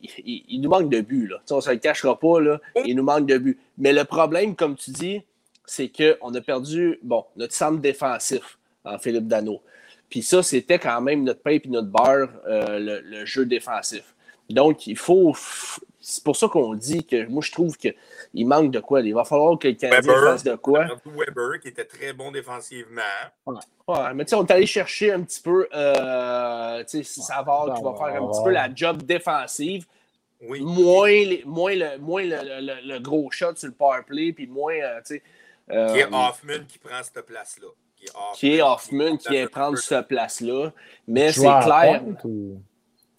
[0.49, 1.29] il, nous manque de buts.
[1.29, 1.37] Là.
[1.53, 2.41] on ne se le cachera pas.
[2.41, 3.61] Là, il nous manque de buts.
[3.79, 5.23] Mais le problème, comme tu dis,
[5.67, 9.63] c'est qu'on a perdu bon, notre centre défensif en Philippe Dano.
[10.11, 14.15] Puis ça, c'était quand même notre pain et notre beurre, euh, le, le, jeu défensif.
[14.51, 15.35] Donc, il faut,
[16.05, 19.01] c'est pour ça qu'on dit que moi, je trouve qu'il manque de quoi.
[19.01, 20.87] Il va falloir que le Canadien fasse de quoi.
[21.07, 23.03] Weber, qui était très bon défensivement.
[23.47, 24.15] Ouais.
[24.15, 28.23] mais tu sais, on est allé chercher un petit peu euh, Savard qui va faire
[28.23, 29.87] un petit peu la job défensive.
[30.43, 30.61] Oui.
[30.61, 34.75] Moins, les, moins, le, moins le, le, gros shot sur le power play, puis moins.
[34.75, 35.23] Euh, tu sais,
[35.71, 37.69] euh, qui est Hoffman qui prend cette place-là.
[38.35, 40.73] Qui est Hoffman qui, est prendre cette place-là.
[41.07, 42.03] Mais c'est clair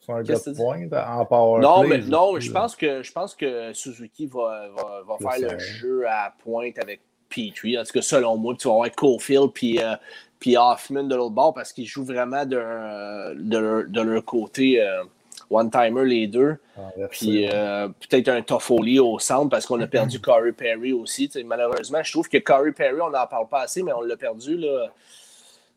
[0.07, 3.73] un gars de point en power Non, mais non, je pense que je pense que
[3.73, 7.77] Suzuki va, va, va faire le jeu à pointe avec Petrie.
[7.77, 9.95] En tout cas, selon moi, tu vas avoir Cofield puis, euh,
[10.39, 14.81] puis Hoffman de l'autre bord parce qu'ils jouent vraiment de, de, leur, de leur côté
[14.81, 15.03] euh,
[15.49, 16.57] one-timer les deux.
[16.77, 21.29] Ah, puis euh, peut-être un Toffoli au centre parce qu'on a perdu Corey Perry aussi.
[21.45, 24.57] malheureusement, je trouve que Corey Perry, on n'en parle pas assez, mais on l'a perdu.
[24.57, 24.89] Là.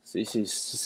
[0.02, 0.24] C'est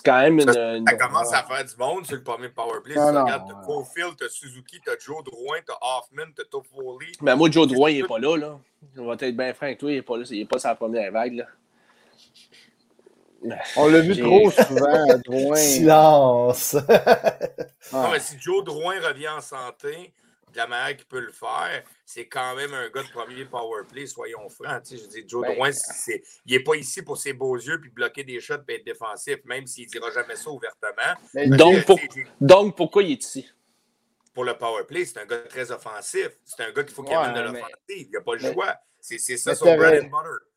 [0.05, 0.53] quand même une.
[0.53, 2.95] Ça, commence à faire du monde sur le premier powerplay.
[2.95, 7.13] Si tu regardes, t'as Cofield, t'as Suzuki, t'as Joe Drouin, t'as Hoffman, t'as Toffoli.
[7.21, 8.37] Mais moi, Joe Drouin, il n'est pas là.
[8.37, 8.59] là.
[8.99, 10.25] On va être bien franc avec toi, il n'est pas là.
[10.29, 11.35] Il n'est pas la première vague.
[11.35, 11.45] Là.
[13.77, 15.57] On l'a vu trop souvent, Drouin.
[15.57, 16.77] Silence.
[17.93, 20.13] non, mais si Joe Drouin revient en santé,
[20.53, 23.83] de la manière qu'il peut le faire, c'est quand même un gars de premier power
[23.91, 24.83] play, soyons francs.
[24.91, 25.71] Je dis, Joe ben, Drouin,
[26.47, 29.39] il n'est pas ici pour ses beaux yeux puis bloquer des shots et être défensif,
[29.45, 31.57] même s'il ne dira jamais ça ouvertement.
[31.57, 31.87] Donc,
[32.41, 33.51] donc, pourquoi il est ici?
[34.35, 36.31] Pour le power play, c'est un gars très offensif.
[36.45, 37.77] C'est un gars qu'il faut qu'il amène de l'offensive.
[37.89, 38.77] Il n'y a pas le choix.
[39.01, 40.52] C'est ça son bread and butter.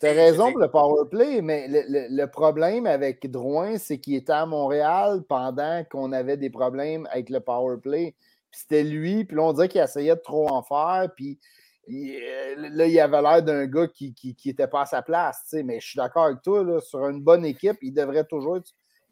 [0.00, 4.32] Tu as raison pour le power play, mais le, problème avec Drouin, c'est qu'il était
[4.32, 8.14] à Montréal pendant qu'on avait des problèmes avec le power play
[8.50, 11.38] c'était lui, puis là, on dirait qu'il essayait de trop en faire, puis
[11.90, 14.14] euh, là, il avait l'air d'un gars qui
[14.44, 17.44] n'était pas à sa place, mais je suis d'accord avec toi, là, sur une bonne
[17.44, 18.58] équipe, il devrait toujours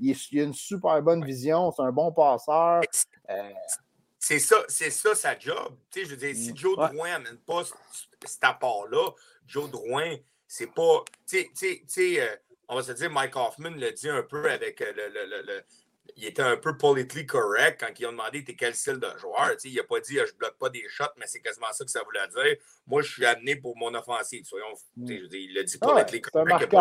[0.00, 2.82] Il, a une super bonne vision, c'est un bon passeur.
[3.30, 3.50] Euh,
[4.18, 5.76] c'est ça, c'est ça sa job.
[5.94, 6.56] je veux dire, si mm.
[6.56, 7.62] Joe Drouin n'amène pas
[8.24, 9.10] cet apport-là,
[9.46, 10.16] Joe Drouin,
[10.46, 11.04] c'est pas.
[11.26, 12.36] Tu sais, euh,
[12.68, 15.62] on va se dire, Mike Hoffman le dit un peu avec le
[16.16, 19.52] il était un peu politically correct quand ils ont demandé t'es quel style de joueur.
[19.64, 22.02] il n'a pas dit je bloque pas des shots, mais c'est quasiment ça que ça
[22.02, 22.56] voulait dire.
[22.86, 24.44] Moi, je suis amené pour mon offensive.
[24.44, 26.74] Soyons, il l'a dit politically correct.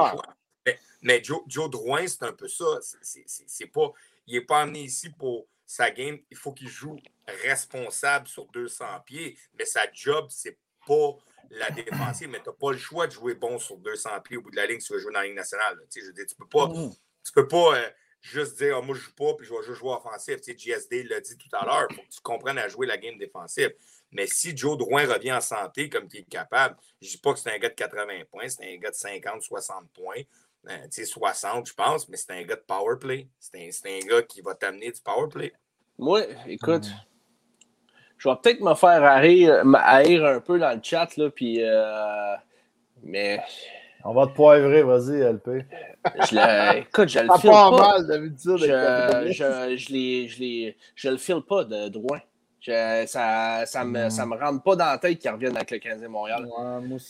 [0.66, 2.66] Mais, mais, Joe, Joe Drouin, c'est un peu ça.
[2.82, 3.92] C'est pas,
[4.26, 6.18] il n'est pas amené ici pour sa game.
[6.32, 6.98] Il faut qu'il joue
[7.44, 11.16] responsable sur 200 pieds, mais sa job, c'est pas
[11.52, 14.42] la défensive, mais tu n'as pas le choix de jouer bon sur 200 pieds au
[14.42, 15.78] bout de la ligne si tu veux jouer dans la ligne nationale.
[15.96, 16.68] Je veux dire, tu peux pas.
[16.68, 16.94] Mm.
[17.24, 17.90] Tu peux pas euh,
[18.22, 20.42] juste dire, oh, moi, je joue pas, puis je vais juste jouer offensif.
[20.42, 22.88] Tu sais, GSD l'a dit tout à l'heure, il faut que tu comprennes à jouer
[22.88, 23.74] la game défensive.
[24.12, 27.34] Mais si Joe Drouin revient en santé comme tu es capable, je ne dis pas
[27.34, 30.22] que c'est un gars de 80 points, c'est un gars de 50, 60 points.
[30.68, 33.28] Euh, tu sais, 60, je pense, mais c'est un gars de power play.
[33.40, 35.54] C'est un, un, gars qui va t'amener du power play.
[35.98, 36.88] Moi, écoute,
[38.18, 41.62] je vais peut-être me faire haïr, un peu dans le chat, là, puis.
[41.62, 42.36] Euh,
[43.04, 43.40] mais
[44.04, 45.66] on va te poivrer, vas-y, LP.
[46.20, 47.72] Je écoute, je le file pas.
[47.72, 48.58] mal d'habitude.
[48.58, 52.20] Je, je, je, je, je le file pas de droit.
[52.62, 56.08] ça ça me, ça me rentre pas dans la tête qu'il revienne avec le 15e
[56.08, 56.48] Montréal.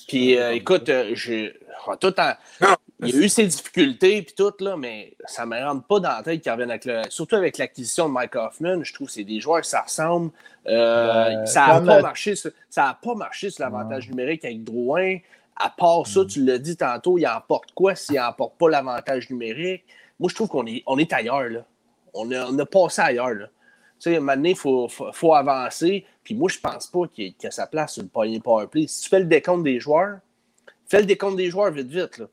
[0.08, 1.52] puis euh, écoute, euh, je,
[2.00, 2.16] tout
[3.00, 6.10] il y a eu ses difficultés puis tout, là, mais ça me rentre pas dans
[6.10, 7.02] la tête qu'il revienne avec le.
[7.10, 10.32] Surtout avec l'acquisition de Mike Hoffman, je trouve que c'est des joueurs qui ça ressemble.
[10.68, 12.36] Euh, ça n'a pas, marché,
[12.70, 15.18] ça a pas marché sur l'avantage numérique avec Drouin.
[15.58, 16.28] À part ça, mm.
[16.28, 19.84] tu l'as dit tantôt, il emporte quoi s'il n'emporte pas l'avantage numérique?
[20.20, 21.50] Moi, je trouve qu'on est, on est ailleurs.
[21.50, 21.66] Là.
[22.14, 23.34] On, a, on a passé ailleurs.
[23.34, 23.48] Là.
[24.00, 26.06] Tu sais, maintenant, il faut, faut, avancer.
[26.24, 28.88] Puis moi, je pense pas qu'il qu a sa place sur le power powerplay.
[28.88, 30.20] Si tu fais le décompte des joueurs,
[30.88, 32.18] fais le décompte des joueurs vite, vite.
[32.18, 32.28] Là.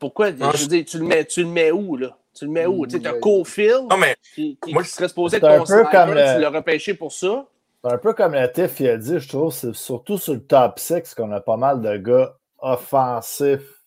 [0.00, 0.30] Pourquoi?
[0.30, 2.16] je veux dire, tu le mets, tu le mets où, là?
[2.34, 2.86] Tu le mets où?
[2.86, 3.88] Tu sais, as Cofield
[4.34, 7.46] qui, qui, moi, serait supposé être ton comme tu l'as repêché pour ça.
[7.84, 10.44] C'est un peu comme la Tiff il a dit, je trouve, c'est surtout sur le
[10.44, 13.82] top 6 qu'on a pas mal de gars offensifs.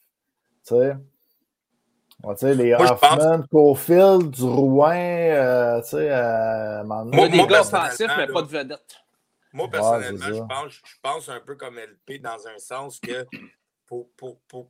[0.66, 0.96] Tu sais?
[2.24, 8.12] Tu sais, les Moi, Hoffman, Cofield, Drouin, euh, tu sais, euh, moi, des gars offensifs,
[8.18, 9.04] mais pas de vedette.
[9.52, 13.26] Moi, personnellement, je, pense, je pense un peu comme LP dans un sens que
[13.86, 14.70] pour, pour, pour...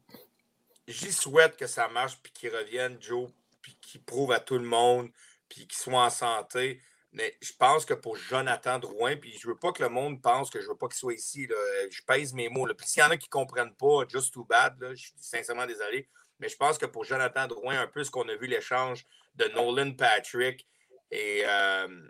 [0.88, 3.30] j'y souhaite que ça marche puis qu'il revienne, Joe,
[3.62, 5.10] puis qui prouve à tout le monde,
[5.50, 6.82] puis qui soit en santé.
[7.12, 10.50] Mais je pense que pour Jonathan Drouin, puis je veux pas que le monde pense
[10.50, 11.48] que je veux pas qu'il soit ici.
[11.92, 12.68] Je pèse mes mots.
[12.76, 15.68] Puis s'il y en a qui ne comprennent pas, just too bad, je suis sincèrement
[15.68, 16.10] désolé.
[16.40, 19.06] Mais je pense que pour Jonathan Drouin, un peu ce qu'on a vu l'échange
[19.36, 20.68] de Nolan Patrick
[21.12, 22.10] et, euh,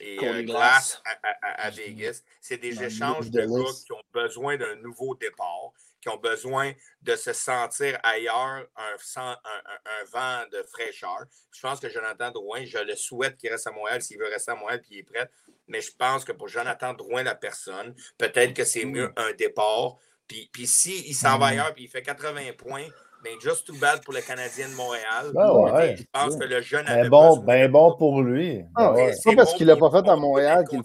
[0.00, 1.02] et euh, Glass
[1.42, 6.16] à, Vegas, c'est des échanges de gars qui ont besoin d'un nouveau départ, qui ont
[6.16, 6.72] besoin
[7.02, 11.24] de se sentir ailleurs, un, un, un, vent de fraîcheur.
[11.52, 14.52] Je pense que Jonathan Drouin, je le souhaite qu'il reste à Montréal s'il veut rester
[14.52, 15.28] à Montréal puis il est prêt.
[15.66, 19.96] Mais je pense que pour Jonathan Drouin, la personne, peut-être que c'est mieux un départ.
[20.26, 21.50] Puis, puis s'il s'en va mm.
[21.52, 22.86] ailleurs puis il fait 80 points,
[23.24, 25.32] mais just too bad pour le Canadien de Montréal.
[25.34, 28.64] Ben je pense que le jeune ben bon, ben bon pour lui.
[28.76, 30.84] Ah, C'est pas parce qu'il l'a pas fait à Montréal qu'il ne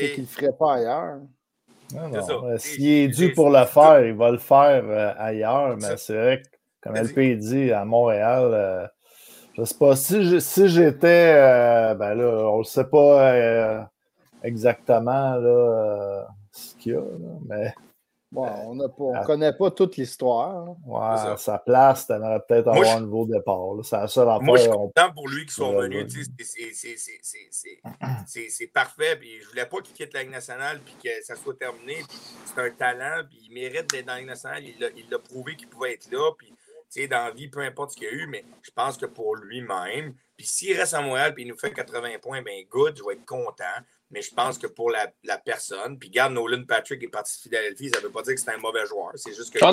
[0.00, 1.20] le ferait pas ailleurs.
[2.58, 6.42] S'il est dû pour le faire, il va le faire euh, ailleurs, mais c'est vrai
[6.42, 6.48] que,
[6.82, 8.86] comme LP dit, à Montréal, euh,
[9.54, 13.88] je ne sais pas, si, si j'étais, euh, ben là, on ne sait pas
[14.42, 17.02] exactement là, ce qu'il y a,
[17.46, 17.74] mais
[18.32, 20.76] Bon, on ne connaît pas toute l'histoire.
[20.86, 23.72] Ouais, sa place, tu aimerais peut-être avoir un nouveau départ.
[23.82, 26.06] C'est la seule Moi, je suis content pour lui qu'ils soit venu.
[28.26, 29.16] C'est parfait.
[29.16, 31.96] Puis je voulais pas qu'il quitte la Ligue nationale puis que ça soit terminé.
[32.44, 33.24] C'est un talent.
[33.28, 34.62] Puis il mérite d'être dans la Ligue nationale.
[34.64, 36.30] Il l'a prouvé qu'il pouvait être là.
[36.38, 36.54] Puis,
[37.08, 39.36] dans la vie, peu importe ce qu'il y a eu, mais je pense que pour
[39.36, 43.04] lui-même, puis s'il reste à Montréal et il nous fait 80 points, ben good, je
[43.04, 43.64] vais être content.
[44.10, 47.42] Mais je pense que pour la, la personne, puis garde Nolan Patrick est parti de
[47.42, 49.12] Philadelphie, ça ne veut pas dire que c'est un mauvais joueur.
[49.14, 49.70] C'est juste qu'il ah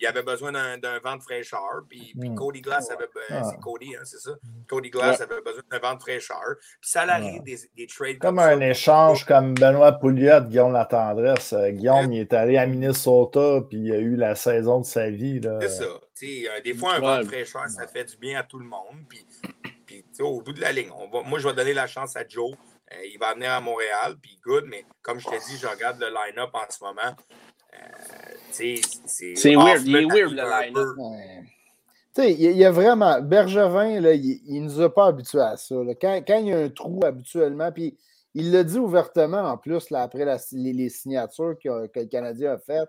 [0.00, 1.82] il avait besoin d'un vent de fraîcheur.
[1.88, 2.34] Puis, puis hmm.
[2.34, 3.42] Cody Glass avait besoin.
[3.42, 3.50] Ah.
[3.50, 4.32] C'est Cody, hein, c'est ça?
[4.68, 6.56] Cody Glass avait besoin d'un vent de fraîcheur.
[6.80, 11.52] Puis ça arrive des, des, trades comme, un échange comme Benoît Pouliot, Guillaume Latendresse.
[11.52, 15.10] Euh, Guillaume, il est allé à Minnesota, puis il a eu la saison de sa
[15.10, 15.40] vie.
[15.60, 15.84] C'est ça.
[15.84, 19.04] Euh, des fois, un vent de fraîcheur, ça fait du bien à tout le monde.
[19.08, 19.26] Puis,
[19.86, 22.26] puis au bout de la ligne, on va, moi, je vais donner la chance à
[22.26, 22.52] Joe.
[22.92, 25.98] Euh, il va venir à Montréal, puis good, mais comme je t'ai dit, je regarde
[26.00, 27.14] le line-up en ce moment.
[27.74, 30.96] Euh, c'est weird, il est weird le line-up.
[32.18, 33.20] Il y a vraiment.
[33.20, 35.76] Bergevin, là, il ne nous a pas habitués à ça.
[36.00, 37.96] Quand, quand, il y a un trou habituellement, puis
[38.34, 42.58] il l'a dit ouvertement en plus là, après les, signatures que, que, le Canadien a
[42.58, 42.88] faites.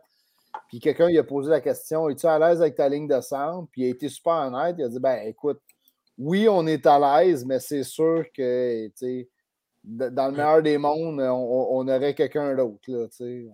[0.68, 3.68] Puis quelqu'un lui a posé la question Es-tu à l'aise avec ta ligne de centre
[3.72, 4.76] Puis il a été super honnête.
[4.80, 5.62] Il a dit Ben écoute,
[6.18, 8.90] oui, on est à l'aise, mais c'est sûr que
[9.90, 12.80] dans le meilleur des mondes, on, aurait quelqu'un d'autre.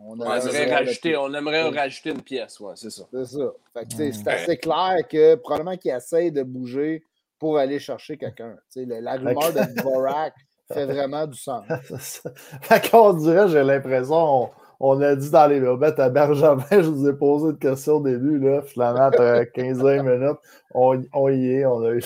[0.06, 3.04] On, aimerait rajouter, on aimerait rajouter une pièce, ouais, c'est ça.
[3.12, 3.52] C'est ça.
[3.90, 7.04] c'est assez clair que probablement qu'il essaye de bouger
[7.40, 8.58] pour aller chercher quelqu'un.
[8.76, 10.34] La rumeur de Dvorak
[10.72, 11.66] fait vraiment du sens.
[12.62, 14.50] fait qu'on dirait, j'ai l'impression,
[14.88, 18.02] on a dit dans les bobettes à Benjamin, je vous ai posé une question au
[18.02, 20.38] début, là, finalement, après 15 minutes,
[20.76, 22.04] on, y est, on a eu.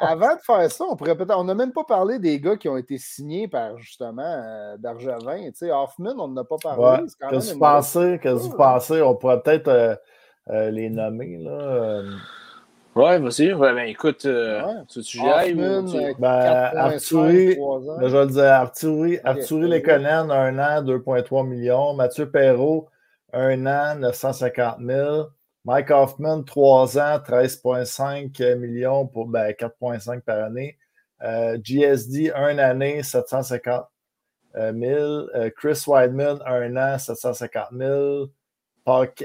[0.00, 1.38] avant de faire ça, on pourrait peut-être.
[1.38, 5.50] On n'a même pas parlé des gars qui ont été signés par justement euh, Bergevin.
[5.50, 7.04] Tu sais, Hoffman, on n'en a pas parlé.
[7.28, 8.18] Qu'est-ce que vous pensez?
[8.22, 9.02] Qu'est-ce que vous pensez?
[9.02, 9.94] On pourrait peut-être euh,
[10.50, 11.36] euh, les nommer.
[11.38, 12.02] Là.
[12.96, 13.52] Ouais, vas-y.
[13.52, 19.68] Ouais, ben, écoute, euh, tu, tu ben, Arturi, ben, je vais le dire, Arturi, Arturi
[19.68, 21.92] Lekonen, un an, 2,3 millions.
[21.92, 22.88] Mathieu Perrault,
[23.34, 25.26] un an, 950 000.
[25.66, 30.78] Mike Hoffman, 3 ans, 13,5 millions pour ben, 4,5 par année.
[31.22, 33.84] Euh, GSD, un année, 750
[34.54, 34.74] 000.
[34.80, 38.28] Euh, Chris Weidman, un an, 750 000.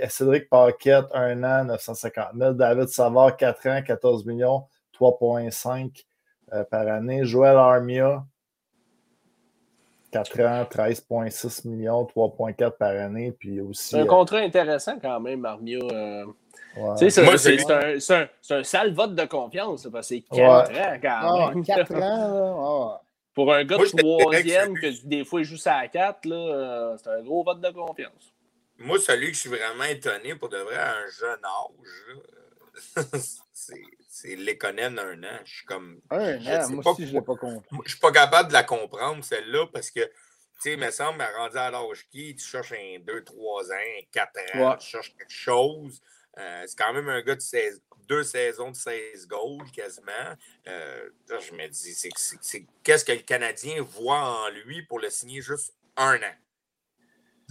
[0.09, 2.53] Cédric Paquette, 1 an, 950 000.
[2.53, 4.63] David Savard, 4 ans, 14 millions,
[4.99, 6.03] 3,5
[6.53, 7.25] euh, par année.
[7.25, 8.23] Joël Armia,
[10.11, 13.31] 4 ans, 13,6 millions, 3,4 par année.
[13.31, 13.89] Puis aussi.
[13.89, 15.79] C'est un euh, contrat intéressant quand même, Armia.
[15.79, 16.25] Euh...
[16.95, 21.65] C'est un, un, sale vote de confiance, parce que c'est 4 ans quand même.
[21.65, 23.01] 4 ans,
[23.33, 27.09] Pour un gars de troisième que des fois il joue ça à 4, euh, c'est
[27.09, 28.33] un gros vote de confiance.
[28.81, 33.15] Moi, celui que je suis vraiment étonné pour de vrai à un jeune âge,
[33.53, 35.39] c'est Lekonen un an.
[35.45, 36.01] Je suis comme.
[36.09, 37.77] Un an, moi aussi, je l'ai pas compris.
[37.85, 40.11] Je suis pas capable de la comprendre, celle-là, parce que, tu
[40.59, 43.75] sais, il me semble, rendu à l'âge qui, tu cherches un 2, 3 ans,
[44.11, 46.01] 4 ans, tu cherches quelque chose.
[46.37, 50.11] Euh, c'est quand même un gars de 16, deux saisons de 16 goals quasiment.
[50.67, 55.41] Euh, je me dis, c'est qu'est-ce que le Canadien voit en lui pour le signer
[55.41, 56.35] juste un an?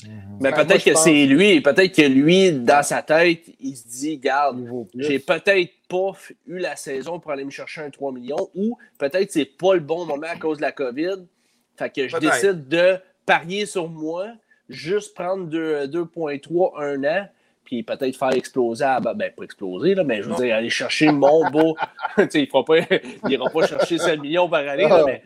[0.04, 0.38] Mhm.
[0.40, 4.18] Mais ben, peut-être que c'est lui, peut-être que lui, dans sa tête, il se dit
[4.18, 4.64] Garde,
[4.94, 6.12] j'ai peut-être pas
[6.46, 9.74] eu la saison pour aller me chercher un 3 millions, ou peut-être que c'est pas
[9.74, 11.26] le bon moment à cause de la COVID.
[11.76, 14.28] Fait que je décide de parier sur moi,
[14.68, 17.28] juste prendre 2.3 un an,
[17.64, 21.10] puis peut-être faire exploser, à, ben, pas exploser, là, mais je veux dire, aller chercher
[21.12, 21.76] mon beau.
[22.34, 22.48] il
[23.24, 25.22] n'ira pas chercher 7 millions par année, là, mais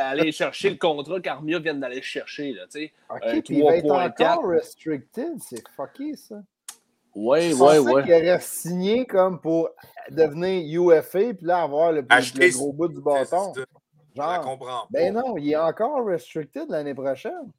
[0.00, 2.52] aller chercher le contrat qu'Armia vient d'aller chercher.
[2.52, 6.42] Là, okay, un il va être encore restricted, c'est fucké ça.
[7.14, 8.02] Oui, oui, oui.
[8.02, 9.70] qu'il aurait signé comme pour
[10.10, 13.54] devenir UFA, puis là avoir le, le gros bout du bâton.
[14.14, 17.50] Genre, je comprends Ben non, il est encore restricted l'année prochaine.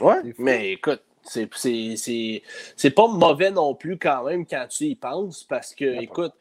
[0.00, 5.74] Ouais, mais écoute, c'est pas mauvais non plus quand même quand tu y penses parce
[5.74, 6.32] que, écoute,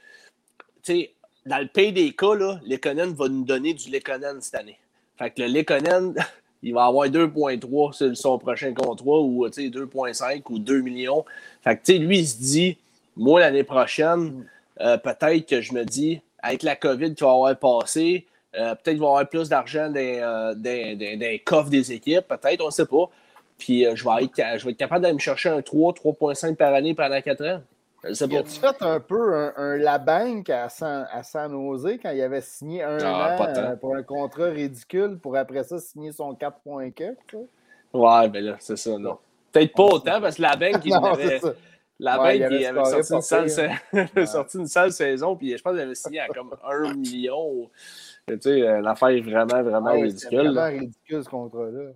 [0.82, 1.16] tu sais,
[1.46, 4.80] dans le pays des cas, là, Lekonen va nous donner du Lekonen cette année.
[5.22, 6.16] Fait que le Lekonen,
[6.64, 11.26] il va avoir 2,3 sur son prochain contrat ou 2,5 ou 2 millions.
[11.64, 12.78] Fait que, lui, il se dit,
[13.16, 14.46] moi, l'année prochaine, mm.
[14.82, 18.26] euh, peut-être que je me dis, avec la COVID qui va avoir passé,
[18.56, 22.68] euh, peut-être qu'il va avoir plus d'argent dans, euh, des coffres des équipes, peut-être, on
[22.68, 23.10] ne sait pas.
[23.60, 26.74] Puis je, vais être, je vais être capable d'aller me chercher un 3, 3,5 par
[26.74, 27.62] année pendant 4 ans.
[28.04, 32.22] Tu fait un peu un, un la banque à San, à San Jose quand il
[32.22, 37.16] avait signé un ah, an pour un contrat ridicule pour après ça signer son 4.4?
[37.94, 39.20] Ouais, ben là, c'est ça, non.
[39.52, 41.42] Peut-être pas autant parce que la banque, il avait.
[42.00, 45.82] La banque, il avait, sorti, une sale, sorti une sale saison, puis je pense qu'il
[45.82, 47.70] avait signé à comme 1 million.
[48.28, 50.30] Tu sais, euh, l'affaire est vraiment, vraiment ridicule.
[50.30, 51.92] C'est vraiment ridicule ce contrat-là.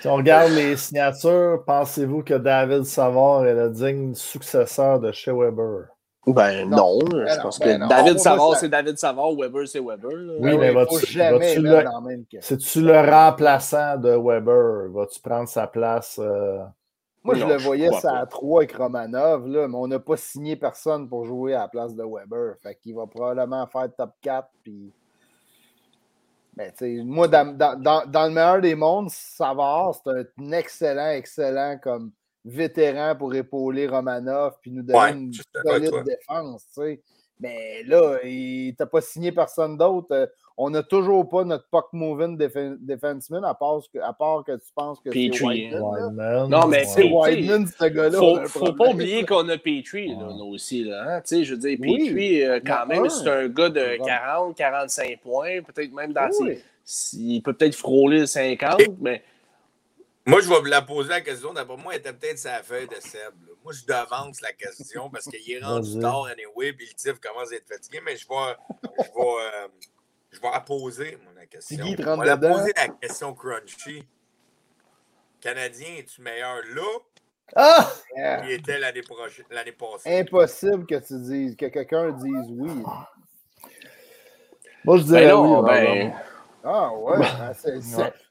[0.00, 5.32] Si on regarde les signatures, pensez-vous que David Savard est le digne successeur de chez
[5.32, 5.88] Weber?
[6.26, 10.36] Ben non, je ben pense que ben David Savard, c'est David Savard, Weber, c'est Weber.
[10.38, 12.24] Oui, mais vas-tu vas le...
[12.40, 14.90] C'est-tu le remplaçant de Weber?
[14.92, 16.20] Vas-tu prendre sa place?
[16.22, 16.58] Euh?
[17.24, 20.56] Moi, je le voyais ça à 3 avec Romanov, là, mais on n'a pas signé
[20.56, 22.54] personne pour jouer à la place de Weber.
[22.62, 24.92] Fait qu'il va probablement faire top 4 puis
[26.58, 32.10] ben, moi, dans, le meilleur des mondes, Savard, c'est un excellent, excellent comme
[32.44, 36.66] vétéran pour épauler Romanov puis nous donner une solide défense.
[37.38, 40.32] Mais là, il t'a pas signé personne d'autre.
[40.60, 44.72] On n'a toujours pas notre puck moving defenseman à part, que, à part que tu
[44.74, 46.48] penses que c'est Whiteman.
[46.48, 48.18] Non, mais c'est Whiteman, ce gars-là.
[48.18, 50.82] Faut, faut pas oublier qu'on a Petrie, là, nous aussi.
[50.82, 51.22] Là, hein?
[51.30, 55.92] Je veux dire, Petrie, euh, quand même, c'est un gars de 40, 45 points, peut-être
[55.92, 56.60] même dans ses...
[57.12, 59.22] Il peut peut-être frôler le 50, mais...
[60.26, 61.54] Moi, je vais vous la poser la question.
[61.54, 63.32] D'après moi, elle était peut-être sa feuille de Seb.
[63.62, 67.52] Moi, je devance la question parce qu'il est rendu tard anyway, puis le tif commence
[67.52, 68.34] à être fatigué, mais je vais,
[68.98, 69.68] je vais, euh,
[70.30, 71.76] je vais poser, mon question.
[71.86, 74.04] je vais la poser la question crunchy.
[75.40, 76.98] Canadien, es-tu meilleur là?
[77.54, 77.90] Ah!
[78.44, 80.18] Il était l'année passée?
[80.18, 82.82] Impossible que tu dises, que quelqu'un dise oui.
[84.84, 85.62] Moi, je dirais ben oui.
[85.64, 86.12] Ben...
[86.64, 87.52] Ah ouais, ben,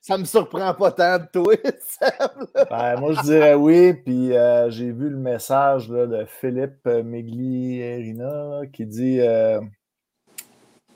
[0.02, 1.56] ça me surprend pas tant de toi,
[2.70, 3.94] ben, moi, je dirais oui.
[3.94, 9.62] Puis euh, j'ai vu le message là, de Philippe Miglierina qui dit euh,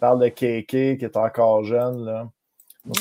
[0.02, 2.04] parle de KK qui est encore jeune.
[2.04, 2.30] Là.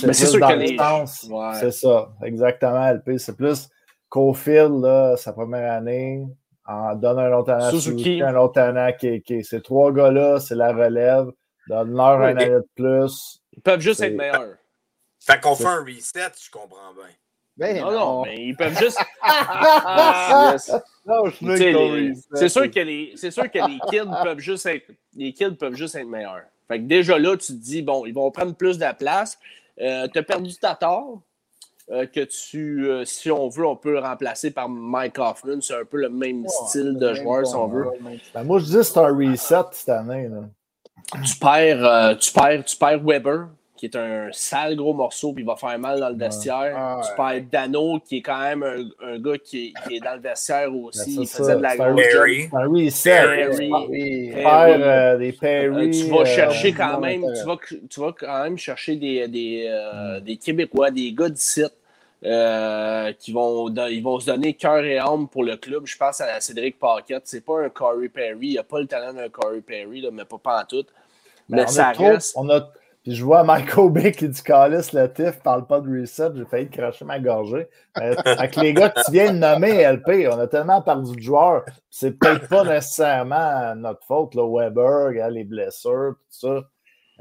[0.05, 3.19] Mais c'est sûr que C'est ça, exactement, LP.
[3.19, 3.69] C'est plus
[4.09, 6.25] Cofield, là, sa première année,
[6.67, 9.45] en donne un autre an à Suzuki, un autre an à KK.
[9.45, 11.27] Ces trois gars-là, c'est la relève.
[11.69, 14.57] Donne-leur un année de plus ils peuvent juste être meilleurs.
[15.19, 17.05] Fait qu'on fait un reset, je comprends bien.
[17.57, 18.99] Ben non, non, mais ils peuvent juste.
[19.23, 25.57] ah, c'est sûr que les, c'est sûr que les kids peuvent juste être, les kids
[25.57, 26.45] peuvent juste être meilleurs.
[26.71, 29.37] Fait que déjà là, tu te dis bon, ils vont prendre plus de place.
[29.81, 31.21] Euh, tu as perdu ta tort.
[31.91, 35.61] Euh, que tu, euh, si on veut, on peut le remplacer par Mike Hoffman.
[35.61, 37.87] C'est un peu le même style de joueur, si on veut.
[38.33, 40.29] Ben, moi, je dis c'est un reset cette année.
[40.29, 40.43] Là.
[41.25, 43.49] Tu perds, euh, tu, perds, tu perds Weber,
[43.81, 46.75] qui est un sale gros morceau, puis il va faire mal dans le vestiaire.
[46.77, 50.17] Ah, tu perds Dano, qui est quand même un, gars qui est, qui est, dans
[50.17, 51.17] le vestiaire aussi.
[51.19, 52.23] Il faisait de la grosse job.
[52.69, 53.03] Oui, Tu
[54.35, 55.89] perds euh, des Perry.
[55.89, 57.57] Euh, tu vas chercher quand même, tu vas,
[57.89, 60.21] tu vas quand même chercher des, des, mm.
[60.21, 61.65] des Québécois, des gars d'ici
[62.23, 65.87] euh, qui vont, ils vont se donner cœur et âme pour le club.
[65.87, 67.23] Je pense à Cédric Paquette.
[67.25, 68.49] C'est pas un Corey Perry.
[68.49, 70.85] Il n'a pas le talent d'un Corey Perry, là, mais pas, pas en tout.
[71.49, 72.35] Mais, ça reste.
[72.37, 72.71] On a...
[73.03, 76.31] Puis je vois Michael Bay qui dit Calis, le TIF, parle pas de reset.
[76.35, 77.67] J'ai failli cracher ma gorgée.
[77.95, 81.65] avec les gars que tu viens de nommer, LP, on a tellement perdu de joueurs.
[81.89, 86.63] C'est peut-être pas nécessairement notre faute, là, Weber, les blessures, tout ça.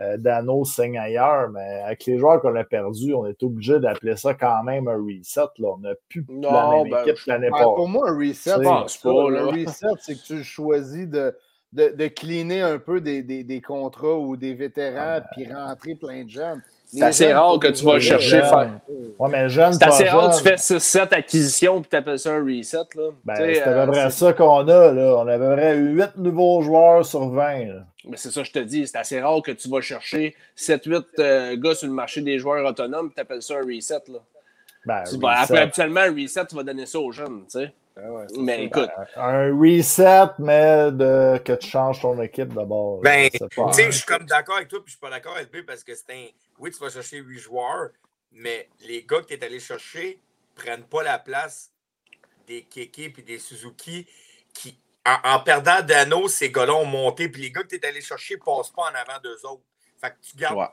[0.01, 4.15] Euh, Dano signe ailleurs, mais avec les joueurs qu'on a perdus, on est obligé d'appeler
[4.15, 5.41] ça quand même un reset.
[5.57, 5.69] Là.
[5.75, 7.63] On n'a plus la même ben, équipe l'année passée.
[7.63, 11.35] Pour moi, un reset, c'est pas, un reset, c'est que tu choisis de,
[11.71, 16.23] de, de cleaner un peu des, des, des, contrats ou des vétérans puis rentrer plein
[16.23, 16.61] de jeunes.
[16.91, 18.79] C'est assez rare que tu vas chercher faire.
[19.19, 22.33] Ouais, mais jeune, c'est assez rare que tu fais 6-7 acquisitions et tu appelles ça
[22.33, 22.77] un reset.
[22.95, 23.09] Là.
[23.23, 24.91] Ben, c'est à peu près ça qu'on a.
[24.91, 25.15] Là.
[25.17, 27.65] On a à peu près 8 nouveaux joueurs sur 20.
[27.65, 27.85] Là.
[28.05, 28.87] Mais c'est ça, je te dis.
[28.87, 32.65] C'est assez rare que tu vas chercher 7-8 euh, gars sur le marché des joueurs
[32.65, 34.01] autonomes et tu appelles ça un reset.
[34.07, 34.19] Là.
[34.85, 37.43] Ben, tu après, habituellement, un reset, tu vas donner ça aux jeunes.
[37.51, 37.71] Tu sais.
[38.01, 38.89] Ah ouais, mais écoute.
[38.97, 43.01] Ben, un reset, mais de, que tu changes ton équipe d'abord.
[43.01, 43.37] Ben, tu
[43.73, 45.83] sais, je suis comme d'accord avec toi, puis je suis pas d'accord avec lui parce
[45.83, 46.27] que c'est un.
[46.59, 47.89] Oui, tu vas chercher 8 joueurs,
[48.31, 50.21] mais les gars que tu es allé chercher
[50.55, 51.71] prennent pas la place
[52.47, 54.07] des Keke et des Suzuki
[54.53, 58.01] qui, en, perdant Dano, ces gars-là ont monté, puis les gars que tu es allé
[58.01, 59.63] chercher ne passent pas en avant d'eux autres.
[60.01, 60.69] Fait que tu gardes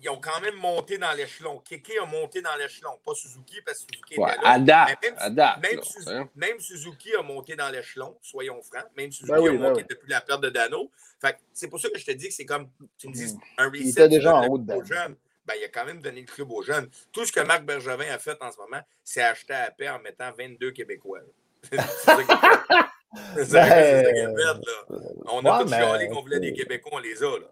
[0.00, 1.58] ils ont quand même monté dans l'échelon.
[1.60, 4.58] Keke a monté dans l'échelon, pas Suzuki, parce que Suzuki ouais, était là.
[4.58, 6.28] Même, adapte, même, là, Suzuki, hein.
[6.34, 8.86] même, Suzuki a monté dans l'échelon, soyons francs.
[8.96, 9.86] Même Suzuki Ben oui, a ben monté oui.
[9.88, 10.90] depuis la perte de Dano.
[11.52, 13.82] C'est pour ça que je te dis que c'est comme, tu me dis, un reset.
[13.82, 14.84] Il était déjà en haut de Dano.
[14.84, 15.16] jeunes.
[15.46, 16.88] Ben, il a quand même donné le club aux jeunes.
[17.12, 19.98] Tout ce que Marc Bergevin a fait en ce moment, c'est acheter à paix en
[19.98, 21.20] mettant 22 Québécois.
[21.70, 23.34] c'est ça qu'il a fait.
[23.34, 24.84] C'est ça qu'il a fait, là.
[25.26, 27.38] On a Ouais, tous mais- qu'on voulait des Québécois, on les a.
[27.38, 27.46] Là.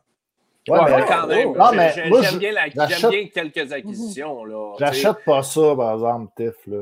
[0.69, 1.53] Ouais, Ouais, mais- mais quand même.
[1.53, 4.45] Non, j'ai- mais j'ai- moi, J'aime bien, la- j'achète- j'aime bien quelques acquisitions.
[4.79, 6.55] J'achète pas ça, par exemple, Tiff.
[6.67, 6.79] Là.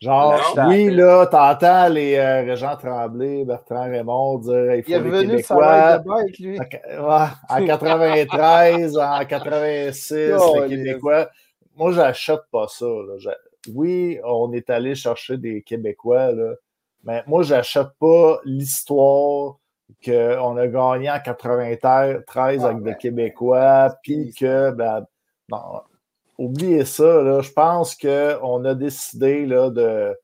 [0.00, 0.68] Genre, Non.
[0.68, 4.96] oui, là, t'entends les euh, Régent Tremblay, Bertrand Raymond dire il Il est faut les
[5.10, 5.64] revenu Québécois.
[5.64, 6.58] ça de bike, lui.
[6.98, 11.28] En, en 93, en 86, Oh, les Québécois.
[11.76, 12.84] Moi, j'achète pas ça.
[12.86, 13.34] là.
[13.72, 16.54] Oui, on est allé chercher des Québécois, là,
[17.04, 19.56] mais moi, j'achète pas l'histoire
[20.04, 25.06] qu'on a gagné en 93 Ah, avec des ben, Québécois, puis c'est que, ben,
[25.50, 25.82] non,
[26.38, 30.16] oubliez ça, là, je pense qu'on a décidé là, de,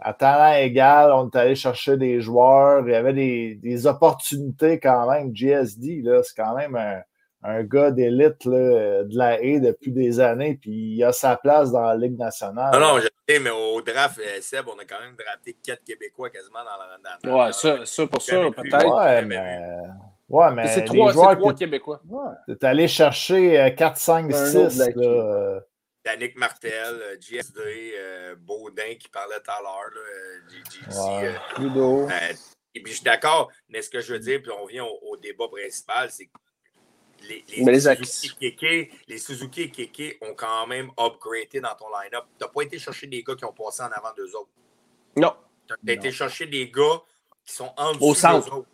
[0.00, 4.78] à talent égal, on est allé chercher des joueurs, il y avait des, des opportunités
[4.78, 5.34] quand même.
[5.34, 7.00] GSD, c'est quand même un,
[7.42, 11.70] un gars d'élite là, de la haie depuis des années, puis il a sa place
[11.72, 12.70] dans la Ligue nationale.
[12.74, 15.82] Non, non, je sais, mais au draft, euh, Seb, on a quand même drafté quatre
[15.84, 16.98] Québécois quasiment dans la.
[16.98, 18.94] Dans, dans- Ouais, ça, ça pour ça, peut-être.
[18.94, 19.58] Ouais, mais-
[20.28, 22.00] ouais, mais C'est trois, Québécois.
[22.08, 22.20] Ouais.
[22.46, 24.56] tu es allé chercher euh, 4, 5, Un 6.
[24.56, 25.64] autre de la-
[26.06, 27.60] Là, Martel, euh, GSD,
[27.98, 30.00] euh, Baudin qui parlait tout à l'heure, là,
[30.50, 31.38] GGC.
[31.54, 32.08] Trudeau.
[32.74, 34.98] et puis je suis d'accord, mais ce que je veux dire, puis on revient au,
[35.10, 36.30] au débat principal, c'est que
[37.28, 41.74] les, les Mais les Suzuki Keke, les Suzuki et Keke ont quand même upgradé dans
[41.78, 42.24] ton line-up.
[42.38, 44.50] Tu n'as pas été chercher des gars qui ont passé en avant d'eux autres.
[45.16, 45.32] Non.
[45.68, 47.00] Tu as été chercher des gars
[47.44, 48.48] qui sont en dessous Au centre.
[48.50, 48.68] d'eux autres.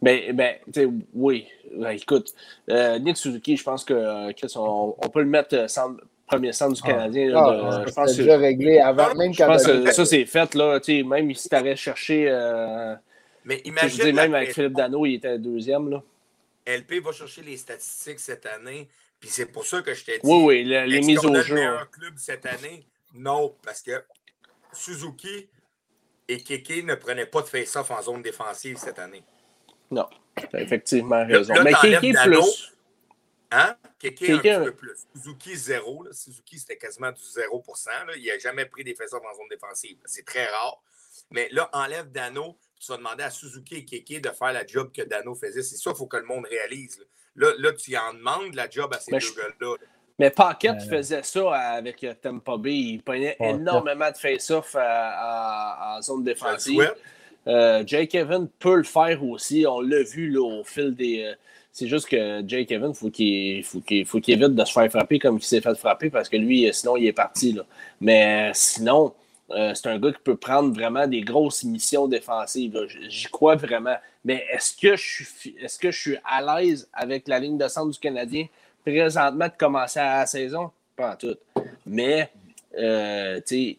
[0.00, 1.46] Ben, ben tu sais, oui.
[1.76, 2.32] Ben, écoute,
[2.70, 6.02] euh, Nick Suzuki, je pense que euh, Chris, on, on peut le mettre euh, centre-
[6.26, 7.28] premier centre du Canadien.
[7.28, 10.04] là, Ah, de- ça, je pense que, déjà réglé avant, même je pense que ça,
[10.04, 10.54] c'est fait.
[10.54, 12.26] Là, tu sais, même si tu avais cherché.
[12.28, 12.96] Euh,
[13.44, 15.88] Mais je imagine, veux dire, même avec Philippe Dano, il était deuxième.
[15.90, 16.02] Là.
[16.66, 18.88] LP va chercher les statistiques cette année,
[19.20, 20.20] puis c'est pour ça que je t'ai dit.
[20.24, 21.48] Oui, oui, le- les mises au jeu.
[21.48, 22.86] le meilleur club cette année?
[23.14, 24.04] Non, parce que
[24.72, 25.48] Suzuki
[26.28, 29.22] et Keke ne prenaient pas de face-off en zone défensive cette année.
[29.90, 30.08] Non,
[30.50, 31.52] t'as effectivement raison.
[31.54, 31.72] là, Mais
[32.12, 32.40] Dano.
[32.42, 32.72] plus.
[33.50, 33.76] Hein?
[33.98, 34.92] Keke, un Keke, petit euh, peu plus.
[35.14, 36.04] Suzuki, zéro.
[36.04, 36.12] là.
[36.14, 37.62] Suzuki, c'était quasiment du 0
[38.06, 38.12] là.
[38.16, 39.98] Il n'a jamais pris des face-off en zone défensive.
[40.06, 40.80] C'est très rare.
[41.30, 42.56] Mais là, enlève Dano.
[42.80, 45.62] Tu vas demander à Suzuki et Keke de faire la job que Dano faisait.
[45.62, 46.98] C'est ça qu'il faut que le monde réalise.
[47.36, 49.76] Là, là, là, tu en demandes la job à ces Mais deux je- gars-là.
[50.18, 52.74] Mais Paquette Euh, faisait ça avec euh, Tampa Bay.
[52.74, 53.54] Il prenait Paquette.
[53.56, 56.92] énormément de face-off en zone défensive.
[57.48, 59.64] Euh, Jake Evan peut le faire aussi.
[59.66, 61.22] On l'a vu là, au fil des.
[61.24, 61.34] euh,
[61.72, 64.88] c'est juste que Jake Evan, faut qu'il faut qu'il faut qu'il évite de se faire
[64.90, 67.52] frapper comme il s'est fait frapper parce que lui, sinon, il est parti.
[67.52, 67.64] Là.
[68.00, 69.14] Mais euh, sinon,
[69.50, 72.78] euh, c'est un gars qui peut prendre vraiment des grosses missions défensives.
[73.08, 73.96] J'y crois vraiment.
[74.24, 77.68] Mais est-ce que je suis est-ce que je suis à l'aise avec la ligne de
[77.68, 78.46] centre du Canadien
[78.84, 80.70] présentement de commencer à la saison?
[80.96, 81.36] Pas en tout.
[81.84, 82.30] Mais
[82.78, 83.76] euh, tu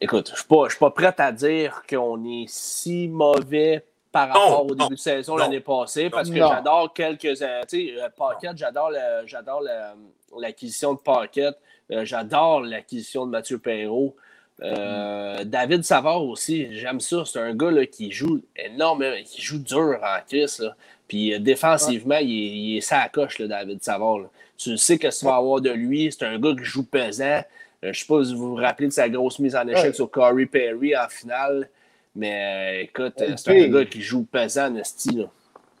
[0.00, 3.84] Écoute, je ne suis, pas- je suis pas prêt à dire qu'on est si mauvais
[4.12, 7.40] par rapport au non, début de saison l'année passée, parce que j'adore quelques.
[7.42, 13.30] euh, Tu sais, Paquette, j'adore le- j'adore le- l'acquisition de Paquette, euh, j'adore l'acquisition de
[13.30, 14.14] Mathieu Perrault.
[14.60, 17.22] Euh, David Savard aussi, j'aime ça.
[17.24, 20.58] C'est un gars là, qui joue énormément, qui joue dur en crise.
[20.58, 20.74] là.
[21.06, 24.18] Puis euh, défensivement, il, est, il est ça coche, là, David Savard.
[24.56, 26.10] Tu sais que tu vas avoir de lui.
[26.10, 27.24] C'est un gars qui joue pesant.
[27.24, 27.42] Euh,
[27.82, 29.92] je ne sais pas si vous vous rappelez de sa grosse mise en échec Ouais.
[29.92, 31.68] sur Corey Perry en finale.
[32.16, 35.10] Mais euh, écoute, euh, c'est un gars qui joue pesant, Nasty.
[35.12, 35.26] Là.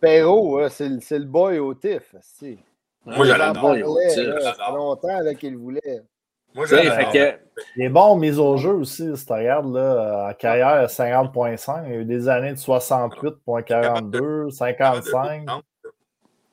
[0.00, 2.14] Perrault, c'est le, c'est le boy au TIF.
[3.16, 3.74] Moi, je l'adore.
[4.42, 6.02] Ça fait longtemps qu'il voulait.
[6.54, 7.38] Moi, que...
[7.76, 9.16] Il est bon mise au jeu aussi.
[9.16, 12.58] Si tu regardes, là, en carrière, à 50.5, il y a eu des années de
[12.58, 15.46] 68.42, 55,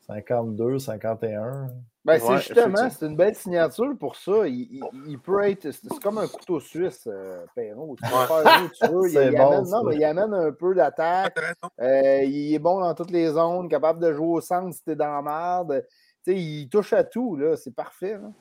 [0.08, 1.70] 52, 51.
[2.06, 4.48] Ben, c'est justement, c'est une belle signature pour ça.
[4.48, 5.72] Il, peut être.
[5.72, 7.96] C'est comme un couteau suisse, euh, Perron.
[7.96, 9.10] Tu peux faire tu veux.
[9.10, 11.36] Il, amène, non, mais il amène un peu d'attaque.
[11.82, 14.96] Euh, il est bon dans toutes les zones, capable de jouer au centre si t'es
[14.96, 15.84] dans la merde.
[16.32, 17.56] Sais, il touche à tout, là.
[17.56, 18.14] C'est parfait.
[18.14, 18.32] Là.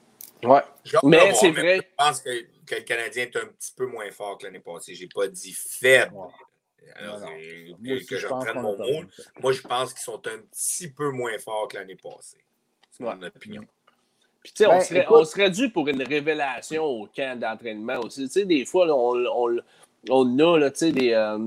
[0.42, 0.62] Ouais.
[1.04, 1.76] mais c'est vrai.
[1.76, 4.94] Je pense que, le Canadien est un petit peu moins fort que l'année passée.
[4.94, 6.14] J'ai pas dit faible.
[6.96, 9.04] Alors, que je reprenne mon mot.
[9.40, 12.38] Moi, je pense qu'ils sont un petit peu moins forts que l'année passée.
[12.90, 13.62] C'est mon opinion.
[14.42, 17.98] Puis, tu sais, on, ben, serait, on serait dû pour une révélation au camp d'entraînement
[18.00, 18.24] aussi.
[18.24, 19.58] Tu sais, des fois, on, on,
[20.10, 21.38] on, a, là, tu sais, des, euh,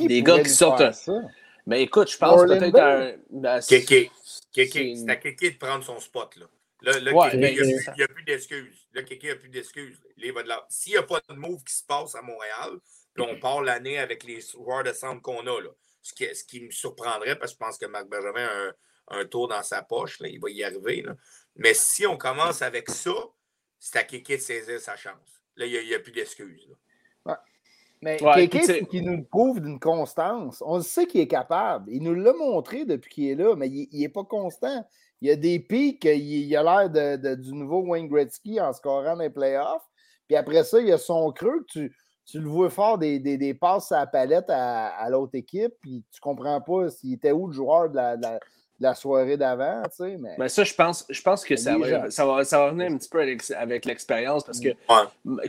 [0.00, 0.82] des gars qui sortent.
[1.66, 3.12] Mais écoute, je pense peut-être à un.
[3.30, 4.10] Ben, Kéké.
[4.64, 4.96] Kéké.
[4.96, 6.46] C'est à Kéké de prendre son spot, là.
[6.82, 8.88] Là, là Kéké, il n'y a, plus d'excuses.
[8.92, 10.00] Là, Kéké n'a plus d'excuses.
[10.68, 12.78] S'il n'y a pas de move qui se passe à Montréal,
[13.14, 15.70] puis on part l'année avec les joueurs de centre qu'on a, là,
[16.02, 18.74] ce, qui, ce qui me surprendrait, parce que je pense que Marc Benjamin a un,
[19.08, 20.20] un tour dans sa poche.
[20.20, 21.02] Là, il va y arriver.
[21.02, 21.14] Là.
[21.56, 23.14] Mais si on commence avec ça,
[23.78, 25.42] c'est à Kéké de saisir sa chance.
[25.56, 26.68] Là, il n'y a, plus d'excuses.
[27.24, 27.34] Ouais.
[28.02, 30.62] Mais ouais, Kéké, qui nous prouve d'une constance.
[30.64, 31.90] On sait qu'il est capable.
[31.90, 34.84] Il nous l'a montré depuis qu'il est là, mais il n'est pas constant.
[35.20, 39.16] Il y a des pics, il, a l'air de, du nouveau Wayne Gretzky en scorant
[39.16, 39.86] les playoffs.
[40.26, 41.96] Puis après ça, il y a son creux que tu,
[42.26, 46.04] tu le vois fort des, des, des passes à la palette à, l'autre équipe, puis
[46.12, 48.40] tu comprends pas s'il était où le joueur de la, la
[48.94, 50.16] soirée d'avant, tu sais.
[50.18, 50.34] Mais...
[50.38, 52.96] mais ça, je pense, je pense que ça va, ça, va, ça va venir un
[52.96, 54.68] petit peu avec, l'expérience parce que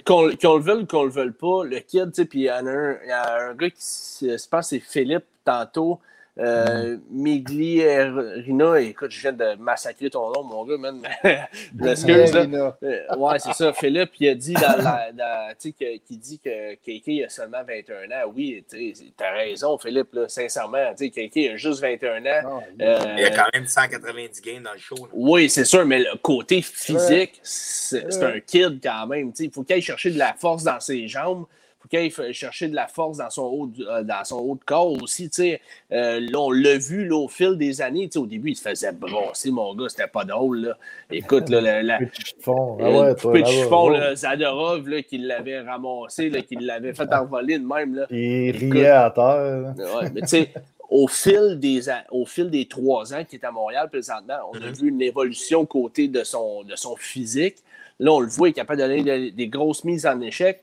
[0.05, 2.49] qu'on le veuille ou qu'on le veuille pas, le kid, tu sais, puis il y,
[2.49, 3.79] a un, il y a un gars qui,
[4.21, 5.99] je pense c'est Philippe tantôt,
[6.39, 11.01] euh, Migli Rina, écoute, je viens de massacrer ton nom, mon gars, man.
[11.85, 12.77] Excuse, là.
[12.83, 13.73] Euh, ouais, c'est ça.
[13.73, 18.11] Philippe, il a dit dans la, tu sais, qu'il dit que Kéké a seulement 21
[18.11, 18.31] ans.
[18.35, 20.93] Oui, tu as raison, Philippe, là, sincèrement.
[20.95, 22.61] Tu sais, Kéké a juste 21 ans.
[22.79, 24.95] Ah, euh, il y a quand même 190 games dans le show.
[25.13, 29.31] Oui, c'est sûr, mais le côté physique, c'est un kid quand même.
[29.31, 31.45] Tu sais, il faut qu'il aille chercher de la force dans ses jambes
[31.87, 34.63] faut qu'il aille chercher de la force dans son haut, euh, dans son haut de
[34.63, 35.29] corps aussi.
[35.39, 38.09] Euh, là, on l'a vu là, au fil des années.
[38.15, 40.61] Au début, il se faisait brosser, mon gars, c'était pas drôle.
[40.61, 40.77] Là.
[41.11, 46.29] Écoute, là, la, la, chiffon, ah ouais, toi, chiffon là, Zadorov là, qui l'avait ramassé,
[46.29, 47.95] là, qui l'avait fait envoler de même.
[47.95, 48.07] Là.
[48.09, 49.73] Il riait à terre.
[49.77, 50.53] Ouais, mais tu sais,
[50.89, 51.81] au fil des
[52.11, 54.81] au fil des trois ans qu'il est à Montréal présentement, on a mm-hmm.
[54.81, 57.57] vu une évolution côté de son, de son physique.
[57.99, 60.61] Là, on le voit, il est capable de donner des grosses mises en échec.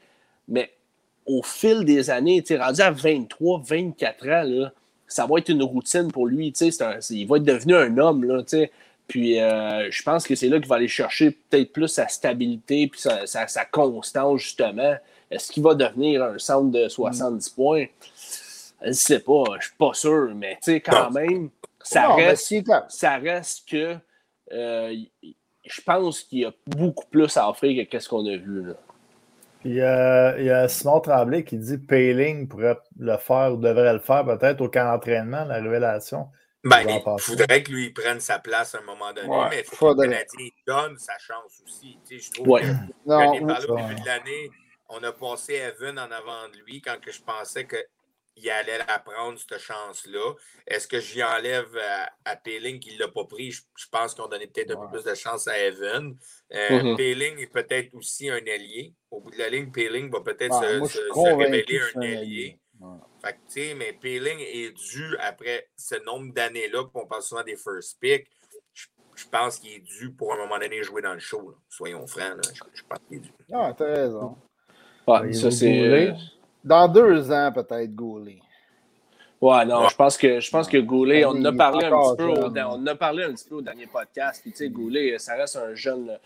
[0.49, 0.71] Mais
[1.27, 4.73] au fil des années, rendu à 23, 24 ans, là,
[5.07, 6.53] ça va être une routine pour lui.
[6.61, 8.25] Un, il va être devenu un homme.
[8.25, 8.43] Là,
[9.07, 12.89] puis euh, je pense que c'est là qu'il va aller chercher peut-être plus sa stabilité
[12.89, 14.97] puis sa, sa, constance, justement.
[15.31, 17.55] Est-ce qu'il va devenir un centre de 70 mm.
[17.55, 17.87] points?
[18.83, 21.51] Je ne sais pas, je ne suis pas sûr, mais quand même,
[21.83, 22.55] ça, reste,
[22.89, 23.97] ça reste que
[24.53, 24.97] euh,
[25.65, 28.63] je pense qu'il y a beaucoup plus à offrir que ce qu'on a vu.
[28.67, 28.75] Là.
[29.65, 34.25] Il y, a, Simon Tremblay qui dit Payling pourrait le faire ou devrait le faire
[34.25, 36.29] peut-être au camp d'entraînement, la révélation.
[36.65, 39.95] Ben, il faudrait que lui prenne sa place à un moment donné, mais il faut
[39.95, 41.99] que le Canadien donne sa chance aussi.
[42.09, 42.67] Tu sais, je trouve que
[43.07, 44.51] non, au début de l'année,
[44.89, 47.77] on a passé Evan en avant de lui quand que je pensais que
[48.37, 50.35] il allait la prendre, cette chance-là.
[50.67, 53.53] Est-ce que j'y enlève à, à Péling qui ne l'a pas pris?
[53.53, 56.17] Je, pense qu'on donnait peut-être un peu plus de chance à Evan.
[56.53, 57.39] Euh, mm-hmm.
[57.39, 58.95] est peut-être aussi un allié.
[59.11, 62.59] Au bout de la ligne, Péling va peut-être se, révéler un allié.
[63.23, 68.29] Fait mais Péling est dû après ce nombre d'années-là, qu'on parle souvent des first picks.
[69.15, 71.55] Je, pense qu'il est dû pour un moment donné jouer dans le show.
[71.69, 72.41] Soyons francs.
[72.75, 73.31] Je, pense qu'il est dû.
[73.53, 74.37] Ah, t'as raison.
[75.07, 76.13] ça, c'est.
[76.65, 78.39] Dans deux ans, peut-être, Goulet.
[79.41, 82.17] Ouais, non, je pense que je pense que Goulet, on en a parlé un petit
[82.17, 84.41] peu au, on a parlé un petit peu au dernier podcast.
[84.43, 86.19] tu sais, Goulet, ça reste un jeune.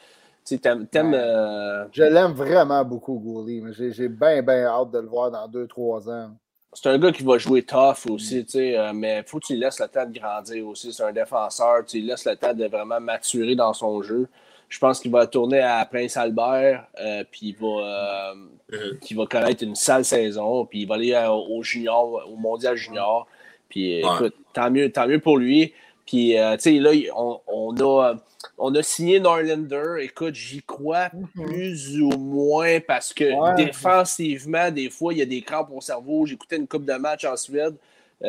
[0.44, 1.15] Tu sais, t'aimes.
[1.15, 3.60] Euh, je l'aime vraiment beaucoup, Goulet.
[3.60, 6.31] Mais j'ai bien, bien hâte de le voir dans deux, trois ans.
[6.73, 9.47] C'est un gars qui va jouer tough aussi, tu sais, euh, mais il faut que
[9.47, 10.93] tu lui laisses le temps de grandir aussi.
[10.93, 14.28] C'est un défenseur, tu lui laisses le temps de vraiment maturer dans son jeu.
[14.69, 18.35] Je pense qu'il va tourner à Prince Albert, euh, puis il va, euh,
[18.73, 19.16] mhm.
[19.16, 23.27] va connaître une sale saison, puis il va aller euh, au junior, au mondial junior.
[23.70, 25.73] Puis écoute, tant mieux, tant mieux pour lui.
[26.07, 28.15] Puis, tu sais, là, on, a,
[28.57, 29.97] on a signé Norlander.
[30.01, 31.47] Écoute, j'y crois mhm.
[31.47, 36.24] plus ou moins parce que défensivement, des fois, il y a des crampes au cerveau.
[36.24, 37.74] J'écoutais une coupe de match en Suède.
[38.23, 38.28] il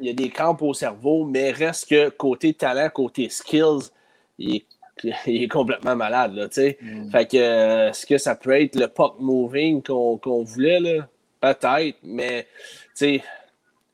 [0.00, 3.90] y a des crampes au cerveau, mais reste que côté talent, côté skills,
[4.38, 4.66] il est
[5.26, 6.78] il est complètement malade, là, tu sais.
[6.80, 7.10] Mm.
[7.10, 11.08] Fait que, est-ce que ça peut être le puck moving qu'on voulait, là?
[11.40, 12.46] Peut-être, mais,
[12.94, 13.22] tu sais,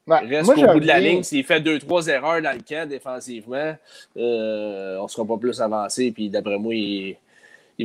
[0.09, 1.23] reste au bout de la ligne.
[1.23, 3.75] S'il fait deux, trois erreurs dans le camp défensivement,
[4.17, 6.13] euh, on ne sera pas plus avancé.
[6.13, 7.17] Puis d'après moi, il,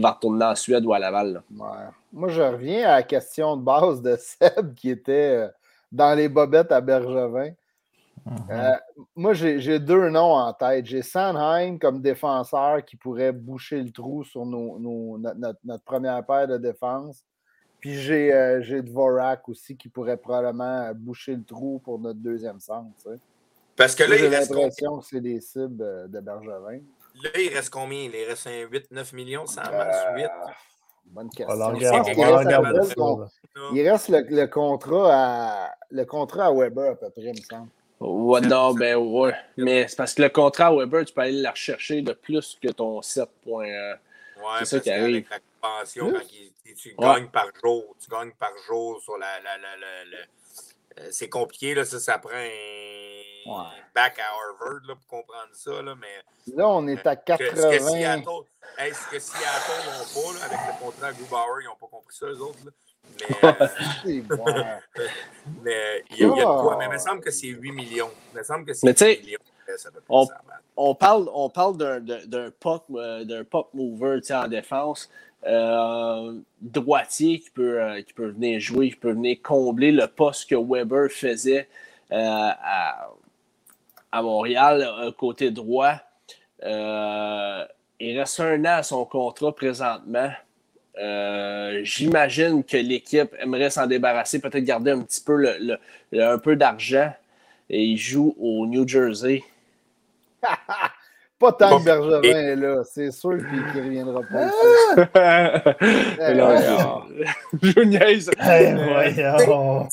[0.02, 1.41] va retourner en Suède ou à Laval.
[1.49, 5.48] Moi, je reviens à la question de base de Seb qui était euh,
[5.91, 7.52] dans les bobettes à Bergevin.
[8.28, 8.52] Mm-hmm.
[8.52, 8.78] Euh,
[9.16, 10.86] moi, j'ai deux noms en tête.
[10.86, 17.24] J'ai Sandheim comme défenseur qui pourrait boucher le trou sur notre, première paire de défense.
[17.80, 22.91] Puis j'ai euh, Dvorak aussi qui pourrait probablement boucher le trou pour notre deuxième centre.
[23.76, 26.82] Parce que là, j'ai l'impression que c'est des cibles euh, de Bergevin.
[27.24, 27.99] Là, il reste combien?
[27.99, 30.30] Il reste 8-9 millions, ça en euh, 8.
[31.06, 31.74] Bonne question.
[33.74, 37.70] il, reste le, contrat à, le contrat à Weber à peu près, il me semble.
[37.99, 39.34] Ouais, non, ben ouais.
[39.57, 42.57] Mais c'est parce que le contrat à Weber, tu peux aller la rechercher de plus
[42.61, 43.69] que ton 7 points.
[43.69, 43.94] Euh,
[44.38, 45.26] ouais, c'est ça qui arrive.
[45.30, 46.22] Avec la pension, quand
[46.76, 49.40] tu gagnes par jour, tu gagnes par jour sur la.
[49.40, 50.18] la, la, la
[50.99, 55.82] euh, c'est compliqué, là, ça, ça prend un back à Harvard là, pour comprendre ça.
[55.82, 57.69] Là, mais, là, on est à 80.
[57.69, 58.30] Est-ce que Seattle,
[58.80, 62.15] est-ce que Seattle n'ont pas, là, avec le contrat à Grubauer, ils n'ont pas compris
[62.15, 62.60] ça, eux autres?
[62.65, 62.72] Là?
[64.05, 64.21] Mais,
[65.63, 66.77] mais il y, a, de quoi.
[66.77, 68.09] Mais il me semble que c'est 8 millions.
[68.34, 69.39] Il me semble que c'est 8 millions.
[70.09, 70.27] On,
[70.75, 75.09] on, parle, on parle d'un puck, euh, puck mover en défense.
[75.45, 80.49] Euh, droitier qui peut, euh, qui peut venir jouer, qui peut venir combler le poste
[80.49, 81.69] que Weber faisait
[82.09, 83.09] à,
[84.11, 85.95] à, Montréal, côté droit.
[86.63, 90.31] il reste un an à son contrat présentement.
[90.99, 95.78] Euh, j'imagine que l'équipe aimerait s'en débarrasser, peut-être garder un petit peu le,
[96.19, 97.14] un peu d'argent.
[97.69, 99.44] Et il joue au New Jersey.
[101.39, 104.47] Pas tant que Bergevin est là, c'est sûr qu'il ne reviendra pas.
[107.61, 108.31] Je niaise.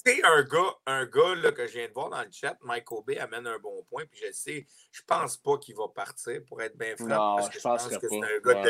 [0.04, 2.92] Tu un gars, un gars là, que je viens de voir dans le chat, Mike
[2.92, 6.62] Obey amène un bon point, puis je sais, je pense pas qu'il va partir, pour
[6.62, 8.62] être bien franc, parce que je, pense, que c'est un, gars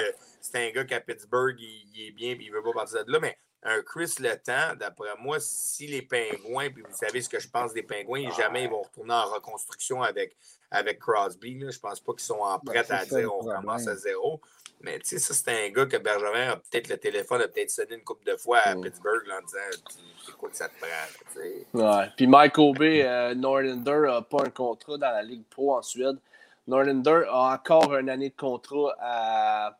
[0.54, 3.38] un gars qu'à Pittsburgh, il, est bien, puis il veut pas partir de là, mais
[3.64, 7.72] un Chris Letang, d'après moi, si les Pingouins, puis vous savez ce que je pense
[7.72, 10.36] des Pingouins, jamais ils vont retourner en reconstruction avec,
[10.70, 11.58] avec Crosby.
[11.58, 11.70] Là.
[11.70, 14.40] Je pense pas qu'ils sont en ben, prêt à dire on commence à zéro.
[14.80, 17.70] Mais tu sais, ça, c'est un gars que Bergevin a peut-être le téléphone, a peut-être
[17.70, 18.82] sonné une couple de fois à mm.
[18.82, 19.82] Pittsburgh en disant
[20.28, 21.88] écoute, ça te prend.
[21.88, 22.10] ouais.
[22.16, 26.18] Puis Mike Obey, euh, Norlander n'a pas un contrat dans la Ligue Pro en Suède.
[26.66, 29.78] Norlander a encore une année de contrat à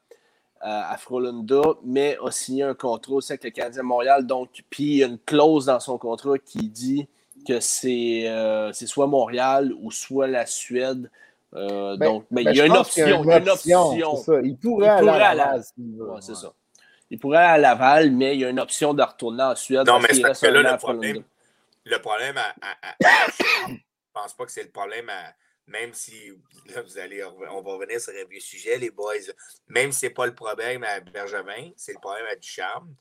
[0.67, 4.27] à Frolunda, mais a signé un contrat aussi avec le Canadien Montréal.
[4.27, 7.07] Donc, puis il y a une clause dans son contrat qui dit
[7.47, 11.11] que c'est euh, soit Montréal ou soit la Suède.
[11.55, 13.07] Euh, ben, donc, mais ben, il y a une option.
[13.07, 13.93] Il, y a une option.
[14.43, 15.63] il pourrait, aller à Laval.
[16.21, 16.53] c'est ça.
[17.11, 19.87] Il pourrait aller à Laval, mais il y a une option de retourner en Suède.
[19.87, 21.23] Non, mais c'est parce que là, le problème,
[21.85, 22.37] le problème
[23.69, 23.79] je ne
[24.15, 25.35] pense pas que c'est le problème à
[25.67, 26.33] même si,
[26.67, 29.15] là, vous allez, on va revenir sur un vieux sujet, les boys,
[29.69, 32.95] même si ce n'est pas le problème à Bergevin, c'est le problème à Ducharme.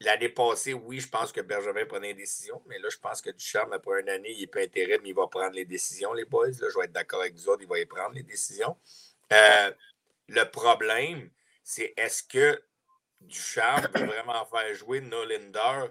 [0.00, 3.30] L'année passée, oui, je pense que Bergevin prenait des décisions, mais là, je pense que
[3.30, 6.24] Ducharme, après une année, il n'est pas intérêt, mais il va prendre les décisions, les
[6.24, 6.48] boys.
[6.48, 8.76] Là, je vais être d'accord avec vous autres, il va y prendre les décisions.
[9.32, 9.70] Euh,
[10.28, 11.30] le problème,
[11.62, 12.62] c'est est-ce que
[13.20, 15.88] Ducharme peut vraiment faire jouer Nolinder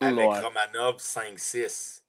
[0.00, 2.02] avec Romanov 5-6?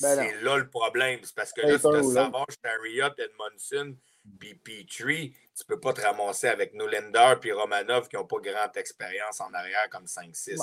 [0.00, 1.20] Ben c'est là le problème.
[1.22, 3.96] C'est parce que là, si tu as Savard, Chariot, Edmondson,
[4.38, 8.76] puis Petrie, tu peux pas te ramasser avec Nolender puis Romanov qui n'ont pas grande
[8.76, 10.58] expérience en arrière comme 5-6.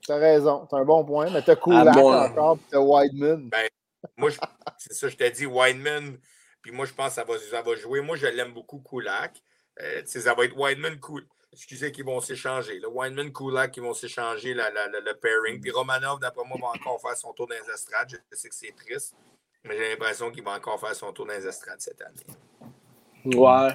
[0.00, 0.66] Tu as raison.
[0.70, 1.30] C'est un bon point.
[1.30, 3.48] Mais tu as Kulak ah, encore, puis tu as Wideman.
[3.48, 3.68] Ben,
[4.16, 4.30] moi,
[4.78, 6.18] c'est ça, je t'ai dit, Wideman.
[6.62, 8.00] Puis moi, je pense que ça va, ça va jouer.
[8.00, 9.42] Moi, je l'aime beaucoup, Kulak.
[9.80, 12.78] Euh, ça va être Wideman, Kulak excusez, qui vont s'échanger.
[12.78, 15.60] Le Weinman, Kulak qui vont s'échanger le pairing.
[15.60, 18.08] Puis Romanov, d'après moi, va encore faire son tour dans les estrades.
[18.10, 19.14] Je sais que c'est triste,
[19.64, 22.24] mais j'ai l'impression qu'il va encore faire son tour dans les estrades cette année.
[23.24, 23.70] Ouais.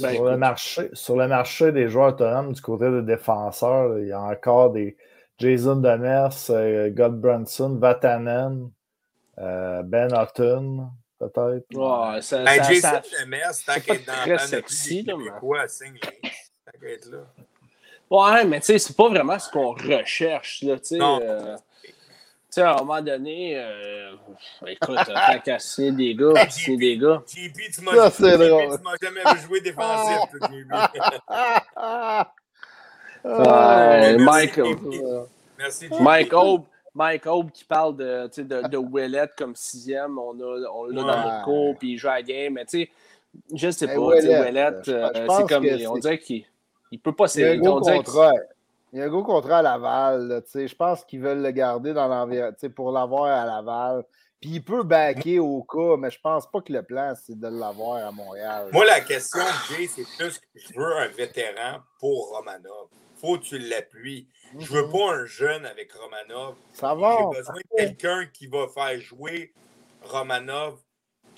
[0.00, 4.08] Ben, sur, le marché, sur le marché des joueurs autonomes du côté des défenseurs, il
[4.08, 4.96] y a encore des
[5.38, 8.70] Jason Demers, euh, God Brunson, Vatanen,
[9.38, 11.66] euh, Ben Hutton, peut-être.
[11.74, 15.06] Ouais, ça, ben, Jason Demers, tant qu'il est dans la sexy,
[15.40, 15.98] quoi, signe
[17.10, 17.18] là.
[18.08, 20.98] Ouais, mais tu sais, c'est pas vraiment ce qu'on recherche, là, tu sais.
[21.00, 21.90] Euh, tu
[22.50, 24.12] sais, à un moment donné, euh,
[24.66, 27.22] écoute, tant qu'à signer des gars, signer des gars.
[27.26, 28.10] JP, tu m'as
[29.02, 30.32] jamais vu jouer défensif,
[33.24, 34.60] ouais, Mike,
[35.58, 36.64] Merci, Mike Aube.
[36.94, 41.44] Mike Aube qui parle de, de, de Willett comme sixième, on l'a on dans notre
[41.44, 42.54] cours, puis il joue à la game.
[42.54, 42.90] Mais tu sais,
[43.52, 43.98] Je sais pas.
[43.98, 45.66] Ouellette, c'est comme.
[45.88, 46.46] On dirait qu'il
[46.92, 47.56] ne peut pas s'élever.
[47.56, 48.32] Il y a un gros contrat.
[48.92, 50.42] Il y a un gros contrat à Laval.
[50.54, 54.04] je pense qu'ils veulent le garder dans l'environnement pour l'avoir à Laval.
[54.40, 57.48] Puis il peut backer au cas, mais je pense pas que le plan, c'est de
[57.48, 58.68] l'avoir à Montréal.
[58.72, 62.88] Moi, la question que j'ai, c'est plus que je veux un vétéran pour Romanov.
[63.18, 64.28] Faut que tu l'appuies.
[64.58, 64.92] Je veux mhm.
[64.92, 66.54] pas un jeune avec Romanov.
[66.74, 67.18] Ça va.
[67.18, 69.54] J'ai besoin de quelqu'un qui va faire jouer
[70.02, 70.74] Romanov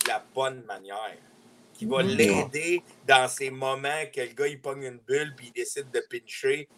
[0.05, 1.17] de la bonne manière.
[1.79, 2.11] Qui va mhm.
[2.11, 6.03] l'aider dans ces moments que le gars il pogne une bulle puis il décide de
[6.11, 6.69] pincher.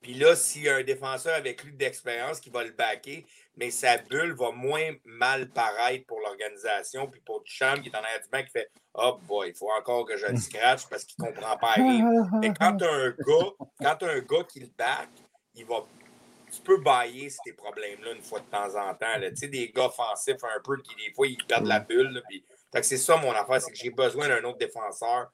[0.00, 3.26] Puis là, s'il y a un défenseur avec lui d'expérience qui va le backer,
[3.56, 7.06] mais sa bulle va moins mal paraître pour l'organisation.
[7.08, 9.70] Puis pour Duchamp, qui est en arrière du banc, qui fait Oh boy, il faut
[9.70, 12.30] encore que je le scratch parce qu'il ne comprend pas rien.
[12.40, 15.10] Mais quand tu as un gars, quand as un gars qui le back,
[15.54, 15.84] il va.
[16.50, 19.20] Tu peux bailler ces problèmes-là une fois de temps en temps.
[19.20, 22.22] Tu sais, des gars offensifs un peu qui, des fois, ils perdent la bulle.
[22.28, 22.44] puis...
[22.82, 25.32] c'est ça mon affaire, c'est que j'ai besoin d'un autre défenseur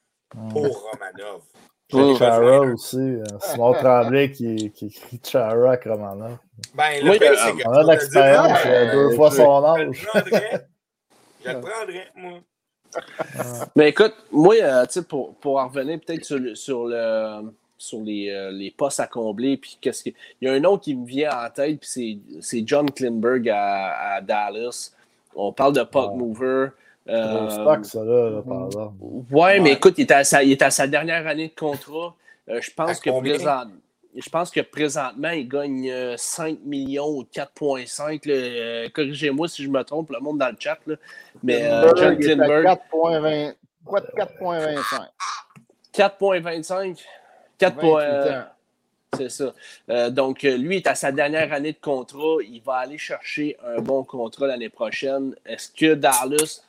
[0.50, 1.42] pour Romanov.
[1.88, 2.98] J'ai Chara aussi.
[2.98, 6.38] Euh, Simon Tremblay qui, qui écrit Chara à Romanov.
[6.74, 10.06] Ben, le oui, fait, c'est On a de l'expérience, euh, deux fois son âge.
[11.44, 12.40] Je le prendrais, moi.
[13.76, 18.50] Mais écoute, moi, euh, pour, pour en revenir peut-être sur, sur, le, sur les, euh,
[18.50, 20.10] les, postes à combler, puis qu'est-ce que...
[20.40, 24.14] il y a un nom qui me vient en tête, puis c'est John Klinberg à,
[24.14, 24.92] à, Dallas.
[25.34, 26.68] On parle de puck mover.
[27.08, 28.94] Euh, stock, ça, là, par exemple.
[29.30, 32.14] Ouais, mais écoute, il est, à sa, il est à sa dernière année de contrat.
[32.48, 33.72] Euh, je pense que présentement
[34.16, 38.22] je pense que présentement, il gagne 5 euh, millions ou 4,5.
[38.28, 40.78] Euh, corrigez-moi si je me trompe, le monde dans le chat.
[40.86, 40.96] Là.
[41.42, 42.78] Mais euh, John Klinberg.
[42.92, 43.54] 4,25.
[45.94, 47.04] 4,25.
[47.58, 48.46] 4,25.
[49.16, 50.10] C'est ça.
[50.10, 52.38] donc, lui est à sa dernière année de contrat.
[52.42, 55.34] Il va aller chercher un bon contrat l'année prochaine.
[55.46, 56.62] Est-ce que Dallas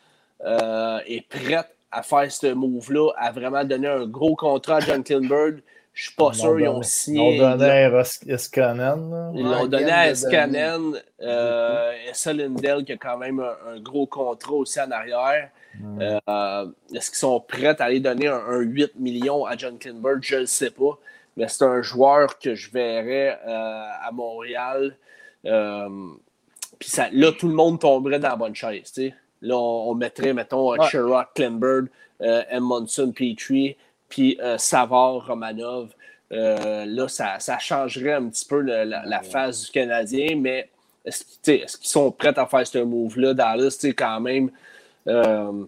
[0.46, 5.62] est prêt à faire ce move-là, à vraiment donner un gros contrat à John Klinberg?
[5.98, 7.38] Je suis pas sûr, ils ont signé.
[7.38, 7.90] Ils l'ont donné à
[8.28, 9.32] Escanen.
[9.34, 11.02] Ils l'ont donné à Escanen.
[11.20, 15.50] Euh, Essa Lindell qui a quand même un, gros contrat aussi en arrière.
[16.00, 20.20] Euh, est-ce qu'ils sont prêts à aller donner un, 8 millions à John Klinberg?
[20.22, 21.00] Je ne le sais pas.
[21.36, 24.96] Mais c'est un joueur que je verrais euh, à Montréal.
[25.46, 25.90] Euh,
[26.78, 28.94] puis là, tout le monde tomberait dans la bonne chaise.
[29.42, 30.88] Là, on, mettrait, mettons, ouais.
[30.90, 31.88] Sherrod Klinberg,
[32.60, 33.76] Monson Petrie
[34.10, 35.90] puis euh, Savard, Romanov.
[36.32, 40.70] Euh, là, ça, changerait un petit peu la, phase du Canadien, mais
[41.06, 43.34] est-ce, qu'ils sont prêts à faire ce move-là?
[43.34, 44.52] Dallas, quand même,
[45.08, 45.66] euh,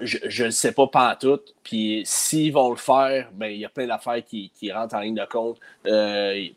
[0.00, 1.40] je ne sais pas pas tout.
[1.62, 5.14] Puis s'ils vont le faire, ben, il y a plein d'affaires qui, rentrent en ligne
[5.14, 5.58] de compte.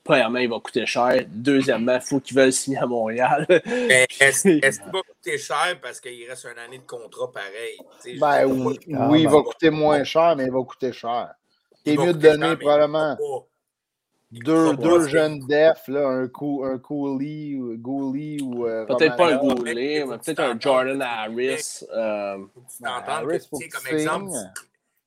[0.03, 1.23] premièrement, il va coûter cher.
[1.27, 3.45] Deuxièmement, il faut qu'ils veulent signer à Montréal.
[4.19, 8.19] est-ce, qu'il va coûter cher parce qu'il reste une année de contrat pareil?
[8.19, 11.29] Ben, oui, oui il va coûter moins cher, mais il va coûter cher.
[11.85, 13.17] C'est mieux de donner probablement
[14.39, 18.65] deux, deux jeunes defs, là, un, co un Cooley, Gooley ou.
[18.65, 21.83] Euh, peut-être pas un Gooley, mais peut-être un Jordan Harris.
[21.93, 22.45] Euh...
[22.75, 24.31] Tu t'entends que, comme exemple,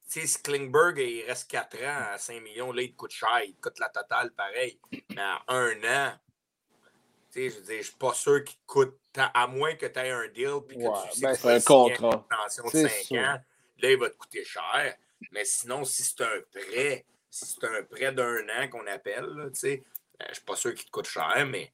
[0.06, 3.54] si Klingberg, il reste 4 ans à 5 millions, là, il te coûte cher, il
[3.54, 4.78] te coûte la totale pareil.
[5.10, 6.12] Mais à un an,
[7.34, 10.28] je veux dire, je suis pas sûr qu'il coûte, à moins que tu aies un
[10.28, 12.26] deal puis que tu sais ben, un contrat.
[12.58, 13.40] Une de 5 ans,
[13.82, 14.96] là, il va te coûter cher.
[15.32, 17.04] Mais sinon, si c'est un prêt,
[17.44, 19.76] c'est un prêt d'un an qu'on appelle, je ne
[20.18, 21.70] ben, je suis pas sûr qu'il te coûte cher, mais,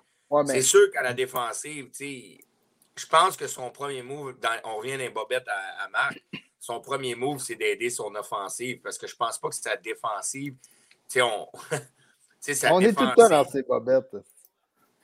[0.47, 4.35] c'est sûr qu'à la défensive, je pense que son premier move,
[4.65, 6.23] on revient d'un bobette à, Marc,
[6.59, 9.77] son premier move, c'est d'aider son offensive parce que je pense pas que c'est sa
[9.77, 10.55] défensive.
[11.17, 11.49] on,
[12.71, 14.17] on est tout le temps dans ces bobettes.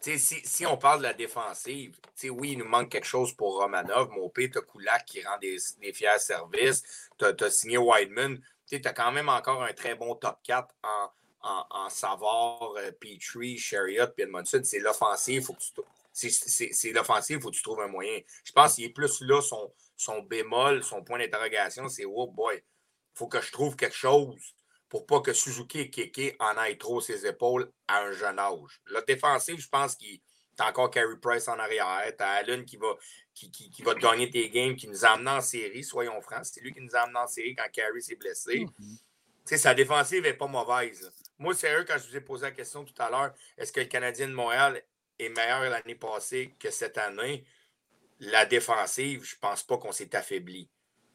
[0.01, 1.97] Si, si, on parle de la défensive,
[2.31, 4.09] oui, il nous manque quelque chose pour Romanov.
[4.11, 5.59] Mon P, tu Kulak qui rend des,
[5.93, 7.11] fiers services.
[7.19, 8.41] Tu as, signé Wideman
[8.77, 13.59] tu as quand même encore un très bon top 4 en, en, Savard, euh, Petrie,
[13.59, 14.61] Chariot, puis Edmondson.
[14.65, 15.73] C'est l'offensive, faut que tu
[16.13, 16.93] c'est
[17.53, 18.19] tu trouves un moyen.
[18.45, 22.57] Je pense qu'il est plus là, son, son bémol, son point d'interrogation, c'est oh boy,
[22.57, 22.63] il
[23.15, 24.55] faut que je trouve quelque chose
[24.89, 28.81] pour pas que Suzuki et Keke en aillent trop ses épaules à un jeune âge.
[28.87, 30.21] La défensive, je pense qu'il
[30.59, 32.03] T'as encore Carey Price en arrière.
[32.19, 32.89] T'as Allen qui va,
[33.33, 36.21] qui, qui, qui, va te gagner tes games, qui nous a amenés en série, soyons
[36.21, 36.47] francs.
[36.47, 38.67] C'est lui qui nous a amenés en série quand Carey s'est blessé.
[38.67, 39.57] Mm-hmm.
[39.57, 41.13] Sa défensive n'est pas mauvaise.
[41.39, 43.87] Moi, sérieux, quand je vous ai posé la question tout à l'heure, est-ce que le
[43.87, 44.83] Canadien de Montréal
[45.21, 47.45] est meilleur l'année passée que cette année?
[48.19, 50.69] La défensive, je ne pense pas qu'on s'est affaibli.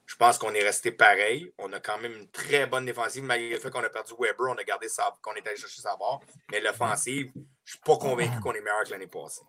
[0.06, 1.54] Je pense qu'on est resté pareil.
[1.58, 4.48] On a quand même une très bonne défensive, malgré le fait qu'on a perdu Weber,
[4.48, 4.88] on a gardé
[5.22, 6.22] qu'on est allé chercher sa barre.
[6.50, 7.34] Mais l'offensive,
[7.66, 9.42] je ne suis pas convaincu qu'on est meilleur que l'année passée.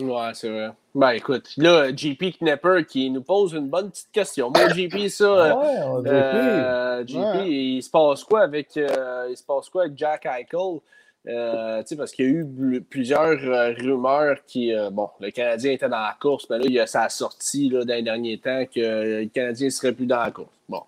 [0.00, 0.70] Ouais, c'est vrai.
[0.94, 4.48] Ben écoute, là, JP Knepper qui nous pose une bonne petite question.
[4.50, 5.58] Moi, JP, ça.
[5.58, 7.50] Ouais, euh, JP, Ouais.
[7.50, 10.78] il se passe quoi avec euh, il se passe quoi avec Jack Eichel?
[11.26, 14.72] Euh, tu sais, parce qu'il y a eu plusieurs euh, rumeurs qui.
[14.72, 17.08] euh, bon, le Canadien était dans la course, mais là, il y a ça a
[17.08, 20.48] sorti là, dans les derniers temps que le Canadien ne serait plus dans la course.
[20.68, 20.82] Bon.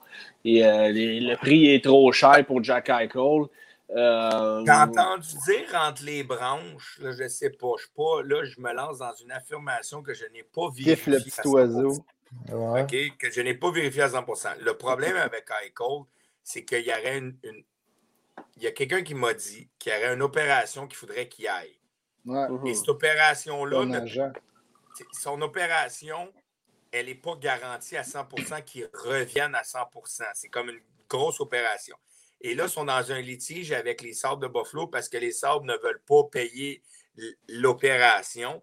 [0.44, 3.42] Et euh, les- le prix est trop cher pour Jack Eichel.
[3.96, 8.22] Euh, J'ai entendu dire entre les branches, là, je ne sais pas, je suis pas,
[8.22, 10.94] là, je me lance dans une affirmation que je n'ai pas vérifiée.
[10.96, 11.48] Kiff le à petit 100%.
[11.52, 12.04] oiseau.
[12.52, 12.86] Ouais.
[13.18, 16.04] Que je n'ai pas vérifié à 100% Le problème avec Eichel,
[16.44, 17.36] c'est qu'il y aurait une.
[17.42, 17.64] une-
[18.56, 21.48] Il y a quelqu'un qui m'a dit qu'il y aurait une opération qu'il faudrait qu'il
[21.48, 21.78] aille.
[22.26, 22.48] Ouais.
[22.48, 22.66] mhm.
[22.66, 23.78] Et cette opération-là,
[25.12, 26.32] son opération,
[26.92, 31.96] elle n'est pas garantie à 100% qu'il revienne à 100% C'est comme une grosse opération.
[32.40, 35.32] Et là, ils sont dans un litige avec les Sabres de Buffalo parce que les
[35.32, 36.82] Sabres ne veulent pas payer
[37.48, 38.62] l'opération.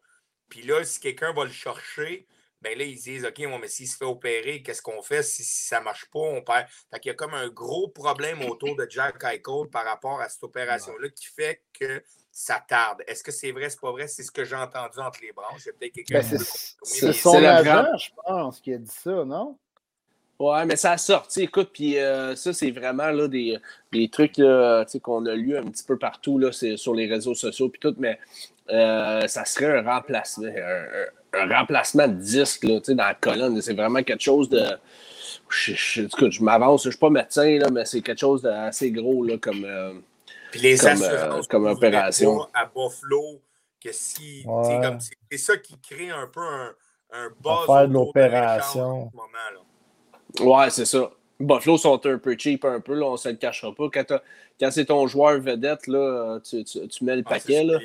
[0.49, 2.27] Puis là, si quelqu'un va le chercher,
[2.61, 5.21] ben là, ils disent OK, bon, mais s'il se fait opérer, qu'est-ce qu'on fait?
[5.21, 6.67] Si, si ça ne marche pas, on perd.
[6.91, 10.29] Fait qu'il y a comme un gros problème autour de Jack Eichel par rapport à
[10.29, 13.03] cette opération-là qui fait que ça tarde.
[13.07, 14.07] Est-ce que c'est vrai, c'est pas vrai?
[14.07, 15.65] C'est ce que j'ai entendu entre les branches.
[15.65, 18.77] Y a peut-être quelqu'un Ben, qui c'est c'est son c'est agent, je pense, qui a
[18.77, 19.59] dit ça, non?
[20.39, 23.57] Ouais, mais ça a sorti, écoute, puis euh, ça, c'est vraiment là, des,
[23.91, 26.93] des trucs là, tu sais, qu'on a lu un petit peu partout là, c'est sur
[26.93, 28.19] les réseaux sociaux, puis tout, mais
[28.69, 30.47] euh, ça serait un remplacement,
[31.33, 33.59] un, remplacement de disque là, tu sais, dans la colonne.
[33.61, 34.63] C'est vraiment quelque chose de.
[35.49, 38.43] Je, je, écoute, je m'avance, je ne suis pas médecin, là, mais c'est quelque chose
[38.43, 39.65] d'assez gros là, comme.
[39.65, 39.93] euh,
[40.51, 42.37] Puis les Comme, assurances euh, comme couvraient opération.
[42.37, 43.41] pas à Buffalo,
[43.83, 44.47] que si.
[44.61, 44.81] tu sais, Ouais.
[44.83, 44.99] comme
[45.31, 46.73] C'est ça qui crée un peu un,
[47.13, 47.65] un buzz.
[47.65, 48.81] faire de autour l'opération.
[48.81, 49.59] l'échange en ce moment, là.
[50.39, 51.11] Ouais, c'est ça.
[51.39, 53.89] Buffalo sont un peu cheap, un peu, là, on ne se le cachera pas.
[53.93, 54.19] Quand,
[54.59, 57.63] quand c'est ton joueur vedette, là, tu, tu, tu mets le paquet.
[57.63, 57.79] Là.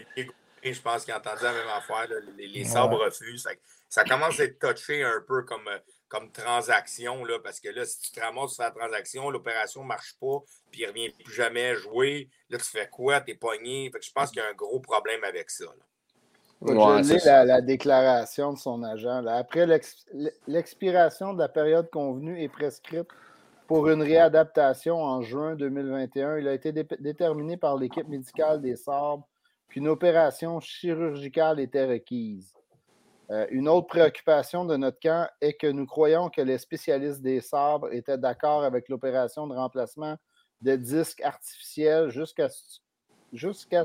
[0.64, 2.08] Je pense qu'ils entendaient la même affaire.
[2.08, 2.16] là.
[2.38, 3.42] Les, les sabres refusent.
[3.46, 7.60] Fait que Ça commence à être touché un peu comme, euh, comme transaction, là, parce
[7.60, 10.38] que là, si tu te ramasses sur la transaction, l'opération ne marche pas,
[10.70, 12.30] puis il ne revient plus jamais jouer.
[12.48, 13.20] Là, tu fais quoi?
[13.20, 13.90] Tu es pogné.
[13.92, 15.64] Fait que je pense qu'il y a un gros problème avec ça.
[15.64, 15.84] là.
[16.62, 19.20] Ouais, je la, la déclaration de son agent.
[19.20, 19.36] là.
[19.36, 20.06] Après l'ex-
[20.46, 23.08] l'expiration de la période convenue et prescrite
[23.66, 28.76] pour une réadaptation en juin 2021, il a été dé- déterminé par l'équipe médicale des
[28.76, 29.26] Sabres
[29.68, 32.52] qu'une opération chirurgicale était requise.
[33.30, 37.40] Euh, une autre préoccupation de notre camp est que nous croyons que les spécialistes des
[37.40, 40.16] sabres étaient d'accord avec l'opération de remplacement
[40.60, 42.48] de disques artificiels jusqu'à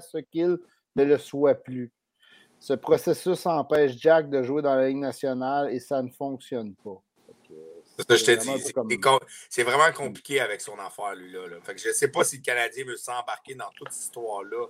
[0.02, 0.58] ce qu'ils
[0.96, 1.94] ne le soient plus.
[2.60, 7.02] Ce processus empêche Jack de jouer dans la Ligue nationale et ça ne fonctionne pas.
[8.00, 8.64] C'est ça, je te vraiment dis.
[8.64, 8.88] c'est- comme-
[9.64, 11.48] vraiment compliqué avec son affaire, lui-là.
[11.48, 11.56] là.
[11.64, 14.68] Fait que je ne sais pas si le Canadien veut s'embarquer dans toute cette histoire-là.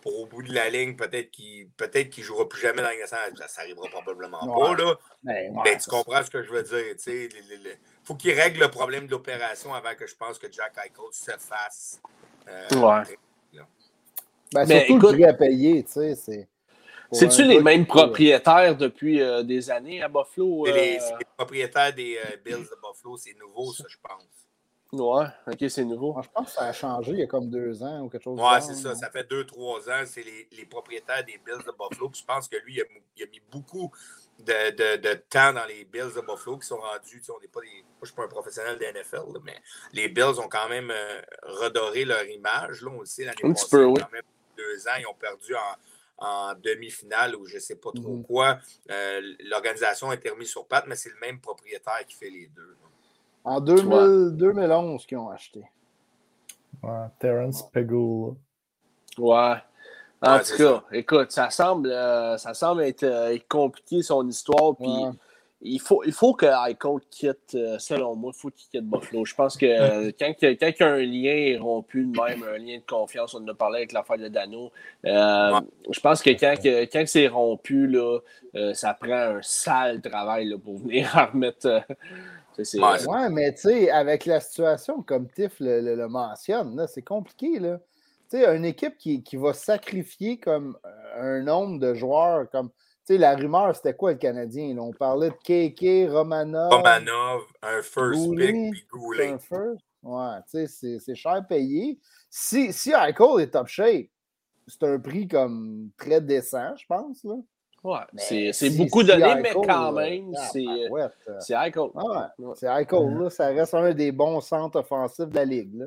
[0.00, 2.92] Pour au bout de la ligne, peut-être qu'il peut ne jouera plus jamais dans la
[2.92, 3.32] Ligue nationale.
[3.36, 4.76] Ça, ça arrivera probablement Ouais.
[4.76, 4.94] pas, là.
[5.24, 6.94] Ben, ouais, Mais tu c'est comprends ce que je veux dire.
[6.96, 10.14] tu sais, le- le- le- faut qu'il règle le problème de l'opération avant que je
[10.16, 12.00] pense que Jack Eichel se fasse.
[12.48, 13.16] euh, Ouais.
[14.52, 16.14] Ben, Mais surtout écoute- le prix à payer, tu sais.
[16.14, 16.48] c'est-
[17.12, 20.64] C'est-tu les mêmes propriétaires depuis euh, des années à Buffalo?
[20.66, 21.00] C'est les, euh?
[21.00, 23.16] c'est les propriétaires des euh, Bills de Buffalo.
[23.16, 24.24] C'est nouveau, ça, je pense.
[24.90, 26.12] Ouais, ok, c'est nouveau.
[26.14, 28.22] Moi, je pense que ça a changé il y a comme deux ans ou quelque
[28.24, 28.94] chose Ouais, c'est ça.
[28.94, 30.02] Ça fait deux, trois ans.
[30.06, 32.08] C'est les, les propriétaires des Bills de Buffalo.
[32.08, 32.84] Puis je pense que lui, il a,
[33.16, 33.92] il a mis beaucoup
[34.38, 37.18] de, de- de temps dans les Bills de Buffalo qui sont rendus.
[37.18, 37.66] tu sais, On n'est pas des.
[37.66, 39.56] Moi, je ne suis pas un professionnel de NFL, là, mais
[39.92, 42.80] les Bills ont quand même euh, redoré leur image.
[42.82, 44.00] Là, on le sait, l'année Un petit passée, peu, oui.
[44.00, 44.22] quand même
[44.56, 45.76] deux ans, ils ont perdu en,
[46.18, 48.24] en demi-finale ou je ne sais pas trop Mhm.
[48.24, 48.58] quoi.
[48.90, 49.20] Euh,
[49.50, 52.76] L'organisation a été remise sur pattes, mais c'est le même propriétaire qui fait les deux.
[53.44, 55.62] En 2000 2011 qu'ils ont acheté.
[56.82, 58.34] Ouais, Terrence Pegula.
[59.16, 59.56] Ouais.
[60.20, 64.26] En Ouais, tout cas, écoute, ça semble, euh, ça semble être, euh, être compliqué son
[64.28, 64.74] histoire.
[64.76, 65.10] Puis Ouais.
[65.60, 69.24] Il, faut, il faut que Eichel quitte, euh, selon moi, il faut qu'il quitte Buffalo.
[69.24, 70.96] Je pense que euh, quand, quand il y a un
[71.56, 74.28] lien rompu de même, un lien de confiance, on en a parlé avec l'affaire de
[74.28, 74.70] Dano.
[75.04, 75.60] euh, Ouais.
[75.90, 78.20] Je pense que quand, que, quand c'est rompu, là,
[78.54, 81.66] euh, ça prend un sale travail là, pour venir en remettre.
[81.66, 81.80] euh,
[82.54, 86.08] c'est- c'est- Ouais, Ouais, mais tu sais, avec la situation comme Tiff le, le- le
[86.08, 87.58] mentionne, là, c'est compliqué.
[87.58, 87.78] Là.
[88.30, 90.76] Tu sais, une équipe qui, qui va sacrifier comme
[91.16, 92.70] un nombre de joueurs, comme.
[93.08, 94.74] Tu sais, la rumeur, c'était quoi le Canadien?
[94.74, 94.82] là?
[94.82, 96.70] On parlait de KK, Romanov.
[96.70, 99.28] Romanov, un first Goulet, pick, puis Goulet.
[99.30, 99.80] un first.
[100.02, 101.98] Ouais, tu sais, c'est- c'est cher payé.
[102.28, 104.08] Si, si Eichel est top shape,
[104.66, 107.24] c'est un prix comme très décent, je pense.
[107.24, 107.36] Là.
[107.82, 111.36] Ouais, c'est c'est si- beaucoup si donné, Eichel, mais quand euh, même, c'est tabarouette, euh,
[111.40, 111.88] c'est Eichel.
[111.96, 115.74] ah c'est Eichel, là, ça reste un des bons centres offensifs de la Ligue.
[115.76, 115.86] Là.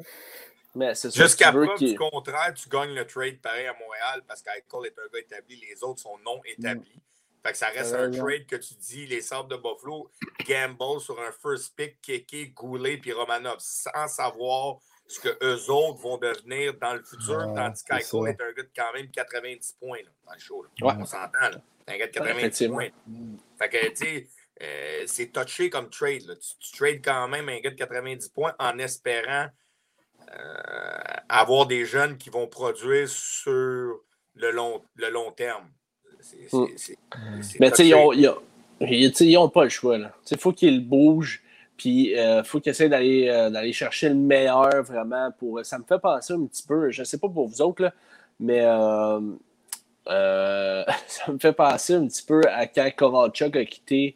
[0.73, 4.85] Mais c'est Jusqu'à preuve du contraire, tu gagnes le trade pareil à Montréal parce qu'Eichel
[4.87, 6.99] est un gars établi, les autres sont non établis.
[7.43, 10.11] Fait que ça reste un trade que tu dis, les Sabres de Buffalo
[10.47, 14.77] gamble sur un first pick, Keke, Goulet puis Romanov, sans savoir
[15.07, 18.69] ce que eux autres vont devenir dans le futur, tandis qu'Aiko est, un gars de
[18.75, 20.65] quand même 90 points dans le show.
[20.81, 21.61] On s'entend, là.
[21.87, 22.89] un gars de 90 points.
[23.57, 24.27] Fait que, tu sais,
[24.61, 26.37] euh, c'est touché comme trade.
[26.59, 29.47] Tu, trades quand même un gars de 90 points en espérant
[30.33, 33.99] euh, avoir des jeunes qui vont produire sur
[34.35, 35.69] le long, le long terme.
[36.51, 36.65] Mm.
[37.59, 39.97] Mais tu sais, ils n'ont pas le choix.
[40.29, 41.41] Il faut qu'ils bougent.
[41.77, 45.65] Puis il euh, faut qu'ils essaient d'aller, d'aller chercher le meilleur vraiment pour.
[45.65, 47.93] Ça me fait penser un petit peu, je ne sais pas pour vous autres, là,
[48.39, 48.61] mais
[50.05, 54.15] ça me fait penser un petit peu à quand Kovalchuk a quitté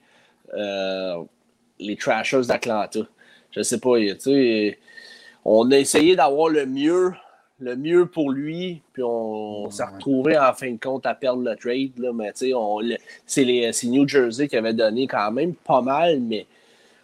[0.54, 1.24] euh,
[1.80, 3.02] les Trashers d'Atlanta.
[3.52, 3.98] Je sais pas,
[5.44, 7.14] on a essayé d'avoir le mieux,
[7.60, 11.56] le mieux pour lui, puis on, s'est retrouvé en fin de compte à perdre le
[11.56, 11.98] trade.
[11.98, 12.32] Là, mais
[13.26, 16.48] c'est New Jersey qui avait donné quand même pas mal, mais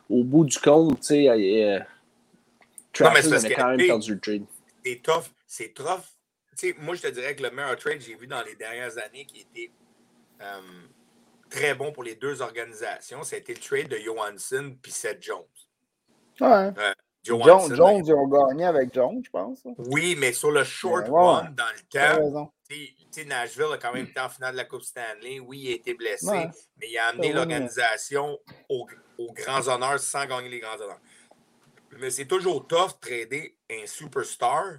[0.09, 1.79] au bout du compte, tu sais, euh,
[2.91, 4.43] Trashers avait quand même perdu le trade.
[4.83, 5.23] C'est tough.
[5.47, 6.01] C'est tough.
[6.79, 9.25] moi, je te dirais que le meilleur trade que j'ai vu dans les dernières années
[9.25, 9.71] qui était.
[10.41, 10.59] Euh,
[11.51, 13.21] très bon pour les deux organisations.
[13.21, 15.43] Été le trade de Johansson puis Seth Jones.
[16.39, 16.71] Ouais.
[16.77, 16.93] Euh,
[17.23, 19.61] Jones, Jones, ils ont gagné avec Jones, je pense.
[19.77, 22.53] Oui, mais sur le short run, dans le temps,
[23.25, 25.39] Nashville a quand même été en finale de la Coupe Stanley.
[25.39, 28.39] Oui, il a été blessé, mais il a amené l'organisation
[28.69, 28.87] aux,
[29.33, 31.01] grands honneurs sans gagner les grands honneurs.
[31.99, 34.77] Mais c'est toujours tough de trader un superstar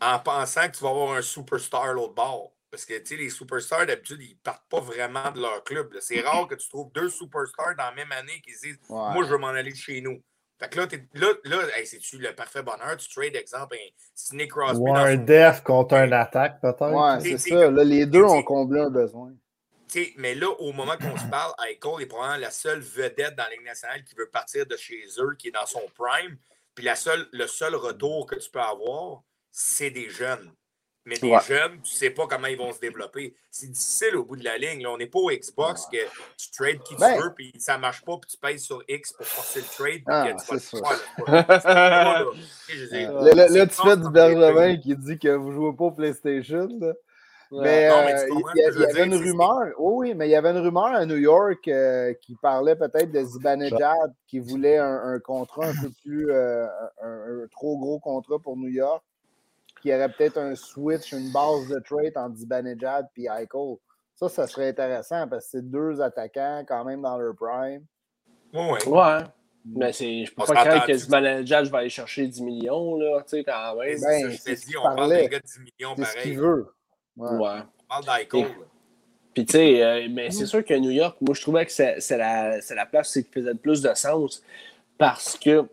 [0.00, 2.52] en pensant que tu vas avoir un superstar l'autre bord.
[2.70, 5.94] Parce que les superstars, d'habitude, ils partent pas vraiment de leur club.
[6.00, 9.30] C'est rare que tu trouves deux superstars dans la même année qui disent Moi, je
[9.30, 10.22] veux m'en aller de chez nous.
[10.62, 12.96] Fait que là, là, là c'est-tu le parfait bonheur?
[12.96, 14.78] Tu trades, exemple, un Sidney Crosby.
[14.78, 16.92] Ou un def contre un attaque, peut-être.
[16.92, 17.70] Ouais, c'est ça.
[17.70, 19.32] Là, les deux ont comblé un besoin.
[20.18, 23.50] mais là, au moment qu'on se parle, Eichel est probablement la seule vedette dans la
[23.50, 26.36] Ligue nationale qui veut partir de chez eux, qui est dans son prime.
[26.76, 30.52] Puis la seule, le seul retour que tu peux avoir, c'est des jeunes.
[31.04, 33.34] Mais des jeunes, tu ne sais pas comment ils vont se développer.
[33.50, 34.86] C'est difficile au bout de la ligne.
[34.86, 35.96] On n'est pas au Xbox que
[36.38, 38.84] tu trades qui tu ben veux, puis ça ne marche pas, puis tu payes sur
[38.88, 40.02] X pour forcer le trade.
[40.06, 40.54] Ah, tu
[41.26, 41.44] là,
[43.48, 46.68] là, tu fais du Benjamin qui dit que vous ne jouez pas au PlayStation.
[47.50, 51.04] Mais, euh, il y, avait une rumeur, oui, mais il y avait une rumeur à
[51.04, 56.30] New York euh, qui parlait peut-être de Zibanejad qui voulait un, contrat un peu plus,
[56.30, 56.66] euh,
[57.02, 59.04] un, trop gros contrat pour New York
[59.82, 63.76] qu'il y aurait peut-être un switch, une base de trade entre Zibanejad et Eichel.
[64.14, 67.84] Ça, ça serait intéressant parce que c'est deux attaquants quand même dans leur prime.
[68.54, 68.78] Oui.
[68.86, 69.18] Ouais.
[69.64, 73.36] Mais c'est, je peux pas croire que Zibanejad va aller chercher 10 millions, là, tu
[73.36, 74.00] sais, quand même.
[74.00, 76.12] Ben, je t'ai dit, on parle de gars de 10 millions pareil.
[76.16, 76.74] ce qu'il veut.
[77.16, 77.28] Ouais.
[77.30, 78.48] On parle d'Eichel.
[79.34, 81.98] Puis, tu sais, euh, mais c'est sûr que New York, moi, je trouvais que c'est,
[82.10, 84.42] la, la place qui faisait le plus de sens
[84.98, 85.66] parce que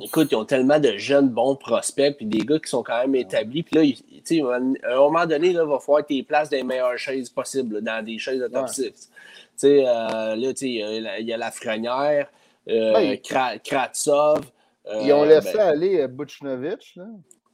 [0.00, 3.14] écoute, ils ont tellement de jeunes bons prospects, puis des gars qui sont quand même
[3.14, 3.62] établis.
[3.62, 7.30] Puis là, à un moment donné, il va falloir que tu places des meilleures chaises
[7.30, 8.82] possibles, dans des chaises de top 6.
[8.84, 9.10] Tu
[9.56, 12.30] sais, euh, là, il y a la Frenière,
[12.68, 13.16] euh,
[13.64, 14.44] Kratsov.
[14.86, 16.98] Euh, ils ont laissé ben aller Buchnovich.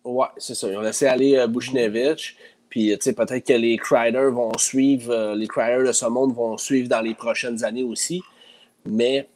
[0.05, 0.69] Ouais, c'est ça.
[0.69, 2.37] Ils ont laissé aller Buchnevich.
[2.69, 6.59] Puis, tu sais, peut-être que les Criders vont suivre, les Criders de ce monde vont
[6.59, 8.21] suivre dans les prochaines années aussi.
[8.85, 9.29] Mais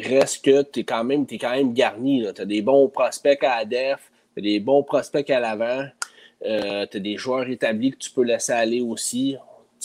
[0.00, 2.26] reste que tu es, quand même, quand même garni.
[2.34, 5.86] Tu as des bons prospects à la def, tu as des bons prospects à l'avant,
[6.44, 9.36] euh, tu as des joueurs établis que tu peux laisser aller aussi.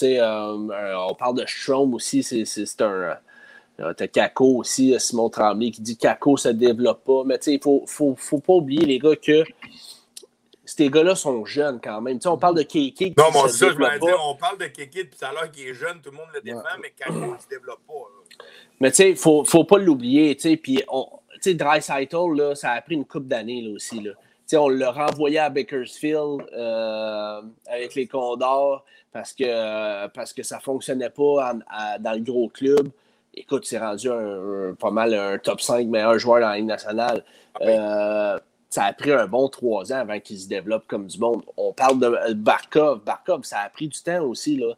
[0.04, 3.18] Euh, euh, on parle de Strom aussi, c'est un.
[3.80, 7.24] Euh, tu as Kako aussi, Simon Tremblay, qui dit Kako ne se développe pas.
[7.26, 9.46] Mais il ne faut, faut, faut, pas oublier, les gars, que
[10.66, 12.20] ces gars-là sont jeunes quand même.
[12.26, 13.18] on parle de Keke.
[13.18, 15.68] Non, moi, ça, je me dire, on parle de Keke depuis tout à l'heure qui
[15.68, 17.94] est jeune, tout le monde le défend, mais Kako ne se développe pas.
[18.80, 20.35] Mais tu sais, il faut, faut pas l'oublier.
[20.35, 20.83] Tu sais, puis tu
[21.41, 24.01] sais, Dry là, ça a pris une coupe d'années aussi.
[24.01, 24.11] Là.
[24.59, 30.61] on l'a renvoyé à Bakersfield euh, avec les Condors parce que, parce que ça ne
[30.61, 31.53] fonctionnait pas
[31.99, 32.90] dans le gros club.
[33.33, 37.24] Écoute, c'est rendu un, pas mal un top 5 meilleur joueur dans la Ligue nationale.
[37.56, 41.19] Ah euh, ça a pris un bon trois ans avant qu'il se développe comme du
[41.19, 41.41] monde.
[41.58, 43.03] On parle de Barkov.
[43.03, 44.58] Barkov, ça a pris du temps aussi.
[44.58, 44.75] Là.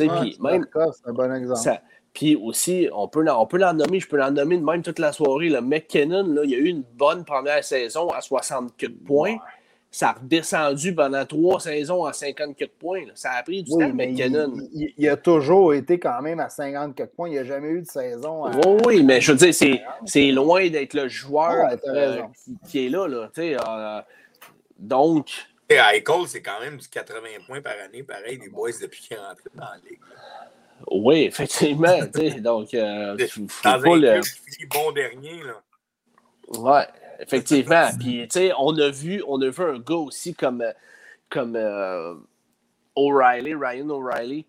[0.00, 1.80] Même, Barkov, c'est un bon exemple.
[2.14, 5.00] Puis aussi, on peut, on peut l'en nommer, je peux l'en nommer de même toute
[5.00, 5.48] la soirée.
[5.48, 9.36] Le McKinnon, là, il a eu une bonne première saison à 64 points.
[9.90, 13.02] Ça a redescendu pendant trois saisons à 54 points.
[13.14, 14.54] Ça a pris du temps, McKinnon.
[14.72, 17.28] Il, a toujours été quand même à 54 points.
[17.30, 18.44] Il n'a jamais eu de saison.
[18.46, 22.22] Oui, oui, mais je veux dire, c'est loin d'être le joueur euh,
[22.68, 23.08] qui, est là.
[23.08, 24.02] là euh,
[24.78, 25.30] donc.
[25.68, 29.00] Et à Eichel, c'est quand même du 80 points par année, pareil, des boys depuis
[29.00, 29.98] qu'il est rentré dans la ligue.
[30.90, 31.98] Oui, effectivement.
[32.40, 34.20] donc, euh, faut dans pas le...
[34.70, 35.42] bon dernier.
[35.42, 35.62] Là.
[36.58, 36.86] Ouais,
[37.20, 37.88] effectivement.
[37.98, 40.64] Puis, tu sais, on a vu, on a vu un gars aussi comme,
[41.30, 42.14] comme euh,
[42.96, 44.46] O'Reilly, Ryan O'Reilly,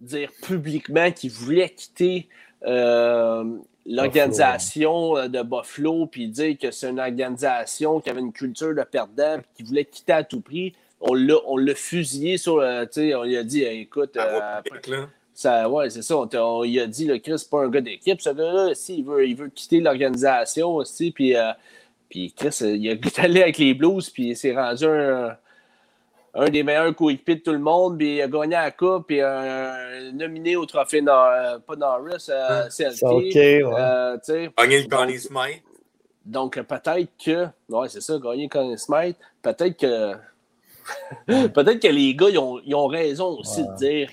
[0.00, 2.28] dire publiquement qu'il voulait quitter
[2.64, 3.44] euh,
[3.86, 8.82] l'organisation euh, de Buffalo, puis dire que c'est une organisation qui avait une culture de
[8.82, 10.74] perdant, puis qu'il voulait quitter à tout prix.
[11.00, 12.88] On l'a fusillé sur le.
[12.90, 14.16] sais, on lui a dit écoute.
[14.16, 14.60] Euh,
[15.40, 16.16] ça, ouais, c'est ça.
[16.16, 18.20] On, lui a dit le Chris, c'est pas un gars d'équipe.
[18.20, 21.10] Ce gars-là, il veut, il veut quitter l'organisation aussi.
[21.10, 21.34] Puis,
[22.08, 25.36] puis Chris, il a allé avec les Blues, puis il s'est rendu un
[26.34, 29.20] un des meilleurs coéquipiers de tout le monde, puis il a gagné la coupe, puis
[30.12, 33.04] nominé au trophée, euh, pas Norris, euh, CLT.
[33.04, 33.62] OK, ouais.
[33.64, 35.62] euh, gagné le Connie Smite.
[36.24, 40.14] Donc, peut-être que, ouais, c'est ça, gagner le Connie Smite, peut-être que,
[41.48, 44.10] peut-être que les gars, ils ont, ils ont raison aussi de dire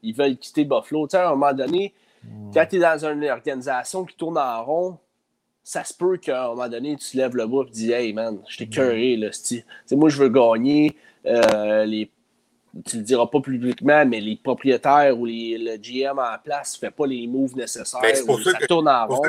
[0.00, 1.06] qu'ils veulent quitter Buffalo.
[1.06, 1.94] Tu sais, à un moment donné,
[2.52, 4.98] quand tu es dans une organisation qui tourne en rond,
[5.62, 8.12] ça se peut qu'à un moment donné, tu lèves le bras et tu dis Hey
[8.12, 9.30] man, je t'ai curé, là,
[9.92, 10.96] moi je veux gagner.
[11.26, 12.10] Euh, les,
[12.86, 16.86] tu le diras pas publiquement, mais les propriétaires ou les, le GM en place ne
[16.86, 18.00] fait pas les moves nécessaires.
[18.00, 19.22] Ben, pour, ça, tourne en rond.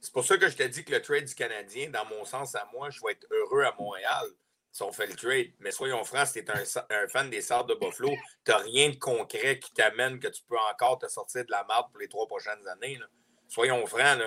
[0.00, 2.54] C'est pour ça que je te dis que le trade du Canadien, dans mon sens
[2.56, 4.24] à moi, je vais être heureux à Montréal
[4.72, 5.52] si on fait le trade.
[5.60, 8.10] Mais soyons francs, si tu es un, fan des Sardes de Buffalo,
[8.44, 11.64] tu n'as rien de concret qui t'amène que tu peux encore te sortir de la
[11.68, 12.98] merde pour les trois prochaines années.
[13.48, 14.18] Soyons francs,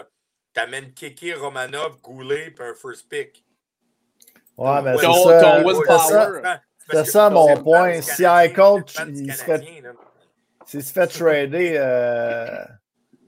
[0.53, 3.43] tu amènes Kiki, Romanov, Goulet et un first pick.
[4.57, 6.61] Ouais, mais c'est ça.
[6.91, 7.99] C'est ça mon point.
[8.01, 9.63] Si Eichel, il se fait,
[10.67, 12.63] s'il se fait trader euh,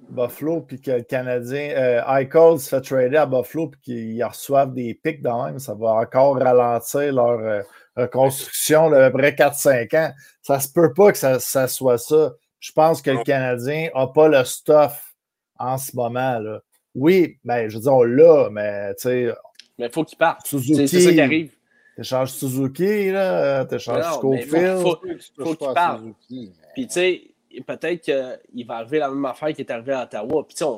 [0.09, 4.93] Buffalo, puis que le Canadien, euh, se fait trader à Buffalo, puis qu'ils reçoivent des
[4.93, 7.61] pics dans même, ça va encore ralentir leur euh,
[7.95, 10.11] reconstruction de à peu près 4-5 ans.
[10.41, 12.33] Ça se peut pas que ça, ça soit ça.
[12.59, 15.15] Je pense que le Canadien n'a pas le stuff
[15.59, 16.39] en ce moment.
[16.39, 16.61] Là.
[16.95, 19.33] Oui, ben, je veux dire, on l'a, mais tu sais.
[19.77, 20.47] Mais il faut qu'il parte.
[20.47, 21.51] C'est ça qui arrive.
[21.95, 24.77] T'échanges Suzuki, là, t'échanges Scofield.
[24.77, 24.97] Il faut,
[25.43, 26.13] faut, qu'il parle.
[26.27, 27.21] Puis, tu sais,
[27.61, 30.45] peut-être qu'il va arriver la même affaire qui est arrivée à Ottawa.
[30.47, 30.71] Puis, tu sais,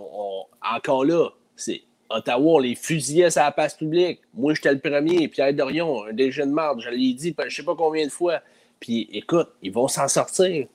[0.73, 4.21] encore là, c'est Ottawa, on les fusillait sur la place publique.
[4.33, 5.27] Moi, j'étais le premier.
[5.27, 8.41] Pierre Dorion, un déjà de marde, je l'ai dit, je sais pas combien de fois.
[8.79, 10.67] Puis, écoute, ils vont s'en sortir.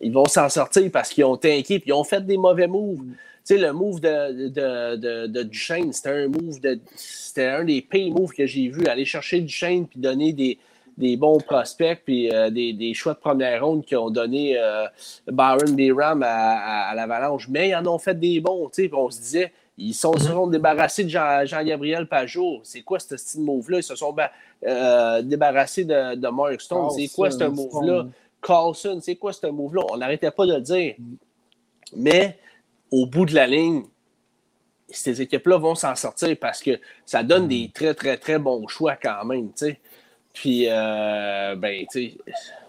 [0.00, 3.04] Ils vont s'en sortir parce qu'ils ont inquiets, puis ils ont fait des mauvais moves.
[3.44, 5.50] Tu sais, le move de, de, de, de
[5.92, 6.80] c'était un move de.
[6.96, 8.86] C'était un des pay moves que j'ai vu.
[8.86, 10.58] Aller chercher Duchesne puis donner des,
[11.00, 14.86] des bons prospects puis euh, des, des, choix de première ronde qui ont donné euh,
[15.26, 17.48] Byron Rams à, à, l'Avalanche.
[17.48, 18.68] Mais ils en ont fait des bons.
[18.68, 22.60] Tu sais, on se disait, ils sont, se sont débarrassés de Jean-Gabriel Pajot.
[22.62, 23.78] C'est quoi ce style move-là?
[23.78, 24.14] Ils se sont
[24.66, 26.90] euh, débarrassés de, de Mark Stone.
[26.90, 28.06] C'est quoi ce move-là?
[28.42, 29.82] Carlson, c'est quoi ce move-là?
[29.90, 30.94] On n'arrêtait pas de le dire.
[31.96, 32.38] Mais
[32.90, 33.84] au bout de la ligne,
[34.88, 37.72] ces équipes-là vont s'en sortir parce que ça donne des mm.
[37.72, 39.50] très, très, très bons choix quand même.
[40.32, 41.84] Puis, euh, ben,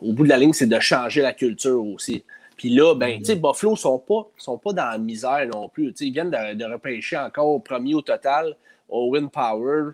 [0.01, 2.23] au bout de la ligne, c'est de changer la culture aussi.
[2.57, 3.35] Puis là, ben, tu sais.
[3.35, 5.93] Buffalo ne sont pas, sont pas dans la misère non plus.
[5.99, 8.56] ils viennent de, repêcher encore au premier au total.
[8.90, 9.91] Owen Power.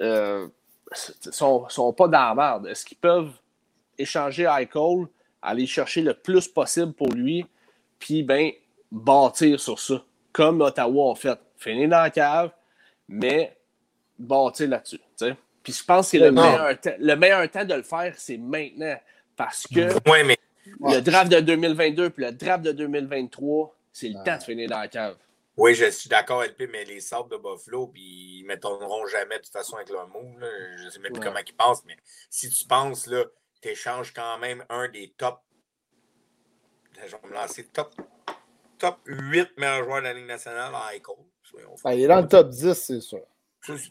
[0.00, 0.48] Euh,
[0.92, 2.66] sont, sont pas dans la merde.
[2.66, 3.32] Est-ce qu'ils peuvent
[3.98, 5.06] échanger Eichel,
[5.42, 7.46] aller chercher le plus possible pour lui,
[7.98, 8.50] puis ben,
[8.90, 10.02] bâtir sur ça,
[10.32, 11.38] comme Ottawa a fait.
[11.56, 12.50] Finir dans la cave,
[13.08, 13.56] mais
[14.18, 15.00] bâtir là-dessus.
[15.64, 18.96] Puis je pense que le meilleur, le meilleur temps de le faire, c'est maintenant.
[19.34, 24.42] Parce que le draft de 2022 puis le draft de 2023, c'est le temps de
[24.42, 25.16] finir dans la cave.
[25.56, 29.38] Oui, je suis d'accord, LP, mais les sortes de Buffalo, puis ils ne m'étonneront jamais
[29.38, 30.44] de toute façon avec leur move.
[30.78, 31.96] Je ne sais même plus comment ils pensent, mais
[32.28, 33.08] si tu penses,
[33.62, 35.40] tu échanges quand même un des top.
[36.94, 37.94] Je vais me lancer top
[38.78, 41.14] top 8 meilleurs joueurs de la Ligue nationale à Eichel.
[41.84, 43.22] Ah, il est dans le top 10, c'est sûr.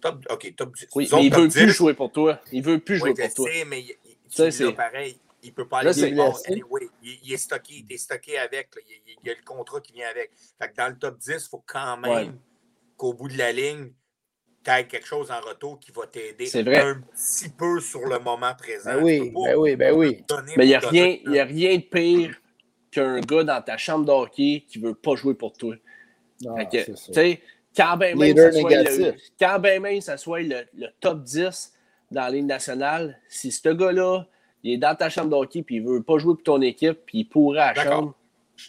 [0.01, 0.87] Top, OK, top 10.
[0.95, 2.39] Oui, mais il ne veut plus jouer pour toi.
[2.51, 3.49] Il ne veut plus jouer pour toi.
[3.51, 5.17] Sais, mais il, c'est pareil.
[5.41, 8.69] Il ne peut pas aller anyway, il, il, est stocké, il est stocké avec.
[9.07, 10.31] Il, y a le contrat qui vient avec.
[10.61, 12.37] Fait que dans le top 10, il faut quand même
[12.95, 13.91] qu'au bout de la ligne,
[14.63, 18.53] tu aies quelque chose en retour qui va t'aider un petit peu sur le moment
[18.55, 18.93] présent.
[18.93, 20.23] Ben oui, ben oui, ben oui.
[20.55, 22.37] Mais il n'y a, rien, a rien de pire
[22.89, 25.75] qu'un gars dans ta chambre d'hockey qui ne veut pas jouer pour toi.
[26.47, 26.65] Ah,
[27.75, 31.73] quand bien même, ça soit, le, quand même ça soit le, top 10
[32.11, 34.27] dans la ligne nationale, si ce gars-là,
[34.63, 36.99] il est dans ta chambre d'hockey et il ne veut pas jouer pour ton équipe,
[37.05, 38.15] puis il pourrait à la chambre.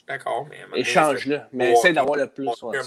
[0.09, 0.81] D'accord, mais.
[0.81, 1.41] Échange-le.
[1.53, 2.49] Mais essaie d'avoir le plus.
[2.63, 2.79] Ouais,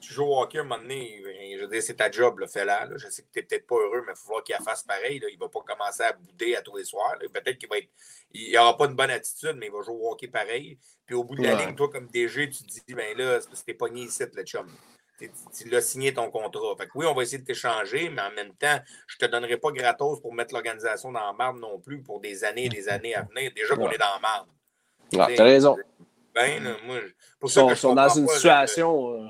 [0.00, 2.88] tu joues au hockey un moment donné, ben, je veux dire, c'est ta job, fais-la.
[2.96, 5.20] Je sais que tu n'es peut-être pas heureux, mais il faut voir qu'il fasse pareil.
[5.22, 7.16] Il ne va pas commencer à bouder à tous les soirs.
[7.32, 7.88] Peut-être qu'il va être.
[8.32, 10.78] Il n'aura pas une bonne attitude, mais il va jouer au hockey pareil.
[11.06, 13.48] Puis au bout de la ligne, toi, comme DG, tu te dis, ben là, c'est
[13.48, 14.66] parce que t'es pogné ici, le chum.
[15.56, 16.74] Tu l'as signé ton contrat.
[16.78, 19.30] Fait que oui, on va essayer de t'échanger, mais en même temps, je ne te
[19.30, 22.68] donnerai pas gratos pour mettre l'organisation dans la marde non plus pour des années et
[22.68, 23.50] des années à venir.
[23.54, 24.48] Déjà qu'on est dans la marde.
[25.18, 25.76] Ah, tu as raison.
[26.34, 26.98] Ben, moi,
[27.38, 29.14] pour ça sont, dans une situation.
[29.14, 29.28] Euh,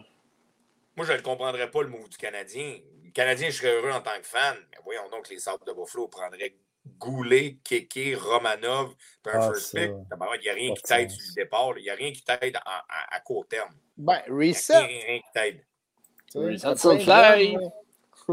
[0.96, 2.78] moi, je ne comprendrais pas le mot du Canadien.
[3.04, 4.56] Le Canadien, je serais heureux en tant que fan.
[4.70, 6.54] Mais voyons donc, les Sables de Buffalo prendraient
[6.98, 9.90] Goulet, Kéké, Romanov, puis un ah, first pick.
[9.90, 11.78] Il n'y a rien qui t'aide sur le départ.
[11.78, 13.74] Il n'y a rien qui t'aide à, court terme.
[13.96, 14.74] Ben, reset.
[14.74, 15.64] Il n'y a rien qui t'aide.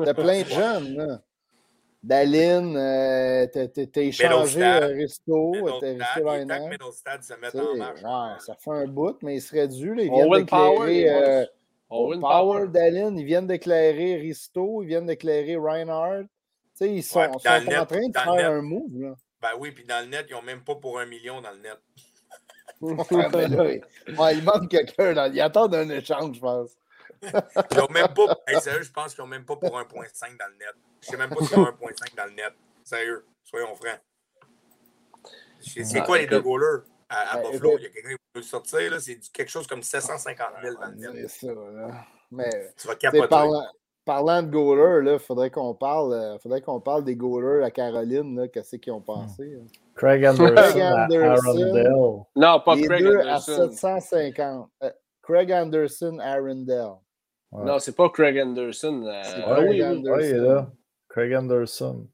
[0.06, 1.22] T'as plein de jeunes, là.
[2.04, 5.52] Daline, euh, t'as échangé euh, Risto,
[5.82, 6.70] t'as Risto Liner.
[7.52, 9.94] Ouais, ça fait un bout, mais il serait dû.
[9.94, 11.46] Là, ils viennent d'éclairer euh,
[11.90, 16.28] Power, Power Daline, ils viennent d'éclairer Risto, ils viennent d'éclairer Reinhardt.
[16.76, 19.02] sais, ils sont, sont en train de faire un move.
[19.02, 19.16] Là.
[19.42, 21.60] Ben oui, puis dans le net, ils n'ont même pas pour un million dans le
[21.60, 21.78] net.
[23.32, 23.64] ben là,
[24.24, 25.28] ouais, il manque quelqu'un.
[25.28, 26.72] Ils attendent un échange, je pense.
[27.22, 28.60] Ils n'ont même pas.
[28.60, 30.76] sérieux, je pense qu'ils n'ont même pas pour 1.5 dans le net.
[31.02, 32.54] Je ne sais même pas s'ils ont 1.5 dans le net.
[32.84, 34.00] Sérieux, soyons francs.
[35.60, 36.84] C'est quoi les deux goalers?
[37.10, 37.78] À, Buffalo?
[37.78, 39.00] Il y a quelqu'un qui peut sortir.
[39.00, 41.30] C'est quelque chose comme 750 000 dans le net.
[41.30, 41.54] C'est ça.
[41.54, 42.06] Là.
[42.32, 43.28] Mais, tu vas capoter.
[44.06, 48.48] Parlant, de goalers, il faudrait qu'on parle, euh, faudrait qu'on parle des goalers à Caroline.
[48.54, 49.60] Qu'est-ce qu'ils ont pensé?
[49.96, 53.64] Craig Anderson, Craig Anderson Non, pas Craig deux Anderson.
[53.64, 54.70] à 750.
[54.84, 56.92] Euh, Craig Anderson, Arundel.
[57.66, 59.04] Non, c'est pas Craig Anderson.
[59.06, 59.24] Euh...
[59.24, 60.18] Craig Anderson.
[60.18, 60.72] Oui, il est là.
[61.10, 62.08] Craig Anderson.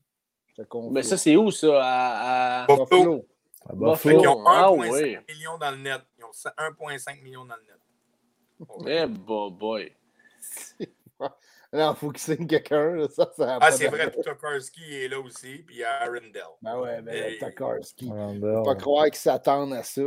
[0.92, 1.80] Mais ça, c'est où, ça?
[1.82, 2.68] À, à...
[2.68, 3.26] Buffalo.
[3.68, 4.22] À Buffalo.
[4.22, 5.18] Ils ont 1,5 ah, oui.
[5.30, 6.02] million dans le net.
[6.18, 7.74] Ils ont 1,5 million dans le net.
[8.88, 9.92] Eh, boy.
[11.74, 13.08] Non, il faut qu'il signe quelqu'un.
[13.10, 14.12] Ça, ça ah, c'est vrai.
[14.12, 15.58] Tokarski est là aussi.
[15.66, 16.44] Puis il y a Arundel.
[16.62, 18.06] Ben ouais, mais Tokarski.
[18.06, 20.04] Il ne faut pas croire qu'ils s'attendent à ça.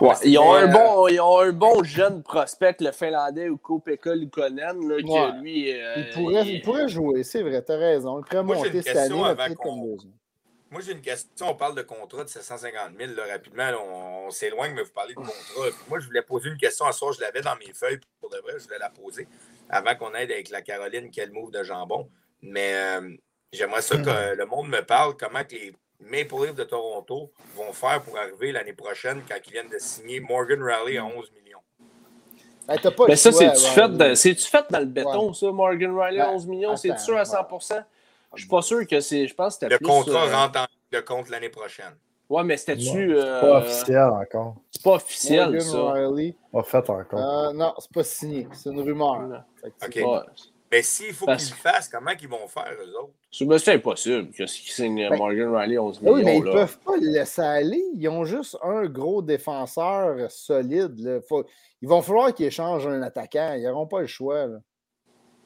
[0.00, 4.14] Ouais, ils, ont un bon, ils ont un bon jeune prospect, le Finlandais Uko Pekka
[4.14, 5.72] Lukonen, là, qui lui.
[5.72, 6.62] Euh, il, pourrait, il...
[6.62, 8.20] pourrait jouer, c'est vrai, tu as raison.
[8.20, 10.08] Il pourrait Moi, monter cette année, comme deux
[10.70, 11.50] Moi, j'ai une question.
[11.50, 13.70] On parle de contrat de 750 000 là, rapidement.
[14.26, 15.32] on, s'éloigne, mais vous parlez de contrat.
[15.88, 17.12] Moi, je voulais poser une question à soir.
[17.12, 18.00] Je l'avais dans mes feuilles.
[18.20, 19.26] Pour de vrai, je voulais la poser
[19.68, 22.08] avant qu'on aide avec la Caroline quel move de jambon.
[22.42, 23.16] Mais euh,
[23.52, 28.02] j'aimerais ça que le monde me parle comment les Maple Leafs de Toronto vont faire
[28.02, 31.60] pour arriver l'année prochaine quand ils viennent de signer Morgan Raleigh à 11 millions.
[33.08, 36.76] mais ça, c'est-tu fait, fait, dans le béton, ça, Morgan Riley à 11 millions?
[36.76, 37.84] C'est sûr à 100%
[38.34, 39.26] Je suis pas sûr que c'est.
[39.26, 41.94] Je pense que Le contrat euh, rentre en de compte l'année prochaine.
[42.28, 43.16] Ouais, mais c'était-tu.
[43.16, 43.40] Euh...
[43.40, 44.56] pas officiel encore.
[44.70, 45.92] C'est pas officiel, Morgan ça.
[45.92, 46.34] Riley.
[46.52, 47.20] Pas fait encore.
[47.20, 48.48] Euh, non, c'est pas signé.
[48.52, 49.44] C'est une rumeur.
[49.64, 50.04] OK.
[50.70, 53.14] Mais s'il faut qu'ils le fassent, comment ils vont faire, eux autres?
[53.30, 56.14] C'est impossible qu'ils signent ben, Morgan Riley 11 millions.
[56.14, 57.84] Oui, mais ils ne peuvent pas le laisser aller.
[57.94, 60.98] Ils ont juste un gros défenseur solide.
[60.98, 61.20] Là.
[61.28, 61.44] Faut...
[61.80, 63.54] Il va falloir qu'ils échangent un attaquant.
[63.54, 64.46] Ils n'auront pas le choix.
[64.46, 64.58] Là.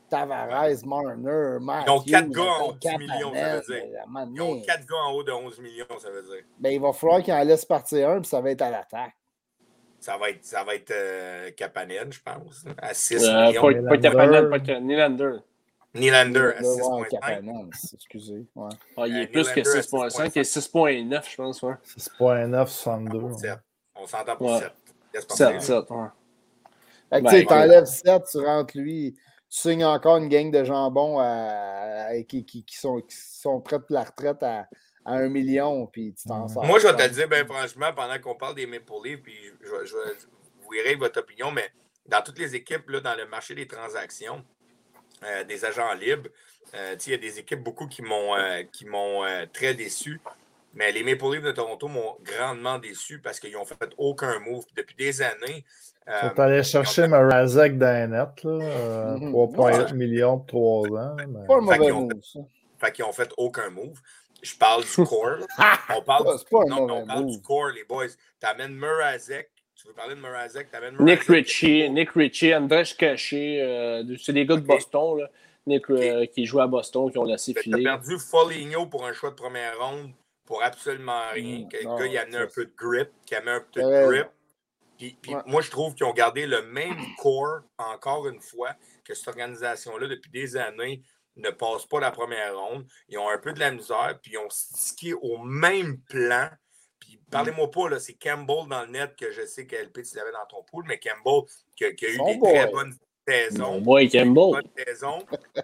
[0.09, 3.85] Tavares, Marner, Matthews, Ils ont quatre gars en haut de 10 millions, ça veut dire.
[4.35, 6.45] Ils ont quatre gars en haut de 11 millions, ça veut dire.
[6.59, 9.15] Ben, il va falloir qu'ils en laissent partir un, puis ça va être à l'attaque.
[10.01, 12.65] Ça va être, ça va être euh, Kapanen, je pense.
[12.79, 13.63] À 6 euh, millions.
[13.63, 15.37] Pas, pas Kapanen, pas Nylander.
[15.95, 17.95] Nylander à 6,5.
[17.95, 18.47] Excusez.
[18.55, 18.69] Ouais.
[18.97, 20.33] Ah, il est euh, plus que 6,5.
[20.35, 21.63] Il est 6,9, je pense.
[21.63, 21.75] Ouais.
[21.85, 23.19] 6,9, 62.
[23.95, 24.73] On s'entend pour 7.
[25.29, 26.07] 7, 7, ouais.
[27.13, 29.15] Fait que ben, tu t'enlèves 7, tu rentres lui,
[29.51, 33.81] tu signes encore une gang de jambons à, qui, qui, qui, sont, qui sont prêts
[33.81, 34.67] pour la retraite à,
[35.05, 36.65] à un million, puis tu t'en sors.
[36.65, 39.37] Moi, je vais te le dire, ben, franchement, pendant qu'on parle des Maple Leafs, puis
[39.61, 39.97] je, je,
[40.63, 41.71] vous verrez votre opinion, mais
[42.07, 44.45] dans toutes les équipes, là, dans le marché des transactions,
[45.25, 46.31] euh, des agents libres,
[46.75, 49.23] euh, il y a des équipes beaucoup qui m'ont euh, qui m'ont
[49.53, 50.21] très déçu.
[50.73, 54.65] Mais les Maple Leafs de Toronto m'ont grandement déçu parce qu'ils n'ont fait aucun move
[54.77, 55.65] depuis des années.
[56.07, 57.09] Tu faut aller chercher fait...
[57.09, 61.17] Marazek dans net, 3,8 millions pour 3 ans.
[61.19, 61.47] Mais...
[61.47, 62.41] Pas un mauvais move, ça.
[62.79, 64.01] Fait qu'ils n'ont fait aucun move.
[64.43, 65.47] Je parle du core.
[65.97, 66.37] on parle,
[66.69, 68.09] non, on parle du core, les boys.
[68.09, 69.51] Tu amènes Murazek.
[69.75, 70.71] Tu veux parler de Murazek?
[70.71, 73.63] T'amènes Nick Ritchie, Nick Ritchie, Andrés Caché.
[73.63, 75.31] Euh, c'est des gars de Boston, là.
[75.67, 77.83] Nick, euh, qui jouent à Boston, qui ont laissé filer.
[77.83, 80.13] Tu as perdu Foligno pour un choix de première ronde
[80.45, 81.61] pour absolument rien.
[81.61, 83.81] Mm, le gars, il a amené un peu de grip, qui a mis un peu
[83.81, 84.27] de grip.
[84.99, 89.15] Puis, puis moi, je trouve qu'ils ont gardé le même core, encore une fois, que
[89.15, 91.03] cette organisation-là depuis des années
[91.37, 92.87] ne passent pas la première ronde.
[93.09, 96.49] Ils ont un peu de la misère, puis ils ont stické au même plan.
[96.99, 100.17] Puis Puis parlez-moi pas, c'est Campbell dans le net que je sais que LP, tu
[100.17, 102.95] l'avais dans ton pool, mais Campbell qui, a, eu des très bonnes
[103.27, 103.81] saisons.
[103.81, 104.63] Moi, Campbell.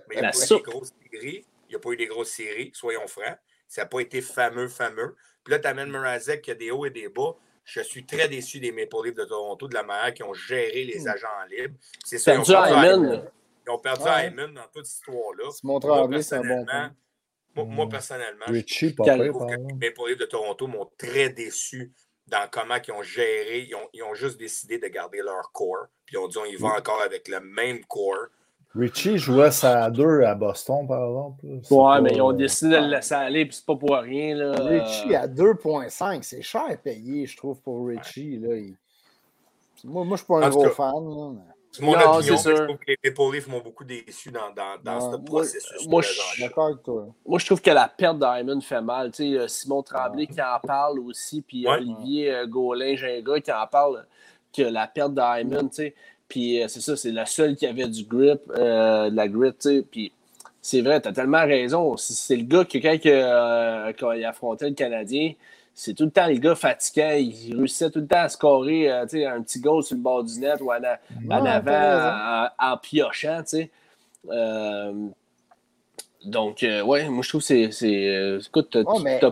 [0.09, 1.45] mais il n'y a pas eu des grosses séries.
[1.69, 3.37] Il n'y a pas eu des grosses séries, soyons francs.
[3.69, 5.17] Ça n'a pas été fameux, fameux.
[5.43, 7.35] Puis là, tu amènes Mrazek qui a des hauts et des bas.
[7.65, 10.85] Je suis très déçu des Maple Leafs de Toronto, de la manière qu'ils ont géré
[10.85, 11.09] les hmm.
[11.09, 11.75] agents libres.
[12.05, 12.53] C'est ça, perdu
[13.67, 14.31] Ils ont perdu ouais.
[14.31, 15.51] dans toute cette histoire-là.
[15.51, 16.93] Simon Tremblay, c'est un bon point.
[17.65, 21.93] Moi, personnellement, Richie, je, trouve que les Maple de Toronto m'ont très déçu
[22.27, 23.69] dans comment ils ont géré.
[23.95, 25.87] Ils ont, juste décidé de garder leur core.
[26.05, 28.27] Puis ils ont dit, on y va encore avec le même core.
[28.75, 31.47] Richie jouait ça à deux à Boston, par exemple.
[31.71, 34.35] Ouais, mais ils ont décidé de le laisser aller, puis c'est pas pour rien.
[34.35, 34.53] Là.
[34.63, 38.39] Richie à 2,5, c'est cher à payer, je trouve, pour Richie.
[38.39, 38.55] Là.
[39.85, 40.93] Moi, moi je suis pas un gros fan.
[40.93, 41.56] Là.
[41.73, 44.79] C'est mon non, opinion, je trouve que les Maple Leafs m'ont beaucoup déçu dans, dans,
[44.83, 45.87] dans ce processus.
[45.87, 46.45] Moi, je,
[47.27, 49.11] moi, je trouve que la perte d'Hyman fait mal.
[49.11, 54.07] Tu sais, Simon Tremblay qui en parle aussi, puis Olivier euh, Gaulin-Ginga qui en parle,
[54.57, 55.95] que la perte d'Hyman, tu sais
[56.29, 59.53] puis euh, c'est ça, c'est la seule qui avait du grip, euh, de la grit,
[59.53, 59.83] tu sais.
[59.89, 60.13] Puis
[60.61, 61.97] c'est vrai, tu as tellement raison.
[61.97, 65.33] C'est le gars que quand, euh, quand, il affrontait le Canadien,
[65.79, 67.21] c'est tout le temps les gars fatigués.
[67.21, 70.25] Il réussissait tout le temps à scorer tu sais, un petit goal sur le bord
[70.25, 73.71] du net ou en, avant en, piochant, tu sais.
[76.27, 78.09] Donc, euh, ouais, moi, je trouve que c'est.
[78.09, 79.31] Euh, écoute, tu n'as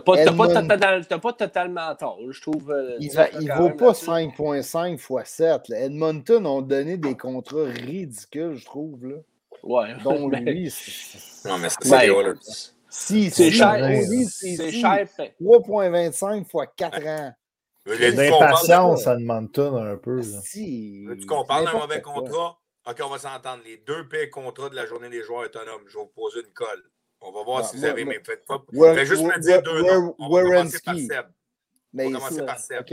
[1.19, 2.71] pas, totalement tort, je trouve.
[2.71, 5.71] Euh, il ne vaut pas 5,5 x 7.
[5.71, 9.05] Edmonton ont donné des contrats ridicules, je trouve.
[9.07, 9.15] Là.
[9.63, 9.93] Ouais.
[10.03, 10.73] Donc, lui.
[11.43, 12.35] Non, mais c'est ça, ben,
[12.97, 13.75] Si, c'est cher.
[14.29, 15.05] C'est cher.
[15.41, 17.33] 3,25 x 4 ans.
[17.85, 20.21] L'impatience à Edmonton, un peu.
[20.23, 21.05] Si.
[21.19, 22.57] Tu compares un mauvais contrat?
[22.87, 23.61] OK, on va s'entendre.
[23.65, 25.81] Les deux pires contrats de la journée des joueurs autonomes.
[25.87, 26.83] Je vais vous poser une colle.
[27.21, 28.63] On va voir si vous avez mes faites pas.
[28.71, 30.15] Faites juste me dire deux noms.
[30.17, 31.25] On va commencer par Seb.
[31.93, 32.85] on va commencer par Seb.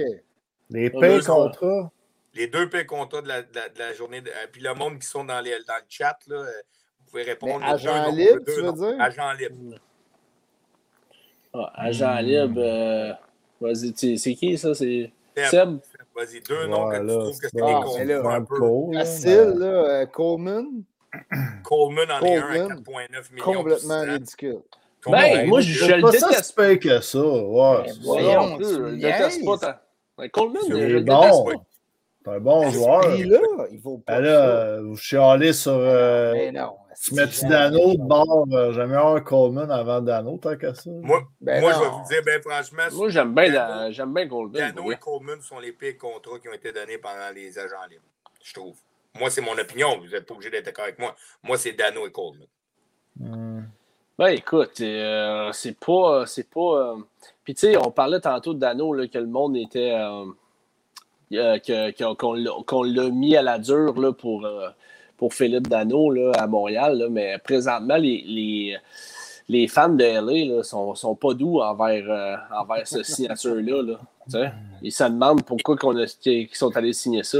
[0.70, 1.92] Les pires contrats?
[2.34, 4.22] Les deux pires contrats de la, de la, journée.
[4.22, 6.50] De, euh, puis le monde qui sont dans, les, dans le chat, là, euh,
[7.00, 7.60] vous pouvez répondre.
[7.60, 9.00] Mais agent deux libre, tu veux dire?
[9.00, 9.78] Agent libre.
[11.54, 12.60] Ah, agent libre.
[12.60, 13.12] Euh,
[13.60, 14.74] vas-y, c'est qui ça?
[14.74, 15.78] C'est Seb.
[16.14, 18.92] Vas-y, deux noms que tu trouves que c'est des contrats un peu.
[18.92, 20.66] Facile, là, euh, Coleman.
[21.64, 23.44] Coleman en est un à 4,9 millions.
[23.44, 24.58] Complètement ridicule.
[25.06, 26.54] Ben, moi, je, je le déteste.
[26.54, 27.18] pas que ça.
[27.18, 29.80] Ouais, ben, voyons, je le déteste pas.
[30.16, 31.52] Ben, Coleman, je le déteste pas.
[32.24, 33.08] C'est un bon joueur.
[33.08, 34.20] Là, il faut pas.
[34.20, 35.72] Ben là, vous chialez sur.
[35.72, 36.76] Euh, non.
[37.00, 40.90] Tu mets Dano de bord, euh, j'aime bien Coleman avant Dano, tant qu'à ça?
[40.90, 42.82] Moi, ben moi je vais vous dire, ben franchement.
[42.92, 44.52] Moi, j'aime bien, j'aime bien Coleman.
[44.52, 48.02] Dano et Coleman sont les pires contrats qui ont été donnés pendant les agents libres,
[48.42, 48.76] je trouve.
[49.18, 49.98] Moi, c'est mon opinion.
[49.98, 51.14] Vous n'êtes pas obligé d'être d'accord avec moi.
[51.42, 52.48] Moi, c'est Dano et Coleman.
[53.18, 53.62] Hmm.
[54.18, 56.24] Ben écoute, euh, c'est pas.
[56.26, 56.96] C'est pas euh,
[57.44, 59.96] Puis tu sais, on parlait tantôt de Dano, là, que le monde était.
[61.30, 64.46] qu'on l'a mis à la dure là, pour
[65.22, 68.76] pour Philippe Dano là, à Montréal, mais présentement, les,
[69.48, 74.00] les, fans de LA ne sont, sont, pas doux envers, euh, envers cette signature-là.
[74.82, 75.76] Ils se demandent pourquoi
[76.26, 77.38] ils sont allés signer ça.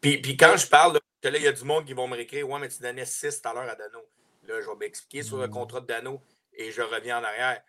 [0.00, 0.92] Puis, puis, quand je parle,
[1.24, 3.42] là, il y a du monde qui vont me réécrire Ouais, mais tu donnais 6
[3.42, 3.98] tout à l'heure à Dano.
[4.46, 6.20] Là, je vais m'expliquer sur le contrat de Dano
[6.54, 7.62] et je reviens en arrière.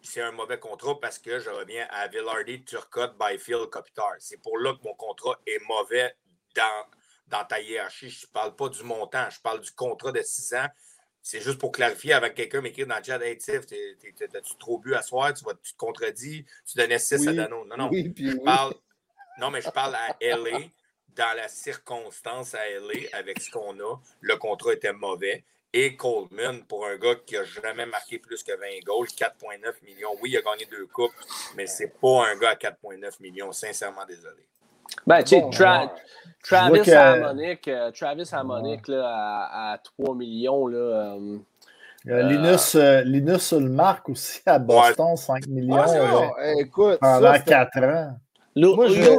[0.00, 4.14] C'est un mauvais contrat parce que je reviens à Villardy, Turcotte, Byfield, Kopitar.
[4.18, 6.14] C'est pour là que mon contrat est mauvais
[6.56, 6.86] dans,
[7.28, 8.10] dans ta hiérarchie.
[8.10, 10.66] Je ne parle pas du montant, je parle du contrat de 6 ans.
[11.22, 14.94] C'est juste pour clarifier avec quelqu'un m'écrire dans le chat Hey Tiff, as-tu trop bu
[14.94, 15.34] à soir?
[15.34, 16.46] Tu, tu te contredis?
[16.66, 17.66] Tu donnais 6 à Dano.
[17.66, 17.90] Non, non.
[17.92, 18.74] je parle,
[19.38, 20.58] non, mais je parle à LA.
[21.16, 25.44] Dans la circonstance à LA, avec ce qu'on a, le contrat était mauvais.
[25.72, 30.16] Et Coleman, pour un gars qui n'a jamais marqué plus que 20 goals, 4,9 millions.
[30.22, 31.12] Oui, il a gagné deux coupes,
[31.56, 33.52] mais c'est pas un gars à 4,9 millions.
[33.52, 34.48] Sincèrement, désolé.
[35.06, 35.42] Ben, tu sais,
[36.48, 40.66] Travis Harmonic, euh, Travis Harmonic là, à, à, 3 millions.
[40.66, 41.38] Là, euh,
[42.08, 45.16] euh, Linus, euh, Linus Ulmark aussi à Boston, ouais.
[45.16, 45.76] 5 millions.
[45.76, 48.18] Ouais, écoute, pendant ça, 4 ans.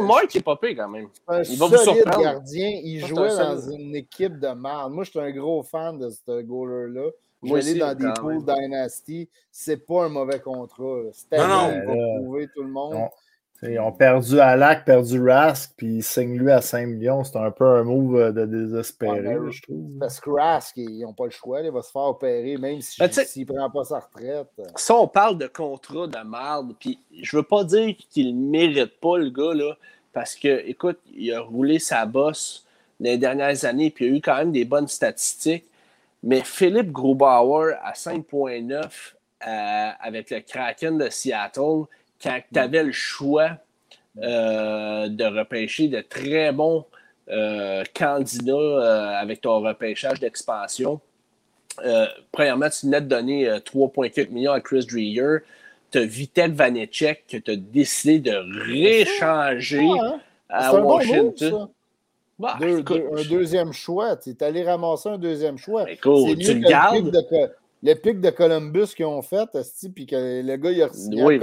[0.02, 1.08] Mark est pas quand même.
[1.28, 2.22] Un il va vous surprendre.
[2.22, 2.80] gardien.
[2.84, 4.92] Il jouait dans une équipe de merde.
[4.92, 7.10] Moi, je suis un gros fan de ce goaler-là.
[7.42, 9.30] Je vais aller dans des pools Dynasty.
[9.52, 11.04] C'est pas un mauvais contrat.
[11.14, 12.94] C'était non, non, il va prouver tout le monde.
[12.96, 13.10] Non.
[13.62, 17.24] Ils ont perdu Alak, perdu Rask, puis ils signent lui à 5 millions.
[17.26, 19.98] C'est un peu un move euh, de désespéré, ouais, je trouve.
[20.00, 21.60] Parce que Rask, ils n'ont pas le choix.
[21.62, 24.48] Il va se faire opérer, même s'il ne prend pas sa retraite.
[24.78, 29.00] Si on parle de contrat de merde, puis je veux pas dire qu'il ne mérite
[29.02, 29.76] pas, le gars, là,
[30.14, 32.66] parce que, écoute, il a roulé sa bosse
[33.00, 35.66] les dernières années, puis il a eu quand même des bonnes statistiques.
[36.24, 39.16] Mais Philippe Grubauer à 5,9
[39.48, 41.86] euh, avec le Kraken de Seattle,
[42.22, 43.52] quand tu avais le choix
[44.16, 46.86] de repêcher de très bons
[47.94, 51.00] candidats avec ton repêchage d'expansion,
[52.32, 55.38] premièrement, tu venais de donner 3,4 millions à Chris Dreyer.
[55.92, 58.36] Tu as Vitek Vanecek que tu as décidé de
[58.70, 60.20] réchanger hein?
[60.50, 61.68] à Washington.
[62.38, 64.16] Bah, un deuxième choix.
[64.16, 65.86] Tu es allé ramasser un deuxième choix.
[65.86, 67.28] C'est mieux tu le gardes.
[67.82, 69.48] Le pic de Columbus qu'ils ont fait,
[69.96, 71.08] puis que le gars, il a reçu.
[71.14, 71.40] Oui,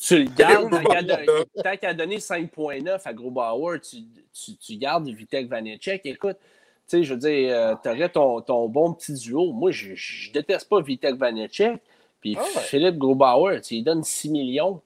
[0.00, 0.70] tu le gardes.
[1.62, 3.98] tant qu'à donner 5,9 à Grobauer, tu,
[4.32, 6.02] tu, tu gardes Vitek Vanecek.
[6.04, 6.36] Écoute,
[6.88, 9.52] tu sais, je veux dire, euh, tu aurais ton, ton, bon petit duo.
[9.52, 11.80] Moi, je, ne déteste pas Vitek Vanecek.
[12.20, 14.80] Puis ah Philippe Grobauer, tu lui donnes 6 millions.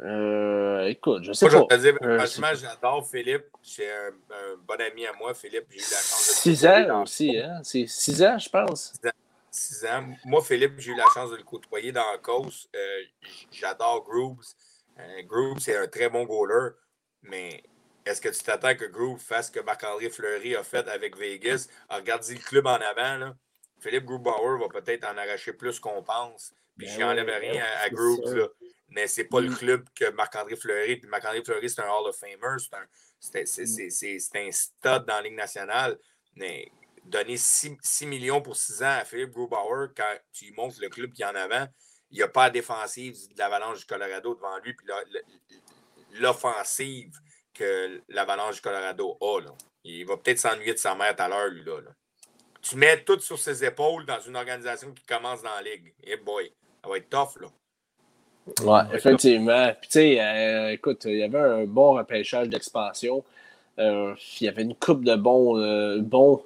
[0.00, 1.76] Euh, écoute, je sais moi, pas.
[1.76, 3.46] Je dire, euh, franchement, j'adore Philippe.
[3.62, 4.10] C'est un,
[4.66, 5.66] bon ami à moi, Philippe.
[5.70, 7.60] J'ai eu la chance de 6 ans aussi, hein?
[7.62, 8.92] C'est 6 ans, je pense.
[9.02, 9.12] 6 ans.
[10.24, 12.68] Moi, Philippe, j'ai eu la chance de le côtoyer dans la cause.
[12.74, 13.02] Euh,
[13.50, 14.54] j'adore Grooves.
[15.24, 16.70] Grooves, c'est un très bon goaler,
[17.22, 17.62] mais
[18.08, 21.68] est-ce que tu t'attends que Groove fasse ce que Marc-André Fleury a fait avec Vegas?
[21.90, 23.16] Regardez le club en avant.
[23.18, 23.36] Là.
[23.80, 26.54] Philippe Grubauer va peut-être en arracher plus qu'on pense.
[26.76, 28.50] Puis ben je n'enlève rien à, à Grooves.
[28.88, 29.56] Mais c'est pas le mm.
[29.56, 30.96] club que Marc-André Fleury.
[30.96, 32.56] Puis Marc-André Fleury, c'est un Hall of Famer.
[32.58, 32.86] C'est un,
[34.40, 35.98] un, stud dans la Ligue nationale.
[36.34, 36.72] Mais
[37.08, 41.22] donner 6, millions pour 6 ans à Philippe Grubauer quand tu montres le club qui
[41.22, 41.66] est en avant,
[42.10, 44.74] il n'y a pas la défensive de l'Avalanche du Colorado devant lui.
[44.74, 44.86] Puis
[46.20, 47.12] l'offensive
[47.54, 49.40] que l'Avalanche du Colorado a.
[49.84, 51.64] Il va peut-être s'ennuyer de sa mère tout à l'heure, lui.
[51.64, 51.80] Là,
[52.62, 55.92] Tu mets tout sur ses épaules dans une organisation qui commence dans la ligue.
[56.02, 57.48] Et boy, ça va être tough, là.
[58.62, 59.72] Oui, effectivement.
[59.80, 63.24] Puis, tu sais, euh, écoute, il y avait un bon repêchage d'expansion.
[63.78, 66.42] Euh, il y avait une coupe de bons, euh, bons,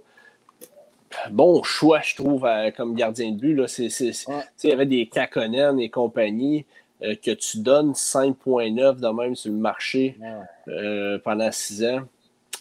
[1.31, 3.55] bons choix, je trouve, comme gardien de but.
[3.55, 3.66] Là.
[3.78, 6.66] Il y avait des Kakonen et compagnie.
[7.02, 10.16] Euh, que tu donnes 5,9 de même sur le marché
[10.68, 12.02] euh, pendant 6 ans.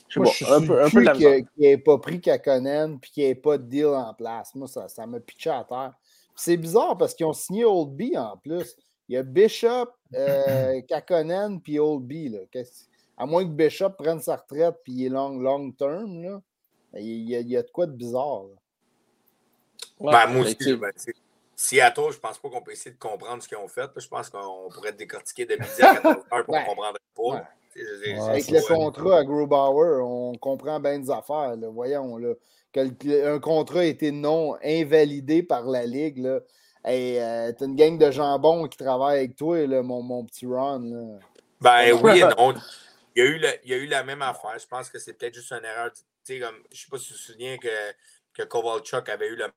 [0.09, 3.35] Je suis un peu, un peu qu'il n'ait pas pris Kakonen et qu'il n'y ait
[3.35, 4.55] pas de deal en place.
[4.55, 5.93] Moi, ça, ça m'a pitché à terre.
[6.35, 8.75] C'est bizarre parce qu'ils ont signé Old B en plus.
[9.07, 12.35] Il y a Bishop, euh, Kakonen puis Old B.
[13.17, 16.41] À moins que Bishop prenne sa retraite puis il est long, long term, là.
[16.95, 18.43] Il, y a, il, y a, de quoi de bizarre.
[19.99, 20.91] ben, moi aussi, ben,
[21.55, 23.89] Seattle, je pense pas qu'on peut essayer de comprendre ce qu'ils ont fait.
[23.95, 27.47] Je pense qu'on pourrait décortiquer de midi à 14 heures pour comprendre pas.
[28.29, 31.55] Avec le contrat à Grubauer, on comprend bien des affaires.
[31.71, 32.33] Voyons, là,
[32.75, 36.17] un contrat a été non invalidé par la Ligue.
[36.17, 36.39] Là.
[36.87, 41.19] Euh, t'as une gang de jambons qui travaille avec toi, là, mon, mon, petit Ron.
[41.59, 42.53] Ben oui et non.
[43.15, 44.57] Il y, a eu il y a eu la même affaire.
[44.57, 45.91] Je pense que c'est peut-être juste une erreur.
[46.39, 47.91] Comme, je ne sais pas si tu te souviens que,
[48.33, 49.47] que Kovalchuk avait eu le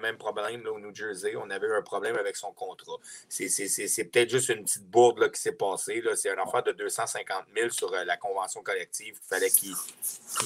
[0.00, 1.36] même problème au New Jersey.
[1.36, 2.96] On avait eu un problème avec son contrat.
[3.28, 3.48] C'est
[4.10, 6.02] peut-être juste une petite bourde là, qui s'est passée.
[6.16, 9.18] C'est un affaire de 250 000 sur euh, la convention collective.
[9.22, 9.74] Il fallait qu'il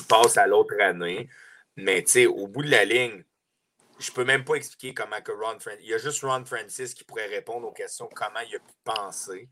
[0.08, 1.28] passe à l'autre année.
[1.76, 3.24] Mais au bout de la ligne,
[3.98, 5.80] je ne peux même pas expliquer comment que Ron Francis.
[5.82, 8.74] Il y a juste Ron Francis qui pourrait répondre aux questions comment il a pu
[8.84, 9.48] penser.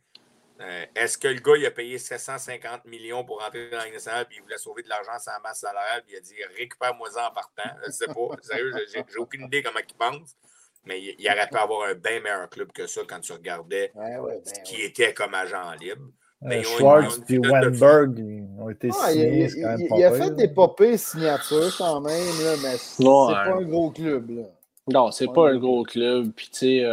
[0.60, 4.26] Euh, est-ce que le gars, il a payé 750 millions pour rentrer dans la nationale
[4.26, 7.32] puis il voulait sauver de l'argent sans masse salariale puis il a dit récupère-moi-en en
[7.32, 7.76] partant?
[7.82, 8.36] Je ne sais pas.
[8.42, 10.36] Sérieux, j'ai aucune idée comment il pense.
[10.84, 13.92] Mais il, il, aurait pu avoir un bien meilleur club que ça quand tu regardais
[13.94, 16.02] ben ce qui était comme agent libre.
[16.44, 18.18] Mais Schwartz et Wenberg
[18.58, 19.48] ont été signés.
[19.54, 23.90] il, il, a fait des popées signatures quand même, là, mais c'est pas un gros
[23.92, 24.30] club.
[24.30, 24.42] Là.
[24.88, 26.32] Non, c'est pas un gros club.
[26.34, 26.84] Puis tu sais,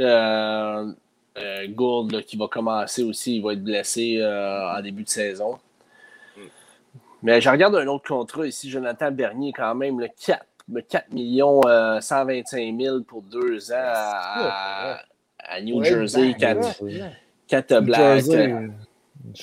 [0.00, 0.92] euh,
[1.38, 5.58] euh, Gould qui va commencer aussi, il va être blessé euh, en début de saison.
[7.22, 10.44] Mais je regarde un autre contrat ici, Jonathan Bernier, quand même, le 4,
[10.88, 11.60] 4 millions
[12.00, 15.00] 125 euh, 000 pour deux ans à,
[15.62, 16.82] New Jersey, 4,
[17.48, 18.24] 4 Black.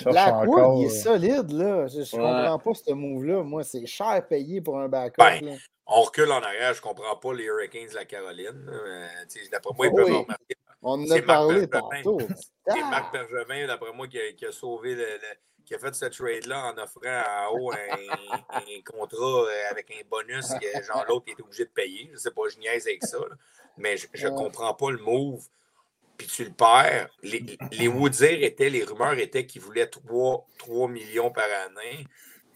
[0.05, 1.87] Blackwood, il est solide, là.
[1.87, 3.43] Je ne comprends pas ce move-là.
[3.43, 5.17] Moi, c'est cher payé pour un backup.
[5.17, 8.65] Ben, on recule en arrière, je ne comprends pas les Hurricanes de la Caroline.
[9.51, 10.11] D'après moi, ils peuvent oui.
[10.13, 12.19] remarquer on en a parlé tantôt.
[12.67, 15.05] C'est Marc Bergevin, d'après moi, qui a, sauvé le,
[15.65, 20.47] qui a fait ce trade-là en offrant en haut un, contrat euh, avec un bonus
[20.49, 22.07] que genre l'autre était obligé de payer.
[22.07, 23.17] Je ne sais pas, je niaise avec ça.
[23.77, 25.45] Mais je ne comprends pas le move.
[26.17, 27.09] Puis tu le perds.
[27.23, 32.05] Les, les étaient, les rumeurs étaient qu'ils voulaient 3, 3 millions par année.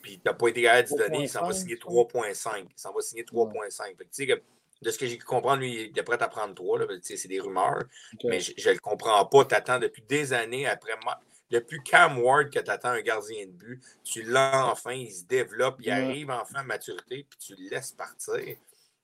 [0.01, 2.65] Puis tu n'as pas été capable de donner, il s'en va signer 3,5.
[2.69, 3.97] Il s'en va signer 3,5.
[3.97, 4.41] Tu sais que
[4.81, 6.79] de ce que j'ai compris, lui, il est prêt à prendre trois.
[7.01, 7.83] C'est des rumeurs.
[8.23, 9.45] Mais je ne le comprends pas.
[9.45, 11.19] Tu attends depuis des années après moi.
[11.49, 15.23] Depuis Cam Ward que tu attends un gardien de but, tu l'as enfin, il se
[15.23, 18.57] développe, il arrive enfin à maturité, puis tu le laisses partir.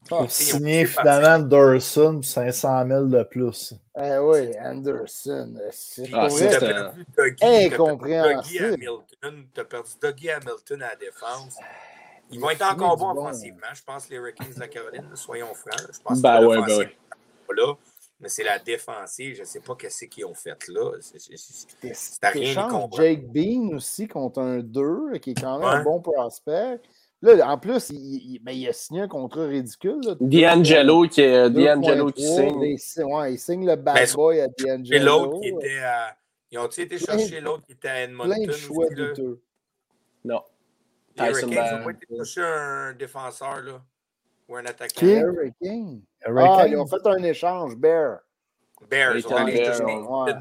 [0.10, 3.74] Pour signer finalement Dorson 500 000 de plus.
[3.98, 5.56] Eh oui, Anderson.
[5.72, 7.06] C'est ah, Hamilton.
[7.16, 7.22] Tu
[9.61, 11.56] as perdu Dougie Hamilton à la défense.
[12.34, 13.68] Ils vont être encore bons offensivement.
[13.74, 15.88] Je pense les Hurricanes de la Caroline, soyons francs.
[15.92, 16.98] Je pense ben ouais, ben ouais.
[17.56, 17.74] là.
[18.20, 19.36] Mais c'est la défensive.
[19.36, 20.92] Je ne sais pas ce qu'ils ont fait là.
[21.02, 22.70] C'est rien.
[22.94, 26.80] Jake Bean aussi contre un 2, qui est quand même un bon prospect.
[27.22, 30.02] Là, en plus, il, ben, il, a signé un contrat ridicule.
[30.20, 33.06] D'Angelo qui, D'Angelo qui signe.
[33.06, 34.92] Ouais, il signe le bad ben, boy à D'Angelo.
[34.92, 36.16] Et l'autre qui était à.
[36.52, 38.36] Ils ont été chercher l'autre qui était à Edmonton?
[38.36, 39.42] Plein de choix douteux.
[40.26, 40.42] Non.
[41.16, 43.82] Les Hurricanes pas un défenseur, là.
[44.48, 45.00] Ou un attaquant.
[45.00, 45.14] Qui?
[45.14, 46.01] Hurricane.
[46.25, 48.19] Ah, ils ont fait un échange, Bear.
[48.90, 49.83] Bear, ils ont allé chercher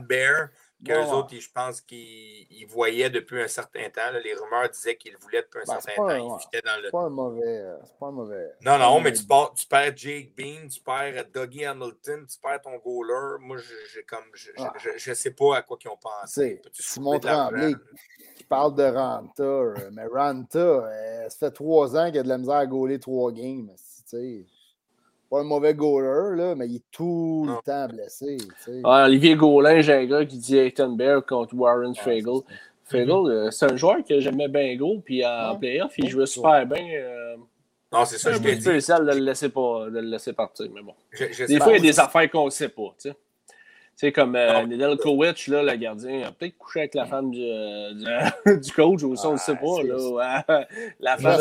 [0.09, 0.49] Bear
[0.85, 4.11] qu'eux autres, je pense qu'ils voyaient depuis un certain temps.
[4.23, 6.39] les rumeurs disaient qu'ils voulaient depuis un ben, certain temps.
[6.53, 6.91] C'est dans le...
[6.91, 7.65] pas un mauvais.
[7.85, 8.53] C'est pas un mauvais.
[8.61, 12.63] Non, non, mais tu, perds, tu perds Jake Bean, tu perds Dougie Hamilton, tu perds
[12.63, 13.39] ton goaler.
[13.41, 13.59] Moi,
[13.93, 14.25] j'ai comme.
[14.35, 14.73] Je, ah.
[14.97, 16.61] je, sais pas à quoi ils ont pensé.
[16.73, 17.75] Simon Tremblay
[18.37, 19.43] qui parle de Ranta.
[19.43, 22.99] Euh, mais Ranta, euh, ça fait trois ans qu'il a de la misère à gauler
[22.99, 23.71] trois games.
[23.77, 24.47] Tu sais
[25.33, 28.37] pas un mauvais goaler, là, mais il est tout le temps blessé.
[28.85, 32.43] Olivier Gaulin, j'ai un gars qui dit Bear contre Warren Fagel.
[32.85, 36.67] Fagel, euh, c'est un joueur que j'aimais bien gros, puis en playoff, il jouait super
[36.67, 36.87] bien.
[36.87, 37.37] Euh,
[37.91, 38.63] non, c'est ça, je t'ai dit.
[38.63, 40.95] C'est spécial de le laisser, pas, de le laisser partir, mais bon.
[41.19, 43.17] des fois, il y a des affaires qu'on ne sait pas, tu sais.
[43.95, 47.93] C'est comme euh, Nedeljkovic, là, le gardien, a peut-être couché avec la femme du, euh,
[48.57, 49.83] du, coach, ou ça, on ne sait pas.
[49.85, 50.67] Là,
[51.01, 51.41] la femme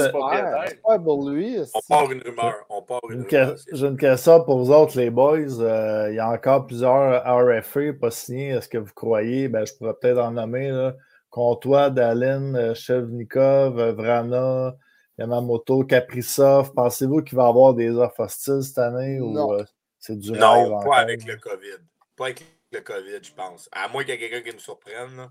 [0.68, 1.58] c'est pas pour lui.
[1.74, 2.54] On part une rumeur.
[2.70, 3.26] On part une
[3.72, 5.60] J'ai une question pour vous autres, les boys.
[5.60, 8.50] Euh, il y a encore plusieurs RFA pas signés.
[8.50, 10.96] Est-ce que vous croyez, ben, je pourrais peut-être en nommer, là,
[11.30, 14.76] Comtois, Dalin, euh, Chevnikov, Vrana,
[15.18, 16.74] Yamamoto, Kaprizov.
[16.74, 19.18] Pensez-vous qu'il va y avoir des offres hostiles cette année?
[19.20, 19.62] Non.
[19.62, 19.64] Ou,
[19.98, 21.78] c'est du non, pas avec le COVID
[22.16, 23.70] pas avec le COVID, je pense.
[23.72, 25.30] À moins qu'il y ait quelqu'un qui me surprenne.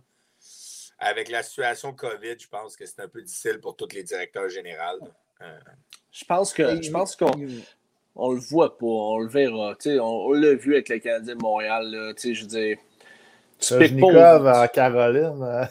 [0.98, 4.48] Avec la situation COVID, je pense que c'est un peu difficile pour tous les directeurs
[4.50, 5.08] généraux.
[5.40, 5.58] Euh,
[6.12, 7.32] je pense que je pense qu'on
[8.14, 9.74] on le voit pas, on le verra.
[9.86, 12.14] On, on l'a vu avec les Canadiens de Montréal.
[12.22, 12.76] Je veux dire,
[13.60, 14.68] tu piques pas au...
[14.68, 15.68] Caroline.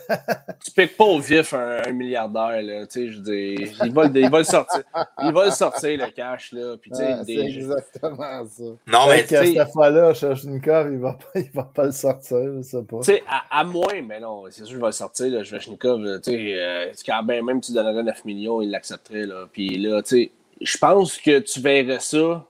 [0.64, 2.85] tu piques pas au vif un, milliardaire, là.
[2.85, 4.84] Tu sais, je dis, il va, il va le sortir.
[5.24, 6.76] Il va le sortir, le cash, là.
[6.82, 8.64] Puis, tu sais, ah, c'est exactement ça.
[8.88, 9.53] Non, mais tu sais.
[9.53, 13.00] Cette fois-là, Chachnikov, il va pas, il va pas le sortir, je sais pas.
[13.00, 16.22] Tu sais, à, à, moins, mais non, c'est sûr qu'il va le sortir, là, Chachnikov.
[16.22, 19.45] Tu sais, euh, quand même, même tu donnerais 9 millions, il l'accepterait, là.
[19.51, 22.45] Puis là, tu sais, je pense que tu verrais ça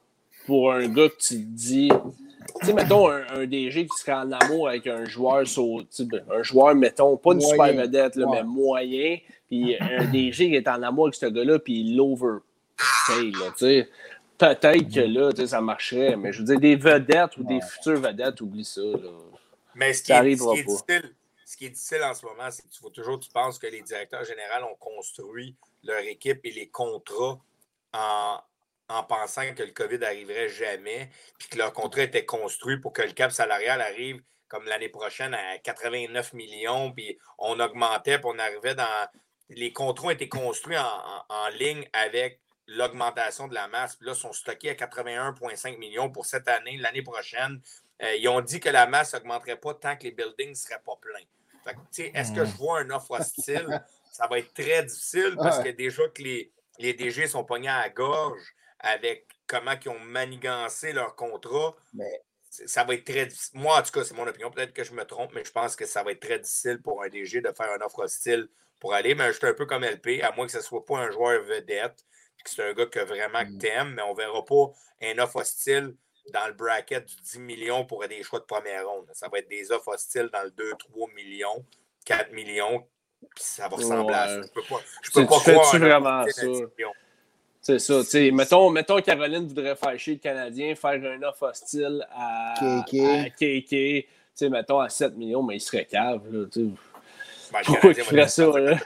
[0.46, 1.92] pour un gars que tu te dis
[2.60, 5.44] tu sais, mettons un, DG qui serait en amour avec un joueur,
[6.00, 9.18] ben, un joueur, mettons, pas une super vedette, là, mais moyen,
[9.50, 12.40] puis un DG qui est en amour avec ce gars-là, puis il l'over
[13.08, 13.90] tu sais.
[14.38, 18.40] Peut-être que là, ça marcherait, mais je veux dire, des vedettes ou des futures vedettes,
[18.40, 18.82] oublie ça.
[18.82, 19.10] Là.
[19.76, 21.14] Mais ce qui, est, difficile,
[21.46, 23.82] ce qui est difficile en ce moment, c'est que tu, toujours, tu penses que les
[23.82, 27.40] directeurs généraux ont construit leur équipe et les contrats
[27.94, 28.38] en,
[28.90, 33.04] en pensant que le COVID n'arriverait jamais, puis que leur contrat était construit pour que
[33.04, 38.40] le cap salarial arrive comme l'année prochaine à 89 millions, puis on augmentait, puis on
[38.40, 39.08] arrivait dans...
[39.50, 44.34] Les contrats ont été construits en, ligne avec l'augmentation de la masse, puis là, sont
[44.34, 46.78] stockés à 81,5 millions pour cette année.
[46.78, 47.62] L'année prochaine,
[48.04, 50.82] euh, ils ont dit que la masse n'augmenterait pas tant que les buildings ne seraient
[50.86, 51.74] pas pleins.
[52.14, 53.84] Est-ce que je vois un offre hostile?
[54.12, 57.82] Ça va être très difficile parce que déjà que les, les DG sont pognés à
[57.82, 62.22] la gorge, avec comment ils ont manigancé leur contrat, mais...
[62.50, 63.60] ça va être très difficile.
[63.60, 64.52] Moi, en tout cas, c'est mon opinion.
[64.52, 67.04] Peut-être que je me trompe, mais je pense que ça va être très difficile pour
[67.04, 68.48] un DG de faire une offre hostile
[68.80, 69.16] pour aller.
[69.16, 71.12] Mais je suis un peu comme LP, à moins que ce ne soit pas un
[71.12, 72.06] joueur vedette,
[72.44, 73.58] que c'est un gars que vraiment mm.
[73.58, 75.96] t'aimes, mais on ne verra pas un offre hostile
[76.32, 79.10] dans le bracket du 10 millions pour des choix de première ronde.
[79.14, 81.66] Ça va être des offres hostiles dans le 2-3 millions,
[82.06, 82.88] 4 millions,
[83.36, 84.42] puis ça va ressembler à ça.
[84.42, 85.78] Je peux pas, je peux pas croire.
[85.78, 86.46] vraiment ça?
[87.62, 88.04] C'est ça.
[88.04, 94.08] sais, mettons, mettons Caroline voudrait faire chier le Canadien, faire un offre hostile à KK.
[94.34, 96.22] sais, mettons à 7 millions, mais il serait cave.
[96.32, 96.46] Là,
[97.52, 98.48] ben, pourquoi il ferait ça?
[98.60, 98.78] Là?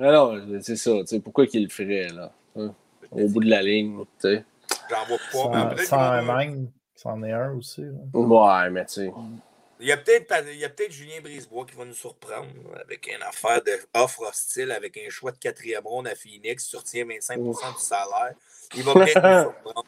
[0.00, 0.92] Alors, c'est ça.
[1.24, 2.30] Pourquoi qu'il le ferait là?
[2.56, 2.72] Hein,
[3.10, 4.04] au bout de la ligne.
[4.22, 5.76] J'en vois pas.
[5.84, 7.82] Sans, un même, c'en est un aussi.
[7.82, 7.90] Là.
[8.12, 9.12] Ouais, mais tu sais.
[9.82, 10.26] Il y a peut-être
[10.76, 12.48] peut Julien Brisebois qui va nous surprendre
[12.84, 13.62] avec une affaire
[13.94, 18.34] d'offre hostile avec un choix de quatrième ronde à Phoenix, surtient 25 du salaire.
[18.76, 19.84] Il va peut-être nous surprendre.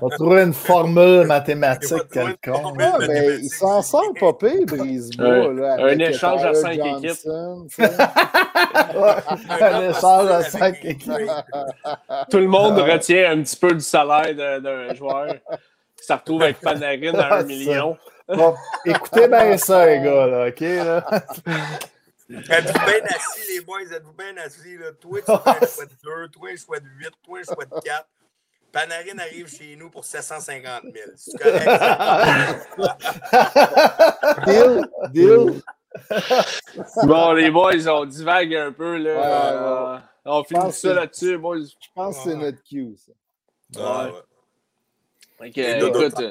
[0.00, 2.80] On va trouver une formule mathématique quelconque.
[2.80, 5.52] Ah, mais il s'en sort pas pire, Brisebois.
[5.54, 7.26] Là, un échange à cinq équipes.
[9.60, 11.12] un échange à cinq équipes.
[12.30, 15.34] Tout le monde retient un petit peu du salaire d'un joueur.
[15.96, 17.98] Ça retrouve avec Panarin à un million.
[18.28, 20.60] Bon, écoutez bien ça, les gars, là, OK?
[20.60, 21.06] Là?
[22.30, 23.90] Êtes-vous bien assis, les boys?
[23.90, 24.76] Êtes-vous bien assis?
[24.76, 24.92] Là?
[25.00, 27.64] Toi, tu fais un choix de 2, toi, un choix de 8, toi, un choix
[27.64, 28.06] de 4.
[28.70, 30.94] Panarin arrive chez nous pour 750 000.
[31.16, 32.68] C'est correct?
[34.46, 35.62] deal, deal.
[37.04, 38.98] Bon, les boys, on divague un peu.
[38.98, 39.14] Là.
[39.14, 41.60] Ouais, euh, on finit ça là-dessus, boys.
[41.60, 43.12] Je pense que c'est notre cue, ça.
[44.04, 44.12] Ouais.
[45.40, 45.48] ouais.
[45.48, 46.22] Ok, écoute.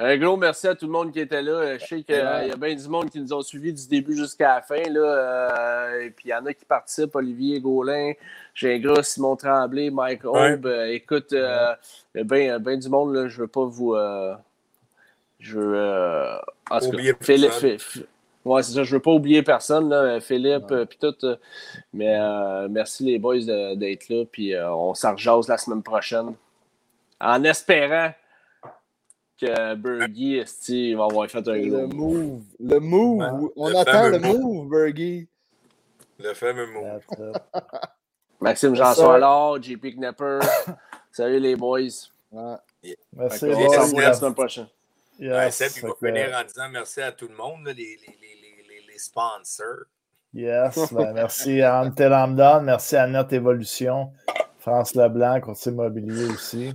[0.00, 1.76] Un gros merci à tout le monde qui était là.
[1.76, 4.54] Je sais qu'il y a bien du monde qui nous ont suivis du début jusqu'à
[4.54, 4.88] la fin.
[4.88, 5.00] Là.
[5.00, 8.12] Euh, et puis il y en a qui participent, Olivier Gaulin,
[8.54, 10.66] Gingras, Simon Tremblay, Mike Aube.
[10.66, 11.74] Euh, écoute, euh,
[12.14, 13.26] il y a bien ben du monde, là.
[13.26, 13.96] je ne veux pas vous.
[15.40, 16.38] je veux.
[16.70, 17.82] en tout cas, Philippe.
[18.44, 21.26] Ouais, c'est ça, je veux pas oublier personne, là, Philippe, puis tout.
[21.92, 22.16] mais
[22.68, 23.40] merci les boys
[23.74, 25.16] d'être là, puis on s'en
[25.48, 26.34] la semaine prochaine.
[27.20, 28.12] En espérant
[29.38, 32.42] que Bergie va avoir fait un Le move.
[32.58, 33.50] Le move.
[33.56, 35.28] On attend le move, Bergie.
[36.18, 37.00] Le fameux move.
[38.40, 40.40] Maxime Jean là, JP Knapper.
[41.12, 42.08] Salut les boys.
[42.32, 42.96] Merci.
[43.16, 44.66] On se la semaine prochaine.
[45.18, 48.98] Yes, il va finir en disant merci à tout le monde, les, les, les, les,
[48.98, 49.86] sponsors.
[50.32, 54.12] Yes, ben, merci à Ante Lambda, merci à Notre Évolution,
[54.60, 56.72] France Leblanc, Courtier Immobilier aussi.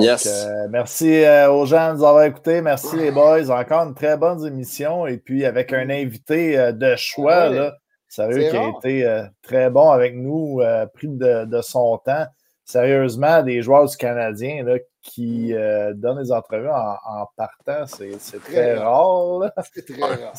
[0.00, 0.26] Yes.
[0.26, 2.60] Euh, merci euh, aux gens de nous avoir écoutés.
[2.60, 3.50] Merci les boys.
[3.50, 5.06] Encore une très bonne émission.
[5.06, 7.76] Et puis avec un invité euh, de choix, là,
[8.08, 10.60] sérieux, qui a été très bon avec nous,
[10.94, 12.26] pris de, son temps.
[12.64, 15.52] Sérieusement, des joueurs du Canadien là, qui
[15.94, 17.86] donnent des entrevues en, partant,
[18.18, 19.50] c'est très, rare.
[19.74, 20.34] C'est très rare.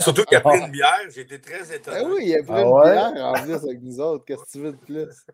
[0.00, 1.98] Surtout qu'il a pris une bière, j'ai été très étonné.
[2.00, 4.24] Ah oui, il a pris ah une bière en plus avec nous autres.
[4.24, 5.26] Qu'est-ce que tu veux de plus?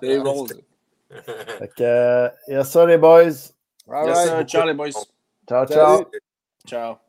[0.00, 0.46] c'est bon.
[1.58, 3.52] Fait que, euh, y a ça, les boys.
[3.88, 4.48] All right.
[4.48, 4.92] Ciao, les boys.
[5.48, 6.10] Ciao, ciao.
[6.66, 7.03] Ciao.